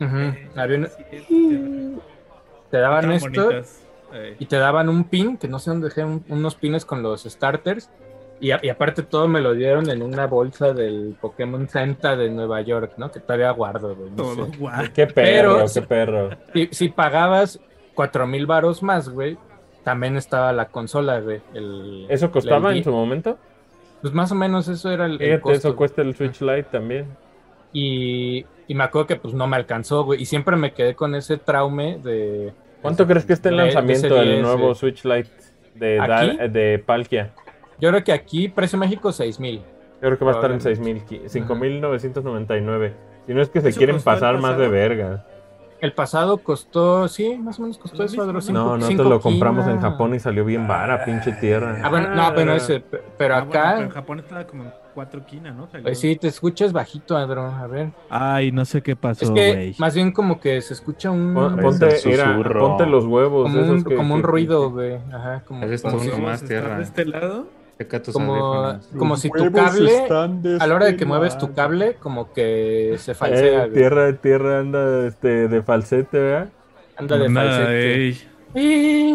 había 0.00 0.86
Sí, 0.86 1.04
tienen- 1.10 2.00
te 2.70 2.78
daban 2.78 3.12
esto. 3.12 3.50
Eh, 4.12 4.36
y 4.38 4.46
te 4.46 4.56
daban 4.56 4.88
un 4.88 5.04
pin, 5.04 5.36
que 5.36 5.48
no 5.48 5.58
sé 5.58 5.70
dónde 5.70 5.88
dejé 5.88 6.04
un- 6.04 6.24
unos 6.28 6.54
pines 6.54 6.84
con 6.84 7.02
los 7.02 7.24
starters. 7.24 7.90
Y, 8.38 8.50
a- 8.50 8.60
y 8.62 8.68
aparte 8.68 9.02
todo 9.02 9.28
me 9.28 9.40
lo 9.40 9.54
dieron 9.54 9.88
en 9.90 10.02
una 10.02 10.26
bolsa 10.26 10.72
del 10.74 11.16
Pokémon 11.20 11.68
Center 11.68 12.16
de 12.18 12.28
Nueva 12.30 12.60
York, 12.60 12.92
¿no? 12.98 13.10
Que 13.10 13.18
todavía 13.20 13.50
guardo, 13.50 13.96
güey. 13.96 14.10
no 14.10 14.16
todo 14.16 14.46
sé. 14.46 14.52
guay. 14.58 14.88
Qué 14.94 15.06
perro, 15.06 15.54
Pero- 15.56 15.66
qué 15.72 15.82
perro. 15.82 16.30
Si, 16.52 16.68
si 16.70 16.88
pagabas 16.90 17.58
cuatro 17.94 18.26
mil 18.26 18.46
varos 18.46 18.82
más, 18.82 19.08
güey, 19.08 19.38
también 19.84 20.16
estaba 20.16 20.52
la 20.52 20.66
consola, 20.68 21.20
güey. 21.20 21.40
El, 21.54 22.06
¿Eso 22.10 22.30
costaba 22.30 22.70
el- 22.72 22.78
en 22.78 22.84
su 22.84 22.90
momento? 22.92 23.38
Pues 24.02 24.12
más 24.12 24.30
o 24.30 24.34
menos 24.34 24.68
eso 24.68 24.90
era 24.90 25.06
el, 25.06 25.12
el 25.12 25.18
Fíjate, 25.18 25.40
costo. 25.40 25.68
eso 25.68 25.76
cuesta 25.76 26.02
el 26.02 26.14
Switch 26.14 26.40
Lite 26.42 26.64
también. 26.64 27.06
Y, 27.78 28.46
y 28.68 28.74
me 28.74 28.84
acuerdo 28.84 29.06
que 29.06 29.16
pues 29.16 29.34
no 29.34 29.46
me 29.46 29.56
alcanzó, 29.56 30.04
güey. 30.04 30.22
Y 30.22 30.24
siempre 30.24 30.56
me 30.56 30.72
quedé 30.72 30.94
con 30.94 31.14
ese 31.14 31.36
traume 31.36 31.98
de... 32.02 32.54
¿Cuánto 32.80 33.06
crees 33.06 33.26
que 33.26 33.34
está 33.34 33.50
el 33.50 33.58
lanzamiento 33.58 34.14
del 34.14 34.28
10, 34.28 34.42
nuevo? 34.42 34.74
Switch 34.74 35.04
Lite 35.04 35.28
de, 35.74 36.48
de 36.50 36.78
Palkia? 36.78 37.32
Yo 37.78 37.90
creo 37.90 38.02
que 38.02 38.12
aquí, 38.12 38.48
precio 38.48 38.78
México, 38.78 39.12
seis 39.12 39.38
mil. 39.38 39.56
Yo 39.58 40.00
creo 40.00 40.18
que 40.18 40.24
va 40.24 40.32
a 40.32 40.34
estar 40.36 40.50
en 40.52 40.58
Probablemente. 40.58 41.16
6.000, 41.16 41.22
qui- 41.22 41.46
5.999. 41.46 42.92
Si 43.26 43.34
no 43.34 43.42
es 43.42 43.48
que 43.50 43.60
se 43.60 43.68
¿Eso 43.70 43.78
quieren 43.78 44.00
pasar 44.00 44.38
más 44.38 44.56
de 44.56 44.68
verga. 44.68 45.26
El 45.80 45.92
pasado 45.92 46.38
costó, 46.38 47.06
sí, 47.08 47.36
más 47.36 47.58
o 47.58 47.62
menos 47.62 47.76
costó 47.78 48.02
eso, 48.04 48.24
cinco- 48.40 48.52
No, 48.52 48.78
no 48.78 48.86
te 48.86 48.94
lo 48.94 49.20
compramos 49.20 49.66
en. 49.66 49.80
Japón 49.80 50.14
y 50.14 50.18
salió 50.18 50.44
bien 50.44 50.66
vara, 50.66 51.04
pinche 51.04 51.32
tierra. 51.32 51.78
Ah, 51.82 51.88
bueno, 51.90 52.14
no, 52.14 52.32
pero 52.34 52.54
ese, 52.54 52.80
pe- 52.80 53.02
pero 53.18 53.34
Ah, 53.36 53.40
bueno, 53.44 53.60
acá, 53.60 53.72
pero 53.74 53.86
en 53.86 53.90
Japón 53.92 54.18
estaba 54.20 54.44
como 54.46 54.62
en 54.64 54.72
4 54.94 55.26
quina, 55.26 55.50
¿no? 55.50 55.66
Salió. 55.66 55.84
pues 55.84 56.00
sí, 56.00 56.16
te 56.16 56.28
escuchas 56.28 56.72
bajito, 56.72 57.16
Adro, 57.16 57.42
a 57.44 57.66
ver. 57.66 57.90
Ay, 58.08 58.50
no 58.52 58.64
sé 58.64 58.80
qué 58.80 58.96
pasó, 58.96 59.26
Es 59.26 59.30
que 59.30 59.52
güey. 59.52 59.74
más 59.78 59.94
bien 59.94 60.12
como 60.12 60.40
que 60.40 60.62
se 60.62 60.72
escucha 60.72 61.10
un... 61.10 61.34
Pon- 61.34 61.58
Es 61.58 61.64
Ponte, 61.64 61.84
el 62.08 62.14
era- 62.14 62.34
susurro. 62.34 62.60
ponte 62.68 62.86
los 62.86 63.04
huevos. 63.04 63.42
como 63.50 63.58
esos 63.58 63.70
un, 63.76 63.84
que- 63.84 63.94
como 63.96 64.14
un 64.14 64.22
que- 64.22 64.26
ruido, 64.26 64.70
güey. 64.70 64.96
Ajá, 65.12 65.42
como, 65.46 65.60
como 65.60 65.96
uno 65.96 66.00
si, 66.14 66.20
más 66.22 66.34
¿Estás 66.42 66.48
tierra. 66.48 66.76
de 66.78 66.82
este 66.84 67.04
lado? 67.04 67.46
Como, 68.12 68.78
como 68.96 69.16
si 69.16 69.28
tu 69.30 69.52
cable, 69.52 70.06
a 70.60 70.66
la 70.66 70.74
hora 70.74 70.86
de 70.86 70.96
que 70.96 71.04
mueves 71.04 71.36
tu 71.36 71.52
cable, 71.52 71.94
como 71.96 72.32
que 72.32 72.94
se 72.98 73.14
falsea, 73.14 73.64
Eh, 73.66 73.70
tierra, 73.70 74.12
tierra 74.14 74.60
anda 74.60 75.06
este, 75.06 75.48
de 75.48 75.62
falsete, 75.62 76.18
¿verdad? 76.18 76.48
Anda 76.96 77.18
de 77.18 77.28
Nada, 77.28 77.50
falsete. 77.50 77.94
ey. 78.04 78.20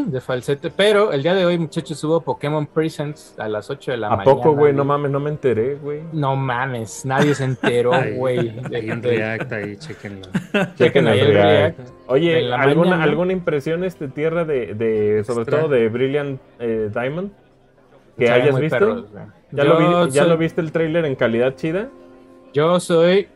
De 0.08 0.22
falsete. 0.22 0.70
Pero 0.70 1.12
el 1.12 1.24
día 1.24 1.34
de 1.34 1.44
hoy, 1.48 1.58
muchachos, 1.58 2.04
hubo 2.04 2.22
Pokémon 2.22 2.68
Presents 2.68 3.34
a 3.40 3.48
las 3.50 3.72
8 3.72 3.92
de 3.92 3.98
la 3.98 4.08
¿A 4.08 4.10
mañana. 4.18 4.26
poco, 4.26 4.52
güey? 4.54 4.72
No 4.72 4.86
mames, 4.86 5.10
no 5.10 5.20
me 5.20 5.32
enteré, 5.32 5.76
güey. 5.82 6.02
No 6.14 6.36
mames, 6.36 7.04
nadie 7.06 7.34
se 7.34 7.46
enteró, 7.46 7.92
güey. 8.16 8.54
En 8.72 9.02
React, 9.04 9.52
ahí, 9.54 9.78
chequenlo. 9.78 10.28
Chequen 10.76 11.08
ahí 11.08 11.20
el 11.22 11.34
React. 11.34 11.80
Oye, 12.06 12.54
¿alguna, 12.54 12.92
mañana. 12.92 13.04
¿alguna 13.06 13.34
impresión 13.34 13.84
este 13.84 14.08
tierra 14.10 14.46
de, 14.46 14.76
de 14.76 15.24
sobre 15.24 15.42
Extra. 15.42 15.62
todo 15.62 15.70
de 15.70 15.90
Brilliant 15.90 16.40
eh, 16.60 16.92
Diamond? 16.94 17.32
Que 18.18 18.28
Se 18.28 18.32
hayas 18.32 18.60
visto. 18.60 18.78
perros. 18.78 19.06
¿Ya, 19.52 19.64
lo, 19.64 19.78
vi- 20.06 20.12
¿Ya 20.12 20.22
soy- 20.22 20.30
lo 20.30 20.38
viste 20.38 20.62
el 20.62 20.72
tráiler 20.72 21.06
en 21.06 21.16
calidad 21.16 21.56
chida? 21.56 21.90
Yo 22.54 22.80
soy, 22.80 23.28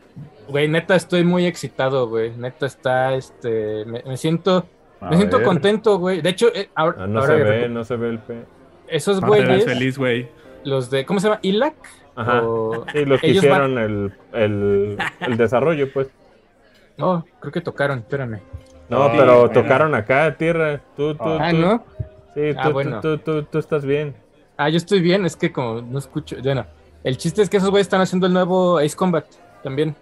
güey, 0.48 0.68
neta 0.68 0.94
estoy 0.94 1.24
muy 1.24 1.46
excitado, 1.46 2.08
güey. 2.08 2.30
Neta 2.36 2.66
está, 2.66 3.14
este, 3.14 3.84
me, 3.86 4.02
me 4.02 4.16
siento, 4.16 4.66
A 5.00 5.10
me 5.10 5.16
siento 5.16 5.42
contento, 5.42 5.98
güey. 5.98 6.20
De 6.20 6.30
hecho, 6.30 6.48
eh, 6.54 6.68
ahora, 6.74 6.98
Ah, 7.04 7.06
no 7.06 7.20
ahora 7.20 7.36
se 7.36 7.42
ve, 7.42 7.66
recu- 7.66 7.70
no 7.70 7.84
se 7.84 7.96
ve 7.96 8.08
el 8.10 8.18
pe. 8.18 8.36
esos 8.88 9.20
güeyes, 9.20 9.64
feliz, 9.64 9.98
güey. 9.98 10.28
los 10.64 10.90
de, 10.90 11.04
¿cómo 11.06 11.20
se 11.20 11.28
llama? 11.28 11.38
¿Ilac? 11.42 11.74
Ajá. 12.14 12.42
O- 12.44 12.84
Sí, 12.92 13.04
los 13.04 13.20
que 13.20 13.26
ellos 13.28 13.44
hicieron 13.44 13.78
el, 13.78 14.12
el, 14.32 14.96
el 15.20 15.36
desarrollo, 15.36 15.92
pues. 15.92 16.08
No, 16.96 17.24
creo 17.40 17.52
que 17.52 17.60
tocaron, 17.60 17.98
espérame. 17.98 18.40
No, 18.88 19.04
Sí, 19.10 19.14
pero 19.18 19.38
bueno. 19.40 19.50
tocaron 19.50 19.94
acá, 19.94 20.34
tierra. 20.38 20.80
Tú, 20.96 21.14
tú, 21.14 21.24
Ah, 21.24 21.48
tú. 21.50 21.56
¿no? 21.58 21.84
Sí, 22.34 22.40
Ah, 22.56 22.62
tú, 22.64 22.72
bueno. 22.72 23.00
tú, 23.00 23.18
tú, 23.18 23.42
tú 23.42 23.58
estás 23.58 23.84
bien. 23.84 24.14
Ah, 24.56 24.68
yo 24.68 24.76
estoy 24.78 25.00
bien, 25.00 25.26
es 25.26 25.36
que 25.36 25.52
como 25.52 25.82
no 25.82 25.98
escucho, 25.98 26.36
bueno, 26.42 26.64
el 27.04 27.16
chiste 27.16 27.42
es 27.42 27.50
que 27.50 27.58
esos 27.58 27.70
güeyes 27.70 27.86
están 27.86 28.00
haciendo 28.00 28.26
el 28.26 28.32
nuevo 28.32 28.78
Ace 28.78 28.96
Combat 28.96 29.26
también. 29.62 29.94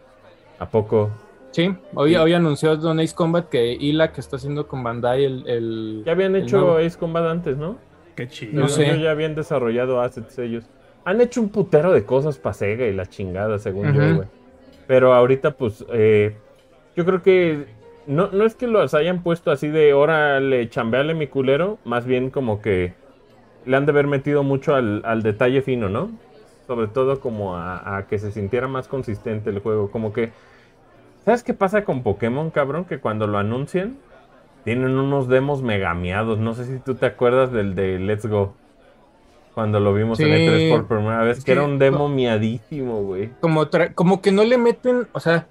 ¿A 0.58 0.68
poco? 0.68 1.10
Sí, 1.50 1.74
hoy, 1.94 2.16
hoy 2.16 2.32
anunció 2.32 2.76
Don 2.76 2.98
Ace 3.00 3.14
Combat 3.14 3.48
que 3.48 3.72
Ilac 3.72 4.18
está 4.18 4.36
haciendo 4.36 4.66
con 4.66 4.82
Bandai 4.82 5.24
el... 5.24 5.48
el 5.48 6.02
Ya 6.04 6.12
habían 6.12 6.34
el 6.34 6.42
hecho 6.42 6.58
nuevo. 6.58 6.76
Ace 6.78 6.98
Combat 6.98 7.26
antes, 7.26 7.56
¿no? 7.56 7.78
Qué 8.16 8.28
chido. 8.28 8.60
No 8.60 8.68
sé. 8.68 8.86
yo, 8.86 8.94
ya 8.96 9.10
habían 9.10 9.34
desarrollado 9.34 10.00
assets 10.00 10.38
ellos. 10.38 10.64
Han 11.04 11.20
hecho 11.20 11.40
un 11.40 11.50
putero 11.50 11.92
de 11.92 12.04
cosas 12.04 12.38
para 12.38 12.54
Sega 12.54 12.86
y 12.86 12.92
la 12.92 13.06
chingada, 13.06 13.58
según 13.58 13.92
yo, 13.92 14.16
güey. 14.16 14.28
Pero 14.86 15.14
ahorita, 15.14 15.52
pues, 15.52 15.84
eh, 15.92 16.36
yo 16.96 17.04
creo 17.04 17.22
que 17.22 17.66
no, 18.06 18.30
no 18.32 18.44
es 18.44 18.54
que 18.54 18.66
los 18.66 18.94
hayan 18.94 19.22
puesto 19.22 19.50
así 19.50 19.68
de 19.68 19.94
órale, 19.94 20.68
chambeale 20.68 21.14
mi 21.14 21.26
culero, 21.26 21.78
más 21.84 22.06
bien 22.06 22.30
como 22.30 22.60
que 22.60 22.94
le 23.66 23.76
han 23.76 23.86
de 23.86 23.92
haber 23.92 24.06
metido 24.06 24.42
mucho 24.42 24.74
al, 24.74 25.02
al 25.04 25.22
detalle 25.22 25.62
fino, 25.62 25.88
¿no? 25.88 26.10
Sobre 26.66 26.86
todo 26.86 27.20
como 27.20 27.56
a, 27.56 27.96
a 27.96 28.06
que 28.06 28.18
se 28.18 28.32
sintiera 28.32 28.68
más 28.68 28.88
consistente 28.88 29.50
el 29.50 29.58
juego. 29.60 29.90
Como 29.90 30.12
que, 30.12 30.32
¿sabes 31.24 31.42
qué 31.42 31.54
pasa 31.54 31.84
con 31.84 32.02
Pokémon, 32.02 32.50
cabrón? 32.50 32.84
Que 32.84 32.98
cuando 32.98 33.26
lo 33.26 33.38
anuncian, 33.38 33.96
tienen 34.64 34.96
unos 34.98 35.28
demos 35.28 35.62
megameados. 35.62 36.38
No 36.38 36.54
sé 36.54 36.64
si 36.64 36.78
tú 36.78 36.94
te 36.94 37.06
acuerdas 37.06 37.52
del 37.52 37.74
de 37.74 37.98
Let's 37.98 38.26
Go. 38.26 38.54
Cuando 39.54 39.78
lo 39.78 39.94
vimos 39.94 40.18
en 40.20 40.26
Sí. 40.26 40.32
E3 40.32 40.70
por 40.70 40.86
primera 40.86 41.22
vez, 41.22 41.44
que 41.44 41.52
era 41.52 41.62
un 41.62 41.78
demo 41.78 42.08
miadísimo, 42.08 43.02
güey. 43.02 43.30
Como, 43.40 43.68
como 43.94 44.20
que 44.20 44.32
no 44.32 44.42
le 44.44 44.58
meten, 44.58 45.06
o 45.12 45.20
sea... 45.20 45.46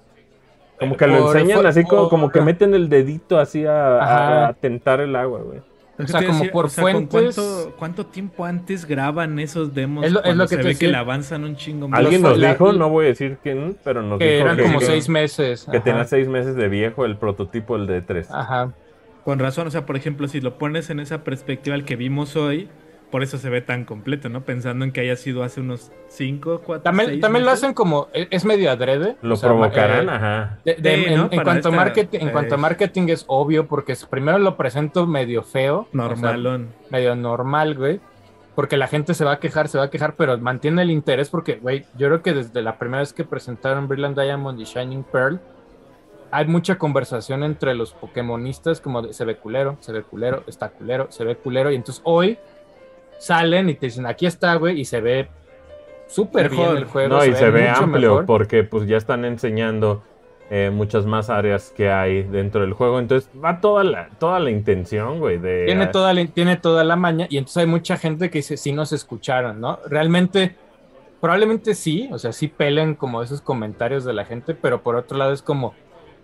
Como 0.78 0.96
que 0.96 1.06
lo 1.06 1.32
enseñan 1.32 1.64
así 1.64 1.84
como, 1.84 2.08
como 2.08 2.30
que 2.30 2.40
meten 2.40 2.74
el 2.74 2.88
dedito 2.88 3.38
así 3.38 3.64
a 3.66 4.54
tentar 4.60 5.00
el 5.00 5.14
agua, 5.14 5.40
güey. 5.40 5.60
Que 5.96 6.08
sea, 6.08 6.20
como 6.26 6.38
decía, 6.38 6.52
por 6.52 6.64
o 6.64 6.68
sea, 6.68 6.82
¿con 6.82 6.92
fuentes- 7.08 7.34
¿cuánto, 7.36 7.76
cuánto 7.78 8.06
tiempo 8.06 8.44
antes 8.44 8.84
graban 8.84 9.38
esos 9.38 9.74
demos? 9.74 10.04
Es 10.04 10.12
lo- 10.12 10.18
es 10.20 10.24
cuando 10.24 10.44
lo 10.44 10.48
que 10.48 10.56
se 10.56 10.56
te 10.56 10.62
ve 10.64 10.68
decía. 10.70 10.88
que 10.88 10.92
le 10.92 10.98
avanzan 10.98 11.44
un 11.44 11.54
chingo 11.56 11.86
más. 11.88 12.00
Alguien 12.00 12.22
nos 12.22 12.36
la- 12.38 12.52
dijo, 12.52 12.72
no 12.72 12.88
voy 12.88 13.04
a 13.04 13.08
decir 13.08 13.38
quién, 13.42 13.76
pero 13.84 14.02
nos 14.02 14.18
Que 14.18 14.24
dijo 14.32 14.44
eran 14.44 14.56
que, 14.56 14.62
como 14.64 14.78
que- 14.80 14.86
seis 14.86 15.08
meses. 15.08 15.64
que 15.70 15.76
ajá. 15.76 15.84
tenía 15.84 16.04
seis 16.04 16.26
meses 16.28 16.56
de 16.56 16.68
viejo 16.68 17.04
el 17.04 17.16
prototipo, 17.16 17.76
el 17.76 17.86
de 17.86 18.02
3. 18.02 18.28
Ajá. 18.32 18.72
Con 19.24 19.38
razón, 19.38 19.68
o 19.68 19.70
sea, 19.70 19.86
por 19.86 19.96
ejemplo, 19.96 20.26
si 20.28 20.40
lo 20.40 20.58
pones 20.58 20.90
en 20.90 20.98
esa 21.00 21.22
perspectiva 21.24 21.76
el 21.76 21.84
que 21.84 21.96
vimos 21.96 22.34
hoy, 22.36 22.68
por 23.14 23.22
eso 23.22 23.38
se 23.38 23.48
ve 23.48 23.60
tan 23.60 23.84
completo, 23.84 24.28
¿no? 24.28 24.40
Pensando 24.40 24.84
en 24.84 24.90
que 24.90 25.00
haya 25.00 25.14
sido 25.14 25.44
hace 25.44 25.60
unos 25.60 25.92
5, 26.08 26.62
4, 26.66 26.82
También, 26.82 27.20
también 27.20 27.44
lo 27.44 27.52
hacen 27.52 27.72
como, 27.72 28.08
e- 28.12 28.26
es 28.32 28.44
medio 28.44 28.72
adrede. 28.72 29.14
Lo 29.22 29.34
o 29.34 29.36
sea, 29.36 29.50
provocarán, 29.50 30.08
eh, 30.08 30.12
ajá. 30.12 30.58
de- 30.64 30.74
de- 30.74 30.96
Sí, 30.96 31.04
en, 31.06 31.16
¿no? 31.18 31.22
en 31.26 31.28
Para 31.30 31.42
cuanto 31.44 31.68
esta- 31.68 31.76
marketing, 31.80 32.18
en 32.22 32.30
cuanto 32.30 32.54
a 32.56 32.58
marketing 32.58 33.02
es 33.10 33.24
obvio 33.28 33.68
porque 33.68 33.94
primero 34.10 34.38
lo 34.40 34.56
presento 34.56 35.06
medio 35.06 35.44
feo, 35.44 35.82
o 35.82 35.84
sea, 35.92 36.08
Normalón. 36.08 36.70
medio 36.90 37.14
normal, 37.14 37.76
güey, 37.76 38.00
porque 38.56 38.76
la 38.76 38.88
gente 38.88 39.14
se 39.14 39.24
va 39.24 39.34
a 39.34 39.38
quejar, 39.38 39.68
se 39.68 39.78
va 39.78 39.84
a 39.84 39.90
quejar, 39.90 40.16
pero 40.16 40.36
mantiene 40.38 40.82
el 40.82 40.90
interés 40.90 41.30
porque, 41.30 41.54
güey, 41.62 41.84
yo 41.96 42.08
creo 42.08 42.20
que 42.20 42.32
desde 42.32 42.62
la 42.62 42.78
primera 42.80 42.98
vez 42.98 43.12
que 43.12 43.22
presentaron 43.22 43.86
Brilliant 43.86 44.18
Diamond 44.18 44.58
y 44.60 44.64
Shining 44.64 45.04
Pearl 45.04 45.38
hay 46.32 46.46
mucha 46.46 46.78
conversación 46.78 47.44
entre 47.44 47.74
los 47.76 47.92
Pokémonistas 47.92 48.80
como 48.80 49.02
de 49.02 49.12
se 49.12 49.24
ve 49.24 49.36
culero, 49.36 49.76
se 49.78 49.92
ve 49.92 50.02
culero, 50.02 50.42
está 50.48 50.68
culero, 50.70 51.06
se 51.12 51.22
ve 51.22 51.36
culero 51.36 51.70
y 51.70 51.76
entonces 51.76 52.02
hoy 52.04 52.38
salen 53.24 53.68
y 53.70 53.74
te 53.74 53.86
dicen 53.86 54.06
aquí 54.06 54.26
está, 54.26 54.54
güey, 54.56 54.80
y 54.80 54.84
se 54.84 55.00
ve 55.00 55.28
súper 56.06 56.50
bien 56.50 56.76
el 56.76 56.84
juego, 56.84 57.16
No, 57.16 57.24
y 57.24 57.34
se 57.34 57.50
ve 57.50 57.68
amplio 57.68 58.10
mejor. 58.10 58.26
porque 58.26 58.64
pues 58.64 58.86
ya 58.86 58.96
están 58.96 59.24
enseñando 59.24 60.02
eh, 60.50 60.70
muchas 60.70 61.06
más 61.06 61.30
áreas 61.30 61.72
que 61.74 61.90
hay 61.90 62.22
dentro 62.22 62.60
del 62.60 62.74
juego. 62.74 62.98
Entonces 62.98 63.30
va 63.42 63.60
toda 63.60 63.82
la, 63.82 64.10
toda 64.18 64.38
la 64.40 64.50
intención, 64.50 65.18
güey, 65.18 65.38
de... 65.38 65.64
Tiene 65.64 65.86
toda, 65.86 66.12
la, 66.12 66.26
tiene 66.26 66.56
toda 66.56 66.84
la 66.84 66.96
maña 66.96 67.26
y 67.30 67.38
entonces 67.38 67.62
hay 67.62 67.66
mucha 67.66 67.96
gente 67.96 68.30
que 68.30 68.38
dice, 68.38 68.56
sí 68.58 68.72
nos 68.72 68.92
escucharon, 68.92 69.60
¿no? 69.60 69.78
Realmente, 69.86 70.54
probablemente 71.20 71.74
sí, 71.74 72.10
o 72.12 72.18
sea, 72.18 72.32
sí 72.32 72.48
pelen 72.48 72.94
como 72.94 73.22
esos 73.22 73.40
comentarios 73.40 74.04
de 74.04 74.12
la 74.12 74.26
gente, 74.26 74.54
pero 74.54 74.82
por 74.82 74.96
otro 74.96 75.16
lado 75.16 75.32
es 75.32 75.40
como, 75.40 75.74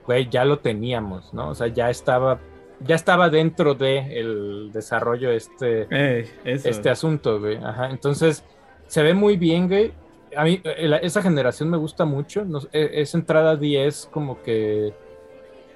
güey, 0.06 0.28
ya 0.28 0.44
lo 0.44 0.58
teníamos, 0.58 1.32
¿no? 1.32 1.48
O 1.48 1.54
sea, 1.54 1.68
ya 1.68 1.88
estaba, 1.88 2.38
ya 2.80 2.94
estaba 2.94 3.28
dentro 3.30 3.74
de 3.74 4.18
el 4.20 4.70
desarrollo 4.72 5.30
este, 5.30 5.86
Ey, 5.90 6.30
este 6.44 6.90
asunto, 6.90 7.38
güey. 7.40 7.56
Ajá, 7.56 7.90
entonces 7.90 8.44
se 8.86 9.02
ve 9.02 9.14
muy 9.14 9.36
bien, 9.36 9.68
güey. 9.68 9.92
A 10.36 10.44
mí, 10.44 10.60
eh, 10.64 10.86
la- 10.88 10.96
esa 10.98 11.22
generación 11.22 11.70
me 11.70 11.76
gusta 11.76 12.04
mucho. 12.04 12.44
no 12.44 12.60
sé, 12.60 12.68
eh, 12.72 12.90
esa 13.02 13.18
entrada 13.18 13.56
10, 13.56 14.08
como 14.12 14.40
que. 14.42 14.92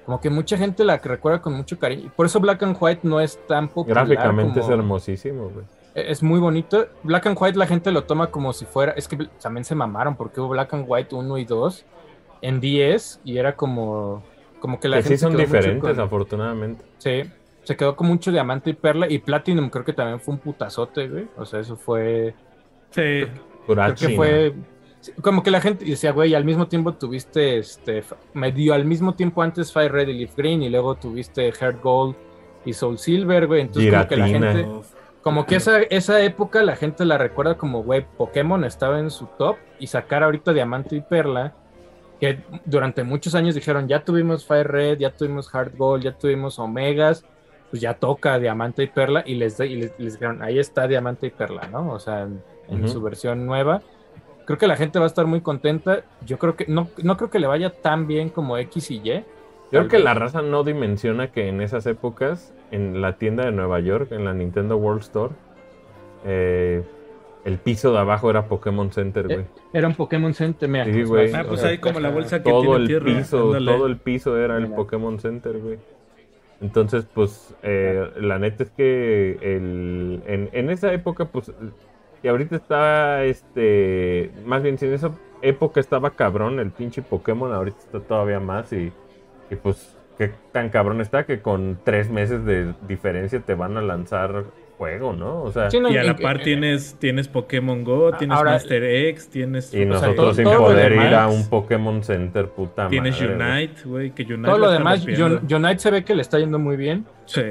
Como 0.05 0.21
que 0.21 0.29
mucha 0.29 0.55
gente 0.55 0.83
la 0.83 0.99
que 1.01 1.09
recuerda 1.09 1.41
con 1.41 1.53
mucho 1.53 1.79
cariño. 1.79 2.11
Por 2.15 2.27
eso 2.27 2.39
Black 2.39 2.61
and 2.61 2.77
White 2.79 3.01
no 3.03 3.19
es 3.19 3.39
tan 3.47 3.67
popular. 3.69 4.05
Gráficamente 4.07 4.59
como- 4.59 4.71
es 4.73 4.79
hermosísimo, 4.79 5.49
güey. 5.49 5.65
eh, 5.95 6.05
Es 6.09 6.21
muy 6.21 6.39
bonito. 6.39 6.87
Black 7.03 7.25
and 7.25 7.37
White 7.39 7.57
la 7.57 7.65
gente 7.65 7.91
lo 7.91 8.03
toma 8.03 8.27
como 8.31 8.53
si 8.53 8.65
fuera. 8.65 8.91
Es 8.93 9.07
que 9.07 9.17
también 9.41 9.63
se 9.65 9.73
mamaron 9.75 10.15
porque 10.15 10.39
hubo 10.41 10.49
Black 10.49 10.73
and 10.75 10.85
White 10.87 11.15
1 11.15 11.37
y 11.39 11.45
2 11.45 11.85
en 12.41 12.59
10 12.59 13.19
y 13.23 13.37
era 13.37 13.55
como. 13.55 14.21
Como 14.59 14.79
que 14.79 14.87
la 14.87 14.97
Que 14.97 15.03
gente 15.03 15.17
sí 15.17 15.23
son 15.23 15.35
diferentes, 15.37 15.81
con- 15.95 15.99
afortunadamente. 15.99 16.83
Sí, 17.05 17.21
se 17.63 17.77
quedó 17.77 17.95
con 17.95 18.07
mucho 18.07 18.31
diamante 18.31 18.71
y 18.71 18.73
perla. 18.73 19.07
Y 19.07 19.19
Platinum 19.19 19.69
creo 19.69 19.85
que 19.85 19.93
también 19.93 20.19
fue 20.19 20.33
un 20.33 20.39
putazote, 20.39 21.07
güey. 21.07 21.27
O 21.37 21.45
sea, 21.45 21.59
eso 21.59 21.77
fue. 21.77 22.33
Sí. 22.89 23.27
Creo 23.67 23.95
que 23.95 24.09
fue. 24.15 24.53
Como 25.21 25.43
que 25.43 25.51
la 25.51 25.61
gente 25.61 25.85
decía, 25.85 26.11
güey, 26.11 26.33
al 26.33 26.45
mismo 26.45 26.67
tiempo 26.67 26.93
tuviste 26.93 27.59
este. 27.59 28.03
Medio 28.33 28.73
al 28.73 28.85
mismo 28.85 29.13
tiempo 29.13 29.43
antes 29.43 29.71
Fire 29.71 29.91
Red 29.91 30.07
y 30.07 30.13
Leaf 30.13 30.35
Green. 30.35 30.63
Y 30.63 30.69
luego 30.69 30.95
tuviste 30.95 31.51
Heart 31.51 31.79
Gold 31.83 32.15
y 32.65 32.73
Soul 32.73 32.97
Silver, 32.97 33.45
güey. 33.45 33.61
Entonces, 33.61 33.93
como 33.93 34.07
que 34.07 34.17
la 34.17 34.27
gente. 34.27 34.67
Como 35.21 35.45
que 35.45 35.57
esa, 35.57 35.81
esa 35.81 36.21
época 36.23 36.63
la 36.63 36.75
gente 36.75 37.05
la 37.05 37.19
recuerda 37.19 37.55
como, 37.55 37.83
güey, 37.83 38.03
Pokémon 38.17 38.63
estaba 38.63 38.99
en 38.99 39.11
su 39.11 39.27
top. 39.37 39.57
Y 39.77 39.85
sacar 39.85 40.23
ahorita 40.23 40.53
Diamante 40.53 40.95
y 40.95 41.01
Perla. 41.01 41.53
Que 42.19 42.39
durante 42.65 43.03
muchos 43.03 43.35
años 43.35 43.55
dijeron, 43.55 43.87
ya 43.87 44.03
tuvimos 44.03 44.45
Fire 44.45 44.67
Red, 44.67 44.99
ya 44.99 45.11
tuvimos 45.11 45.49
Heart 45.49 45.75
Gold, 45.77 46.03
ya 46.03 46.13
tuvimos 46.13 46.59
Omegas. 46.59 47.25
Pues 47.69 47.81
ya 47.81 47.95
toca 47.95 48.39
Diamante 48.39 48.83
y 48.83 48.87
Perla. 48.87 49.23
Y 49.25 49.35
les, 49.35 49.59
y 49.59 49.75
les, 49.75 49.99
les 49.99 50.13
dijeron, 50.13 50.41
ahí 50.41 50.59
está 50.59 50.87
Diamante 50.87 51.27
y 51.27 51.31
Perla, 51.31 51.67
¿no? 51.67 51.91
O 51.91 51.99
sea, 51.99 52.27
en, 52.69 52.89
su 52.89 53.01
versión 53.01 53.45
nueva. 53.45 53.81
Creo 54.45 54.57
que 54.57 54.67
la 54.67 54.75
gente 54.75 54.99
va 54.99 55.05
a 55.05 55.07
estar 55.07 55.25
muy 55.25 55.41
contenta. 55.41 56.03
Yo 56.25 56.37
creo 56.37 56.55
que 56.55 56.65
no, 56.67 56.89
no 57.03 57.17
creo 57.17 57.29
que 57.29 57.39
le 57.39 57.47
vaya 57.47 57.71
tan 57.71 58.07
bien 58.07 58.29
como 58.29 58.57
X 58.57 58.91
y 58.91 59.01
Y. 59.03 59.23
Yo 59.71 59.79
creo 59.79 59.87
que 59.87 59.99
la 59.99 60.13
raza 60.13 60.41
no 60.41 60.63
dimensiona 60.63 61.31
que 61.31 61.49
en 61.49 61.59
esas 61.59 61.85
épocas, 61.87 62.53
en 62.71 63.01
la 63.01 63.17
tienda 63.17 63.45
de 63.45 63.51
Nueva 63.51 63.79
York, 63.79 64.11
en 64.11 64.23
la 64.23 64.33
Nintendo 64.33 64.77
World 64.77 65.01
Store, 65.01 65.33
eh, 66.23 66.83
el 67.45 67.59
piso 67.59 67.93
de 67.93 67.99
abajo 67.99 68.29
era 68.29 68.47
Pokémon 68.47 68.91
Center, 68.91 69.29
güey. 69.29 69.45
Era 69.71 69.87
un 69.87 69.95
Pokémon 69.95 70.33
Center, 70.33 70.67
mira. 70.67 70.85
Sí, 70.85 71.03
güey. 71.03 71.31
Ah, 71.33 71.45
pues 71.47 71.59
o 71.59 71.61
sea, 71.61 71.69
ahí 71.69 71.77
como 71.77 71.99
la 71.99 72.09
bolsa 72.09 72.43
que 72.43 72.49
todo 72.49 72.61
tiene 72.61 72.75
el 72.75 72.87
tierra. 72.87 73.05
piso, 73.05 73.37
ándale. 73.45 73.71
todo 73.71 73.85
el 73.85 73.97
piso 73.97 74.37
era 74.37 74.57
el. 74.57 74.67
Pokémon 74.69 75.19
Center, 75.19 75.57
güey. 75.59 75.77
Entonces, 76.59 77.05
pues, 77.13 77.55
eh, 77.61 78.11
la 78.17 78.39
neta 78.39 78.63
es 78.63 78.71
que 78.71 79.37
el, 79.41 80.23
en, 80.25 80.49
en 80.53 80.69
esa 80.69 80.91
época, 80.93 81.25
pues, 81.25 81.51
y 82.23 82.27
ahorita 82.27 82.55
está, 82.55 83.23
este, 83.25 84.31
más 84.45 84.63
bien, 84.63 84.79
si 84.79 84.85
en 84.87 84.93
esa 84.93 85.11
época 85.41 85.79
estaba 85.79 86.11
cabrón 86.15 86.59
el 86.59 86.71
pinche 86.71 87.03
Pokémon, 87.03 87.53
ahorita 87.53 87.77
está 87.77 87.99
todavía 87.99 88.39
más 88.39 88.73
y, 88.73 88.91
y 89.51 89.55
pues, 89.55 89.97
qué 90.17 90.31
tan 90.51 90.69
cabrón 90.69 91.01
está 91.01 91.25
que 91.25 91.41
con 91.41 91.79
tres 91.83 92.09
meses 92.09 92.45
de 92.45 92.73
diferencia 92.87 93.39
te 93.41 93.53
van 93.53 93.77
a 93.77 93.81
lanzar 93.81 94.45
juego, 94.77 95.13
¿no? 95.13 95.43
O 95.43 95.51
sea, 95.51 95.69
Sí, 95.71 95.79
no, 95.79 95.89
Y 95.89 95.97
a 95.97 96.03
la 96.03 96.15
par 96.15 96.37
en- 96.37 96.43
tienes, 96.43 96.95
tienes 96.99 97.27
Pokémon 97.27 97.83
Go, 97.83 98.11
tienes 98.13 98.37
Ahora- 98.37 98.51
Master 98.51 98.83
X, 98.83 99.29
tienes... 99.29 99.73
y 99.73 99.77
o 99.77 99.79
sea, 99.79 99.85
nosotros 99.87 100.15
todo- 100.15 100.33
sin 100.33 100.43
todo 100.45 100.57
poder 100.57 100.91
ir 100.93 101.13
a 101.15 101.27
un 101.27 101.47
Pokémon 101.49 102.03
Center, 102.03 102.49
puta 102.49 102.87
Tienes 102.89 103.19
madre. 103.21 103.35
güey. 103.35 103.51
Unite, 103.57 103.81
güey, 103.85 104.11
que 104.11 104.23
Unite 104.33 104.49
Todo 104.49 104.57
lo 104.57 104.71
demás, 104.71 105.05
Unite 105.05 105.79
se 105.79 105.91
ve 105.91 106.03
que 106.03 106.13
le 106.15 106.21
está 106.21 106.39
yendo 106.39 106.59
muy 106.59 106.75
bien. 106.77 107.05
Sí. 107.25 107.41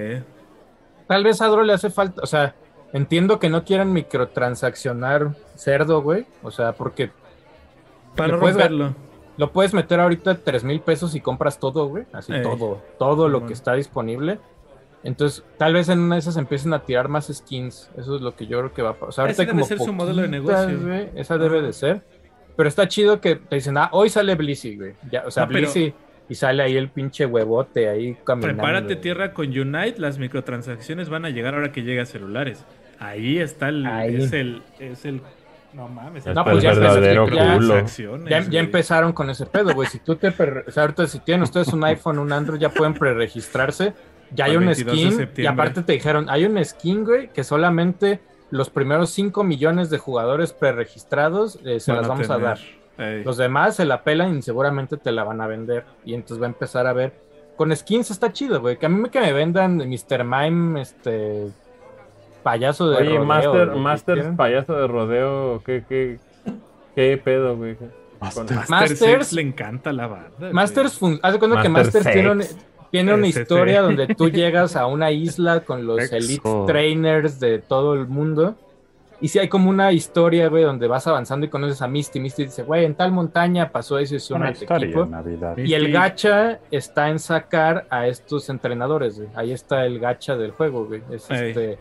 Tal 1.06 1.24
vez 1.24 1.40
a 1.40 1.46
Adro 1.46 1.62
le 1.64 1.72
hace 1.72 1.90
falta, 1.90 2.22
o 2.22 2.26
sea, 2.26 2.54
entiendo 2.92 3.38
que 3.38 3.48
no 3.50 3.64
quieran 3.64 3.92
microtransaccionar 3.92 5.30
cerdo, 5.54 6.02
güey. 6.02 6.26
O 6.42 6.50
sea, 6.50 6.72
porque 6.72 7.10
Para 8.16 8.36
romperlo. 8.36 8.94
lo 9.36 9.50
puedes 9.52 9.74
meter 9.74 10.00
ahorita 10.00 10.36
tres 10.36 10.62
mil 10.64 10.80
pesos 10.80 11.14
y 11.14 11.20
compras 11.20 11.58
todo, 11.58 11.86
güey. 11.88 12.04
Así 12.12 12.32
Ey. 12.32 12.42
todo, 12.42 12.80
todo 12.98 13.28
lo 13.28 13.46
que 13.46 13.52
está 13.52 13.74
disponible. 13.74 14.38
Entonces, 15.04 15.44
tal 15.58 15.74
vez 15.74 15.88
en 15.90 15.98
una 16.00 16.14
de 16.16 16.20
esas 16.20 16.36
empiecen 16.36 16.72
a 16.72 16.80
tirar 16.80 17.08
más 17.08 17.26
skins. 17.32 17.90
Eso 17.96 18.16
es 18.16 18.22
lo 18.22 18.34
que 18.34 18.46
yo 18.46 18.58
creo 18.58 18.72
que 18.72 18.82
va 18.82 18.90
a 18.90 18.94
pasar. 18.94 19.28
Ese 19.30 19.42
debe 19.42 19.52
como 19.52 19.64
ser 19.66 19.78
su 19.78 19.92
modelo 19.92 20.22
de 20.22 20.28
negocio. 20.28 20.80
güey, 20.80 21.10
Esa 21.14 21.36
debe 21.38 21.60
de 21.62 21.72
ser. 21.72 22.02
Pero 22.56 22.68
está 22.68 22.88
chido 22.88 23.20
que 23.20 23.36
te 23.36 23.56
dicen, 23.56 23.76
ah, 23.76 23.88
hoy 23.92 24.08
sale 24.08 24.34
Blissey, 24.34 24.76
güey. 24.76 24.94
Ya, 25.10 25.24
o 25.26 25.30
sea, 25.30 25.46
No, 25.46 25.52
pero- 25.52 25.70
y 26.26 26.34
sale 26.36 26.62
ahí 26.62 26.76
el 26.76 26.88
pinche 26.88 27.26
huevote 27.26 27.88
ahí 27.88 28.16
caminando. 28.24 28.62
Prepárate 28.62 28.86
güey. 28.94 29.00
tierra 29.02 29.34
con 29.34 29.46
Unite, 29.46 29.96
las 29.98 30.18
microtransacciones 30.18 31.10
van 31.10 31.26
a 31.26 31.30
llegar 31.30 31.54
ahora 31.54 31.70
que 31.70 31.82
llegue 31.82 32.00
a 32.00 32.06
celulares. 32.06 32.64
Ahí 32.98 33.38
está 33.38 33.68
el... 33.68 33.84
Ahí. 33.84 34.16
Es 34.16 34.32
el... 34.32 34.62
Es 34.78 35.04
el... 35.04 35.20
No 35.74 35.88
mames. 35.88 36.24
No, 36.26 36.44
pues 36.44 36.56
el 36.58 36.62
ya 36.62 36.68
verdadero 36.72 37.24
empezaste, 37.24 38.50
ya- 38.50 38.60
empezaron 38.60 39.12
con 39.12 39.28
ese 39.28 39.44
pedo, 39.44 39.74
güey. 39.74 39.88
Si 39.88 39.98
tú 39.98 40.14
te. 40.14 40.30
pre- 40.30 40.62
O 40.68 40.70
sea, 40.70 40.84
ahorita 40.84 41.06
si 41.08 41.18
tienen 41.18 41.42
ustedes 41.42 41.66
un 41.72 41.82
iPhone, 41.82 42.20
un 42.20 42.32
Android, 42.32 42.60
ya 42.60 42.68
pueden 42.70 42.94
preregistrarse. 42.94 43.92
Ya 44.32 44.46
hay 44.46 44.56
un 44.56 44.66
22 44.66 45.16
de 45.16 45.26
skin. 45.26 45.44
Y 45.44 45.46
aparte 45.46 45.82
te 45.82 45.92
dijeron, 45.92 46.26
hay 46.28 46.44
un 46.44 46.62
skin, 46.64 47.04
güey, 47.04 47.32
que 47.32 47.44
solamente 47.44 48.20
los 48.50 48.70
primeros 48.70 49.10
5 49.10 49.42
millones 49.44 49.90
de 49.90 49.98
jugadores 49.98 50.52
preregistrados 50.52 51.58
eh, 51.64 51.80
se 51.80 51.92
Van 51.92 52.00
las 52.02 52.08
vamos 52.08 52.30
a 52.30 52.38
dar. 52.38 52.58
Ey. 52.98 53.24
Los 53.24 53.36
demás 53.36 53.76
se 53.76 53.84
la 53.84 54.04
pelan 54.04 54.38
y 54.38 54.42
seguramente 54.42 54.96
te 54.96 55.10
la 55.10 55.24
van 55.24 55.40
a 55.40 55.46
vender. 55.46 55.84
Y 56.04 56.14
entonces 56.14 56.40
va 56.40 56.46
a 56.46 56.50
empezar 56.50 56.86
a 56.86 56.92
ver. 56.92 57.12
Con 57.56 57.74
skins 57.74 58.10
está 58.10 58.32
chido, 58.32 58.60
güey. 58.60 58.78
Que 58.78 58.86
a 58.86 58.88
mí 58.88 59.00
me 59.00 59.10
que 59.10 59.20
me 59.20 59.32
vendan 59.32 59.76
Mr. 59.78 60.24
Mime, 60.24 60.80
este. 60.82 61.48
Payaso 62.42 62.90
de 62.90 62.96
Oye, 62.98 63.08
rodeo, 63.10 63.24
Master, 63.24 63.66
güey, 63.68 63.80
Master 63.80 64.14
¿quieren? 64.16 64.36
payaso 64.36 64.74
de 64.74 64.86
rodeo, 64.86 65.62
¿qué, 65.64 65.82
qué, 65.88 66.18
qué 66.94 67.16
pedo, 67.22 67.56
güey? 67.56 67.76
Master. 68.20 68.44
Master 68.68 68.68
Masters- 68.68 69.32
le 69.32 69.42
encanta 69.42 69.92
la 69.94 70.06
banda. 70.08 70.52
Masters, 70.52 71.00
haz 71.22 71.32
de 71.32 71.38
cuenta 71.38 71.62
que 71.62 71.68
Master 71.70 72.04
Masters 72.04 72.12
tiene, 72.12 72.30
un-. 72.30 72.44
Tiene 72.94 73.14
una 73.14 73.26
Ese, 73.26 73.42
historia 73.42 73.80
sí. 73.80 73.82
donde 73.82 74.14
tú 74.14 74.28
llegas 74.30 74.76
a 74.76 74.86
una 74.86 75.10
isla 75.10 75.60
con 75.60 75.86
los 75.86 76.12
elite 76.12 76.48
trainers 76.66 77.40
de 77.40 77.58
todo 77.58 77.94
el 77.94 78.06
mundo. 78.06 78.54
Y 79.20 79.28
si 79.28 79.38
hay 79.38 79.48
como 79.48 79.70
una 79.70 79.90
historia, 79.92 80.48
güey, 80.48 80.64
donde 80.64 80.86
vas 80.86 81.06
avanzando 81.06 81.46
y 81.46 81.48
conoces 81.48 81.80
a 81.82 81.88
Misty. 81.88 82.20
Misty 82.20 82.44
dice, 82.44 82.62
güey, 82.62 82.84
en 82.84 82.94
tal 82.94 83.10
montaña 83.10 83.70
pasó 83.70 83.98
eso 83.98 84.14
y 84.14 84.16
es 84.18 84.30
Una 84.30 84.40
una 84.40 84.50
historia 84.52 84.86
equipo. 84.86 85.02
en 85.04 85.10
Navidad. 85.12 85.54
Sí. 85.56 85.62
Y 85.62 85.74
el 85.74 85.90
gacha 85.92 86.60
está 86.70 87.08
en 87.08 87.18
sacar 87.18 87.86
a 87.90 88.06
estos 88.06 88.48
entrenadores, 88.48 89.16
güey. 89.16 89.28
Ahí 89.34 89.52
está 89.52 89.86
el 89.86 89.98
gacha 89.98 90.36
del 90.36 90.50
juego, 90.50 90.84
güey. 90.86 91.02
Es 91.10 91.30
Ey. 91.30 91.48
este 91.48 91.78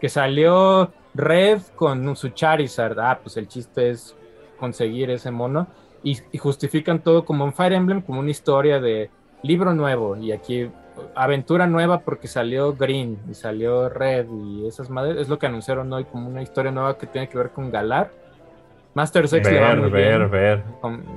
que 0.00 0.08
salió 0.08 0.92
Red 1.14 1.60
con 1.74 2.14
su 2.16 2.28
Charizard. 2.28 2.98
Ah, 3.00 3.18
pues 3.22 3.36
el 3.38 3.48
chiste 3.48 3.90
es 3.90 4.14
conseguir 4.58 5.10
ese 5.10 5.30
mono. 5.30 5.66
Y, 6.02 6.18
y 6.32 6.38
justifican 6.38 7.00
todo 7.02 7.24
como 7.24 7.44
en 7.46 7.54
Fire 7.54 7.72
Emblem, 7.72 8.02
como 8.02 8.20
una 8.20 8.30
historia 8.30 8.78
de 8.78 9.10
libro 9.44 9.72
nuevo. 9.74 10.16
Y 10.16 10.32
aquí 10.32 10.68
aventura 11.14 11.66
nueva 11.66 12.00
porque 12.00 12.26
salió 12.28 12.72
Green 12.74 13.18
y 13.30 13.34
salió 13.34 13.88
Red 13.88 14.26
y 14.30 14.66
esas 14.66 14.90
madres. 14.90 15.16
Es 15.18 15.28
lo 15.28 15.38
que 15.38 15.46
anunciaron 15.46 15.92
hoy 15.92 16.04
como 16.04 16.28
una 16.28 16.42
historia 16.42 16.70
nueva 16.72 16.98
que 16.98 17.06
tiene 17.06 17.28
que 17.28 17.38
ver 17.38 17.50
con 17.50 17.70
Galar. 17.70 18.10
Master 18.94 19.26
Sex 19.26 19.50
le 19.50 19.60
va 19.60 19.68
Ver, 19.70 19.78
muy 19.80 19.90
ver, 19.90 20.18
bien. 20.18 20.30
ver. 20.30 20.62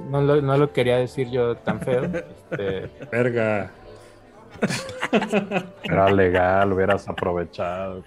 No 0.10 0.22
lo, 0.22 0.42
no 0.42 0.58
lo 0.58 0.74
quería 0.74 0.98
decir 0.98 1.30
yo 1.30 1.56
tan 1.58 1.80
feo. 1.80 2.04
Este, 2.06 2.90
Verga. 3.12 3.70
Era 5.84 6.10
legal, 6.12 6.74
hubieras 6.74 7.08
aprovechado. 7.08 8.04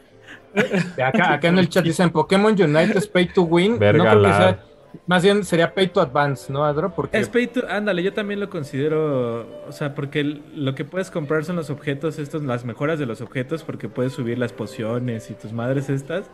acá, 1.02 1.34
acá 1.34 1.48
en 1.48 1.58
el 1.58 1.68
chat 1.68 1.84
dicen 1.84 2.10
Pokémon 2.10 2.52
Unite 2.60 2.98
es 2.98 3.06
pay 3.06 3.26
to 3.26 3.42
win. 3.42 3.78
Verga 3.78 4.02
no 4.04 4.10
creo 4.10 4.22
que 4.22 4.28
la- 4.28 4.36
sea. 4.38 4.64
Más 5.06 5.22
bien 5.22 5.44
sería 5.44 5.72
pay 5.74 5.88
to 5.88 6.00
advance, 6.00 6.52
¿no, 6.52 6.64
Adro? 6.64 6.90
Porque 6.94 7.18
Es 7.18 7.28
pay 7.28 7.46
to- 7.46 7.66
ándale, 7.68 8.02
yo 8.02 8.12
también 8.12 8.40
lo 8.40 8.50
considero, 8.50 9.46
o 9.68 9.72
sea, 9.72 9.94
porque 9.94 10.24
lo 10.24 10.74
que 10.74 10.84
puedes 10.84 11.10
comprar 11.10 11.44
son 11.44 11.56
los 11.56 11.70
objetos, 11.70 12.18
estos, 12.18 12.42
las 12.42 12.64
mejoras 12.64 12.98
de 12.98 13.06
los 13.06 13.20
objetos, 13.20 13.62
porque 13.62 13.88
puedes 13.88 14.12
subir 14.12 14.38
las 14.38 14.52
pociones 14.52 15.30
y 15.30 15.34
tus 15.34 15.52
madres 15.52 15.90
estas, 15.90 16.30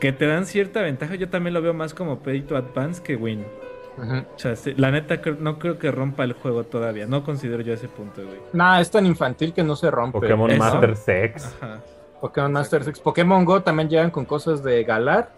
que 0.00 0.12
te 0.12 0.26
dan 0.26 0.46
cierta 0.46 0.80
ventaja. 0.82 1.16
Yo 1.16 1.28
también 1.28 1.54
lo 1.54 1.62
veo 1.62 1.74
más 1.74 1.94
como 1.94 2.20
pay 2.20 2.42
to 2.42 2.56
advance 2.56 3.02
que 3.02 3.16
win. 3.16 3.44
Ujú. 3.96 4.14
O 4.18 4.38
sea, 4.38 4.54
la 4.76 4.92
neta 4.92 5.20
no 5.40 5.58
creo 5.58 5.78
que 5.78 5.90
rompa 5.90 6.22
el 6.22 6.32
juego 6.32 6.62
todavía, 6.62 7.06
no 7.06 7.24
considero 7.24 7.62
yo 7.62 7.72
ese 7.72 7.88
punto, 7.88 8.22
güey. 8.24 8.38
Nah, 8.52 8.80
es 8.80 8.90
tan 8.92 9.06
infantil 9.06 9.52
que 9.52 9.64
no 9.64 9.74
se 9.74 9.90
rompe. 9.90 10.20
Pokémon 10.20 10.50
Eso. 10.50 10.60
Master 10.62 10.96
Sex. 10.96 11.56
Ajá. 11.60 11.80
Pokémon 12.20 12.52
Master 12.52 12.84
Sex. 12.84 13.00
Pokémon 13.00 13.44
Go 13.44 13.62
también 13.62 13.88
llegan 13.88 14.10
con 14.10 14.24
cosas 14.24 14.62
de 14.62 14.84
Galar. 14.84 15.32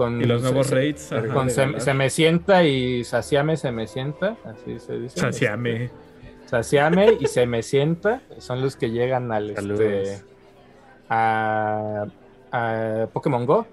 Con 0.00 0.18
Y 0.18 0.24
los 0.24 0.40
nuevos 0.40 0.68
se- 0.68 0.74
raids. 0.76 1.12
ajá, 1.12 1.28
Con 1.28 1.50
se, 1.50 1.92
me 1.92 2.08
sienta 2.08 2.64
y 2.64 3.04
Saciame 3.04 3.58
se 3.58 3.70
me 3.70 3.86
sienta. 3.86 4.34
Así 4.46 4.78
se 4.78 4.98
dice. 4.98 5.20
Saciame. 5.20 5.84
Este, 5.84 5.96
Saciame 6.46 7.18
y 7.20 7.26
se 7.26 7.44
me 7.44 7.62
sienta. 7.62 8.22
Son 8.38 8.62
los 8.62 8.76
que 8.76 8.90
llegan 8.90 9.30
al 9.30 9.50
este, 9.50 10.22
a, 11.10 12.06
a 12.50 13.06
Pokémon 13.12 13.44
Go. 13.44 13.66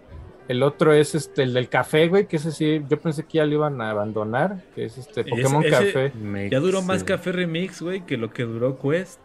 El 0.50 0.64
otro 0.64 0.92
es 0.92 1.16
este, 1.16 1.44
el 1.44 1.54
del 1.54 1.70
café, 1.70 2.10
güey, 2.10 2.28
que 2.28 2.36
ese 2.36 2.52
sí, 2.52 2.82
yo 2.90 3.00
pensé 3.00 3.24
que 3.24 3.38
ya 3.38 3.46
lo 3.46 3.54
iban 3.54 3.80
a 3.82 3.90
abandonar, 3.92 4.64
que 4.76 4.84
es 4.84 4.98
este 4.98 5.24
Pokémon 5.24 5.64
ese- 5.64 5.70
Café. 5.94 6.50
Ya 6.52 6.60
duró 6.60 6.82
más. 6.82 7.06
Café 7.06 7.32
Remix, 7.32 7.82
güey, 7.82 8.06
que 8.06 8.18
lo 8.18 8.32
que 8.32 8.44
duró 8.44 8.78
Quest. 8.78 9.20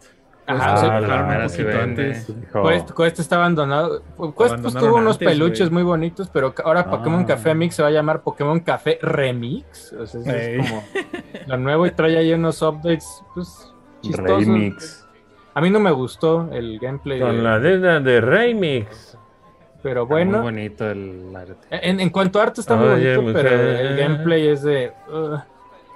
Ajá, 0.46 0.70
Quest 0.72 0.80
sí. 0.80 0.86
lo 0.86 0.92
Ah, 0.92 1.00
la 1.00 1.44
un 1.44 1.48
poquito 1.50 1.82
antes. 1.82 2.26
Quest, 2.52 2.90
Quest 2.96 3.18
está 3.20 3.36
abandonado. 3.36 4.02
Quest 4.36 4.56
pues, 4.60 4.74
tuvo 4.74 4.96
unos 4.96 5.14
antes, 5.14 5.28
peluches 5.28 5.70
güey. 5.70 5.72
muy 5.72 5.82
bonitos, 5.84 6.28
pero 6.30 6.52
ahora 6.64 6.90
Pokémon 6.90 7.20
Ah. 7.22 7.26
Café 7.26 7.54
Mix 7.54 7.76
se 7.76 7.82
va 7.82 7.88
a 7.88 7.92
llamar 7.92 8.22
Pokémon 8.22 8.58
Café 8.60 8.98
Remix. 9.02 9.92
O 9.92 10.06
sea, 10.06 10.20
eso 10.20 10.30
es 10.30 10.68
como 10.68 10.82
lo 11.46 11.56
nuevo 11.58 11.86
y 11.86 11.90
trae 11.92 12.16
ahí 12.18 12.32
unos 12.32 12.60
updates, 12.62 13.22
pues, 13.34 13.72
chistosos. 14.00 14.46
Remix. 14.46 15.06
A 15.54 15.60
mí 15.60 15.70
no 15.70 15.78
me 15.80 15.90
gustó 15.90 16.48
el 16.52 16.78
gameplay, 16.80 17.20
Con 17.20 17.36
de- 17.36 17.42
la 17.42 17.58
deuda 17.60 18.00
de 18.00 18.20
Remix. 18.20 19.16
pero 19.82 20.06
Muy 20.06 20.10
bueno. 20.24 20.42
bonito 20.42 20.90
el 20.90 21.34
arte. 21.36 21.56
En, 21.70 22.00
en 22.00 22.10
cuanto 22.10 22.40
a 22.40 22.44
arte 22.44 22.60
está 22.60 22.74
muy 22.76 22.88
Oye, 22.88 23.16
bonito, 23.16 23.34
pero 23.42 23.50
mujer. 23.50 23.76
el 23.86 23.96
gameplay 23.96 24.48
es 24.48 24.62
de... 24.62 24.92
ugh. 25.12 25.40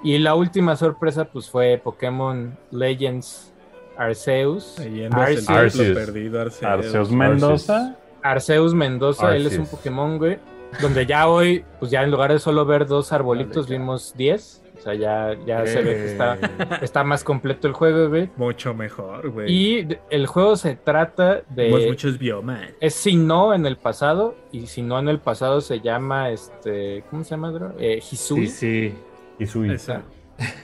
Y 0.03 0.19
la 0.19 0.35
última 0.35 0.75
sorpresa 0.75 1.25
pues 1.25 1.49
fue 1.49 1.81
Pokémon 1.83 2.55
Legends 2.71 3.51
Arceus. 3.97 4.79
Arceus. 5.11 5.49
Arceus. 5.49 5.95
perdido, 5.95 6.41
Arceus. 6.41 6.63
Arceus 6.63 7.11
Mendoza. 7.11 7.95
Arceus 8.21 8.73
Mendoza, 8.73 9.35
él 9.35 9.47
es 9.47 9.57
un. 9.57 9.67
Pokémon, 9.67 10.17
güey. 10.17 10.39
Donde 10.81 11.05
ya 11.05 11.27
hoy, 11.27 11.63
pues 11.79 11.91
ya 11.91 12.03
en 12.03 12.11
lugar 12.11 12.31
de 12.31 12.39
solo 12.39 12.65
ver 12.65 12.87
dos 12.87 13.11
arbolitos, 13.13 13.67
vimos 13.69 14.13
10. 14.15 14.63
O 14.77 14.81
sea, 14.81 14.93
ya, 14.93 15.35
ya 15.45 15.65
se 15.65 15.81
ve 15.81 15.95
que 15.95 16.05
está, 16.11 16.35
Eh, 16.35 16.79
está 16.81 17.03
más 17.03 17.23
completo 17.23 17.67
el 17.67 17.73
juego, 17.73 18.09
güey. 18.09 18.29
Mucho 18.37 18.73
mejor, 18.73 19.31
güey. 19.31 19.51
Y 19.51 19.87
el 20.09 20.27
juego 20.27 20.55
se 20.55 20.75
trata 20.75 21.41
de... 21.49 21.87
muchos 21.87 22.19
biomas. 22.19 22.69
Es 22.79 22.93
si 22.93 23.15
no 23.15 23.53
en 23.53 23.65
el 23.65 23.77
pasado, 23.77 24.35
y 24.51 24.67
si 24.67 24.83
no 24.83 24.99
en 24.99 25.09
el 25.09 25.19
pasado 25.19 25.61
se 25.61 25.79
llama, 25.79 26.29
este, 26.29 27.03
¿cómo 27.09 27.23
se 27.23 27.31
llama, 27.31 27.51
bro? 27.51 27.73
Eh, 27.79 27.97
Hisui. 27.97 28.47
Sí, 28.47 28.93
sí. 29.39 29.71
Esa. 29.71 30.03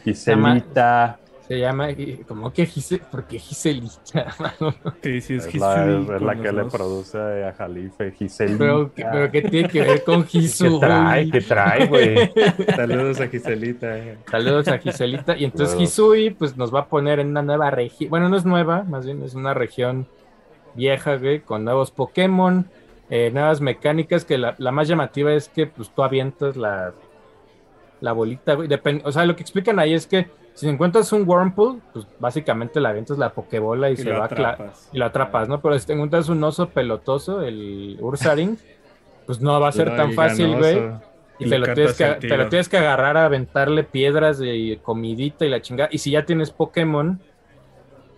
Giselita. 0.03 1.19
Se 1.47 1.59
llama, 1.59 1.89
¿cómo 2.25 2.53
que 2.53 2.65
Gise? 2.65 2.99
¿Por 2.99 3.25
qué 3.25 3.37
Giselita? 3.37 4.33
Sí, 5.03 5.19
sí, 5.19 5.35
es 5.35 5.45
Es 5.47 5.55
la, 5.55 5.85
es 6.15 6.21
la 6.21 6.35
que 6.41 6.51
los 6.53 6.65
le 6.65 6.71
produce 6.71 7.17
a 7.19 7.51
Jalife. 7.53 8.11
Giselita. 8.13 8.57
pero, 8.57 8.91
pero 8.95 9.29
¿qué 9.31 9.41
tiene 9.41 9.67
que 9.67 9.81
ver 9.81 10.03
con 10.05 10.23
¿Qué 10.27 10.37
Hisui? 10.37 10.79
trae? 10.79 11.29
¿Qué 11.29 11.41
trae, 11.41 11.87
güey? 11.87 12.31
Saludos 12.75 13.19
a 13.19 13.27
Giselita. 13.27 13.97
eh. 13.97 14.17
Saludos 14.31 14.67
a 14.69 14.77
Giselita. 14.77 15.35
Y 15.37 15.43
entonces. 15.43 15.77
Hisui, 15.79 16.29
pues 16.29 16.55
nos 16.55 16.73
va 16.73 16.81
a 16.81 16.85
poner 16.87 17.19
en 17.19 17.27
una 17.27 17.41
nueva 17.41 17.69
región. 17.71 18.09
Bueno, 18.09 18.29
no 18.29 18.37
es 18.37 18.45
nueva, 18.45 18.83
más 18.83 19.05
bien 19.05 19.21
es 19.23 19.33
una 19.35 19.53
región 19.53 20.07
vieja, 20.75 21.17
güey, 21.17 21.41
con 21.41 21.65
nuevos 21.65 21.91
Pokémon. 21.91 22.65
eh, 23.09 23.29
nuevas 23.33 23.59
mecánicas 23.59 24.23
que 24.25 24.37
la, 24.37 24.55
la 24.57 24.71
más 24.71 24.87
llamativa 24.87 25.33
es 25.33 25.49
que 25.49 25.67
pues 25.67 25.89
tú 25.93 26.01
avientas 26.03 26.55
la, 26.55 26.93
la 28.03 28.11
bolita, 28.11 28.55
güey. 28.55 28.67
O 29.05 29.11
sea, 29.13 29.23
lo 29.25 29.33
que 29.37 29.41
explican 29.43 29.79
ahí 29.79 29.93
es 29.93 30.05
que 30.07 30.27
si 30.53 30.67
encuentras 30.67 31.11
un 31.13 31.23
Whirlpool, 31.25 31.81
pues 31.93 32.05
básicamente 32.19 32.81
le 32.81 32.89
avientas 32.89 33.17
la 33.17 33.29
Pokebola 33.29 33.89
y, 33.89 33.93
Y 33.93 33.97
se 33.97 34.11
va 34.11 34.25
atrapas. 34.25 34.89
y 34.91 34.97
lo 34.97 35.05
atrapas, 35.05 35.47
¿no? 35.47 35.61
Pero 35.61 35.79
si 35.79 35.87
te 35.87 35.93
encuentras 35.93 36.27
un 36.27 36.43
oso 36.43 36.67
pelotoso, 36.69 37.41
el 37.41 37.97
Ursaring, 38.01 38.57
pues 39.25 39.39
no 39.39 39.57
va 39.61 39.69
a 39.69 39.71
ser 39.71 39.95
tan 39.95 40.11
fácil, 40.11 40.57
güey. 40.57 40.79
Y 41.39 41.45
Y 41.45 41.49
te 41.49 41.57
lo, 41.59 41.73
tienes 41.73 41.93
que, 41.97 42.05
te 42.27 42.37
lo 42.37 42.49
tienes 42.49 42.67
que 42.67 42.77
agarrar 42.77 43.15
a 43.15 43.23
aventarle 43.25 43.85
piedras 43.85 44.41
y 44.43 44.75
comidita 44.83 45.45
y 45.45 45.49
la 45.49 45.61
chingada. 45.61 45.87
Y 45.91 45.99
si 45.99 46.11
ya 46.11 46.25
tienes 46.25 46.51
Pokémon, 46.51 47.21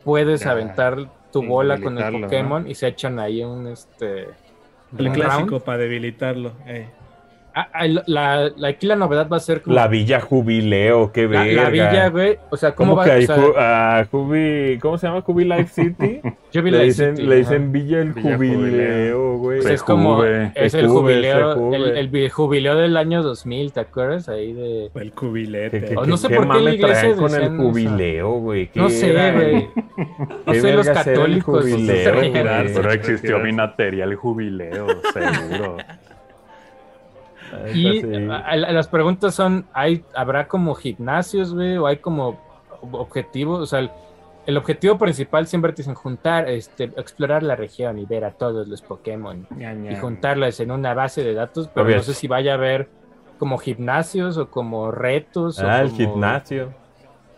puedes 0.03 0.41
Ya, 0.41 0.52
aventar 0.52 0.98
tu 1.32 1.44
bola 1.44 1.80
con 1.80 1.98
el 1.99 2.22
Pokémon 2.24 2.68
y 2.68 2.74
se 2.74 2.88
echan 2.88 3.20
ahí 3.20 3.44
un 3.44 3.68
este. 3.68 4.30
El 4.98 5.07
un 5.10 5.14
clásico 5.14 5.49
round. 5.52 5.64
para 5.64 5.78
debilitarlo. 5.78 6.53
eh. 6.66 6.90
Ah, 7.57 7.69
ah, 7.72 7.88
la, 7.88 8.52
la- 8.57 8.68
aquí 8.68 8.86
la 8.86 8.98
novedad 8.98 9.30
va 9.30 9.38
a 9.38 9.40
ser 9.40 9.61
como 9.61 9.73
La 9.77 9.88
Villa 9.88 10.19
Jubileo, 10.19 11.14
qué 11.14 11.23
la, 11.23 11.44
verga. 11.44 11.64
la 11.64 11.69
villa, 11.69 12.10
güey. 12.10 12.38
O 12.49 12.57
sea, 12.57 12.76
¿cómo, 12.76 12.91
¿Cómo, 12.91 12.99
va 12.99 13.06
que 13.06 13.11
hay 13.11 13.23
o 13.23 13.27
sea, 13.27 13.38
Ju- 13.38 13.53
a 13.57 14.06
Jubi, 14.11 14.77
¿Cómo 14.82 14.98
se 14.98 15.07
llama? 15.07 15.22
Jubi 15.22 15.45
Life 15.45 15.68
City. 15.69 16.19
Le 16.53 16.84
dicen, 16.84 17.15
City, 17.15 17.27
le 17.27 17.36
ajá. 17.36 17.40
dicen 17.52 17.72
Villa 17.72 17.99
el 18.02 18.11
Villa 18.14 18.36
Jubileo, 18.36 18.57
Jubileo. 18.60 19.38
güey. 19.38 19.61
Pues 19.61 19.73
es 19.73 19.84
como 19.84 20.23
es 20.26 20.73
el 20.73 20.88
jubileo, 20.88 21.73
el, 21.73 21.98
el 22.15 22.30
jubileo 22.30 22.76
del 22.76 22.98
año 22.98 23.23
2000, 23.23 23.72
¿te 23.73 23.80
acuerdas? 23.82 24.27
Ahí 24.30 24.52
de 24.53 24.86
El 24.86 24.91
¿Qué, 24.94 25.11
cubilete. 25.11 25.82
qué- 25.86 25.95
O 25.98 26.06
no 26.06 26.18
sé 26.18 26.27
qué 26.27 26.36
por 26.36 26.49
qué 26.57 26.61
la 26.61 26.73
iglesia 26.73 26.99
traen 27.02 27.15
con 27.18 27.36
el 27.36 27.57
jubileo, 27.57 28.32
güey? 28.40 28.68
¿Qué 28.68 28.80
no 28.82 28.90
sé, 28.90 29.32
güey. 29.34 29.68
No 30.45 30.52
¿Qué 30.53 30.61
sé 30.61 30.73
los 30.73 30.88
el 30.88 30.94
católicos. 30.94 31.61
jubileo? 31.61 32.03
Pero 32.03 32.91
existió 32.91 33.38
retirarse. 33.38 33.44
mi 33.45 33.52
material 33.53 34.15
jubileo, 34.15 34.88
seguro. 35.14 35.77
Y 37.73 38.01
Sí. 38.01 38.27
a- 38.31 38.38
a- 38.38 38.55
las 38.57 38.88
preguntas 38.88 39.35
son, 39.35 39.65
¿hay, 39.73 40.03
¿habrá 40.15 40.47
como 40.47 40.76
gimnasios, 40.76 41.53
güey? 41.53 41.77
¿O 41.77 41.88
hay 41.88 41.97
como 41.97 42.39
objetivos? 42.91 43.59
O 43.61 43.65
sea, 43.65 43.80
el, 43.80 43.91
el 44.45 44.57
objetivo 44.57 44.97
principal 44.97 45.47
siempre 45.47 45.72
te 45.73 45.77
dicen 45.81 45.95
juntar, 45.95 46.49
este, 46.49 46.85
explorar 46.97 47.43
la 47.43 47.55
región 47.55 47.97
y 47.99 48.05
ver 48.05 48.26
a 48.26 48.31
todos 48.31 48.67
los 48.67 48.81
Pokémon 48.81 49.47
y 49.89 49.95
juntarlas 49.95 50.59
en 50.59 50.72
una 50.72 50.93
base 50.93 51.23
de 51.23 51.34
datos, 51.34 51.67
pero 51.73 51.85
Obvio. 51.88 51.97
no 51.97 52.03
sé 52.03 52.13
si 52.13 52.27
vaya 52.27 52.51
a 52.51 52.55
haber 52.55 52.88
como 53.39 53.57
gimnasios 53.57 54.38
o 54.38 54.49
como 54.49 54.91
retos 54.91 55.59
Ah, 55.59 55.80
o 55.80 55.81
el 55.81 55.88
como 55.91 55.97
gimnasio. 55.97 56.73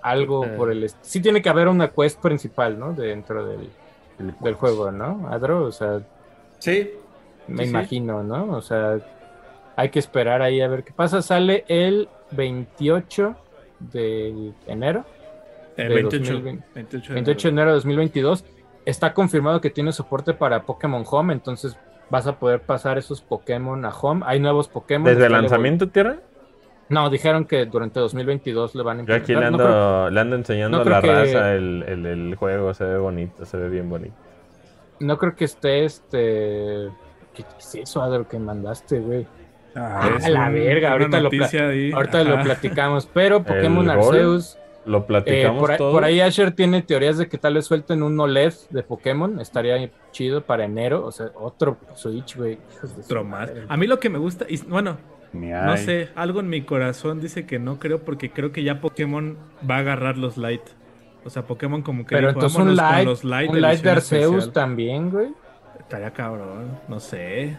algo 0.02 0.46
por 0.58 0.72
el 0.72 0.90
sí 1.02 1.22
tiene 1.22 1.42
que 1.42 1.50
haber 1.50 1.68
una 1.68 1.90
quest 1.90 2.22
principal, 2.22 2.78
¿no? 2.80 2.94
Dentro 2.94 3.46
del, 3.46 3.70
del 4.40 4.54
juego, 4.56 4.92
¿no? 4.92 5.28
Adro, 5.30 5.64
o 5.66 5.72
sea, 5.72 6.00
Sí. 6.60 6.92
me 7.48 7.58
Sí, 7.60 7.64
sí. 7.64 7.70
imagino, 7.70 8.24
¿no? 8.24 8.52
O 8.56 8.62
sea, 8.62 8.98
hay 9.78 9.90
que 9.90 10.00
esperar 10.00 10.42
ahí 10.42 10.60
a 10.60 10.68
ver 10.68 10.84
qué 10.84 10.92
pasa. 10.92 11.22
Sale 11.22 11.64
el 11.70 12.10
28 12.32 13.36
de 13.80 14.52
enero. 14.68 15.06
El 15.78 15.90
De 15.90 15.96
28. 15.96 16.34
2020. 16.34 16.66
28 16.76 17.08
de 17.10 17.14
28 17.14 17.48
de 17.48 17.52
enero 17.52 17.70
de 17.70 17.76
2022. 17.76 18.44
Está 18.86 19.14
confirmado 19.14 19.62
que 19.62 19.70
tiene 19.70 19.92
soporte 19.92 20.34
para 20.34 20.64
Pokémon 20.64 21.04
Home, 21.10 21.34
entonces 21.34 21.78
vas 22.10 22.26
a 22.26 22.40
poder 22.40 22.62
pasar 22.62 22.98
esos 22.98 23.22
Pokémon 23.22 23.84
a 23.86 23.90
Home. 23.90 24.24
Hay 24.26 24.40
nuevos 24.40 24.68
Pokémon. 24.68 25.06
¿Desde 25.06 25.26
el 25.28 25.32
lanzamiento, 25.34 25.88
Tierra? 25.90 26.18
No, 26.90 27.10
dijeron 27.10 27.44
que 27.46 27.66
durante 27.66 28.00
2022 28.00 28.74
lo 28.76 28.84
van 28.86 29.02
a 29.02 29.04
Yo 29.06 29.14
aquí 29.14 29.34
le 29.34 29.40
implementar. 29.40 29.68
ando, 29.68 29.78
No 29.78 30.06
creo, 30.06 30.10
le 30.10 30.20
ando 30.22 30.36
enseñando 30.38 30.78
no 30.78 30.84
a 30.84 30.90
la 30.90 31.02
que- 31.02 31.08
raza 31.14 31.54
el, 31.54 31.84
el, 31.86 32.06
el 32.06 32.36
juego. 32.36 32.74
Se 32.74 32.86
ve 32.86 32.98
bonito, 32.98 33.46
se 33.46 33.58
ve 33.58 33.68
bien 33.70 33.90
bonito. 33.90 34.16
no 35.02 35.18
creo 35.18 35.36
que 35.36 35.46
esté 35.46 35.84
este. 35.84 36.88
¿Qué 37.36 37.44
es 37.60 37.76
eso, 37.76 38.02
Adro, 38.02 38.28
que 38.28 38.40
mandaste, 38.40 39.00
güey? 39.00 39.28
Ah, 39.78 40.18
la 40.28 40.50
verga, 40.50 40.92
ahorita 40.94 41.20
lo 41.20 41.30
ahí. 41.30 41.92
Ahorita 41.92 42.24
lo 42.24 42.42
platicamos, 42.42 43.08
pero 43.14 43.44
Pokémon 43.44 43.90
Arceus. 43.90 44.58
Lo 44.86 45.00
eh, 45.00 45.04
platicamos 45.06 45.60
por, 45.60 45.72
ahí, 45.72 45.78
todo. 45.78 45.92
por 45.92 46.04
ahí 46.06 46.22
Asher 46.22 46.52
tiene 46.52 46.82
teorías 46.82 47.18
de 47.18 47.28
que 47.28 47.38
tal 47.38 47.56
vez 47.56 47.66
suelten 47.66 48.04
un 48.04 48.18
OLED 48.18 48.54
de 48.70 48.84
Pokémon. 48.84 49.40
Estaría 49.42 49.90
chido 50.12 50.42
para 50.42 50.64
enero. 50.64 51.06
O 51.06 51.12
sea, 51.12 51.28
otro 51.36 51.78
Switch, 51.94 52.38
güey. 52.38 52.58
Otro 53.04 53.24
más. 53.26 53.50
madre. 53.50 53.66
A 53.68 53.76
mí 53.76 53.86
lo 53.86 54.00
que 54.00 54.10
me 54.10 54.18
gusta, 54.18 54.46
y 54.48 54.58
bueno, 54.62 54.98
no 55.34 55.78
sé, 55.78 56.10
algo 56.16 56.40
en 56.40 56.50
mi 56.50 56.62
corazón 56.62 57.20
dice 57.20 57.46
que 57.46 57.60
no 57.60 57.80
creo 57.80 58.00
porque 58.00 58.32
creo 58.32 58.52
que 58.52 58.64
ya 58.64 58.80
Pokémon 58.80 59.38
va 59.70 59.76
a 59.76 59.80
agarrar 59.80 60.18
los 60.18 60.38
light. 60.38 60.62
O 61.26 61.30
sea, 61.30 61.44
Pokémon 61.44 61.82
como 61.82 62.06
que 62.06 62.16
Pero 62.16 62.30
dijo, 62.30 62.40
entonces 62.40 62.58
un 62.58 62.76
"Vámonos 62.76 62.98
con 62.98 63.06
los 63.06 63.24
light 63.26 63.50
un 63.50 63.62
light 63.62 63.82
de 63.82 63.90
Arceus 63.90 64.24
especial". 64.24 64.54
también, 64.54 65.12
güey. 65.12 65.28
Estaría 65.80 66.12
cabrón, 66.12 66.80
no 66.88 67.00
sé. 67.00 67.58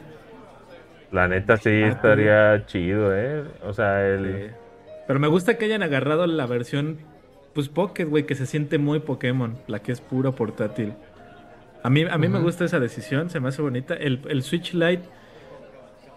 La 1.12 1.26
neta 1.28 1.56
sí 1.56 1.70
Ah, 1.70 1.88
estaría 1.88 2.66
chido, 2.66 3.16
¿eh? 3.16 3.42
O 3.64 3.72
sea, 3.72 4.06
el... 4.06 4.24
Sí. 4.50 4.54
Pero 5.06 5.18
me 5.20 5.28
gusta 5.28 5.56
que 5.56 5.64
hayan 5.64 5.82
agarrado 5.82 6.26
la 6.26 6.46
versión, 6.46 6.98
pues 7.54 7.68
Pocket, 7.68 8.04
güey, 8.04 8.24
que 8.26 8.34
se 8.34 8.44
siente 8.46 8.76
muy 8.78 9.00
Pokémon, 9.00 9.56
la 9.66 9.78
que 9.80 9.92
es 9.92 10.00
puro 10.02 10.34
portátil. 10.34 10.92
A 11.82 11.88
mí, 11.90 12.04
a 12.10 12.18
mí 12.18 12.28
me 12.28 12.40
gusta 12.40 12.64
esa 12.66 12.78
decisión, 12.78 13.30
se 13.30 13.40
me 13.40 13.48
hace 13.48 13.62
bonita. 13.62 13.94
El, 13.94 14.20
el 14.28 14.42
Switch 14.42 14.74
Lite, 14.74 15.04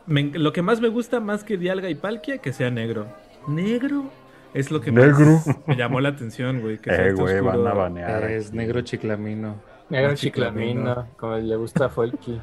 me 0.07 0.23
lo 0.23 0.51
que 0.51 0.61
más 0.61 0.81
me 0.81 0.89
gusta 0.89 1.19
más 1.21 1.43
que 1.45 1.57
Dialga 1.57 1.89
y 1.89 1.95
Palkia, 1.95 2.39
que 2.39 2.51
sea 2.51 2.69
negro. 2.69 3.07
¿Negro? 3.47 4.11
Es 4.53 4.71
lo 4.71 4.81
que 4.81 4.91
Negro. 4.91 5.25
más 5.45 5.47
me 5.67 5.75
llamó 5.77 6.01
la 6.01 6.09
atención, 6.09 6.59
güey. 6.59 6.77
Que 6.79 6.89
Eh, 6.93 7.13
güey, 7.13 7.39
van 7.39 7.65
a 7.65 7.73
banear. 7.73 8.23
Es 8.29 8.51
negro 8.51 8.81
chiclamino. 8.81 9.55
Negro 9.89 10.09
Más 10.11 10.19
chiclamino. 10.19 10.81
chiclamino, 10.81 11.07
como 11.17 11.37
le 11.37 11.55
gusta 11.55 11.85
a 11.85 11.89
Folky. 11.89 12.41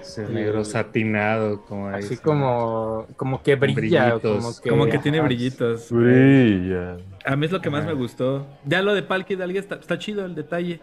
Ese 0.00 0.26
Sí. 0.26 0.32
negro 0.32 0.64
satinado, 0.64 1.62
como 1.62 1.88
Así 1.88 2.16
como, 2.18 3.06
como 3.16 3.42
que 3.42 3.56
brilla, 3.56 4.14
brillitos. 4.14 4.36
como 4.44 4.60
que, 4.62 4.70
Como 4.70 4.86
que 4.86 4.98
tiene 4.98 5.20
brillitos. 5.20 5.90
Brilla. 5.90 6.96
A 7.24 7.36
mí 7.36 7.46
es 7.46 7.52
lo 7.52 7.60
que 7.60 7.70
más 7.70 7.80
Ajá. 7.82 7.88
me 7.90 7.94
gustó. 7.94 8.46
Ya 8.64 8.82
lo 8.82 8.94
de 8.94 9.02
Palkia 9.02 9.34
y 9.34 9.36
Dialga 9.36 9.60
está, 9.60 9.76
está 9.76 9.98
chido 9.98 10.24
el 10.24 10.34
detalle. 10.34 10.80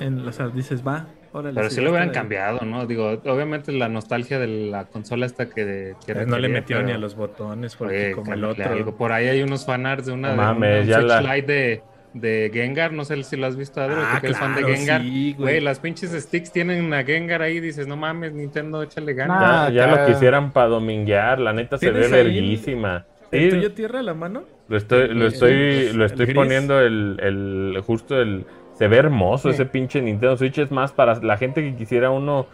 En, 0.00 0.26
o 0.26 0.32
sea, 0.32 0.48
dices, 0.48 0.84
va, 0.84 1.06
órale. 1.32 1.54
Pero 1.54 1.70
sí, 1.70 1.76
si 1.76 1.80
lo 1.80 1.90
hubieran 1.90 2.10
cambiado, 2.10 2.64
¿no? 2.64 2.84
Digo, 2.86 3.10
obviamente 3.26 3.70
la 3.70 3.88
nostalgia 3.88 4.40
de 4.40 4.48
la 4.48 4.86
consola 4.86 5.24
esta 5.26 5.46
que... 5.48 5.94
que 6.04 6.12
Eh, 6.12 6.26
No 6.26 6.38
le 6.38 6.48
metió 6.48 6.82
ni 6.82 6.90
a 6.90 6.98
los 6.98 7.14
botones 7.14 7.76
porque 7.76 8.06
oye, 8.06 8.12
como 8.12 8.32
el 8.34 8.40
cámbiale 8.40 8.62
otro. 8.64 8.76
algo. 8.78 8.96
Por 8.96 9.12
ahí 9.12 9.28
hay 9.28 9.42
unos 9.42 9.64
fanarts 9.64 10.06
de 10.06 10.12
una 10.12 10.28
No 10.34 10.42
de 10.42 10.48
mames, 10.48 10.80
un 10.82 10.86
ya 10.88 10.96
Switch 11.00 11.08
la- 11.22 11.32
de, 11.34 11.82
de 12.14 12.50
Gengar, 12.52 12.92
no 12.92 13.04
sé 13.04 13.22
si 13.24 13.36
lo 13.36 13.46
has 13.46 13.56
visto, 13.56 13.80
Adro, 13.80 13.96
Ah, 14.00 14.18
que 14.20 14.28
eres 14.28 14.38
fan 14.38 14.54
de 14.54 14.60
claro, 14.62 14.74
Gengar. 14.76 15.02
sí, 15.02 15.34
güey. 15.36 15.54
güey, 15.54 15.60
las 15.60 15.80
pinches 15.80 16.12
sticks 16.12 16.50
tienen 16.52 16.94
a 16.94 17.02
Gengar 17.04 17.42
ahí, 17.42 17.60
dices, 17.60 17.86
no 17.86 17.96
mames, 17.96 18.32
Nintendo, 18.32 18.82
échale 18.82 19.12
ganas. 19.14 19.36
Ah, 19.42 19.68
Ya, 19.70 19.86
ya 19.86 19.96
lo 19.96 20.06
quisieran 20.06 20.52
para 20.52 20.68
dominguear, 20.68 21.40
la 21.40 21.52
neta 21.52 21.76
se 21.76 21.86
ve 21.90 21.92
¿Tienes 22.00 22.12
ahí 22.12 22.20
el- 22.20 22.26
verguísima. 22.28 23.04
¿El 23.32 23.50
Sí, 23.50 23.56
tuyo 23.56 23.72
tierra 23.72 24.00
la 24.02 24.14
mano? 24.14 24.44
lo 24.68 24.76
estoy, 24.76 25.08
lo 25.08 25.26
estoy, 25.26 25.92
lo 25.92 26.04
estoy 26.06 26.32
poniendo 26.32 26.80
el, 26.80 27.18
el, 27.20 27.82
justo 27.84 28.18
el, 28.22 28.46
se 28.78 28.86
ve 28.88 28.96
hermoso 28.96 29.48
Sí. 29.48 29.54
ese 29.54 29.66
pinche 29.66 30.00
Nintendo 30.00 30.36
Switch, 30.36 30.56
es 30.58 30.70
más 30.70 30.92
para 30.92 31.16
la 31.16 31.36
gente 31.36 31.62
que 31.62 31.74
quisiera 31.74 32.10
uno, 32.10 32.46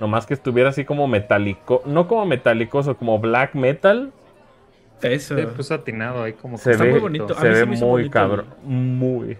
nomás 0.00 0.26
que 0.26 0.34
estuviera 0.34 0.68
así 0.70 0.84
como 0.84 1.08
metálico, 1.08 1.82
no 1.86 2.06
como 2.06 2.24
metálicoso, 2.24 2.96
como 2.96 3.18
black 3.18 3.54
metal, 3.54 4.12
Eso. 5.02 5.36
Sí, 5.36 5.42
pues 5.54 5.66
satinado 5.68 6.22
ahí 6.22 6.32
como 6.32 6.58
se 6.58 6.72
Está 6.72 6.84
ve, 6.84 6.90
muy 6.90 7.00
bonito. 7.00 7.34
A 7.36 7.40
se 7.40 7.48
mí 7.48 7.54
se 7.54 7.60
ve 7.60 7.66
me 7.66 7.74
hizo 7.74 7.84
muy 7.86 7.92
bonito 8.02 8.10
cabrón, 8.12 8.46
muy. 8.64 9.36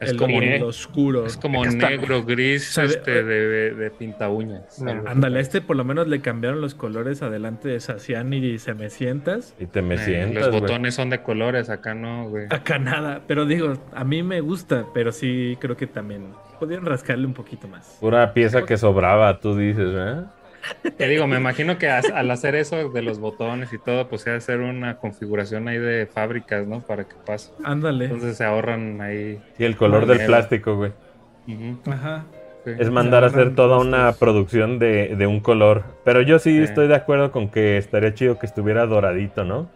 Es 0.00 0.10
el, 0.10 0.16
como, 0.18 0.42
el 0.42 0.62
oscuro. 0.64 1.24
es 1.24 1.36
como 1.36 1.64
negro, 1.64 2.24
gris, 2.24 2.64
Se 2.64 2.82
ve- 2.82 2.86
este, 2.88 3.22
de, 3.22 3.74
de 3.74 3.90
pinta 3.90 4.28
uñas. 4.28 4.82
Ándale, 5.06 5.40
este 5.40 5.60
por 5.62 5.76
lo 5.76 5.84
menos 5.84 6.08
le 6.08 6.20
cambiaron 6.20 6.60
los 6.60 6.74
colores 6.74 7.22
adelante 7.22 7.68
de 7.68 7.80
Sacian 7.80 8.32
y 8.34 8.58
se 8.58 8.74
me 8.74 8.90
sientas. 8.90 9.54
Y 9.58 9.66
te 9.66 9.80
me 9.82 9.94
Eh, 9.94 9.98
sientas, 9.98 10.46
los 10.48 10.60
botones 10.60 10.94
son 10.94 11.10
de 11.10 11.22
colores, 11.22 11.70
acá 11.70 11.94
no, 11.94 12.28
güey. 12.28 12.46
Acá 12.50 12.78
nada, 12.78 13.22
pero 13.26 13.46
digo, 13.46 13.74
a 13.94 14.04
mí 14.04 14.22
me 14.22 14.40
gusta, 14.40 14.84
pero 14.92 15.10
sí 15.12 15.56
creo 15.60 15.76
que 15.76 15.86
también 15.86 16.26
podrían 16.58 16.84
rascarle 16.84 17.26
un 17.26 17.34
poquito 17.34 17.68
más. 17.68 17.96
Pura 18.00 18.34
pieza 18.34 18.64
que 18.66 18.76
sobraba, 18.76 19.38
tú 19.40 19.56
dices, 19.56 19.88
¿eh? 19.94 20.22
Te 20.96 21.08
digo, 21.08 21.26
me 21.26 21.36
imagino 21.36 21.78
que 21.78 21.88
as- 21.88 22.10
al 22.10 22.30
hacer 22.30 22.54
eso 22.54 22.88
de 22.90 23.02
los 23.02 23.18
botones 23.18 23.72
y 23.72 23.78
todo, 23.78 24.08
pues 24.08 24.22
se 24.22 24.30
va 24.30 24.34
a 24.36 24.38
hacer 24.38 24.60
una 24.60 24.96
configuración 24.96 25.68
ahí 25.68 25.78
de 25.78 26.06
fábricas, 26.06 26.66
¿no? 26.66 26.80
Para 26.80 27.04
que 27.04 27.14
pase. 27.26 27.52
Ándale. 27.64 28.06
Entonces 28.06 28.36
se 28.36 28.44
ahorran 28.44 29.00
ahí. 29.00 29.40
Y 29.58 29.64
el 29.64 29.76
color 29.76 30.06
del 30.06 30.24
plástico, 30.26 30.76
güey. 30.76 30.92
Ujú, 31.46 31.78
Ajá. 31.90 32.24
sí. 32.64 32.70
Es 32.78 32.90
mandar 32.90 33.24
a 33.24 33.26
hacer 33.26 33.54
toda 33.54 33.78
una 33.78 34.12
producción 34.12 34.78
de, 34.78 35.14
de 35.16 35.26
un 35.26 35.40
color. 35.40 35.84
Pero 36.04 36.22
yo 36.22 36.38
sí 36.38 36.56
Sí. 36.58 36.62
estoy 36.62 36.88
de 36.88 36.94
acuerdo 36.94 37.30
con 37.32 37.48
que 37.48 37.76
estaría 37.76 38.14
chido 38.14 38.38
que 38.38 38.46
estuviera 38.46 38.86
doradito, 38.86 39.44
¿no? 39.44 39.68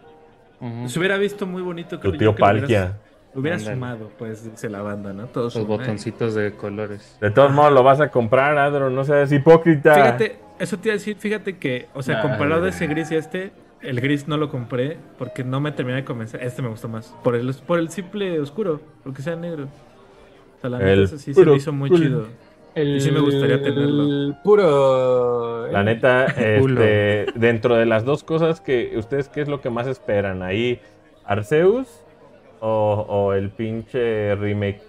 Se 0.87 0.99
hubiera 0.99 1.17
visto 1.17 1.45
muy 1.45 1.61
bonito. 1.61 1.99
Tu 1.99 2.11
tío 2.13 2.31
lo 2.31 2.31
hubieras- 2.31 2.39
Palkia. 2.59 2.93
Lo 3.33 3.41
hubiera 3.41 3.57
Ándale. 3.57 3.75
sumado, 3.75 4.11
pues, 4.17 4.43
dice 4.51 4.69
la 4.69 4.81
banda, 4.81 5.13
¿no? 5.13 5.27
Todos 5.27 5.55
Los 5.55 5.67
botoncitos 5.67 6.33
de 6.33 6.51
colores. 6.53 7.15
De 7.21 7.29
todos 7.29 7.51
modos 7.51 7.71
lo 7.71 7.83
vas 7.83 8.01
a 8.01 8.09
comprar, 8.09 8.57
Adro, 8.57 8.89
no 8.89 9.03
seas 9.03 9.31
hipócrita. 9.31 9.93
Fíjate, 9.93 10.39
eso 10.59 10.77
te 10.77 10.89
iba 10.89 10.93
a 10.93 10.97
decir, 10.97 11.15
fíjate 11.17 11.57
que, 11.57 11.87
o 11.93 12.03
sea, 12.03 12.15
Nah, 12.15 12.21
comparado 12.21 12.67
ese 12.67 12.87
gris 12.87 13.11
y 13.11 13.15
este, 13.15 13.51
el 13.81 14.01
gris 14.01 14.27
no 14.27 14.37
lo 14.37 14.49
compré 14.49 14.97
porque 15.17 15.43
no 15.43 15.59
me 15.59 15.71
terminé 15.71 15.97
de 15.97 16.05
convencer. 16.05 16.43
Este 16.43 16.61
me 16.61 16.69
gustó 16.69 16.87
más. 16.87 17.15
Por 17.23 17.35
el, 17.35 17.53
por 17.65 17.79
el 17.79 17.89
simple 17.89 18.39
oscuro, 18.39 18.81
porque 19.03 19.21
sea 19.21 19.35
negro. 19.35 19.65
O 20.57 20.61
sea, 20.61 20.69
la 20.69 20.79
neta, 20.79 21.01
eso 21.03 21.17
sí 21.17 21.33
se 21.33 21.39
me 21.39 21.45
puro 21.45 21.55
hizo 21.55 21.71
muy 21.71 21.89
chido. 21.89 22.27
El, 22.75 22.97
Y 22.97 23.01
sí 23.01 23.11
me 23.11 23.19
gustaría 23.19 23.61
tenerlo. 23.61 24.03
el 24.03 24.35
puro. 24.43 25.67
La 25.71 25.83
neta, 25.83 26.25
este, 26.37 27.27
dentro 27.35 27.75
de 27.75 27.85
las 27.85 28.05
dos 28.05 28.23
cosas 28.23 28.61
que 28.61 28.93
ustedes, 28.97 29.29
¿qué 29.29 29.41
es 29.41 29.47
lo 29.47 29.61
que 29.61 29.69
más 29.69 29.87
esperan? 29.87 30.43
¿Ahí 30.43 30.79
Arceus 31.25 31.87
o, 32.59 33.05
o 33.07 33.33
el 33.33 33.49
pinche 33.49 34.35
remake? 34.35 34.81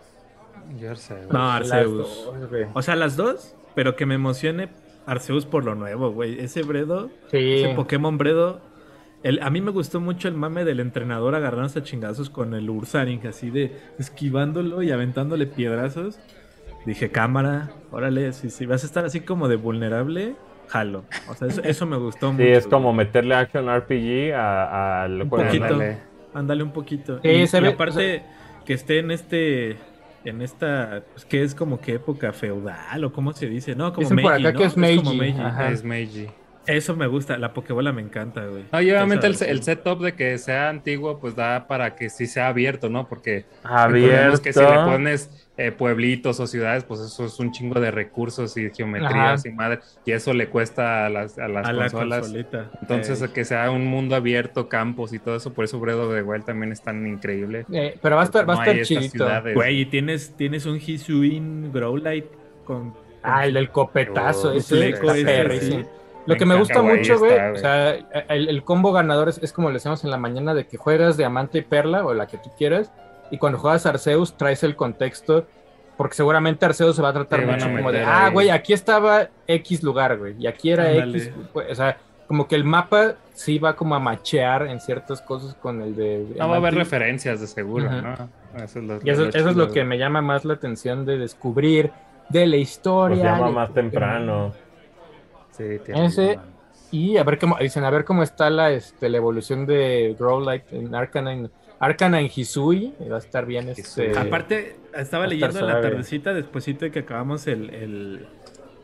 Yo 0.79 0.95
sé, 0.97 1.15
güey. 1.15 1.29
No, 1.31 1.51
Arceus. 1.51 1.97
dos. 1.97 2.33
O 2.75 2.83
sea, 2.83 2.97
las 2.97 3.17
dos, 3.17 3.55
pero 3.75 3.97
que 3.97 4.07
me 4.07 4.15
emocione 4.17 4.69
Arceus 5.11 5.45
por 5.47 5.65
lo 5.65 5.75
nuevo, 5.75 6.11
güey. 6.13 6.39
Ese 6.41 6.63
Bredo, 6.63 7.11
Sí. 7.31 7.39
ese 7.55 7.75
Pokémon 7.75 8.17
Bredo. 8.19 8.61
El, 9.23 9.43
a 9.43 9.51
mí 9.51 9.61
me 9.61 9.71
gustó 9.71 10.01
mucho 10.01 10.29
el 10.29 10.35
mame 10.35 10.65
del 10.65 10.81
entrenador 10.81 11.35
agarrándose 11.35 11.81
a 11.81 11.83
chingazos 11.83 12.31
con 12.31 12.55
el 12.55 12.71
Ursaring, 12.71 13.27
así 13.27 13.51
de 13.51 13.77
esquivándolo 13.99 14.83
y 14.83 14.91
aventándole 14.93 15.47
piedrazos. 15.47 16.19
Dije, 16.87 17.11
cámara, 17.11 17.71
órale, 17.91 18.33
si, 18.33 18.49
si 18.49 18.65
vas 18.65 18.83
a 18.83 18.87
estar 18.87 19.05
así 19.05 19.21
como 19.21 19.49
de 19.49 19.57
vulnerable, 19.57 20.35
jalo. 20.69 21.05
O 21.29 21.35
sea, 21.35 21.49
eso, 21.49 21.61
eso 21.63 21.85
me 21.85 21.99
gustó 21.99 22.33
mucho. 22.33 22.43
Sí, 22.45 22.49
es 22.51 22.65
güey. 22.65 22.71
como 22.71 22.93
meterle 22.95 23.35
action 23.35 23.67
RPG 23.69 24.33
a- 24.35 25.03
al 25.03 25.21
Un 25.23 25.29
juego. 25.29 25.45
¿no? 25.45 25.51
poquito. 25.51 25.65
Ándale. 25.67 25.99
Ándale 26.33 26.63
un 26.63 26.73
poquito. 26.73 27.21
Sí, 27.23 27.29
y, 27.29 27.47
se 27.47 27.59
y 27.59 27.61
ve- 27.61 27.69
aparte 27.69 28.23
que 28.65 28.73
esté 28.73 29.01
en 29.01 29.11
este 29.11 29.77
en 30.25 30.43
esta 30.43 31.03
pues, 31.13 31.25
que 31.25 31.43
es 31.43 31.55
como 31.55 31.81
que 31.81 31.95
época 31.95 32.33
feudal 32.33 33.05
o 33.05 33.13
cómo 33.13 33.33
se 33.33 33.47
dice, 33.47 33.75
no, 33.75 33.93
como 33.93 34.09
Dicen 34.09 34.23
por 34.23 34.33
Meiji, 34.33 34.47
acá 34.47 34.53
¿no? 34.53 34.59
que 34.59 34.65
es 34.67 34.75
como 34.75 34.87
Meiji, 34.87 35.19
Meiji. 35.19 35.41
ajá. 35.41 35.71
Es 35.71 35.85
Meiji. 35.85 36.29
Eso 36.67 36.95
me 36.95 37.07
gusta, 37.07 37.39
la 37.39 37.53
Pokébola 37.55 37.91
me 37.93 38.03
encanta, 38.03 38.45
güey. 38.45 38.65
No, 38.71 38.81
y 38.83 38.91
obviamente 38.91 39.27
el, 39.27 39.37
el 39.47 39.63
setup 39.63 40.01
de 40.03 40.13
que 40.15 40.37
sea 40.39 40.69
antiguo, 40.69 41.19
pues 41.19 41.35
da 41.35 41.67
para 41.67 41.97
que 41.97 42.11
sí 42.11 42.27
sea 42.27 42.49
abierto, 42.49 42.89
¿no? 42.91 43.09
Porque 43.09 43.45
Abierto. 43.65 44.43
que 44.43 44.53
si 44.53 44.61
le 44.61 44.67
pones 44.85 45.31
eh, 45.57 45.73
pueblitos 45.73 46.39
o 46.39 46.47
ciudades, 46.47 46.85
pues 46.85 47.01
eso 47.01 47.25
es 47.25 47.39
un 47.41 47.51
chingo 47.53 47.81
de 47.81 47.91
recursos 47.91 48.57
y 48.57 48.71
geometrías 48.71 49.41
Ajá. 49.41 49.49
y 49.49 49.53
madre, 49.53 49.81
y 50.05 50.13
eso 50.13 50.33
le 50.35 50.49
cuesta 50.49 51.07
a 51.07 51.09
las, 51.09 51.39
a 51.39 51.49
las 51.49 51.67
a 51.67 51.73
la 51.73 51.83
consolas. 51.85 52.21
consolita. 52.21 52.71
Entonces, 52.83 53.23
Eh, 53.23 53.29
que 53.33 53.45
sea 53.45 53.71
un 53.71 53.87
mundo 53.87 54.15
abierto, 54.15 54.69
campos 54.69 55.13
y 55.15 55.19
todo 55.19 55.37
eso, 55.37 55.53
por 55.55 55.65
eso 55.65 55.81
Bredo 55.81 56.13
de 56.13 56.23
Wild 56.23 56.45
también 56.45 56.73
es 56.73 56.83
tan 56.83 57.07
increíble. 57.07 57.65
Eh, 57.73 57.99
pero 58.03 58.17
va 58.17 58.23
a 58.23 58.25
estar, 58.27 58.49
va 58.49 58.53
a 58.55 58.57
No 58.57 58.63
estar 58.65 58.83
chidito. 58.85 59.27
güey, 59.55 59.81
y 59.81 59.87
tienes 59.87 60.37
tienes 60.37 60.67
un 60.67 60.77
Hisuin 60.77 61.73
Growlite 61.73 62.29
con, 62.65 62.91
con 62.91 63.11
Ah, 63.23 63.45
el 63.47 63.55
del 63.55 63.71
copetazo, 63.71 64.51
Oh, 64.51 64.53
ese 64.53 64.93
sí. 65.61 65.85
Lo 66.27 66.37
que 66.37 66.47
me 66.47 66.57
gusta 66.57 66.83
mucho, 66.83 67.19
güey, 67.19 67.33
o 67.33 67.57
sea, 67.57 67.95
el, 68.29 68.49
el 68.49 68.63
combo 68.63 68.93
ganador 68.93 69.29
es, 69.29 69.39
es 69.39 69.53
como 69.53 69.69
le 69.69 69.75
decíamos 69.75 70.05
en 70.05 70.11
la 70.11 70.17
mañana 70.17 70.55
de 70.55 70.67
que 70.67 70.77
juegas 70.77 71.17
diamante 71.17 71.59
y 71.59 71.63
perla 71.63 72.05
o 72.05 72.15
la 72.15 72.27
que 72.27 72.39
tú 72.39 72.51
quieras, 72.57 72.93
y 73.31 73.39
cuando 73.39 73.59
juegas 73.59 73.87
Arceus 73.87 74.37
traes 74.37 74.63
el 74.63 74.77
contexto, 74.77 75.47
porque 75.97 76.15
seguramente 76.15 76.65
Arceus 76.65 76.97
se 76.97 77.03
va 77.03 77.11
a 77.11 77.13
tratar 77.13 77.47
mucho 77.47 77.67
a 77.67 77.77
como 77.77 77.93
de, 77.93 78.03
ah, 78.03 78.31
güey, 78.31 78.51
aquí 78.51 78.73
estaba 78.73 79.29
X 79.47 79.83
lugar, 79.83 80.19
güey, 80.19 80.35
y 80.39 80.47
aquí 80.47 80.71
era. 80.71 80.93
X, 80.93 81.31
o 81.55 81.75
sea, 81.75 81.97
como 82.31 82.47
que 82.47 82.55
el 82.55 82.63
mapa 82.63 83.17
sí 83.35 83.59
va 83.59 83.75
como 83.75 83.97
a 83.97 83.99
machear 83.99 84.69
en 84.69 84.79
ciertas 84.79 85.21
cosas 85.21 85.57
con 85.57 85.83
el 85.83 85.97
de... 85.97 86.27
No 86.39 86.49
va 86.49 86.55
a 86.55 86.59
haber 86.59 86.77
referencias 86.77 87.41
de 87.41 87.49
seguro. 87.49 87.91
¿no? 87.91 88.15
Eso 88.55 88.79
es 88.79 88.85
lo, 88.85 89.01
Y 89.03 89.11
eso, 89.11 89.29
eso 89.31 89.51
es 89.51 89.57
lo 89.57 89.73
que 89.73 89.83
me 89.83 89.99
llama 89.99 90.23
más 90.23 90.45
la 90.45 90.55
atención 90.55 91.05
de 91.05 91.19
descubrir 91.19 91.91
de 92.29 92.47
la 92.47 92.57
historia. 92.57 93.17
Pues 93.17 93.33
llama 93.33 93.47
de 93.49 93.53
más 93.53 93.75
temprano. 93.75 94.53
Sí, 95.53 95.65
tiene 95.85 96.07
Ese-. 96.07 96.39
Y 96.93 97.17
a 97.19 97.23
ver 97.25 97.39
cómo, 97.39 97.57
dicen, 97.61 97.85
a 97.85 97.91
ver 97.91 98.05
cómo 98.05 98.23
está 98.23 98.51
la, 98.51 98.73
este, 98.73 99.09
la 99.09 99.17
evolución 99.17 99.65
de 99.67 100.17
Growlite 100.19 100.77
en 100.77 100.95
Arcanine. 100.95 101.49
Arcanine 101.79 102.31
Hisui, 102.35 102.95
va 103.11 103.17
a 103.17 103.19
estar 103.21 103.47
bien 103.47 103.69
este... 103.69 104.19
Aparte, 104.19 104.77
estaba 104.95 105.27
leyendo 105.27 105.61
en 105.61 105.67
la 105.67 105.81
tardecita, 105.81 106.35
despuesito 106.35 106.85
de 106.85 106.91
que 106.91 106.99
acabamos 107.01 107.47
el, 107.47 107.71
el, 107.71 108.27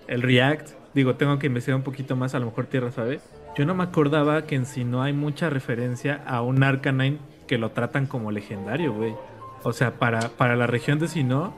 el 0.06 0.22
React. 0.22 0.70
Digo, 0.94 1.16
tengo 1.16 1.38
que 1.38 1.48
investigar 1.48 1.76
un 1.76 1.82
poquito 1.82 2.16
más, 2.16 2.34
a 2.34 2.38
lo 2.38 2.46
mejor 2.46 2.66
Tierra 2.66 2.90
sabe. 2.90 3.20
Yo 3.56 3.66
no 3.66 3.74
me 3.74 3.82
acordaba 3.82 4.42
que 4.42 4.54
en 4.54 4.66
sí 4.66 4.84
no 4.84 5.02
hay 5.02 5.12
mucha 5.12 5.50
referencia 5.50 6.22
a 6.26 6.42
un 6.42 6.62
Arcanine 6.62 7.18
que 7.46 7.58
lo 7.58 7.70
tratan 7.72 8.06
como 8.06 8.30
legendario, 8.30 8.92
güey. 8.94 9.14
O 9.62 9.72
sea, 9.72 9.90
para, 9.92 10.28
para 10.28 10.54
la 10.56 10.66
región 10.66 10.98
de 10.98 11.08
Sinnoh, 11.08 11.52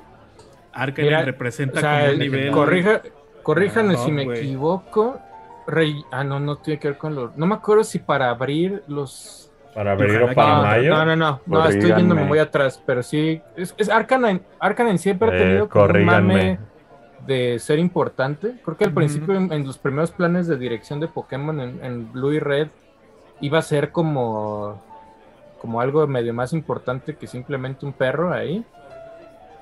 Arcanine 0.73 1.17
Mira, 1.17 1.25
representa 1.25 1.79
o 1.79 1.81
sea, 1.83 1.93
como 1.93 2.05
un 2.05 2.11
el- 2.11 2.19
nivel... 2.19 2.51
corrija, 2.53 3.03
corríjanme 3.55 3.95
No, 3.95 3.99
si 4.05 4.13
me 4.13 4.23
equivoco. 4.25 5.19
Rey- 5.67 6.05
ah, 6.11 6.23
no, 6.25 6.39
no 6.39 6.57
tiene 6.57 6.79
que 6.79 6.89
ver 6.89 6.99
con 6.99 7.15
los... 7.15 7.37
No 7.37 7.47
me 7.47 7.55
acuerdo 7.55 7.83
si 7.85 7.99
para 7.99 8.29
abrir 8.31 8.83
los... 8.89 9.51
Para 9.75 9.93
abrir 9.93 10.23
o 10.23 10.27
para 10.35 10.35
que 10.35 10.53
no, 10.57 10.63
mayo. 10.63 10.91
no, 10.91 11.05
no, 11.05 11.17
no, 11.17 11.41
no, 11.47 11.67
estoy 11.69 11.95
yéndome 11.95 12.25
muy 12.25 12.39
atrás, 12.39 12.83
pero 12.85 13.03
sí, 13.03 13.41
es, 13.57 13.75
es 13.79 13.89
Arcanine, 13.89 14.41
Arcanine 14.59 14.99
siempre 14.99 15.29
ha 15.31 15.35
Eh, 15.35 15.39
tenido 15.39 15.69
como 15.69 15.85
un 15.85 15.89
corríganme. 15.89 16.35
mame 16.35 16.59
de 17.27 17.59
ser 17.59 17.79
importante. 17.79 18.55
Creo 18.65 18.77
que 18.77 18.85
al 18.85 18.93
principio, 18.93 19.35
en, 19.35 19.53
en 19.53 19.67
los 19.67 19.77
primeros 19.79 20.11
planes 20.11 20.47
de 20.47 20.57
dirección 20.57 21.01
de 21.01 21.09
Pokémon 21.09 21.61
en, 21.61 21.85
en 21.85 22.13
Blue 22.13 22.33
y 22.33 22.39
Red, 22.39 22.69
iba 23.41 23.59
a 23.59 23.63
ser 23.63 23.93
como, 23.93 24.83
como 25.61 25.81
algo 25.81 26.07
medio 26.07 26.33
más 26.35 26.53
importante 26.55 27.15
que 27.17 27.27
simplemente 27.27 27.85
un 27.87 27.93
perro 27.93 28.33
ahí. 28.33 28.65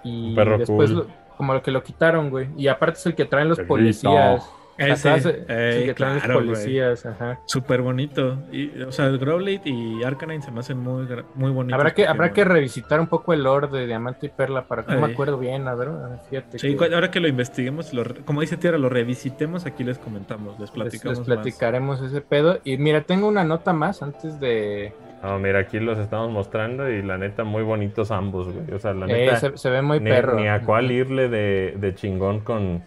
Y 0.05 0.31
Un 0.31 0.35
perro 0.37 0.59
después, 0.59 0.91
cool. 0.93 0.99
lo- 0.99 1.26
como 1.37 1.55
lo 1.55 1.63
que 1.63 1.71
lo 1.71 1.83
quitaron, 1.83 2.31
güey. 2.31 2.49
Y 2.57 2.69
aparte 2.69 2.99
es 2.99 3.07
el 3.07 3.15
que 3.15 3.25
traen 3.25 3.49
los 3.49 3.61
policías. 3.61 4.49
Ese, 4.79 5.47
el 5.49 5.87
que 5.87 5.95
traen 5.95 6.19
claro, 6.19 6.35
los 6.41 6.43
policías, 6.59 7.07
ajá. 7.07 7.41
Súper 7.47 7.81
bonito. 7.81 8.43
Y, 8.53 8.83
o 8.83 8.93
sea, 8.93 9.09
Growlite 9.09 9.71
y 9.71 10.03
Arcanine 10.05 10.43
se 10.43 10.51
me 10.51 10.61
hacen 10.61 10.79
muy, 10.79 11.07
muy 11.35 11.51
bonitos. 11.51 11.79
Habrá 11.79 11.95
que, 11.95 12.07
habrá 12.07 12.33
que 12.35 12.45
revisitar 12.45 13.01
un 13.01 13.07
poco 13.07 13.33
el 13.33 13.43
lore 13.43 13.69
de 13.69 13.87
Diamante 13.87 14.27
y 14.27 14.29
Perla 14.29 14.67
para 14.69 14.85
que 14.85 14.93
no 14.95 15.07
me 15.07 15.13
acuerdo 15.15 15.39
bien, 15.39 15.67
a 15.67 15.75
ver, 15.75 15.89
fíjate. 16.29 16.59
Sí, 16.59 16.77
que- 16.77 16.95
ahora 16.95 17.11
que 17.11 17.21
lo 17.21 17.29
investiguemos, 17.29 17.95
lo 17.95 18.05
como 18.27 18.43
dice 18.43 18.59
Tierra, 18.59 18.77
lo 18.77 18.91
revisitemos, 18.91 19.65
aquí 19.65 19.83
les 19.83 19.99
comentamos, 19.99 20.61
les 20.61 20.71
platicamos. 20.71 21.19
les 21.21 21.27
platicaremos 21.27 22.03
ese 22.03 22.21
pedo. 22.21 22.59
Y 22.63 22.77
mira, 22.77 23.01
tengo 23.01 23.29
una 23.29 23.45
nota 23.45 23.73
más 23.73 24.03
antes 24.03 24.39
de. 24.41 24.93
No, 25.27 25.39
mira, 25.41 25.59
aquí 25.59 25.81
los 25.81 25.99
estamos 25.99 26.31
mostrando 26.31 26.89
y 26.89 27.03
la 27.03 27.19
neta, 27.19 27.43
muy 27.43 27.63
bonitos 27.65 28.11
ambos, 28.13 28.49
güey. 28.53 28.73
O 28.73 28.79
sea, 28.79 28.95
la 28.95 29.07
Eh, 29.07 29.27
neta, 29.27 29.37
se, 29.41 29.57
se 29.59 29.71
ve 29.71 29.83
muy 29.83 29.99
ni, 29.99 30.09
perro. 30.11 30.37
ni 30.39 30.47
a 30.47 30.63
cuál 30.63 30.91
irle 30.93 31.29
de, 31.29 31.75
de 31.77 31.95
chingón 31.95 32.41
con, 32.41 32.83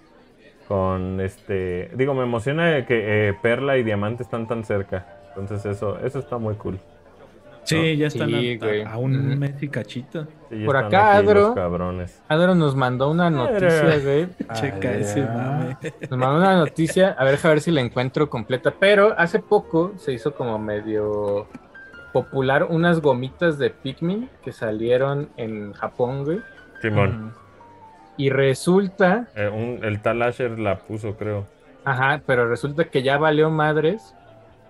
con 0.68 1.20
este... 1.20 1.92
Digo, 1.96 2.14
me 2.14 2.24
emociona 2.24 2.86
que 2.86 3.30
eh, 3.30 3.34
Perla 3.42 3.78
y 3.78 3.84
Diamante 3.84 4.24
están 4.24 4.48
tan 4.48 4.64
cerca. 4.64 5.06
Entonces 5.36 5.66
eso, 5.66 6.00
eso 6.00 6.20
está 6.20 6.38
muy 6.38 6.56
cool. 6.56 6.80
Sí, 7.64 7.98
ya 7.98 8.08
están 8.08 8.30
Sí, 8.30 8.58
a- 8.60 8.66
güey. 8.66 8.82
a, 8.84 8.94
a 8.94 8.98
un 8.98 9.16
Ujú. 9.32 9.38
mes 9.40 9.62
y 9.62 9.68
cachito. 9.68 10.26
Sí, 10.50 10.60
ya 10.62 10.66
Por 10.66 10.78
acá, 10.78 11.18
Adro. 11.18 11.54
cabrones. 11.54 12.20
Adro 12.28 12.56
nos 12.56 12.76
mandó 12.76 13.12
una 13.12 13.30
noticia, 13.30 14.00
güey. 14.04 14.28
Checa 14.54 14.94
ese 14.94 15.22
mame. 15.24 15.78
Nos 16.10 16.18
mandó 16.18 16.38
una 16.38 16.58
noticia, 16.58 17.16
a 17.20 17.24
ver, 17.26 17.34
deja 17.34 17.50
ver 17.50 17.62
si 17.62 17.70
la 17.72 17.82
encuentro 17.82 18.30
completa. 18.30 18.74
Pero 18.80 19.14
hace 19.18 19.40
poco 19.40 19.92
se 19.98 20.14
hizo 20.14 20.34
como 20.34 20.58
medio 20.58 21.48
popular 22.12 22.66
unas 22.70 23.02
gomitas 23.02 23.58
de 23.58 23.70
Pikmin 23.70 24.30
que 24.44 24.52
salieron 24.52 25.30
en 25.38 25.74
Japón, 25.74 26.24
güey. 26.26 26.40
Simón, 26.82 27.34
Y 28.18 28.30
resulta, 28.32 29.28
eh, 29.36 29.48
un- 29.48 29.84
el 29.84 30.02
tal 30.02 30.22
Asher 30.22 30.60
la 30.60 30.80
puso, 30.80 31.16
creo. 31.16 31.46
ajá, 31.86 32.22
pero 32.26 32.50
resulta 32.50 32.84
que 32.86 33.02
ya 33.02 33.18
valió 33.18 33.50
madres 33.50 34.14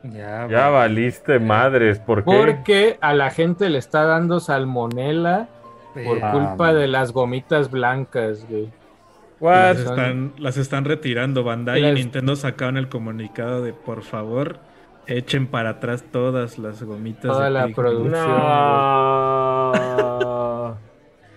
Ya, 0.04 0.70
valiste 0.70 1.40
madres, 1.40 2.00
¿por 2.00 2.24
qué? 2.24 2.32
porque 2.32 2.98
a 3.02 3.14
la 3.14 3.32
gente 3.32 3.70
le 3.70 3.80
está 3.80 4.04
dando 4.06 4.40
salmonela 4.40 5.48
por. 6.06 6.24
Ah, 6.24 6.32
culpa 6.32 6.66
man. 6.68 6.76
de 6.76 6.88
las 6.88 7.12
gomitas 7.12 7.70
blancas, 7.72 8.46
güey. 8.48 8.70
Las 9.42 9.80
están, 9.80 10.34
las 10.38 10.58
están 10.58 10.86
retirando. 10.86 11.44
Bandai 11.44 11.82
Las- 11.82 11.92
y 11.92 11.96
Nintendo 11.96 12.36
sacaron 12.36 12.78
el 12.78 12.88
comunicado 12.90 13.64
de 13.64 13.74
por 13.74 14.04
favor, 14.04 14.60
echen 15.18 15.48
para 15.48 15.72
atrás 15.72 16.04
todas 16.12 16.58
las 16.60 16.82
gomitas. 16.84 17.24
Toda 17.32 17.46
de 17.46 17.52
la 17.52 17.60
Pikmin". 17.68 17.76
producción. 17.76 18.28
No. 19.98 20.78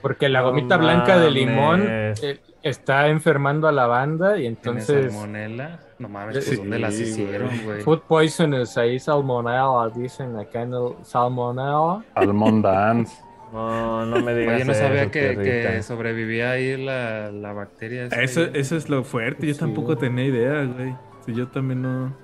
Porque 0.01 0.29
la 0.29 0.41
gomita 0.43 0.77
blanca 0.77 1.19
de 1.19 1.31
limón 1.31 1.85
eh, 1.89 2.15
está 2.63 3.07
enfermando 3.09 3.69
a 3.69 3.73
la 3.73 3.87
banda 3.87 4.33
y 4.37 4.41
¿Tiene 4.41 4.57
entonces 4.57 5.13
salmonela? 5.13 5.79
No 6.01 6.09
mames, 6.09 6.45
Sí, 6.45 6.51
pues 6.51 6.59
¿dónde 6.59 6.79
las 6.81 6.99
hicieron, 6.99 7.51
güey? 7.65 7.83
food 7.83 8.01
poisoners 8.09 8.77
ahí 8.79 8.99
salmonella 8.99 9.89
dicen 9.95 10.37
acá 10.37 10.63
en 10.63 10.73
el 10.75 10.95
salmonella. 11.03 12.03
Almond 12.15 12.65
Dance. 12.65 13.15
No, 13.53 14.07
no 14.07 14.19
me 14.23 14.35
digas 14.35 14.55
Oye, 14.55 14.65
no 14.65 14.73
sabía 14.73 15.03
eso, 15.03 15.11
que, 15.11 15.37
que 15.37 15.83
sobrevivía 15.83 16.53
ahí 16.53 16.83
la, 16.83 17.31
la 17.31 17.53
bacteria. 17.53 18.07
Eso, 18.07 18.45
eso 18.45 18.77
es 18.79 18.89
lo 18.89 19.05
fuerte. 19.05 19.47
Yo 19.47 19.53
Sí. 19.53 19.61
tampoco 19.61 19.95
tenía 19.99 20.25
idea, 20.25 20.65
güey. 20.65 20.97
Si 21.27 21.35
yo 21.35 21.49
también 21.49 21.83
no. 21.83 22.17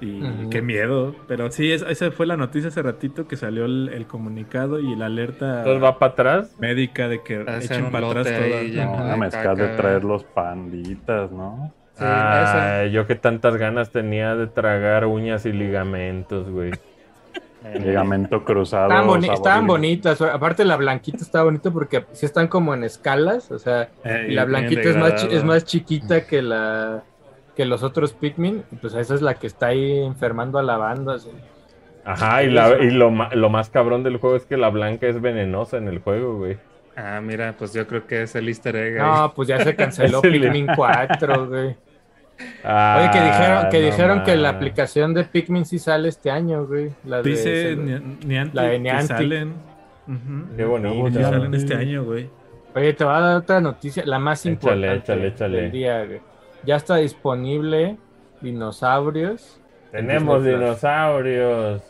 Y 0.00 0.48
qué 0.50 0.62
miedo. 0.62 1.14
Pero 1.28 1.50
sí, 1.50 1.72
es- 1.72 1.82
esa 1.82 2.10
fue 2.10 2.26
la 2.26 2.36
noticia 2.36 2.68
hace 2.68 2.82
ratito 2.82 3.26
que 3.26 3.36
salió 3.36 3.64
el, 3.64 3.90
el 3.92 4.06
comunicado 4.06 4.78
y 4.78 4.94
la 4.96 5.06
alerta 5.06 5.58
Entonces 5.58 5.82
va 5.82 5.98
para 5.98 6.12
atrás. 6.12 6.54
médica 6.58 7.08
de 7.08 7.22
que 7.22 7.40
echen 7.60 7.90
para 7.90 8.08
atrás 8.08 8.26
todas. 8.26 8.50
No, 8.50 9.04
de 9.10 9.16
me 9.16 9.26
has 9.26 9.32
de 9.56 9.68
traer 9.76 10.04
los 10.04 10.24
panditas, 10.24 11.30
¿no? 11.32 11.72
Sí, 11.94 12.04
Ay, 12.06 12.92
yo 12.92 13.06
que 13.06 13.14
tantas 13.14 13.56
ganas 13.56 13.90
tenía 13.90 14.34
de 14.34 14.46
tragar 14.46 15.04
uñas 15.06 15.44
y 15.44 15.52
ligamentos, 15.52 16.48
güey. 16.50 16.70
Eh, 17.62 17.78
Ligamento 17.78 18.42
cruzado. 18.42 18.84
Estaban, 18.88 19.06
boni- 19.06 19.26
sabor- 19.26 19.34
estaban 19.34 19.66
bonitas. 19.66 20.20
Aparte, 20.22 20.64
la 20.64 20.76
blanquita 20.76 21.18
está 21.18 21.42
bonita 21.42 21.70
porque 21.70 22.06
sí 22.12 22.24
están 22.24 22.48
como 22.48 22.72
en 22.72 22.84
escalas. 22.84 23.50
O 23.50 23.58
sea, 23.58 23.90
eh, 24.02 24.28
y 24.30 24.32
la 24.32 24.46
blanquita 24.46 24.80
es 24.80 24.96
más, 24.96 25.24
es 25.24 25.44
más 25.44 25.64
chiquita 25.66 26.26
que 26.26 26.40
la 26.40 27.02
que 27.60 27.66
los 27.66 27.82
otros 27.82 28.14
Pikmin. 28.14 28.62
Y 28.72 28.76
pues 28.76 28.94
esa 28.94 29.14
es 29.14 29.20
la 29.20 29.34
que 29.34 29.46
está 29.46 29.66
ahí 29.66 29.98
enfermando 30.02 30.58
a 30.58 30.62
la 30.62 30.78
banda. 30.78 31.16
así. 31.16 31.28
Ajá, 32.06 32.42
y, 32.42 32.50
la, 32.50 32.78
y 32.82 32.90
lo, 32.90 33.10
lo 33.10 33.50
más 33.50 33.68
cabrón 33.68 34.02
del 34.02 34.16
juego 34.16 34.36
es 34.36 34.46
que 34.46 34.56
la 34.56 34.70
blanca 34.70 35.06
es 35.06 35.20
venenosa 35.20 35.76
en 35.76 35.88
el 35.88 35.98
juego, 35.98 36.38
güey. 36.38 36.56
Ah, 36.96 37.20
mira, 37.22 37.54
pues 37.58 37.74
yo 37.74 37.86
creo 37.86 38.06
que 38.06 38.22
es 38.22 38.34
el 38.34 38.48
easter 38.48 38.74
egg. 38.76 39.00
ahí. 39.00 39.06
No, 39.06 39.32
pues 39.34 39.48
ya 39.48 39.62
se 39.62 39.76
canceló 39.76 40.20
Pikmin 40.22 40.68
4, 40.74 41.46
güey. 41.48 41.76
Ah, 42.64 42.98
Oye, 43.00 43.10
que 43.10 43.24
dijeron, 43.26 43.68
que, 43.70 43.78
no 43.80 43.84
dijeron 43.86 44.22
que 44.24 44.36
la 44.36 44.48
aplicación 44.48 45.12
de 45.12 45.24
Pikmin 45.24 45.66
sí 45.66 45.78
sale 45.78 46.08
este 46.08 46.30
año, 46.30 46.66
güey. 46.66 46.90
La 47.04 47.20
de- 47.20 47.30
Dice 47.30 47.76
Niantic 47.76 48.54
la 48.54 48.62
de 48.62 48.70
que 48.72 48.78
Niantic. 48.78 49.16
salen. 49.16 49.54
Ujú, 50.08 50.56
Qué 50.56 50.64
bonito. 50.64 51.18
que 51.18 51.22
salen 51.22 51.54
este 51.54 51.74
año, 51.74 52.04
güey. 52.04 52.30
Oye, 52.74 52.94
te 52.94 53.04
voy 53.04 53.14
a 53.14 53.20
dar 53.20 53.36
otra 53.36 53.60
noticia, 53.60 54.04
la 54.06 54.18
más 54.18 54.46
Échale, 54.46 54.52
importante 54.54 54.96
échale, 54.96 55.26
échale. 55.28 55.60
del 55.62 55.70
día, 55.72 56.04
güey. 56.06 56.20
Ya 56.64 56.76
está 56.76 56.96
disponible 56.96 57.96
Dinosaurios. 58.40 59.60
Tenemos 59.90 60.44
dinosaurios. 60.44 61.82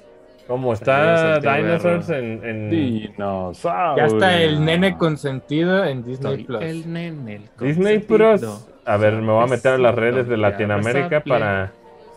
¿Cómo 0.47 0.73
está 0.73 1.39
tío 1.41 1.53
Dinosaurs 1.53 2.11
en, 2.11 2.45
en 2.45 2.71
Dinosaurio. 2.71 3.97
Ya 3.97 4.07
está 4.07 4.43
el 4.43 4.65
nene 4.65 4.97
consentido 4.97 5.85
en 5.85 6.03
Disney 6.03 6.45
Plus. 6.45 6.63
el 6.63 6.93
nene, 6.93 7.37
el 7.37 7.51
Disney. 7.59 8.01
Plus? 8.01 8.43
A 8.85 8.97
ver, 8.97 9.15
me 9.15 9.33
voy 9.33 9.45
a 9.45 9.47
meter 9.47 9.75
a 9.75 9.79
las 9.79 9.95
redes 9.95 10.27
de 10.27 10.37
Latinoamérica 10.37 11.21
para... 11.21 11.73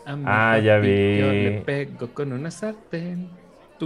Ah, 0.05 0.57
ya 0.57 0.77
vi. 0.77 1.19
Yo 1.19 1.27
le 1.31 1.61
pego 1.65 2.07
con 2.13 2.33
una 2.33 2.49
sartén. 2.49 3.29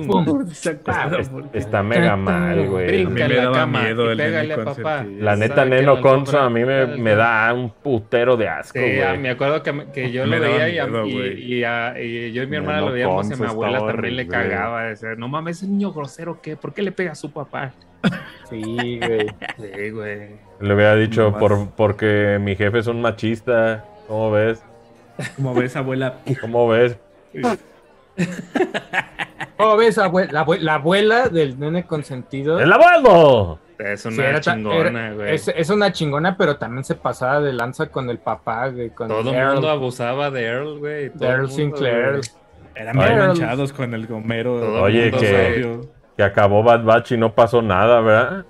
Pum. 0.06 0.45
Es- 0.52 1.32
está 1.53 1.82
mega 1.84 2.15
mal, 2.15 2.68
güey. 2.68 3.06
Brinca 3.06 3.26
A 3.26 3.28
mí 3.28 3.34
me 3.34 3.40
daba 3.41 3.56
cama 3.57 3.82
miedo 3.84 4.11
el 4.11 4.18
pégale 4.18 4.57
papá. 4.57 5.06
La 5.19 5.36
neta, 5.36 5.65
Neno 5.65 6.02
Conso 6.02 6.40
a 6.40 6.49
mí 6.49 6.64
me, 6.65 6.86
me 6.98 7.15
da 7.15 7.53
un 7.53 7.69
putero 7.72 8.36
de 8.38 8.48
asco, 8.49 8.78
Sí, 8.80 8.98
güey. 8.98 9.18
me 9.18 9.30
acuerdo 9.30 9.64
que, 9.64 9.88
que 9.94 10.11
yo 10.11 10.26
Me 10.28 10.38
lo 10.38 10.44
veía 10.44 10.69
y, 10.69 10.78
a- 10.80 10.86
miedo, 10.86 11.06
y- 11.06 11.14
güey. 11.14 11.44
y 11.53 11.64
a- 11.64 11.99
y 12.02 12.32
yo 12.34 12.44
y 12.44 12.48
mi 12.48 12.57
hermana 12.57 12.76
Neno 12.80 12.88
lo 12.88 12.94
veíamos 12.94 13.32
y 13.32 13.36
mi 13.41 13.48
abuela 13.48 13.80
también 13.88 14.15
le 14.15 14.28
cagaba. 14.28 14.84
Decía, 14.84 15.15
no 15.18 15.28
mames, 15.28 15.57
ese 15.57 15.68
niño 15.68 15.91
grosero, 15.94 16.41
¿qué? 16.41 16.56
¿Por 16.56 16.74
qué 16.74 16.82
le 16.82 16.91
pega 16.91 17.14
a 17.14 17.15
su 17.15 17.32
papá? 17.32 17.72
Sí, 18.49 18.99
güey. 19.06 19.28
Sí, 19.57 19.90
güey. 19.90 20.30
Le 20.61 20.74
hubiera 20.74 20.95
dicho 20.95 21.34
por, 21.38 21.69
porque 21.72 22.38
mi 22.40 22.56
jefe 22.56 22.80
es 22.80 22.88
un 22.88 23.02
machista. 23.02 23.84
¿Cómo 24.07 24.32
ves? 24.32 24.64
Como 25.36 25.53
ves, 25.53 25.76
abuela. 25.76 26.19
¿Cómo 26.40 26.68
ves? 26.69 26.98
¿Cómo 29.57 29.77
ves, 29.77 29.97
abue- 29.97 30.30
la, 30.31 30.45
abue- 30.45 30.59
la 30.59 30.76
abuela 30.76 31.30
del 31.30 31.59
nene 31.59 31.85
consentido? 31.85 32.59
¡El 32.59 32.72
abuelo! 32.72 33.59
Es 33.80 34.01
Sí, 34.01 34.07
una 34.09 34.26
era 34.30 34.41
chingona, 34.41 35.11
güey. 35.14 35.35
es, 35.35 35.47
es 35.49 35.69
una 35.69 35.91
chingona, 35.91 36.35
pero 36.35 36.57
también 36.57 36.84
se 36.84 36.95
pasaba 36.95 37.41
de 37.41 37.53
lanza 37.53 37.88
con 37.91 38.09
el 38.09 38.18
papá, 38.18 38.69
güey. 38.69 38.89
Con 38.89 39.07
Todo 39.07 39.30
el 39.30 39.35
Earl. 39.35 39.53
mundo 39.53 39.69
abusaba 39.69 40.31
de 40.31 40.43
Earl, 40.45 40.80
güey. 40.80 41.09
todo 41.11 41.19
De 41.19 41.26
Earl 41.27 41.41
mundo, 41.41 41.55
Sinclair. 41.55 42.09
güey. 42.11 42.22
Eran 42.76 42.97
bien 42.97 43.18
manchados 43.19 43.73
con 43.73 43.93
el 43.93 44.07
Gomero. 44.07 44.59
Todo 44.59 44.81
Oye, 44.84 45.11
que-. 45.11 45.80
Que 46.15 46.23
acabó 46.23 46.64
Bad 46.64 46.84
Batch 46.84 47.11
y 47.11 47.18
no 47.18 47.34
pasó 47.35 47.61
nada, 47.61 48.01
¿verdad? 48.01 48.45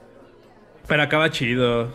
Pero 0.87 1.03
acaba 1.03 1.29
chido. 1.29 1.89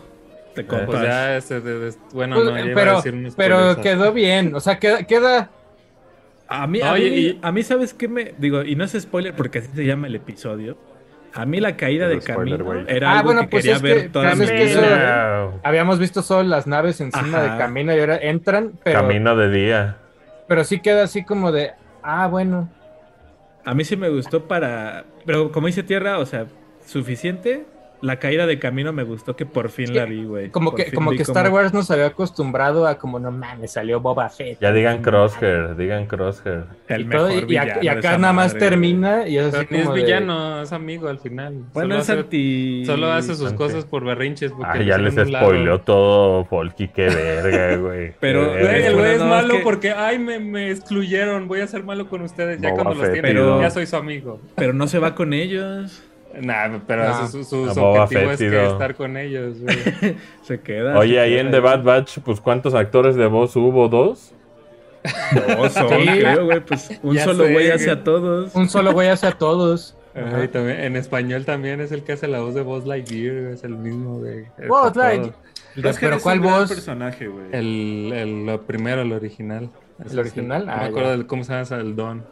Te 0.53 0.67
compas. 0.67 0.85
Pues 0.87 1.01
ya, 1.01 1.35
ese 1.37 1.61
de- 1.61 1.79
de- 1.79 1.93
bueno, 2.13 2.35
Pues, 2.35 2.45
no, 2.45 2.51
ya 2.55 2.65
iba 2.65 2.71
a 2.99 3.01
pero 3.01 3.01
pero 3.35 3.81
quedó 3.81 4.11
bien. 4.13 4.53
O 4.53 4.59
sea, 4.59 4.77
queda, 4.77 5.01
queda 5.03 5.49
A 6.55 6.67
mí, 6.67 6.81
a, 6.81 6.91
Oye, 6.93 7.09
mí, 7.09 7.15
y- 7.17 7.39
a 7.41 7.51
mí, 7.51 7.63
¿sabes 7.63 7.93
qué 7.95 8.07
me...? 8.07 8.33
Digo, 8.37 8.61
y 8.63 8.75
no 8.75 8.83
es 8.83 8.91
spoiler 8.99 9.33
porque 9.35 9.57
así 9.59 9.69
se 9.73 9.85
llama 9.85 10.05
el 10.07 10.13
episodio. 10.15 10.77
A 11.33 11.47
mí 11.47 11.59
la 11.59 11.75
caída 11.75 12.07
de 12.07 12.21
spoiler, 12.21 12.59
Camino 12.63 12.87
era 12.87 13.09
Ah, 13.09 13.13
algo 13.19 13.25
bueno, 13.29 13.41
que 13.41 13.47
pues 13.47 13.63
quería 13.63 13.75
es 13.77 13.81
ver 13.81 14.01
que- 14.03 14.09
toda 14.09 14.35
mi 14.35 14.45
que 14.45 14.63
eso-. 14.65 15.59
Habíamos 15.63 15.97
visto 15.97 16.21
solo 16.21 16.47
las 16.47 16.67
naves 16.67 17.01
encima 17.01 17.39
Ajá. 17.39 17.53
de 17.53 17.57
camino 17.57 17.95
y 17.95 17.99
ahora 17.99 18.17
entran, 18.17 18.73
pero, 18.83 19.01
Camino 19.01 19.35
de 19.35 19.49
día. 19.49 19.97
pero 20.47 20.63
sí 20.63 20.79
queda 20.79 21.03
así 21.05 21.25
como 21.25 21.51
de, 21.51 21.71
ah, 22.03 22.27
bueno. 22.27 22.69
A 23.65 23.73
mí 23.73 23.83
sí 23.83 23.97
me 23.97 24.09
gustó 24.09 24.47
para... 24.47 25.05
Pero 25.25 25.51
como 25.51 25.65
dice 25.65 25.81
Tierra, 25.81 26.19
o 26.19 26.25
sea, 26.27 26.45
suficiente. 26.85 27.65
La 28.03 28.19
caída 28.19 28.45
de 28.45 28.59
Camino 28.59 28.91
me 28.91 29.03
gustó 29.03 29.35
que 29.37 29.45
por 29.45 29.69
fin 29.69 29.87
Sí, 29.87 29.93
la 29.93 30.03
vi, 30.05 30.25
güey. 30.25 30.49
Como 30.49 30.71
Por 30.71 30.83
que, 30.83 30.91
como 30.91 31.11
que 31.11 31.21
Star 31.21 31.49
Wars 31.49 31.73
nos 31.73 31.89
había 31.89 32.07
acostumbrado 32.07 32.85
a 32.85 32.97
como, 32.97 33.17
no 33.17 33.31
mames, 33.31 33.71
salió 33.71 34.01
Boba 34.01 34.27
Fett. 34.29 34.59
Ya 34.59 34.73
digan 34.73 35.01
Crosshair, 35.01 35.75
digan 35.77 36.05
Crosshair. 36.05 36.65
El 36.89 37.01
Y, 37.01 37.05
mejor 37.05 37.45
villano 37.45 37.73
y 37.81 37.87
acá 37.87 38.17
nada 38.17 38.33
más 38.33 38.53
termina 38.57 39.25
y 39.27 39.37
es 39.37 39.53
así 39.53 39.67
es 39.71 39.87
de- 39.87 39.93
villano, 39.93 40.61
es 40.63 40.73
amigo 40.73 41.07
al 41.07 41.19
final. 41.19 41.63
Bueno, 41.73 41.89
solo 41.91 41.95
es 41.95 42.09
hace, 42.09 42.19
anti... 42.19 42.85
solo 42.85 43.11
hace 43.11 43.35
sus 43.35 43.45
anti- 43.47 43.57
cosas 43.57 43.85
por 43.85 44.03
berrinches. 44.03 44.51
porque 44.51 44.79
Ah, 44.79 44.81
ya 44.81 44.97
les 44.97 45.13
spoileó 45.13 45.79
todo, 45.79 46.43
Folky, 46.43 46.89
qué 46.89 47.03
verga, 47.07 47.77
güey. 47.81 48.13
Pero, 48.19 48.45
Güey, 48.49 48.63
verga. 48.63 48.87
el 48.87 48.93
güey 48.95 49.11
es 49.13 49.23
malo 49.23 49.53
que- 49.55 49.63
porque, 49.63 49.91
ay, 49.91 50.19
me, 50.19 50.39
me 50.39 50.71
excluyeron, 50.71 51.47
voy 51.47 51.61
a 51.61 51.67
ser 51.67 51.83
malo 51.83 52.09
con 52.09 52.21
ustedes. 52.21 52.59
Ya 52.59 52.71
cuando 52.71 52.95
los 52.95 53.03
tienen, 53.13 53.21
pero- 53.21 53.61
ya 53.61 53.69
soy 53.69 53.85
su 53.85 53.95
amigo. 53.95 54.41
Pero 54.55 54.73
no 54.73 54.87
se 54.87 54.99
va 54.99 55.15
con 55.15 55.31
ellos. 55.33 56.03
Nah, 56.41 56.79
pero 56.87 57.07
No. 57.09 57.27
su, 57.27 57.39
objetivo 57.79 58.31
es 58.31 58.39
que 58.39 58.65
estar 58.65 58.95
con 58.95 59.17
ellos, 59.17 59.59
güey. 59.61 60.15
Se 60.43 60.59
queda. 60.61 60.97
Oye, 60.97 61.13
se 61.13 61.19
ahí 61.19 61.31
queda 61.33 61.41
en 61.41 61.51
The 61.51 61.59
Bad 61.59 61.83
Batch, 61.83 62.19
pues 62.19 62.41
¿cuántos 62.41 62.73
actores 62.73 63.15
de 63.15 63.27
voz 63.27 63.55
hubo? 63.55 63.87
¿Dos? 63.87 64.33
Dos 65.57 65.73
son, 65.73 65.89
Sí. 65.89 66.05
creo, 66.05 66.45
güey. 66.45 66.59
Pues 66.61 66.89
un 67.03 67.15
Ya 67.15 67.23
solo 67.25 67.45
sé, 67.45 67.53
güey 67.53 67.69
hace 67.71 67.91
a 67.91 68.03
todos. 68.03 68.55
Un 68.55 68.69
solo 68.69 68.93
güey 68.93 69.09
hace 69.09 69.27
a 69.27 69.31
todos. 69.33 69.95
Ajá, 70.15 70.43
y 70.43 70.47
también, 70.47 70.79
en 70.79 70.95
español 70.95 71.43
también 71.43 71.81
es 71.81 71.91
el 71.91 72.03
que 72.03 72.13
hace 72.13 72.27
la 72.27 72.39
voz 72.41 72.53
de 72.53 72.61
Buzz 72.61 72.85
Lightyear, 72.85 73.51
es 73.53 73.63
el 73.63 73.75
mismo, 73.75 74.19
güey. 74.19 74.45
Buzz. 74.67 74.95
Lightyear. 74.95 75.33
pero 75.99 76.19
¿cuál 76.19 76.39
voz? 76.39 76.69
personaje, 76.69 77.27
güey. 77.27 77.45
El, 77.51 78.11
el 78.13 78.45
lo 78.45 78.61
primero, 78.61 79.01
el 79.01 79.11
original. 79.11 79.69
Es 80.05 80.15
original? 80.15 80.65
No 80.67 80.71
Ah, 80.71 80.77
me 80.77 80.85
acuerdo 80.85 81.11
del- 81.11 81.25
cómo 81.27 81.43
se 81.43 81.53
llama 81.53 81.81
el 81.81 81.95
Don. 81.95 82.23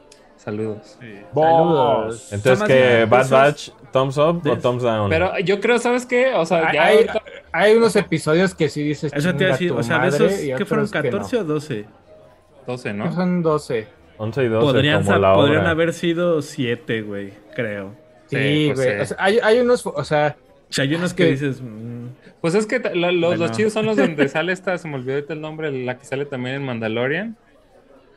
Saludos. 0.44 0.98
Saludos. 1.34 2.34
Entonces, 2.34 2.68
bien, 2.68 3.10
¿Bad 3.10 3.30
Batch? 3.30 3.70
¿Thumbs 3.92 4.18
up 4.18 4.42
o 4.48 4.58
thumbs 4.58 4.84
down? 4.84 5.10
Pero 5.10 5.38
yo 5.40 5.60
creo, 5.60 5.78
¿sabes 5.78 6.06
qué? 6.06 6.34
O 6.34 6.46
sea, 6.46 6.68
Hay, 6.68 6.74
ya 6.76 6.84
hay, 6.86 6.96
ahorita- 6.98 7.22
hay 7.52 7.76
unos 7.76 7.96
episodios 7.96 8.56
que 8.56 8.70
sí 8.70 8.82
dices. 8.84 9.12
Eso 9.14 9.36
te 9.36 9.44
iba 9.44 9.50
a 9.50 9.52
decir, 9.54 9.68
"Chinga 9.70 9.76
tu 9.76 9.80
o 9.80 9.84
sea, 9.84 10.00
de 10.00 10.12
madre", 10.12 10.26
esos, 10.26 10.58
¿qué 10.58 10.66
fueron? 10.66 10.86
otros 10.86 11.02
que 11.04 11.12
no. 11.12 11.18
¿14 11.20 11.38
o 11.40 11.44
12? 11.44 11.86
12, 12.68 12.94
¿no? 12.94 13.04
Que 13.10 13.12
Son 13.16 13.42
12. 13.44 13.88
11 14.18 14.44
y 14.44 14.48
12, 14.48 14.66
Podrían, 14.66 15.04
como 15.04 15.18
la 15.18 15.34
podrían 15.34 15.62
obra. 15.62 15.70
haber 15.72 15.94
sido 15.94 16.42
7, 16.42 17.02
güey, 17.02 17.34
creo. 17.56 17.92
Sí, 18.28 18.38
Sí, 18.38 18.72
pues 18.74 18.80
güey. 18.80 18.96
sí. 18.98 19.02
O 19.02 19.06
sea, 19.06 19.18
hay, 19.20 19.40
hay 19.44 19.60
unos, 19.60 19.86
o 19.86 20.04
sea, 20.04 20.38
O 20.70 20.74
sea, 20.74 20.84
hay 20.86 20.96
unos 20.96 21.14
que, 21.14 21.26
que- 21.26 21.32
dices... 21.32 21.62
mm, 21.62 22.08
Pues 22.40 22.56
es 22.56 22.66
que 22.66 22.80
los, 22.80 22.92
Bueno. 22.94 23.36
los 23.36 23.52
chidos 23.52 23.74
son 23.74 23.86
los 23.86 23.98
donde 23.98 24.28
sale 24.30 24.54
esta, 24.54 24.78
se 24.78 24.88
me 24.88 24.96
olvidó 24.96 25.16
ahorita 25.16 25.34
el 25.34 25.42
nombre, 25.42 25.72
la 25.72 25.98
que 25.98 26.06
sale 26.06 26.26
también 26.26 26.56
en 26.56 26.64
Mandalorian. 26.66 27.36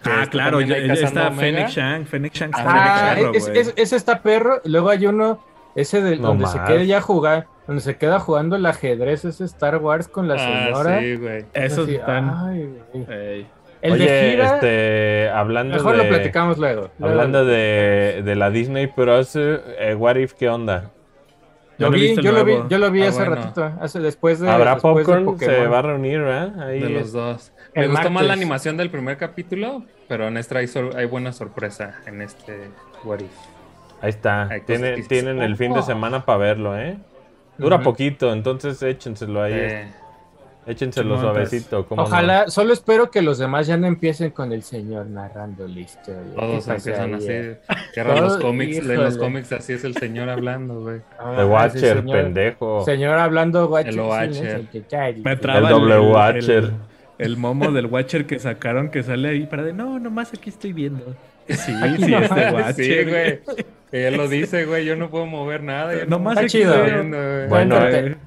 Ah, 0.06 0.26
claro, 0.30 0.58
cazando 0.60 0.92
está 0.94 1.28
Omega. 1.28 1.34
Fennec 1.40 1.68
Shang. 1.68 2.06
Fennec 2.06 2.32
Shang 2.34 2.50
está 2.50 2.64
ah, 2.66 3.14
perro, 3.14 3.32
es, 3.34 3.48
es- 3.48 3.72
ese 3.76 3.96
está 3.96 4.20
perro. 4.22 4.60
Luego 4.64 4.90
hay 4.90 5.06
uno, 5.06 5.38
ese 5.74 6.02
de 6.02 6.16
No 6.16 6.28
donde 6.28 6.46
se 6.46 6.58
queda 6.64 6.82
ya 6.82 7.00
jugar, 7.00 7.46
donde 7.66 7.82
se 7.82 7.96
queda 7.96 8.20
jugando 8.20 8.56
el 8.56 8.66
ajedrez, 8.66 9.24
ese 9.24 9.44
Star 9.44 9.76
Wars 9.78 10.08
con 10.08 10.28
la 10.28 10.34
Ah, 10.34 10.38
señora. 10.38 11.00
sí, 11.00 11.16
güey. 11.16 11.44
Esos 11.54 11.86
Así, 11.86 11.96
están... 11.96 12.30
ay, 12.34 12.68
güey. 12.92 13.06
Ey. 13.18 13.46
El 13.82 13.92
Oye, 13.92 14.10
de 14.10 14.30
gira, 14.30 14.54
este, 14.54 15.28
hablando 15.30 15.74
mejor 15.76 15.96
de... 15.98 16.04
lo 16.04 16.08
platicamos 16.08 16.56
luego. 16.56 16.88
Hablando 17.02 17.44
de, 17.44 18.22
de 18.24 18.34
la 18.34 18.48
Disney 18.50 18.86
Plus, 18.86 19.32
eh, 19.36 19.94
What 19.98 20.16
If, 20.16 20.32
¿qué 20.32 20.48
onda? 20.48 20.90
Yo, 21.76 21.86
Yo 21.86 21.90
no 21.90 21.96
vi, 21.96 22.08
el 22.12 22.20
yo 22.22 22.32
lo 22.32 22.44
vi, 22.44 22.54
yo 22.70 22.78
lo 22.78 22.90
vi 22.90 23.02
Ah, 23.02 23.08
hace 23.08 23.18
bueno. 23.18 23.34
ratito, 23.34 23.72
hace 23.80 23.98
después 24.00 24.38
de 24.40 24.48
¿Habrá 24.48 24.74
después 24.74 24.96
de 24.96 25.12
popcorn? 25.12 25.38
Se 25.38 25.46
Pokémon. 25.46 25.72
va 25.72 25.78
a 25.80 25.82
reunir, 25.82 26.20
¿verdad? 26.20 26.62
Ahí 26.68 26.80
De 26.80 26.88
los 26.88 27.12
dos. 27.12 27.52
El 27.74 27.88
Me 27.88 27.94
gustó 27.94 28.10
más 28.10 28.24
la 28.24 28.32
animación 28.34 28.76
del 28.76 28.90
primer 28.90 29.16
capítulo, 29.16 29.84
pero 30.08 30.28
en 30.28 30.36
esta 30.36 30.58
hay, 30.58 30.68
sor- 30.68 30.96
hay 30.96 31.06
buena 31.06 31.32
sorpresa 31.32 31.96
en 32.06 32.22
este 32.22 32.70
What 33.04 33.20
If. 33.20 33.30
Ahí 34.00 34.10
está. 34.10 34.48
Tiene- 34.66 35.02
tienen 35.02 35.40
el 35.42 35.56
fin 35.56 35.72
de 35.72 35.80
"Oh". 35.80 35.82
semana 35.82 36.24
para 36.24 36.38
verlo, 36.38 36.78
¿eh? 36.78 36.96
Dura 37.58 37.80
poquito, 37.80 38.32
entonces 38.32 38.82
échenselo 38.82 39.42
ahí. 39.42 39.52
Eh, 39.54 39.92
Échenselo 40.66 41.10
pues, 41.10 41.20
suavecito. 41.20 41.86
Ojalá, 41.90 42.48
solo 42.48 42.72
espero 42.72 43.10
que 43.10 43.20
los 43.20 43.36
demás 43.36 43.66
ya 43.66 43.76
no 43.76 43.86
empiecen 43.86 44.30
con 44.30 44.50
el 44.50 44.62
señor 44.62 45.06
narrando 45.08 45.68
la 45.68 45.78
historia. 45.80 46.22
todos 46.34 46.64
¿Qué 46.64 46.72
pasa 46.72 46.74
empiezan 46.90 47.14
ahí? 47.14 47.54
así. 47.68 47.82
Que 47.92 48.00
ahora 48.00 48.20
los 48.22 48.36
cómics, 48.38 48.78
en 48.78 48.96
los 48.96 49.18
cómics 49.18 49.52
así 49.52 49.74
es 49.74 49.84
el 49.84 49.94
señor 49.94 50.30
hablando, 50.30 50.80
güey. 50.80 51.00
Ah, 51.18 51.34
The 51.36 51.42
sí, 51.42 51.48
Watcher, 51.48 51.96
señor. 51.98 52.16
pendejo. 52.22 52.82
Señor 52.86 53.18
hablando 53.18 53.66
Watcher. 53.68 53.92
El 53.92 54.00
Watcher. 54.00 54.64
Me 55.22 55.32
El 55.32 56.00
Watcher. 56.00 56.72
El, 57.18 57.32
el 57.32 57.36
momo 57.36 57.70
del 57.72 57.86
Watcher 57.86 58.26
que 58.26 58.38
sacaron 58.38 58.90
que 58.90 59.02
sale 59.02 59.28
ahí 59.28 59.46
para 59.46 59.62
de 59.62 59.72
no, 59.72 59.98
nomás 59.98 60.32
aquí 60.34 60.50
estoy 60.50 60.72
viendo. 60.72 61.16
Sí, 61.48 61.72
Aquí 61.82 62.04
sí, 62.04 62.14
es 62.14 62.34
de 62.34 62.50
nomás, 62.50 62.52
Watcher. 62.54 62.74
Sí, 62.74 63.10
güey. 63.10 63.40
Él 63.92 64.16
lo 64.16 64.28
dice, 64.28 64.64
güey. 64.66 64.84
Yo 64.84 64.96
no 64.96 65.10
puedo 65.10 65.26
mover 65.26 65.62
nada. 65.62 65.94
yo 65.94 66.06
No 66.06 66.18
más 66.18 66.34
nomás 66.34 66.38
aquí 66.38 66.46
estoy 66.46 66.60
chido. 66.62 66.84
viendo, 66.84 67.16
güey. 67.16 67.48
Bueno, 67.48 67.76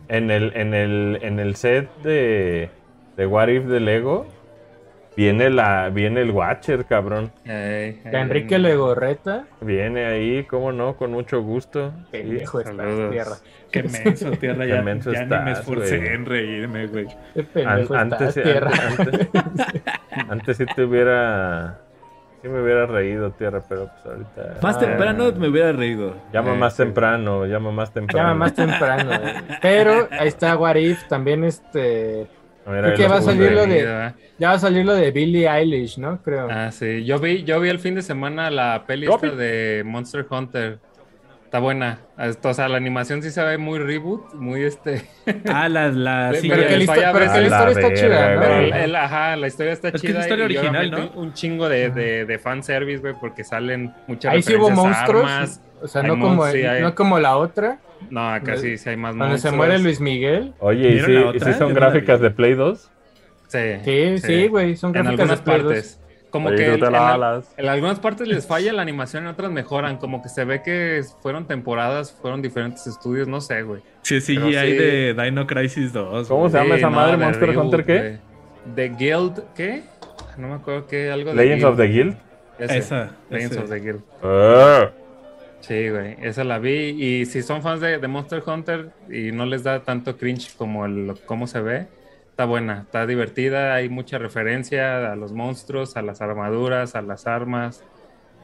en 0.07 0.31
el, 0.31 0.51
en 0.55 0.73
el, 0.73 1.19
en 1.21 1.39
el 1.39 1.55
set 1.55 1.89
de, 2.03 2.69
de 3.17 3.25
What 3.27 3.49
If 3.49 3.65
de 3.65 3.79
Lego, 3.79 4.27
Viene, 5.17 5.49
la, 5.49 5.89
viene 5.89 6.21
el 6.21 6.29
Watcher, 6.29 6.85
cabrón. 6.85 7.31
Que 7.43 7.85
ey, 7.87 8.01
Enrique. 8.05 8.59
Legorreta. 8.59 9.47
Viene 9.61 10.05
ahí, 10.05 10.43
cómo 10.43 10.71
no, 10.71 10.95
con 10.95 11.11
mucho 11.11 11.41
gusto. 11.41 11.91
Sí. 11.91 12.07
Pendejo 12.11 12.59
estás, 12.59 12.75
saludos. 12.75 13.11
tierra. 13.11 13.37
Qué 13.71 13.83
menso, 13.83 14.31
tierra. 14.31 14.65
Ya, 14.65 14.81
menso 14.81 15.11
ya 15.11 15.23
ni 15.23 15.27
me 15.27 15.35
estás, 15.37 15.59
esforcé 15.59 15.97
güey. 15.97 16.09
en 16.09 16.25
reírme, 16.25 16.87
güey. 16.87 17.07
Qué 17.53 17.65
An- 17.65 17.87
antes, 17.93 18.27
estás, 18.29 18.43
tierra. 18.43 18.71
antes, 18.97 19.27
antes, 19.33 19.81
antes 20.29 20.57
sí 20.57 20.65
te 20.75 20.83
hubiera. 20.83 21.79
Sí 22.41 22.47
me 22.49 22.61
hubiera 22.61 22.85
reído, 22.85 23.31
tierra, 23.31 23.61
pero 23.67 23.89
pues 23.91 24.05
ahorita. 24.05 24.59
Más 24.61 24.75
Ah. 24.77 24.79
temprano 24.79 25.31
me 25.33 25.47
hubiera 25.47 25.71
reído. 25.71 26.15
Llama 26.31 26.53
Eh, 26.53 26.57
más 26.57 26.73
sí. 26.75 26.83
temprano, 26.83 27.45
llama 27.47 27.71
más 27.71 27.91
temprano. 27.91 28.27
Llama 28.29 28.39
más 28.39 28.53
temprano. 28.53 29.19
güey. 29.19 29.33
Pero 29.61 30.07
ahí 30.11 30.27
está 30.27 30.55
What 30.55 30.75
If. 30.75 31.07
También 31.07 31.43
este. 31.43 32.27
Creo 32.63 32.93
que 32.95 33.07
va 33.07 33.17
a 33.17 33.21
salir 33.21 33.51
lo 33.53 33.65
de-. 33.65 34.13
Ya 34.37 34.49
va 34.49 34.55
a 34.55 34.59
salir 34.59 34.85
lo 34.85 34.93
de 34.93 35.09
Billie 35.11 35.47
Eilish, 35.49 35.97
¿no? 35.97 36.21
Creo. 36.21 36.47
Ah, 36.51 36.71
sí. 36.71 37.03
Yo 37.05 37.17
vi, 37.17 37.43
yo 37.43 37.59
vi 37.59 37.69
el 37.69 37.79
fin 37.79 37.95
de 37.95 38.01
semana 38.03 38.51
la 38.51 38.83
peli 38.85 39.07
esta 39.07 39.29
de 39.31 39.81
Monster 39.85 40.25
Hunter. 40.29 40.79
Está 41.47 41.59
buena. 41.59 41.99
Esto, 42.19 42.49
o 42.49 42.53
sea, 42.53 42.67
la 42.67 42.75
animación 42.75 43.23
sí 43.23 43.31
se 43.31 43.41
ve 43.41 43.57
muy 43.57 43.79
reboot, 43.79 44.33
muy 44.33 44.63
este. 44.63 45.03
Ah, 45.49 45.69
la, 45.69 45.87
la 45.87 46.27
Pero 46.31 46.41
sí, 46.41 46.49
pero 46.49 46.63
que 46.63 46.69
la, 46.71 46.77
les 46.77 46.81
histo- 46.89 46.93
falla 46.93 47.09
a 47.09 47.13
pero 47.13 47.31
que 47.31 47.39
la 47.39 47.47
historia 47.47 47.71
está 47.71 47.93
chida. 47.93 48.39
Pero 48.41 48.53
el, 48.57 48.73
el- 48.73 48.95
ajá, 48.97 49.35
la 49.37 49.47
historia 49.47 49.71
está 49.71 49.87
Es 49.87 49.93
que 49.93 49.97
es 50.07 50.13
chida. 50.13 50.19
historia 50.23 50.43
y 50.43 50.45
original, 50.57 50.91
¿no? 50.91 51.11
Un 51.15 51.33
chingo 51.33 51.69
de, 51.69 51.89
de, 51.89 52.25
de 52.25 52.37
fanservice, 52.39 52.99
güey, 52.99 53.13
porque 53.17 53.45
salen 53.45 53.93
muchas 54.07 54.33
Ahí 54.33 54.41
sí 54.41 54.55
hubo 54.55 54.69
monstruos. 54.71 55.23
armas. 55.23 55.61
O 55.81 55.87
sea, 55.87 56.03
no 56.03 56.19
como, 56.19 56.45
sí, 56.47 56.65
hay- 56.65 56.81
no 56.81 56.93
como 56.95 57.17
la 57.17 57.37
otra, 57.37 57.79
No, 58.09 58.29
acá 58.29 58.57
sí, 58.57 58.77
sí 58.77 58.89
hay 58.89 58.97
más 58.97 59.13
se 59.13 59.17
monstruos. 59.17 59.55
muere 59.55 59.79
Luis 59.79 60.01
Miguel. 60.01 60.53
Oye, 60.59 60.89
¿y 60.95 60.99
si 60.99 61.11
Yo 61.13 61.53
son 61.57 61.73
gráficas 61.73 62.19
de 62.19 62.29
Play 62.29 62.55
2? 62.55 62.91
Sí, 63.47 63.59
Sí, 63.85 64.17
sí, 64.17 64.47
güey, 64.49 64.75
son 64.75 64.89
En 64.89 65.03
gráficas 65.03 65.19
algunas 65.21 65.39
de 65.39 65.43
Play 65.45 65.61
partes. 65.61 65.99
Como 66.37 66.49
Oye, 66.49 66.57
que 66.57 66.73
en, 66.75 67.67
algunas 67.67 67.99
partes 67.99 68.27
les 68.27 68.45
falla 68.45 68.71
la 68.71 68.83
animación, 68.83 69.23
en 69.23 69.29
otras 69.29 69.49
mejoran. 69.49 69.97
Como 69.97 70.21
que 70.21 70.29
se 70.29 70.45
ve 70.45 70.61
que 70.61 71.01
fueron 71.23 71.47
temporadas, 71.47 72.11
fueron 72.11 72.43
diferentes 72.43 72.85
estudios, 72.85 73.27
no 73.27 73.41
sé, 73.41 73.63
güey. 73.63 73.81
sí, 74.03 74.21
sí, 74.21 74.37
hay 74.37 74.73
sí. 74.73 74.77
de 74.77 75.13
Dino 75.15 75.47
Crisis 75.47 75.91
2. 75.93 76.27
¿Cómo 76.27 76.41
güey. 76.41 76.51
se 76.51 76.57
llama 76.59 76.75
esa 76.75 76.89
no, 76.91 76.95
madre? 76.95 77.17
¿Monster 77.17 77.49
reboot, 77.49 77.65
Hunter 77.65 77.85
qué? 77.85 78.17
The 78.75 78.89
Guild, 78.89 79.43
¿qué? 79.55 79.81
No 80.37 80.49
me 80.49 80.53
acuerdo 80.53 80.85
qué, 80.85 81.09
algo 81.09 81.31
de 81.31 81.37
Legends 81.37 81.63
Guild. 81.63 81.71
of 81.71 81.77
the 81.77 81.87
Guild. 81.87 82.17
Ese, 82.59 82.77
Esa, 82.77 83.11
Legends 83.31 83.55
ese. 83.55 83.63
of 83.63 83.69
the 83.71 83.79
Guild. 83.79 84.01
Ah. 84.21 84.91
Sí, 85.61 85.89
güey, 85.89 86.17
esa 86.21 86.43
la 86.43 86.59
vi. 86.59 86.89
Y 87.03 87.25
si 87.25 87.41
son 87.41 87.63
fans 87.63 87.81
de, 87.81 87.97
de 87.97 88.07
Monster 88.07 88.43
Hunter 88.45 88.91
y 89.09 89.31
no 89.31 89.47
les 89.47 89.63
da 89.63 89.79
tanto 89.79 90.17
cringe 90.17 90.55
como 90.55 90.85
el 90.85 91.15
cómo 91.25 91.47
se 91.47 91.61
ve, 91.61 91.87
está 92.37 92.45
buena, 92.45 92.81
está 92.81 93.07
divertida. 93.07 93.73
Hay 93.73 93.89
mucha 93.89 94.19
referencia 94.19 95.11
a 95.11 95.15
los 95.15 95.33
monstruos, 95.33 95.97
a 95.97 96.03
las 96.03 96.21
armaduras, 96.21 96.93
a 96.93 97.01
las 97.01 97.25
armas. 97.25 97.83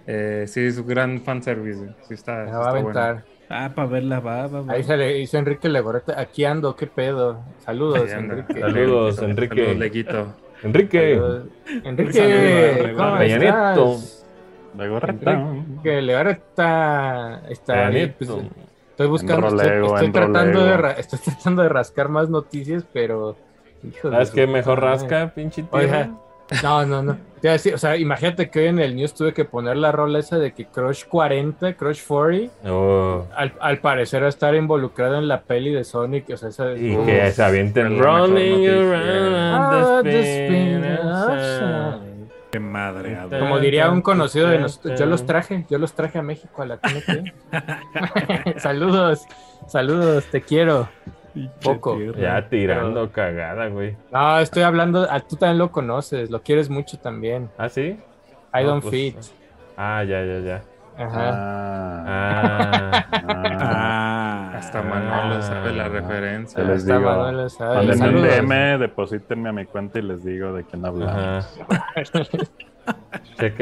Eh, 0.07 0.45
sí, 0.47 0.61
es 0.61 0.79
un 0.79 0.87
gran 0.87 1.21
fanservice. 1.21 1.93
Sí, 2.07 2.15
está, 2.15 2.37
Me 2.45 2.51
va 2.53 2.69
a 2.69 2.71
buena. 2.71 2.79
aventar. 2.79 3.23
Ah, 3.49 3.71
para 3.75 3.87
verla, 3.87 4.19
va, 4.19 4.47
va, 4.47 4.61
va. 4.61 4.73
Ahí 4.73 4.83
se 4.83 4.97
le 4.97 5.19
hizo 5.19 5.37
Enrique 5.37 5.69
Legoreta. 5.69 6.19
Aquí 6.19 6.43
ando, 6.43 6.75
qué 6.75 6.87
pedo. 6.87 7.43
Saludos. 7.59 8.11
Enrique. 8.11 8.59
Saludos, 8.61 9.21
Enrique. 9.21 9.55
Saludos, 9.57 9.77
Leguito. 9.77 10.33
Enrique. 10.63 11.13
Saludos. 11.13 11.47
Enrique. 11.83 12.93
¿cómo 12.97 13.17
estás? 13.21 14.25
De 14.73 14.87
gorrita. 14.87 15.31
Enrique 15.33 16.01
Legoreta 16.01 17.43
está 17.47 17.91
pues. 18.17 18.31
Estoy 18.89 19.07
buscando, 19.07 19.47
estoy, 19.49 19.67
Enrolego, 19.67 19.95
estoy 19.97 20.11
tratando 20.11 20.65
de 20.65 20.95
estoy 20.97 21.19
tratando 21.25 21.61
de 21.61 21.69
rascar 21.69 22.09
más 22.09 22.29
noticias, 22.29 22.85
pero 22.91 23.35
hijo 23.87 24.09
¿Sabes 24.11 24.31
qué 24.31 24.47
mejor 24.47 24.79
madre. 24.81 24.91
rasca, 24.91 25.31
pinche 25.33 25.63
Oiga, 25.71 26.09
tierra? 26.49 26.61
no, 26.63 26.85
no, 26.85 27.03
no. 27.03 27.13
Te 27.41 27.47
iba 27.47 27.51
a 27.51 27.53
decir, 27.53 27.73
o 27.73 27.77
sea, 27.77 27.97
imagínate 27.97 28.49
que 28.49 28.59
hoy 28.59 28.67
en 28.67 28.79
el 28.79 28.95
news 28.95 29.13
tuve 29.13 29.33
que 29.33 29.43
poner 29.43 29.75
la 29.75 29.91
rola 29.91 30.19
esa 30.19 30.37
de 30.39 30.53
que 30.53 30.65
Crush 30.65 31.05
40, 31.07 31.73
Crush 31.73 32.01
40, 32.07 32.53
Oh, 32.69 33.25
al, 33.35 33.53
al 33.59 33.79
parecer 33.79 34.21
va 34.21 34.27
a 34.27 34.29
estar 34.29 34.55
involucrado 34.55 35.17
en 35.17 35.27
la 35.27 35.41
peli 35.41 35.73
de 35.73 35.83
Sonic, 35.83 36.29
o 36.31 36.37
sea, 36.37 36.49
esa 36.49 36.71
y 36.73 36.95
que 37.05 37.31
se 37.31 37.43
avienten 37.43 37.99
running. 38.01 38.67
Ah, 38.93 39.69
around 39.69 40.03
the 40.05 40.09
the 40.11 40.45
spin 40.45 40.83
spin 40.83 41.07
outside. 41.07 42.13
Qué 42.51 42.59
madre. 42.59 43.17
Como 43.39 43.59
diría 43.59 43.89
un 43.89 44.01
conocido 44.01 44.47
de 44.47 44.59
nosotros, 44.59 44.99
yo 44.99 45.05
los 45.07 45.25
traje, 45.25 45.65
yo 45.69 45.79
los 45.79 45.93
traje 45.93 46.19
a 46.19 46.21
México 46.21 46.61
a 46.61 46.65
la 46.67 46.77
TNT. 46.77 47.33
saludos, 48.59 49.25
saludos, 49.67 50.25
te 50.25 50.41
quiero. 50.41 50.87
Poco. 51.61 51.97
Ya 52.15 52.47
tirando 52.49 53.11
cagada, 53.11 53.67
güey. 53.67 53.97
No, 54.11 54.39
estoy 54.39 54.63
hablando, 54.63 55.07
ah, 55.09 55.19
tú 55.19 55.35
también 55.35 55.57
lo 55.57 55.71
conoces, 55.71 56.29
lo 56.29 56.41
quieres 56.41 56.69
mucho 56.69 56.97
también. 56.99 57.49
¿Ah, 57.57 57.69
sí? 57.69 57.97
I 58.53 58.63
No, 58.63 58.67
don't 58.67 58.81
pues, 58.83 58.91
fit. 58.93 59.17
Ah, 59.75 60.03
ya, 60.03 60.23
ya, 60.23 60.39
ya. 60.39 60.63
Ajá. 60.97 61.29
Ah, 62.05 63.05
Ah. 63.15 63.59
ah. 63.61 64.51
Hasta 64.57 64.81
Manolo 64.81 65.41
sabe 65.41 65.73
la 65.73 65.85
Ah. 65.85 65.89
referencia. 65.89 66.61
Se 66.61 66.67
les 66.67 66.81
Está 66.83 66.97
digo. 66.97 67.09
Manuel, 67.09 67.39
o 67.45 67.49
sea, 67.49 67.67
Manden 67.73 68.15
un. 68.15 68.21
DM, 68.23 68.77
deposítenme 68.77 69.49
a 69.49 69.51
mi 69.51 69.65
cuenta 69.65 69.99
y 69.99 70.03
les 70.03 70.23
digo 70.23 70.53
de 70.53 70.63
quién 70.63 70.85
hablamos. 70.85 71.47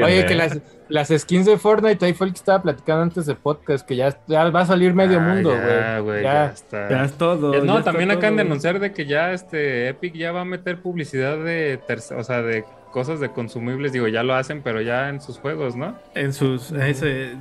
Oye, 0.02 0.26
que 0.26 0.34
las, 0.34 0.60
las 0.88 1.08
skins 1.08 1.46
de 1.46 1.56
Fortnite, 1.56 2.04
ahí 2.04 2.12
fue 2.12 2.26
el 2.26 2.32
que 2.32 2.38
estaba 2.38 2.60
platicando 2.62 3.02
antes 3.02 3.26
de 3.26 3.34
podcast, 3.34 3.86
que 3.86 3.94
ya, 3.96 4.16
ya 4.26 4.50
va 4.50 4.60
a 4.62 4.66
salir 4.66 4.94
medio 4.94 5.18
Ah, 5.18 5.22
mundo, 5.22 5.54
ya, 5.54 5.98
güey. 6.00 6.22
Ya, 6.22 6.32
Ya. 6.32 6.46
está. 6.46 6.88
Ya 6.88 7.04
es 7.04 7.12
todo. 7.14 7.52
Ya 7.54 7.60
no, 7.64 7.82
también 7.82 8.10
acaban 8.10 8.36
de 8.36 8.42
anunciar 8.42 8.80
de 8.80 8.92
que 8.92 9.06
ya 9.06 9.32
este 9.32 9.88
Epic 9.88 10.14
ya 10.14 10.32
va 10.32 10.40
a 10.42 10.44
meter 10.44 10.80
publicidad 10.82 11.38
de 11.38 11.80
terce- 11.86 12.14
o 12.18 12.24
sea, 12.24 12.42
de 12.42 12.64
cosas 12.92 13.18
de 13.18 13.30
consumibles, 13.32 13.92
digo, 13.92 14.06
ya 14.06 14.22
lo 14.22 14.34
hacen, 14.34 14.62
pero 14.62 14.80
ya 14.80 15.08
en 15.08 15.20
sus 15.20 15.38
juegos, 15.38 15.74
¿no? 15.74 15.98
En 16.14 16.32
sus. 16.32 16.70
ese, 16.70 17.32
eh, 17.32 17.36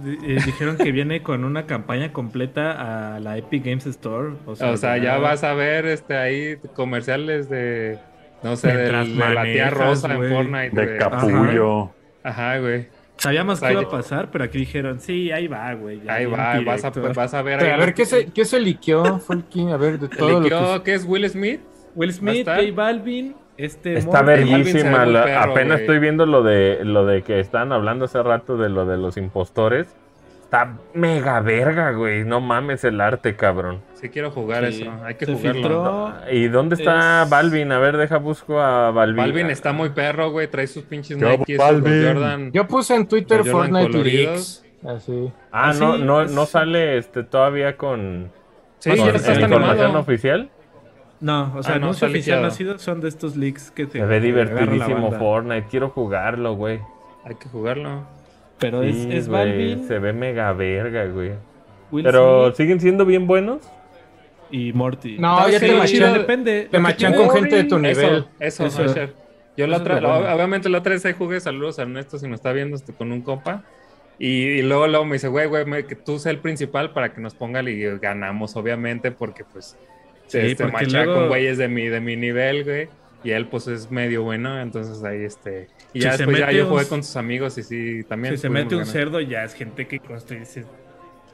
dijeron 0.45 0.77
que 0.77 0.91
viene 0.91 1.21
con 1.21 1.43
una 1.43 1.65
campaña 1.67 2.11
completa 2.11 3.15
a 3.15 3.19
la 3.19 3.37
Epic 3.37 3.63
Games 3.65 3.85
Store. 3.85 4.33
O 4.47 4.55
sea, 4.55 4.71
O 4.71 4.77
sea, 4.77 4.97
ya 4.97 5.17
vas 5.19 5.43
a 5.43 5.53
ver 5.53 5.85
este 5.85 6.15
ahí 6.17 6.57
comerciales 6.73 7.49
de 7.49 7.99
no 8.41 8.55
sé, 8.55 8.75
del- 8.75 9.17
de 9.17 9.33
la 9.35 9.43
tía 9.43 9.69
Rosa 9.69 10.11
en 10.15 10.29
Fortnite. 10.29 10.71
De 10.71 10.97
capullo. 10.97 11.91
Ajá, 12.23 12.57
güey. 12.57 12.87
Sabíamos 13.17 13.59
que 13.59 13.67
Oye. 13.67 13.73
iba 13.73 13.81
a 13.83 13.89
pasar, 13.89 14.31
pero 14.31 14.45
aquí 14.45 14.57
dijeron, 14.57 14.99
sí, 14.99 15.31
ahí 15.31 15.47
va, 15.47 15.73
güey. 15.75 16.01
Ahí 16.07 16.25
va, 16.25 16.59
vas 16.65 16.83
a, 16.83 16.89
directo. 16.89 17.13
vas 17.13 17.33
a 17.35 17.41
ver 17.43 17.59
Pero 17.59 17.71
ahí. 17.75 17.79
a 17.79 17.85
ver, 17.85 17.93
¿qué 17.93 18.05
se, 18.05 18.25
qué 18.31 18.45
se 18.45 18.59
liqueó, 18.59 19.19
Folky? 19.19 19.69
A 19.69 19.77
ver, 19.77 19.99
de 19.99 20.07
¿Se 20.07 20.15
todo 20.15 20.29
lo 20.29 20.37
que... 20.39 20.43
liqueó 20.45 20.81
qué 20.83 20.95
es 20.95 21.05
Will 21.05 21.29
Smith? 21.29 21.59
Will 21.93 22.11
Smith. 22.13 22.47
J 22.47 22.61
Balvin, 22.73 23.35
este. 23.57 23.97
Está 23.97 24.25
perro, 24.25 24.45
apenas 25.39 25.81
estoy 25.81 25.99
viendo 25.99 26.25
lo 26.25 26.43
de 26.43 26.79
lo 26.83 27.05
de 27.05 27.21
que 27.21 27.39
estaban 27.39 27.71
hablando 27.71 28.05
hace 28.05 28.21
rato 28.23 28.57
de 28.57 28.69
lo 28.69 28.85
de 28.85 28.97
los 28.97 29.17
impostores. 29.17 29.95
Está 30.43 30.73
mega 30.93 31.39
verga, 31.39 31.91
güey. 31.91 32.25
No 32.25 32.41
mames 32.41 32.83
el 32.83 32.99
arte, 32.99 33.37
cabrón. 33.37 33.79
Sí 33.93 34.09
quiero 34.09 34.31
jugar 34.31 34.69
Sí. 34.69 34.81
eso, 34.81 34.91
hay 35.05 35.15
que 35.15 35.25
Se 35.25 35.33
jugarlo. 35.33 35.53
filtró. 35.53 36.13
¿Y 36.29 36.47
dónde 36.49 36.75
está 36.75 37.23
Es- 37.23 37.29
Balvin? 37.29 37.71
A 37.71 37.79
ver, 37.79 37.95
deja 37.95 38.17
busco 38.17 38.59
a 38.59 38.91
Balvin. 38.91 39.15
Balvin 39.15 39.49
está 39.49 39.71
muy 39.71 39.89
perro, 39.91 40.29
güey, 40.31 40.47
trae 40.47 40.67
sus 40.67 40.83
pinches 40.83 41.17
¿Qué 41.17 41.25
Nike? 41.37 41.57
Jordan. 41.57 42.51
Yo 42.51 42.67
puse 42.67 42.95
en 42.95 43.07
Twitter 43.07 43.45
Fortnite. 43.45 43.97
Leaks. 44.03 44.65
Así. 44.85 45.31
Ah, 45.53 45.69
Ah, 45.69 45.73
no, 45.79 45.95
sí, 45.95 46.03
no, 46.03 46.21
es- 46.23 46.31
no 46.31 46.45
sale 46.45 46.97
este 46.97 47.23
todavía 47.23 47.77
con, 47.77 48.29
Sí, 48.79 48.89
con 48.89 48.97
ya 48.99 49.11
está 49.11 49.29
la 49.29 49.35
en 49.37 49.41
información 49.43 49.79
animado. 49.85 49.99
oficial. 50.01 50.49
No, 51.21 51.53
o 51.55 51.61
sea, 51.63 51.75
Ah, 51.75 51.79
no, 51.79 51.85
anuncio 51.85 52.07
oficial 52.07 52.41
no 52.41 52.47
ha 52.47 52.51
sido, 52.51 52.77
son 52.79 52.99
de 52.99 53.07
estos 53.07 53.35
leaks 53.37 53.71
que 53.71 53.85
te. 53.85 53.99
Se 53.99 54.05
ve 54.05 54.19
divertidísimo. 54.19 55.11
Fortnite. 55.13 55.67
Quiero 55.69 55.89
jugarlo, 55.89 56.55
güey. 56.55 56.79
Hay 57.23 57.35
que 57.35 57.47
jugarlo. 57.47 58.03
Pero 58.57 58.81
es, 58.83 58.95
Sí, 58.95 59.07
es 59.11 59.27
Balvin, 59.27 59.87
Se 59.87 59.99
ve 59.99 60.13
mega 60.13 60.51
verga, 60.53 61.05
güey. 61.05 61.31
Pero 62.03 62.45
Smith 62.47 62.55
siguen 62.55 62.79
siendo 62.79 63.05
bien 63.05 63.27
buenos. 63.27 63.61
y 64.49 64.73
Morty. 64.73 65.17
No, 65.17 65.37
¿Sabes 65.37 65.53
ya 65.53 65.59
qué 65.59 65.67
te 65.67 65.73
machan, 65.73 65.87
chido? 65.87 66.13
Depende. 66.13 66.67
te 66.69 66.79
machan 66.79 67.13
con 67.13 67.29
gente 67.29 67.55
de 67.55 67.63
tu 67.65 67.77
nivel. 67.79 68.25
Eso, 68.39 68.65
Eso. 68.65 68.83
Asher. 68.83 69.13
Yo 69.55 69.67
la 69.67 69.75
Eso 69.77 69.83
otra, 69.83 70.01
la- 70.01 70.35
obviamente 70.35 70.69
la 70.69 70.79
otra 70.79 70.93
vez 70.93 71.05
ahí 71.05 71.13
jugué, 71.13 71.39
saludos 71.39 71.77
a 71.79 71.83
Ernesto 71.83 72.17
si 72.17 72.27
nos 72.27 72.39
está 72.39 72.51
viendo 72.51 72.75
este, 72.75 72.93
con 72.93 73.11
un 73.11 73.21
compa. 73.21 73.63
Y, 74.17 74.27
y 74.43 74.61
luego, 74.61 74.87
luego 74.87 75.05
me 75.05 75.13
dice, 75.13 75.27
güey, 75.27 75.47
güey, 75.47 75.65
me- 75.65 75.85
que 75.85 75.95
tú 75.95 76.19
seas 76.19 76.33
el 76.35 76.39
principal 76.39 76.91
para 76.91 77.13
que 77.13 77.21
nos 77.21 77.33
ponga 77.35 77.61
y 77.63 77.81
ganamos, 77.99 78.55
obviamente, 78.55 79.11
porque 79.11 79.43
pues 79.45 79.77
Sí, 80.31 80.39
se 80.39 80.51
este, 80.51 80.63
porque 80.65 80.85
macha 80.85 81.03
luego- 81.03 81.19
con 81.21 81.27
güeyes 81.29 81.57
de 81.57 81.67
mi, 81.67 81.87
de 81.87 81.99
mi 81.99 82.15
nivel, 82.15 82.63
güey. 82.63 82.89
Y 83.23 83.31
él 83.31 83.45
pues 83.47 83.67
es 83.67 83.91
medio 83.91 84.23
bueno, 84.23 84.59
entonces 84.59 85.03
ahí 85.03 85.23
este... 85.23 85.67
Y 85.93 85.99
Si 85.99 86.05
ya 86.05 86.13
se 86.13 86.19
después 86.19 86.39
ya 86.39 86.51
yo 86.51 86.65
jugué 86.67 86.87
con 86.87 87.03
sus 87.03 87.15
amigos 87.17 87.55
y 87.59 87.63
sí, 87.63 88.03
también. 88.07 88.35
Si 88.35 88.41
se 88.41 88.49
mete 88.49 88.73
un 88.75 88.81
ganar. 88.81 88.93
cerdo, 88.93 89.19
ya 89.21 89.43
es 89.43 89.53
gente 89.53 89.87
que 89.87 89.99
construye. 89.99 90.39
dices, 90.39 90.65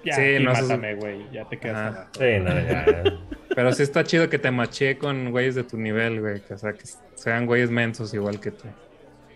Ya, 0.04 0.16
Sí, 0.16 0.22
y 0.22 0.44
no, 0.44 0.52
mátame, 0.52 0.96
güey. 0.96 1.26
Ya 1.32 1.48
te 1.48 1.58
quedas. 1.58 2.08
Sí, 2.18 2.40
no, 2.42 2.50
ya. 2.50 3.04
Pero 3.56 3.72
sí 3.72 3.84
está 3.84 4.04
chido 4.04 4.30
que 4.30 4.38
te 4.38 4.52
maché 4.52 4.98
con 4.98 5.32
güeyes 5.32 5.56
de 5.56 5.64
tu 5.64 5.78
nivel, 5.78 6.20
güey. 6.20 6.42
Que, 6.42 6.56
o 6.56 6.58
sea, 6.58 6.74
que 6.74 6.84
sean 7.16 7.46
güeyes 7.46 7.72
mensos 7.72 8.14
igual 8.14 8.40
que 8.42 8.52
tú. 8.52 8.66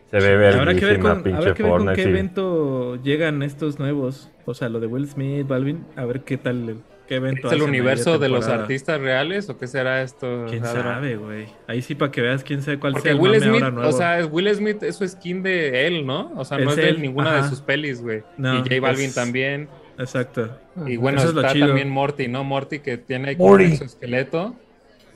Se 0.10 0.18
ve 0.20 0.48
Habrá 0.50 0.76
que 0.76 0.86
ver 0.86 1.00
con, 1.00 1.24
pinche 1.24 1.38
habrá 1.38 1.54
que 1.54 1.64
ver 1.64 1.72
con 1.72 1.88
qué 1.96 2.04
sí. 2.04 2.10
evento 2.10 3.02
llegan 3.02 3.44
estos 3.44 3.80
nuevos. 3.80 4.30
O 4.46 4.54
sea, 4.54 4.68
lo 4.68 4.82
de 4.82 4.88
Will 4.88 5.08
Smith, 5.08 5.48
Balvin. 5.48 5.86
A 5.96 6.04
ver 6.04 6.22
qué 6.22 6.36
tal, 6.38 6.82
qué 7.16 7.20
qué 7.20 7.28
evento 7.28 7.48
¿Es 7.48 7.54
el 7.54 7.62
universo 7.64 8.18
de 8.20 8.30
los 8.30 8.48
artistas 8.48 9.00
reales 9.02 9.50
o 9.50 9.58
qué 9.58 9.68
será 9.68 10.02
esto? 10.02 10.46
¿Quién 10.50 10.66
Adra? 10.66 10.82
sabe, 10.96 11.16
güey? 11.18 11.48
Ahí 11.68 11.82
sí 11.82 11.96
para 11.96 12.12
que 12.12 12.22
veas 12.22 12.44
quién 12.44 12.62
sabe 12.62 12.80
cuál 12.80 12.94
Porque 12.94 13.10
sea 13.10 13.12
el 13.14 13.20
Will 13.20 13.32
mame 13.34 13.44
Smith, 13.46 13.64
ahora 13.64 13.72
nuevo. 13.76 13.90
o 13.90 13.92
sea, 13.92 14.26
Will 14.26 14.56
Smith 14.56 14.84
es 14.84 14.96
su 14.96 15.08
skin 15.08 15.44
de 15.44 15.88
él, 15.88 16.06
¿no? 16.06 16.32
O 16.36 16.46
sea, 16.46 16.58
no 16.58 16.72
Es 16.72 16.78
es 16.78 16.84
de 16.84 16.90
él, 16.90 17.02
ninguna 17.02 17.36
de 17.36 17.44
sus 17.50 17.62
pelis, 17.62 18.02
güey. 18.02 18.24
No, 18.38 18.56
y 18.56 18.60
J 18.60 18.80
Balvin 18.82 19.06
es- 19.10 19.16
también. 19.16 19.68
Exacto. 19.98 20.50
Y 20.88 20.98
bueno, 20.98 21.20
Eso 21.20 21.28
es 21.30 21.34
lo 21.36 21.42
está 21.42 21.54
chido. 21.54 21.68
también 21.68 21.90
Morty, 21.90 22.28
¿no? 22.28 22.44
Morty 22.44 22.80
que 22.80 22.98
tiene 22.98 23.36
Morty. 23.36 23.76
su 23.78 23.84
esqueleto. 23.84 24.56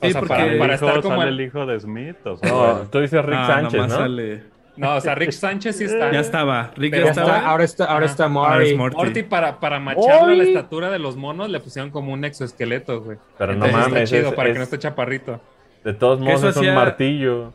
O 0.00 0.06
Sí, 0.06 0.12
sea, 0.12 0.20
porque- 0.20 0.34
para, 0.34 0.52
¿El 0.52 0.58
para 0.58 0.74
estar 0.74 1.00
como 1.02 1.16
sale 1.16 1.30
el- 1.30 1.40
el 1.40 1.46
hijo 1.46 1.64
de 1.66 1.80
Smith? 1.80 2.16
O 2.26 2.36
sea, 2.36 2.50
No, 2.50 2.74
tú 2.90 3.00
dices 3.00 3.24
Rick 3.24 3.38
Ah, 3.38 3.46
Sánchez, 3.46 3.80
¿no? 3.80 3.88
sale- 3.88 4.42
No, 4.76 4.96
o 4.96 5.00
sea, 5.00 5.14
Rick 5.14 5.30
Sánchez 5.32 5.76
sí 5.76 5.84
está. 5.84 6.12
Ya 6.12 6.20
estaba. 6.20 6.70
Rick 6.76 6.90
Pero 6.92 7.04
ya 7.06 7.10
Está- 7.10 7.22
estaba. 7.22 7.46
ahora 7.48 7.64
está, 7.64 7.84
ahora 7.86 8.06
está 8.06 8.24
Ahora 8.24 8.54
Mori. 8.56 8.70
es 8.70 8.76
Morty. 8.76 8.96
Morty 8.96 9.22
para, 9.22 9.58
para 9.60 9.80
macharlo 9.80 10.32
a 10.32 10.34
la 10.34 10.42
estatura 10.44 10.90
de 10.90 10.98
los 10.98 11.16
monos 11.16 11.48
le 11.48 11.60
pusieron 11.60 11.90
como 11.90 12.12
un 12.12 12.24
exoesqueleto, 12.24 13.00
güey. 13.02 13.18
Pero 13.38 13.54
no 13.54 13.66
mames, 13.68 13.86
Está 13.86 14.04
chido 14.04 14.28
es- 14.28 14.34
para 14.34 14.48
es- 14.48 14.52
que 14.54 14.58
no 14.58 14.64
esté 14.64 14.78
chaparrito. 14.78 15.40
De 15.84 15.94
todos 15.94 16.20
modos 16.20 16.40
eso 16.44 16.48
es 16.50 16.56
un 16.68 16.74
martillo. 16.74 17.52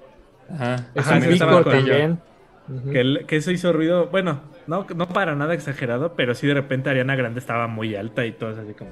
Ajá. 0.53 0.75
Es 0.95 1.07
Ajá, 1.07 1.17
un 1.17 1.37
con- 1.61 1.63
también. 1.71 2.19
Que, 2.91 3.01
el- 3.01 3.25
que 3.27 3.35
eso 3.35 3.51
hizo 3.51 3.71
ruido. 3.73 4.07
Bueno, 4.07 4.41
no, 4.67 4.85
no 4.95 5.07
para 5.09 5.35
nada 5.35 5.53
exagerado, 5.53 6.13
pero 6.15 6.33
sí 6.33 6.47
de 6.47 6.53
repente 6.53 6.89
Ariana 6.89 7.15
Grande 7.15 7.39
estaba 7.39 7.67
muy 7.67 7.95
alta 7.95 8.25
y 8.25 8.31
todo 8.31 8.49
así 8.51 8.73
como. 8.73 8.91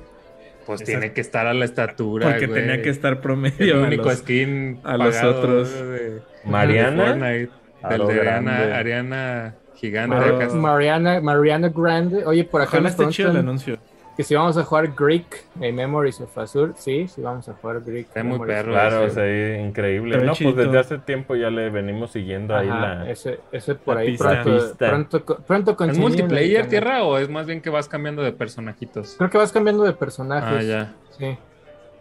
Pues 0.66 0.84
tiene 0.84 1.14
que 1.14 1.22
estar 1.22 1.48
a 1.48 1.54
la 1.54 1.66
estatura. 1.66 2.30
Porque 2.30 2.46
güey. 2.46 2.62
tenía 2.62 2.82
que 2.84 2.90
estar 2.90 3.14
El 3.14 3.18
promedio. 3.20 3.78
a 3.78 3.88
único 3.88 4.04
los- 4.04 4.18
skin 4.20 4.80
a 4.84 4.98
los 4.98 5.24
otros. 5.24 5.72
de- 5.74 6.22
Mariana. 6.46 7.06
Fortnite, 7.06 7.50
A 7.54 7.69
del 7.88 8.08
de 8.08 8.20
Ariana. 8.20 8.78
Ariana 8.78 9.56
gigante. 9.76 10.16
Acá. 10.18 10.50
Mariana, 10.54 11.22
Mariana 11.22 11.70
Grande. 11.70 12.26
Oye, 12.26 12.44
por 12.44 12.62
acá 12.62 12.78
Ojalá 12.80 12.90
nos 12.98 13.10
chido 13.16 13.32
el 13.32 13.38
anuncio. 13.38 13.78
que 14.18 14.24
si 14.26 14.36
vamos 14.36 14.58
a 14.58 14.64
jugar 14.66 14.94
Greek 14.98 15.46
en 15.62 15.76
Memories 15.76 16.20
of 16.20 16.38
Azure. 16.38 16.74
Sí, 16.76 17.08
sí 17.08 17.22
vamos 17.22 17.48
a 17.48 17.54
jugar 17.54 17.80
Greek. 17.86 18.08
Está 18.08 18.22
muy 18.22 18.38
perro. 18.46 18.74
Claro, 18.74 19.04
o 19.06 19.10
sea, 19.10 19.58
increíble. 19.62 20.16
Pero 20.16 20.26
No, 20.26 20.32
pues 20.32 20.40
chidito. 20.40 20.58
desde 20.62 20.78
hace 20.80 20.98
tiempo 20.98 21.36
ya 21.36 21.50
le 21.50 21.70
venimos 21.70 22.12
siguiendo 22.12 22.54
ahí 22.54 22.68
Ajá, 22.68 22.96
la... 23.06 23.10
ese, 23.10 23.40
ese 23.54 23.76
por 23.76 23.96
la 23.96 24.02
ahí 24.02 24.10
pista. 24.10 24.42
pronto, 24.44 24.76
pronto, 24.78 25.26
co- 25.26 25.38
pronto 25.38 25.78
¿Es 25.86 25.98
multiplayer, 25.98 26.68
tierra, 26.68 27.04
o 27.04 27.18
es 27.18 27.30
más 27.30 27.46
bien 27.48 27.62
que 27.62 27.70
vas 27.70 27.88
cambiando 27.88 28.22
de 28.22 28.34
personajitos? 28.34 29.16
Creo 29.18 29.30
que 29.30 29.38
vas 29.38 29.54
cambiando 29.54 29.84
de 29.86 29.94
personajes. 29.94 30.60
Ah, 30.60 30.62
ya. 30.64 30.94
Sí. 31.18 31.38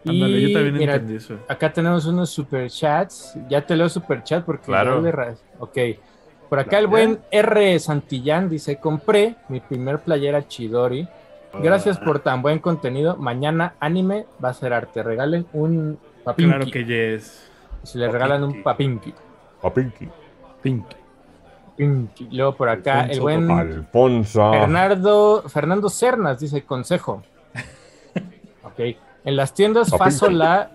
Ándale, 0.05 0.41
yo 0.41 0.53
también 0.53 0.77
mira, 0.77 0.93
entendí 0.95 1.15
eso. 1.17 1.35
acá 1.47 1.71
tenemos 1.73 2.05
unos 2.05 2.29
superchats. 2.29 3.37
Ya 3.49 3.65
te 3.65 3.75
leo 3.75 3.89
superchat 3.89 4.45
porque 4.45 4.65
Claro. 4.65 5.01
le 5.01 5.13
Ok. 5.59 5.77
Por 6.49 6.59
acá 6.59 6.79
el 6.79 6.87
buen 6.87 7.19
R 7.31 7.77
Santillán 7.79 8.49
dice: 8.49 8.77
Compré 8.77 9.35
mi 9.49 9.59
primer 9.59 9.99
playera 9.99 10.47
Chidori. 10.47 11.07
Gracias 11.61 11.97
por 11.97 12.19
tan 12.19 12.41
buen 12.41 12.59
contenido. 12.59 13.17
Mañana 13.17 13.73
anime 13.79 14.25
va 14.43 14.49
a 14.49 14.53
ser 14.53 14.71
arte. 14.73 15.03
Regalen 15.03 15.45
un 15.53 15.99
papinki. 16.23 16.49
Claro 16.51 16.65
que 16.71 16.85
yes. 16.85 17.49
Si 17.83 17.97
le 17.97 18.09
regalan 18.09 18.43
un 18.43 18.63
papinki. 18.63 19.13
A 19.61 19.73
Pinky. 19.73 20.07
Pinki. 20.61 20.95
Luego 22.31 22.55
por 22.55 22.69
acá 22.69 23.05
el 23.05 23.19
buen 23.21 23.49
Alfonso. 23.49 24.51
Bernardo 24.51 25.43
Fernando 25.47 25.89
Cernas 25.89 26.39
dice 26.39 26.63
consejo. 26.63 27.23
Ok. 28.63 28.97
En 29.29 29.35
las 29.35 29.53
tiendas. 29.53 29.89
Fasola, 29.95 30.71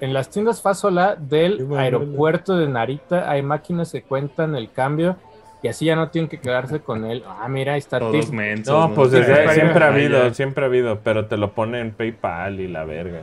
en 0.00 0.12
las 0.12 0.30
tiendas 0.30 0.60
Fasola 0.60 1.14
del 1.16 1.66
aeropuerto 1.76 2.56
de 2.56 2.66
Narita 2.68 3.30
hay 3.30 3.42
máquinas 3.42 3.92
que 3.92 4.02
cuentan 4.02 4.56
el 4.56 4.72
cambio 4.72 5.16
y 5.62 5.68
así 5.68 5.84
ya 5.84 5.94
no 5.94 6.08
tienen 6.08 6.28
que 6.28 6.40
quedarse 6.40 6.80
con 6.80 7.04
él. 7.04 7.22
Ah, 7.26 7.46
mira, 7.48 7.74
ahí 7.74 7.78
está 7.78 8.00
Todos 8.00 8.32
mensos. 8.32 8.74
No, 8.88 8.94
pues 8.94 9.12
desde- 9.12 9.26
siempre 9.34 9.54
siempre 9.54 9.84
ha 9.84 9.88
habido, 9.88 10.22
ya. 10.28 10.34
siempre 10.34 10.64
ha 10.64 10.66
habido, 10.66 10.98
pero 11.04 11.26
te 11.26 11.36
lo 11.36 11.52
pone 11.52 11.78
en 11.80 11.92
PayPal 11.92 12.58
y 12.58 12.66
la 12.66 12.84
verga. 12.84 13.20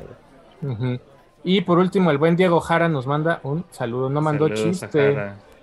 Y 1.43 1.61
por 1.61 1.77
último, 1.79 2.11
el 2.11 2.17
buen 2.17 2.35
Diego 2.37 2.59
Jara 2.61 2.87
nos 2.87 3.07
manda 3.07 3.39
un 3.43 3.65
saludo. 3.71 4.09
No 4.09 4.21
mandó 4.21 4.47
Saludos 4.47 4.79
chiste. 4.79 5.17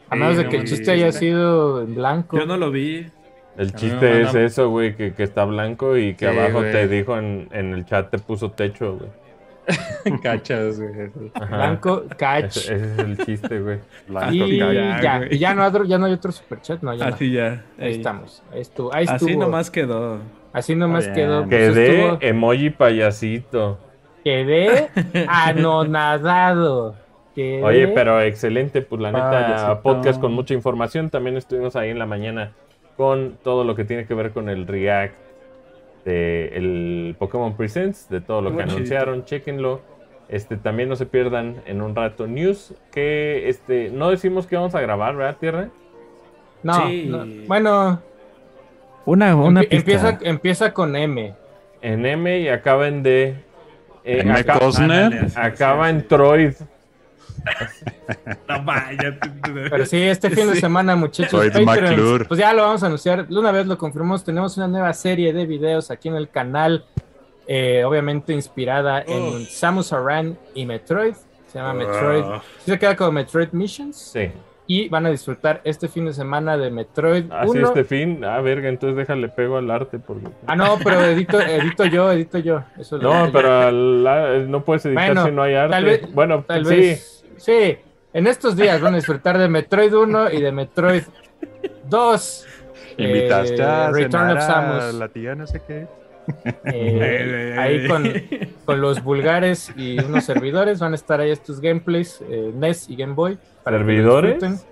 A 0.09 0.15
menos 0.15 0.33
Sí, 0.33 0.37
de 0.39 0.45
no 0.45 0.51
que 0.51 0.57
el 0.59 0.65
chiste 0.65 0.91
haya 0.91 1.13
sido 1.13 1.81
en 1.83 1.95
blanco. 1.95 2.37
Yo 2.39 2.45
no 2.47 2.57
lo 2.57 2.71
vi. 2.71 3.07
El 3.59 3.73
chiste 3.75 4.23
es 4.23 4.35
eso, 4.35 4.69
güey, 4.71 4.95
que, 4.97 5.15
que 5.15 5.23
está 5.23 5.45
blanco 5.45 5.97
y 5.97 6.15
que 6.15 6.31
Sí, 6.31 6.39
abajo 6.39 6.59
güey. 6.61 6.73
te 6.73 6.89
dijo 6.89 7.17
en, 7.19 7.49
en 7.53 7.73
el 7.73 7.85
chat 7.87 8.11
te 8.11 8.19
puso 8.19 8.51
techo, 8.51 8.99
güey. 8.99 9.11
Cachas, 10.23 10.79
güey. 10.79 11.11
Ajá. 11.35 11.57
Blanco, 11.57 12.05
catch. 12.17 12.57
Ese, 12.59 12.75
ese 12.77 12.85
es 12.93 12.99
el 13.01 13.19
chiste, 13.19 13.61
güey. 13.61 13.79
Blanco 14.07 14.33
y 14.33 14.59
ya, 14.59 15.19
güey. 15.19 15.35
y 15.35 15.39
ya 15.39 15.55
no, 15.55 15.63
hay 15.63 15.69
otro- 15.69 15.85
ya 15.85 15.99
no 15.99 16.07
hay 16.07 16.13
otro 16.13 16.31
superchat, 16.31 16.83
no, 16.83 16.95
ya 16.95 17.09
no. 17.09 17.15
Así 17.15 17.33
ya. 17.33 17.65
Ahí 17.79 17.93
estamos. 17.95 18.43
Ahí 18.53 18.61
estuvo. 18.61 18.95
Ahí 18.95 19.07
Así 19.09 19.27
estuvo. 19.27 19.41
nomás 19.45 19.71
quedó. 19.71 20.19
Así 20.53 20.75
nomás 20.77 21.05
Está 21.05 21.15
quedó. 21.15 21.45
bien. 21.45 21.49
pues, 21.49 21.75
Quedé 21.75 22.01
estuvo- 22.05 22.19
emoji 22.21 22.71
payasito. 22.71 23.79
Quedé 24.23 24.89
anonadado. 25.29 26.95
Quedé- 27.35 27.63
Oye, 27.65 27.89
pero 27.89 28.21
excelente, 28.21 28.83
pues 28.83 29.01
la 29.03 29.13
neta, 29.13 29.31
Payasito. 29.31 29.83
podcast 29.83 30.21
con 30.21 30.33
mucha 30.33 30.55
información. 30.55 31.11
También 31.11 31.37
estuvimos 31.37 31.75
ahí 31.77 31.91
en 31.91 31.99
la 31.99 32.07
mañana 32.07 32.53
con 32.97 33.37
todo 33.43 33.65
lo 33.65 33.75
que 33.75 33.85
tiene 33.85 34.07
que 34.07 34.15
ver 34.15 34.31
con 34.33 34.49
el 34.49 34.67
React 34.67 35.15
de 36.05 36.49
el 36.57 37.17
Pokémon 37.19 37.57
Presents, 37.57 38.09
de 38.09 38.21
todo 38.21 38.41
lo 38.41 38.51
que 38.51 38.59
chidito. 38.59 38.75
anunciaron, 38.75 39.25
chéquenlo. 39.25 39.81
Este, 40.29 40.57
también 40.57 40.89
no 40.89 40.97
se 40.97 41.07
pierdan 41.07 41.57
en 41.67 41.81
un 41.83 41.95
rato 41.95 42.27
news 42.27 42.75
que 42.91 43.49
este 43.49 43.91
no 43.91 44.11
decimos 44.11 44.47
que 44.47 44.57
vamos 44.57 44.75
a 44.75 44.81
grabar, 44.81 45.15
¿verdad, 45.17 45.37
Tierra? 45.39 45.69
No, 46.63 46.87
Sí. 46.89 47.07
no. 47.09 47.25
bueno, 47.47 48.03
Una, 49.05 49.33
empie- 49.33 49.69
empieza, 49.71 50.19
empieza 50.23 50.73
con 50.73 50.97
M. 50.97 51.33
En 51.83 52.05
M 52.07 52.41
y 52.41 52.49
acaban 52.49 53.03
de 53.05 53.37
eh, 54.05 54.45
Cosner. 54.59 55.27
acaba 55.37 55.91
en 55.91 56.07
Troid. 56.09 56.55
No 58.49 58.63
vaya. 58.65 59.19
Pero 59.71 59.87
sí, 59.87 60.03
este 60.03 60.31
fin 60.31 60.49
de 60.49 60.57
semana, 60.57 60.97
muchachos, 60.97 61.31
Soy 61.31 61.49
Patreons, 61.51 61.97
McClure. 61.97 62.25
pues 62.27 62.39
ya 62.41 62.53
lo 62.53 62.63
vamos 62.63 62.83
a 62.83 62.87
anunciar. 62.87 63.27
Una 63.31 63.53
vez 63.53 63.67
lo 63.67 63.77
confirmamos, 63.79 64.25
tenemos 64.25 64.57
una 64.57 64.69
nueva 64.69 64.93
serie 64.93 65.33
de 65.33 65.47
videos 65.47 65.91
aquí 65.91 66.09
en 66.09 66.17
el 66.17 66.29
canal, 66.29 66.85
eh, 67.47 67.85
obviamente 67.85 68.33
inspirada 68.33 69.03
en. 69.07 69.45
Samus 69.47 69.93
Aran 69.93 70.37
y 70.55 70.67
Metroid. 70.67 71.15
Se 71.53 71.59
llama 71.59 71.75
Metroid. 71.75 72.23
Oh. 72.25 72.43
Sí 72.65 72.71
se 72.73 72.79
queda 72.79 72.97
como 72.97 73.13
Metroid 73.13 73.49
Missions. 73.53 73.97
Sí. 73.97 74.31
Y 74.69 74.89
van 74.89 75.07
a 75.07 75.11
disfrutar 75.11 75.61
este 75.63 75.87
fin 75.87 76.07
de 76.07 76.13
semana 76.13 76.57
de 76.57 76.73
Metroid 76.73 77.31
Así 77.31 77.51
1. 77.51 77.69
este 77.69 77.85
fin. 77.85 78.25
Ah, 78.25 78.41
verga, 78.41 78.69
entonces 78.69 78.97
déjale 78.97 79.29
pego 79.29 79.59
al 79.59 79.71
arte 79.71 80.01
porque. 80.01 80.27
Ah, 80.49 80.57
no, 80.57 80.77
pero 80.83 81.05
edito, 81.05 81.41
edito 81.41 81.85
yo, 81.85 82.11
edito 82.11 82.39
yo. 82.39 82.65
Eso 82.77 82.99
No, 82.99 83.31
pero 83.33 83.71
no 83.71 84.65
puedes 84.65 84.85
editar 84.87 85.07
Bueno, 85.07 85.25
si 85.27 85.31
no 85.31 85.43
hay 85.45 85.55
arte. 85.55 85.71
tal 85.73 85.85
vez- 85.85 86.13
bueno, 86.13 86.45
Tal 86.47 86.67
sí. 86.67 86.75
vez. 86.77 87.16
Sí. 87.39 87.79
En 88.13 88.27
estos 88.27 88.57
días 88.57 88.81
van 88.81 88.95
a 88.95 88.97
disfrutar 88.97 89.37
de 89.39 89.49
Metroid 89.49 89.93
1 89.95 90.31
y 90.33 90.41
de 90.41 90.53
Metroid 90.53 91.03
2. 91.89 92.47
Invitaste 92.99 93.63
a 93.63 93.89
eh, 93.89 93.93
Return 93.93 94.29
cenar 94.29 94.37
of 94.37 94.39
a 94.39 94.47
Samus. 94.47 94.95
la 94.95 95.09
tía 95.09 95.35
no 95.35 95.47
sé 95.47 95.61
qué. 95.67 95.87
Eh, 96.65 97.55
ahí 97.59 97.87
con, 97.87 98.11
con 98.65 98.81
los 98.81 99.03
vulgares 99.03 99.71
y 99.77 99.99
unos 100.03 100.25
servidores 100.25 100.81
van 100.81 100.93
a 100.93 100.95
estar 100.97 101.21
ahí 101.21 101.31
estos 101.31 101.61
gameplays, 101.61 102.21
eh, 102.29 102.53
NES 102.55 102.89
y 102.89 102.97
Game 102.97 103.15
Boy. 103.15 103.39
para 103.63 103.79
¿Servidores? 103.79 104.67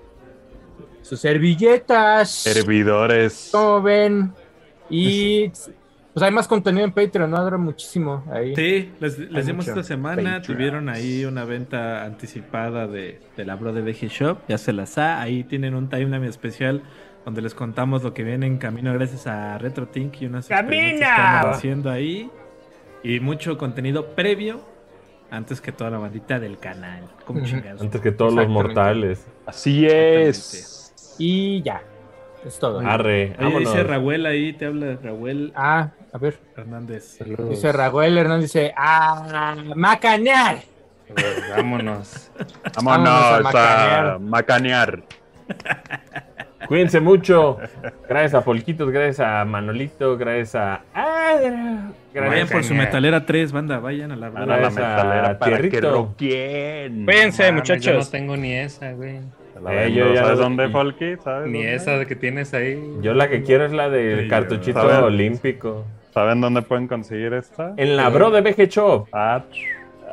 Sus 1.03 1.21
servilletas. 1.21 2.31
Servidores. 2.31 3.51
como 3.53 3.83
ven. 3.83 4.33
Y 4.89 5.53
pues 6.15 6.23
hay 6.25 6.31
más 6.31 6.47
contenido 6.47 6.85
en 6.85 6.93
Patreon, 6.93 7.29
¿no? 7.31 7.37
Habrá 7.37 7.59
muchísimo 7.59 8.25
ahí. 8.33 8.55
Sí, 8.55 8.93
les, 9.01 9.47
dimos 9.47 9.67
esta 9.67 9.83
semana. 9.83 10.17
Patreons. 10.17 10.47
Tuvieron 10.47 10.89
ahí 10.89 11.25
una 11.25 11.45
venta 11.45 12.05
anticipada 12.05 12.87
de, 12.87 13.21
de 13.37 13.45
la 13.45 13.57
Bro 13.57 13.73
de 13.73 13.83
VG 13.83 14.09
Shop. 14.09 14.39
Ya 14.49 14.57
se 14.57 14.73
las 14.73 14.97
ha. 14.97 15.21
Ahí 15.21 15.43
tienen 15.43 15.75
un 15.75 15.89
timeline 15.89 16.25
especial 16.25 16.83
donde 17.25 17.43
les 17.43 17.55
contamos 17.55 18.05
lo 18.05 18.15
que 18.15 18.23
viene 18.23 18.47
en 18.47 18.59
camino 18.59 18.93
gracias 18.95 19.27
a 19.27 19.59
RetroTink 19.59 20.23
y 20.23 20.27
unas 20.27 20.49
experiencias 20.51 21.01
que 21.01 21.17
¡Camina! 21.17 21.31
andamos 21.39 21.57
haciendo 21.57 21.91
ahí. 21.91 22.31
Y 23.03 23.19
mucho 23.21 23.59
contenido 23.59 24.15
previo 24.15 24.61
antes 25.31 25.61
que 25.61 25.73
toda 25.73 25.91
la 25.91 25.99
bandita 25.99 26.39
del 26.39 26.59
canal. 26.59 27.05
Como 27.27 27.41
Ujú. 27.41 27.49
chingados. 27.49 27.83
Antes 27.83 28.01
que 28.01 28.13
todos 28.13 28.33
los 28.33 28.49
mortales. 28.49 29.27
Así 29.47 29.87
es. 29.87 31.17
Y 31.19 31.61
ya. 31.63 31.83
Es 32.47 32.59
todo. 32.59 32.81
Arre, 32.81 33.35
vámonos. 33.39 33.61
dice 33.73 33.83
Raúl 33.85 34.27
ahí, 34.27 34.53
te 34.53 34.67
habla 34.67 34.99
Raúl 35.03 35.53
Ah, 35.57 35.93
a 36.15 36.19
ver. 36.19 36.39
Hernández. 36.57 37.19
Dice 37.51 37.73
Raúl 37.73 38.17
Hernández, 38.17 38.53
dice, 38.53 38.73
¡ah, 38.77 39.55
macanear! 39.75 40.59
Vámonos. 41.57 42.31
Vámonos 42.83 43.09
a 43.09 43.37
a 43.37 43.41
macanear. 43.41 44.21
macanear. 44.21 45.03
Cuídense 46.69 46.99
mucho. 47.01 47.59
Gracias 48.09 48.35
a 48.35 48.41
Polquitos, 48.43 48.91
gracias 48.91 49.21
a 49.21 49.45
Manolito, 49.45 50.17
gracias 50.17 50.55
a. 50.55 50.81
Adra, 50.95 51.51
Vayan 51.51 51.95
Gracias 52.15 52.51
por 52.53 52.65
su 52.65 52.75
metalera 52.75 53.27
3, 53.27 53.53
banda, 53.53 53.81
vayan 53.81 54.13
a 54.13 54.17
la 54.17 54.29
a 54.29 54.47
la 54.47 54.55
a 54.67 54.71
metalera 54.71 55.39
para 55.39 55.57
que 55.57 55.69
Tierrito. 55.69 55.91
roquien. 55.93 57.05
Cuídense, 57.05 57.43
Mames, 57.43 57.55
muchachos. 57.61 57.85
Yo 57.85 57.99
no 57.99 58.07
tengo 58.07 58.37
ni 58.37 58.55
esa, 58.55 58.93
güey. 58.93 59.19
Eh, 59.71 59.93
yo 59.95 60.15
ya 60.15 60.23
¿Sabes 60.23 60.39
dónde, 60.39 60.69
Folky? 60.69 61.17
¿Sabes 61.23 61.49
Ni 61.51 61.59
dónde? 61.65 61.75
esa 61.75 62.05
que 62.07 62.17
tienes 62.17 62.55
ahí. 62.55 62.81
Yo 63.03 63.13
la 63.15 63.29
que 63.29 63.43
quiero 63.43 63.67
es 63.67 63.73
la 63.73 63.89
del 63.91 64.23
Sí, 64.23 64.29
cartuchito 64.29 64.79
a 64.81 65.05
olímpico. 65.05 65.85
¿Saben 66.15 66.41
dónde 66.41 66.63
pueden 66.63 66.87
conseguir 66.87 67.35
esta? 67.35 67.75
En 67.77 67.97
la 67.97 68.09
Bro 68.09 68.31
de 68.31 68.41
VG 68.41 68.69
Shop, 68.69 69.09
Ah, 69.13 69.43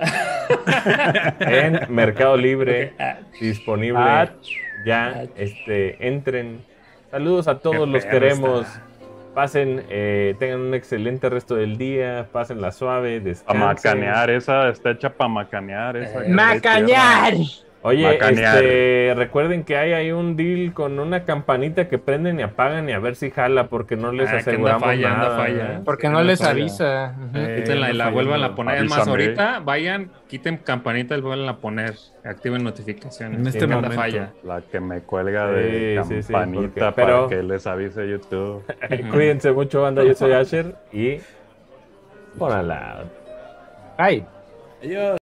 en 1.39 1.79
Mercado 1.89 2.35
Libre, 2.35 2.93
disponible 3.39 3.99
ah, 4.01 4.27
ya. 4.83 5.25
Este, 5.35 6.07
entren. 6.07 6.65
Saludos 7.11 7.47
a 7.47 7.59
todos, 7.59 7.85
Qué 7.85 7.91
los 7.91 8.05
queremos. 8.05 8.67
está. 8.67 8.81
Pasen, 9.35 9.83
eh, 9.89 10.35
tengan 10.39 10.59
un 10.61 10.73
excelente 10.73 11.29
resto 11.29 11.55
del 11.55 11.77
día. 11.77 12.27
Pasen 12.31 12.59
la 12.61 12.71
suave, 12.71 13.17
a 13.17 13.19
descansen. 13.19 13.59
macanear, 13.59 14.29
esa 14.31 14.69
está 14.69 14.91
hecha 14.91 15.09
para 15.11 15.27
macanear. 15.29 15.95
Esa, 15.97 16.21
¡Macañar! 16.27 17.33
Oye, 17.83 18.03
Macanear. 18.13 18.57
este, 18.57 19.13
recuerden 19.15 19.63
que 19.63 19.75
hay 19.75 19.93
ahí 19.93 20.11
un 20.11 20.35
deal 20.37 20.71
con 20.71 20.99
una 20.99 21.23
campanita 21.25 21.89
que 21.89 21.97
prenden 21.97 22.39
y 22.39 22.43
apagan 22.43 22.87
y 22.87 22.91
a 22.93 22.99
ver 22.99 23.15
si 23.15 23.31
jala 23.31 23.69
porque 23.69 23.95
no 23.95 24.11
les 24.11 24.29
Ah, 24.29 24.37
aseguramos 24.37 24.83
falla, 24.83 25.13
anda 25.13 25.23
nada. 25.29 25.37
falla. 25.37 25.73
¿eh? 25.77 25.79
Porque 25.83 26.07
no 26.07 26.19
no 26.19 26.23
les 26.23 26.37
falla. 26.39 26.51
avisa. 26.51 27.15
Eh, 27.33 27.55
Quítenla 27.57 27.89
y 27.89 27.93
no 27.93 27.97
la 27.97 28.09
vuelvan 28.11 28.43
a 28.43 28.53
poner. 28.53 28.77
Avísame. 28.77 29.09
ahorita 29.09 29.59
vayan, 29.65 30.11
quiten 30.27 30.57
campanita 30.57 31.17
y 31.17 31.21
vuelvan 31.21 31.49
a 31.49 31.57
poner. 31.57 31.95
Activen 32.23 32.63
notificaciones. 32.63 33.39
En 33.39 33.47
este 33.47 33.65
momento. 33.65 33.95
falla. 33.95 34.29
La 34.43 34.61
que 34.61 34.79
me 34.79 35.01
cuelga 35.01 35.47
de 35.47 36.01
Sí, 36.03 36.15
sí, 36.17 36.21
sí, 36.21 36.33
campanita 36.33 36.91
para 36.91 37.07
pero- 37.07 37.27
que 37.29 37.41
les 37.41 37.65
avise 37.65 38.07
YouTube. 38.07 38.63
Cuídense 39.11 39.51
mucho, 39.53 39.81
banda. 39.81 40.03
Yo 40.03 40.13
soy 40.13 40.33
Asher 40.33 40.75
y. 40.93 41.17
Por 42.37 42.51
al 42.51 42.67
lado. 42.67 43.05
Ay. 43.97 44.23
Adiós. 44.83 45.19